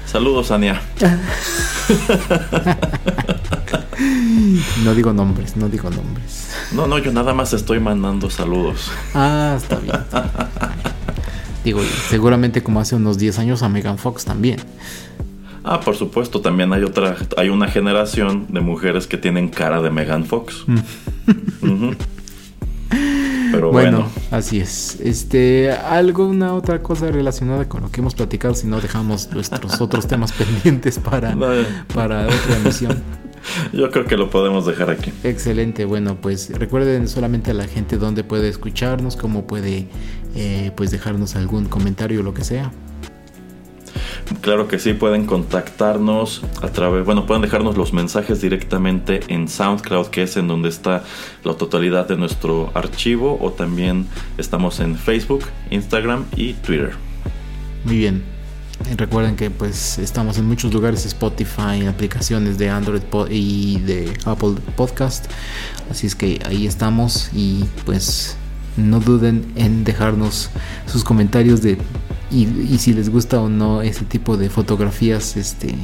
Saludos, 0.07 0.51
Ania. 0.51 0.81
no 4.85 4.95
digo 4.95 5.13
nombres, 5.13 5.57
no 5.57 5.69
digo 5.69 5.91
nombres. 5.91 6.49
No, 6.73 6.87
no, 6.87 6.99
yo 6.99 7.13
nada 7.13 7.35
más 7.35 7.53
estoy 7.53 7.81
mandando 7.81 8.31
saludos. 8.31 8.91
Ah, 9.15 9.55
está 9.57 9.77
bien. 9.77 9.97
Digo, 11.65 11.81
seguramente 12.09 12.63
como 12.63 12.81
hace 12.81 12.95
unos 12.95 13.19
10 13.19 13.39
años 13.41 13.63
a 13.63 13.69
Megan 13.69 13.99
Fox 13.99 14.25
también. 14.25 14.59
Ah, 15.71 15.81
por 15.81 15.97
supuesto, 15.97 16.41
también 16.41 16.73
hay 16.73 16.83
otra, 16.83 17.15
hay 17.37 17.51
una 17.51 17.69
generación 17.69 18.47
de 18.49 18.61
mujeres 18.61 19.07
que 19.07 19.19
tienen 19.19 19.51
cara 19.51 19.83
de 19.83 19.91
Megan 19.91 20.25
Fox. 20.25 20.65
Mm. 20.67 21.91
Pero 23.53 23.71
bueno, 23.71 24.09
así 24.31 24.61
es. 24.61 24.99
Este, 24.99 25.71
alguna 25.71 26.55
otra 26.55 26.83
cosa 26.83 27.11
relacionada 27.11 27.69
con 27.69 27.83
lo 27.83 27.91
que 27.91 28.01
hemos 28.01 28.15
platicado, 28.15 28.55
si 28.55 28.67
no 28.67 28.81
dejamos 28.81 29.31
nuestros 29.31 29.79
otros 29.83 30.07
temas 30.07 30.33
pendientes 30.33 30.99
para, 30.99 31.37
para 31.95 32.23
otra 32.25 32.57
emisión. 32.63 33.03
Yo 33.75 33.91
creo 33.91 34.07
que 34.07 34.17
lo 34.17 34.31
podemos 34.31 34.65
dejar 34.65 34.89
aquí. 34.89 35.13
Excelente, 35.23 35.85
bueno, 35.85 36.17
pues 36.19 36.51
recuerden 36.59 37.09
solamente 37.09 37.51
a 37.51 37.55
la 37.55 37.67
gente 37.67 37.99
dónde 37.99 38.25
puede 38.25 38.49
escucharnos, 38.49 39.17
cómo 39.17 39.47
puede 39.47 39.87
eh, 40.35 40.73
pues 40.77 40.91
dejarnos 40.91 41.37
algún 41.37 41.67
comentario 41.67 42.21
o 42.21 42.23
lo 42.23 42.33
que 42.33 42.45
sea. 42.45 42.73
Claro 44.41 44.69
que 44.69 44.79
sí, 44.79 44.93
pueden 44.93 45.27
contactarnos 45.27 46.43
a 46.63 46.69
través, 46.69 47.05
bueno, 47.05 47.27
pueden 47.27 47.43
dejarnos 47.43 47.77
los 47.77 47.93
mensajes 47.93 48.41
directamente 48.41 49.21
en 49.29 49.49
SoundCloud, 49.49 50.09
que 50.09 50.23
es 50.23 50.37
en 50.37 50.49
donde 50.49 50.69
está 50.69 51.05
la 51.45 51.55
totalidad 51.55 52.09
de 52.09 52.17
nuestro 52.17 52.71
archivo, 52.75 53.39
o 53.41 53.53
también 53.53 54.07
estamos 54.37 54.81
en 54.81 54.97
Facebook, 54.97 55.45
Instagram 55.71 56.25
y 56.37 56.55
Twitter. 56.55 56.93
Muy 57.85 57.99
bien. 57.99 58.39
Recuerden 58.97 59.35
que 59.35 59.51
pues 59.51 59.99
estamos 59.99 60.39
en 60.39 60.47
muchos 60.47 60.73
lugares, 60.73 61.05
Spotify, 61.05 61.87
aplicaciones 61.89 62.59
de 62.59 62.71
Android 62.71 63.03
y 63.29 63.81
de 63.81 64.13
Apple 64.25 64.55
Podcast. 64.77 65.27
Así 65.91 66.07
es 66.07 66.15
que 66.15 66.41
ahí 66.47 66.67
estamos 66.67 67.31
y 67.35 67.65
pues 67.85 68.37
no 68.77 69.01
duden 69.01 69.53
en 69.57 69.83
dejarnos 69.83 70.51
sus 70.87 71.03
comentarios 71.03 71.61
de 71.61 71.77
y, 72.31 72.79
si 72.79 72.93
les 72.93 73.11
gusta 73.11 73.41
o 73.41 73.49
no 73.49 73.83
ese 73.83 74.05
tipo 74.05 74.37
de 74.37 74.51
fotografías 74.51 75.37
este 75.37 75.75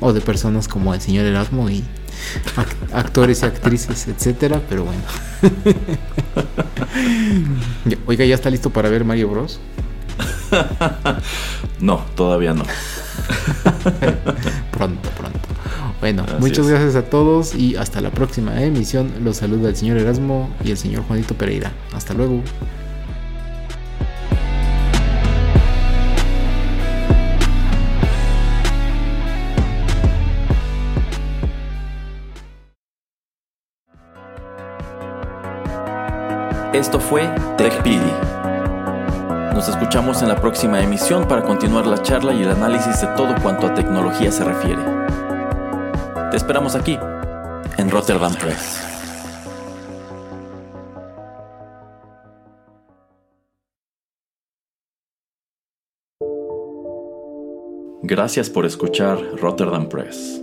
o 0.00 0.12
de 0.12 0.20
personas 0.20 0.68
como 0.68 0.94
el 0.94 1.00
señor 1.00 1.24
Erasmo 1.24 1.70
y 1.70 1.82
actores 2.92 3.42
y 3.42 3.46
actrices, 3.46 4.08
etcétera, 4.08 4.60
pero 4.68 4.84
bueno. 4.84 5.02
Oiga, 8.06 8.24
¿ya 8.24 8.34
está 8.34 8.50
listo 8.50 8.70
para 8.70 8.88
ver 8.88 9.04
Mario 9.04 9.30
Bros? 9.30 9.60
no, 11.80 12.04
todavía 12.14 12.54
no. 12.54 12.64
pronto, 14.70 15.08
pronto. 15.16 15.38
Bueno, 16.00 16.26
muchas 16.38 16.68
gracias 16.68 16.96
a 16.96 17.02
todos 17.02 17.54
y 17.54 17.76
hasta 17.76 18.00
la 18.00 18.10
próxima 18.10 18.62
emisión. 18.62 19.10
Los 19.22 19.38
saluda 19.38 19.70
el 19.70 19.76
señor 19.76 19.96
Erasmo 19.96 20.50
y 20.62 20.70
el 20.70 20.76
señor 20.76 21.04
Juanito 21.04 21.34
Pereira. 21.34 21.72
Hasta 21.94 22.14
luego. 22.14 22.42
Esto 36.74 36.98
fue 36.98 37.32
TechPili. 37.56 38.12
Nos 39.54 39.68
escuchamos 39.68 40.22
en 40.22 40.28
la 40.28 40.40
próxima 40.40 40.82
emisión 40.82 41.28
para 41.28 41.44
continuar 41.44 41.86
la 41.86 42.02
charla 42.02 42.34
y 42.34 42.42
el 42.42 42.50
análisis 42.50 43.00
de 43.00 43.06
todo 43.16 43.32
cuanto 43.40 43.68
a 43.68 43.74
tecnología 43.74 44.32
se 44.32 44.42
refiere. 44.42 44.82
Te 46.32 46.36
esperamos 46.36 46.74
aquí, 46.74 46.98
en 47.78 47.90
Rotterdam 47.92 48.34
Press. 48.34 48.80
Gracias 58.02 58.50
por 58.50 58.66
escuchar 58.66 59.20
Rotterdam 59.36 59.88
Press. 59.88 60.42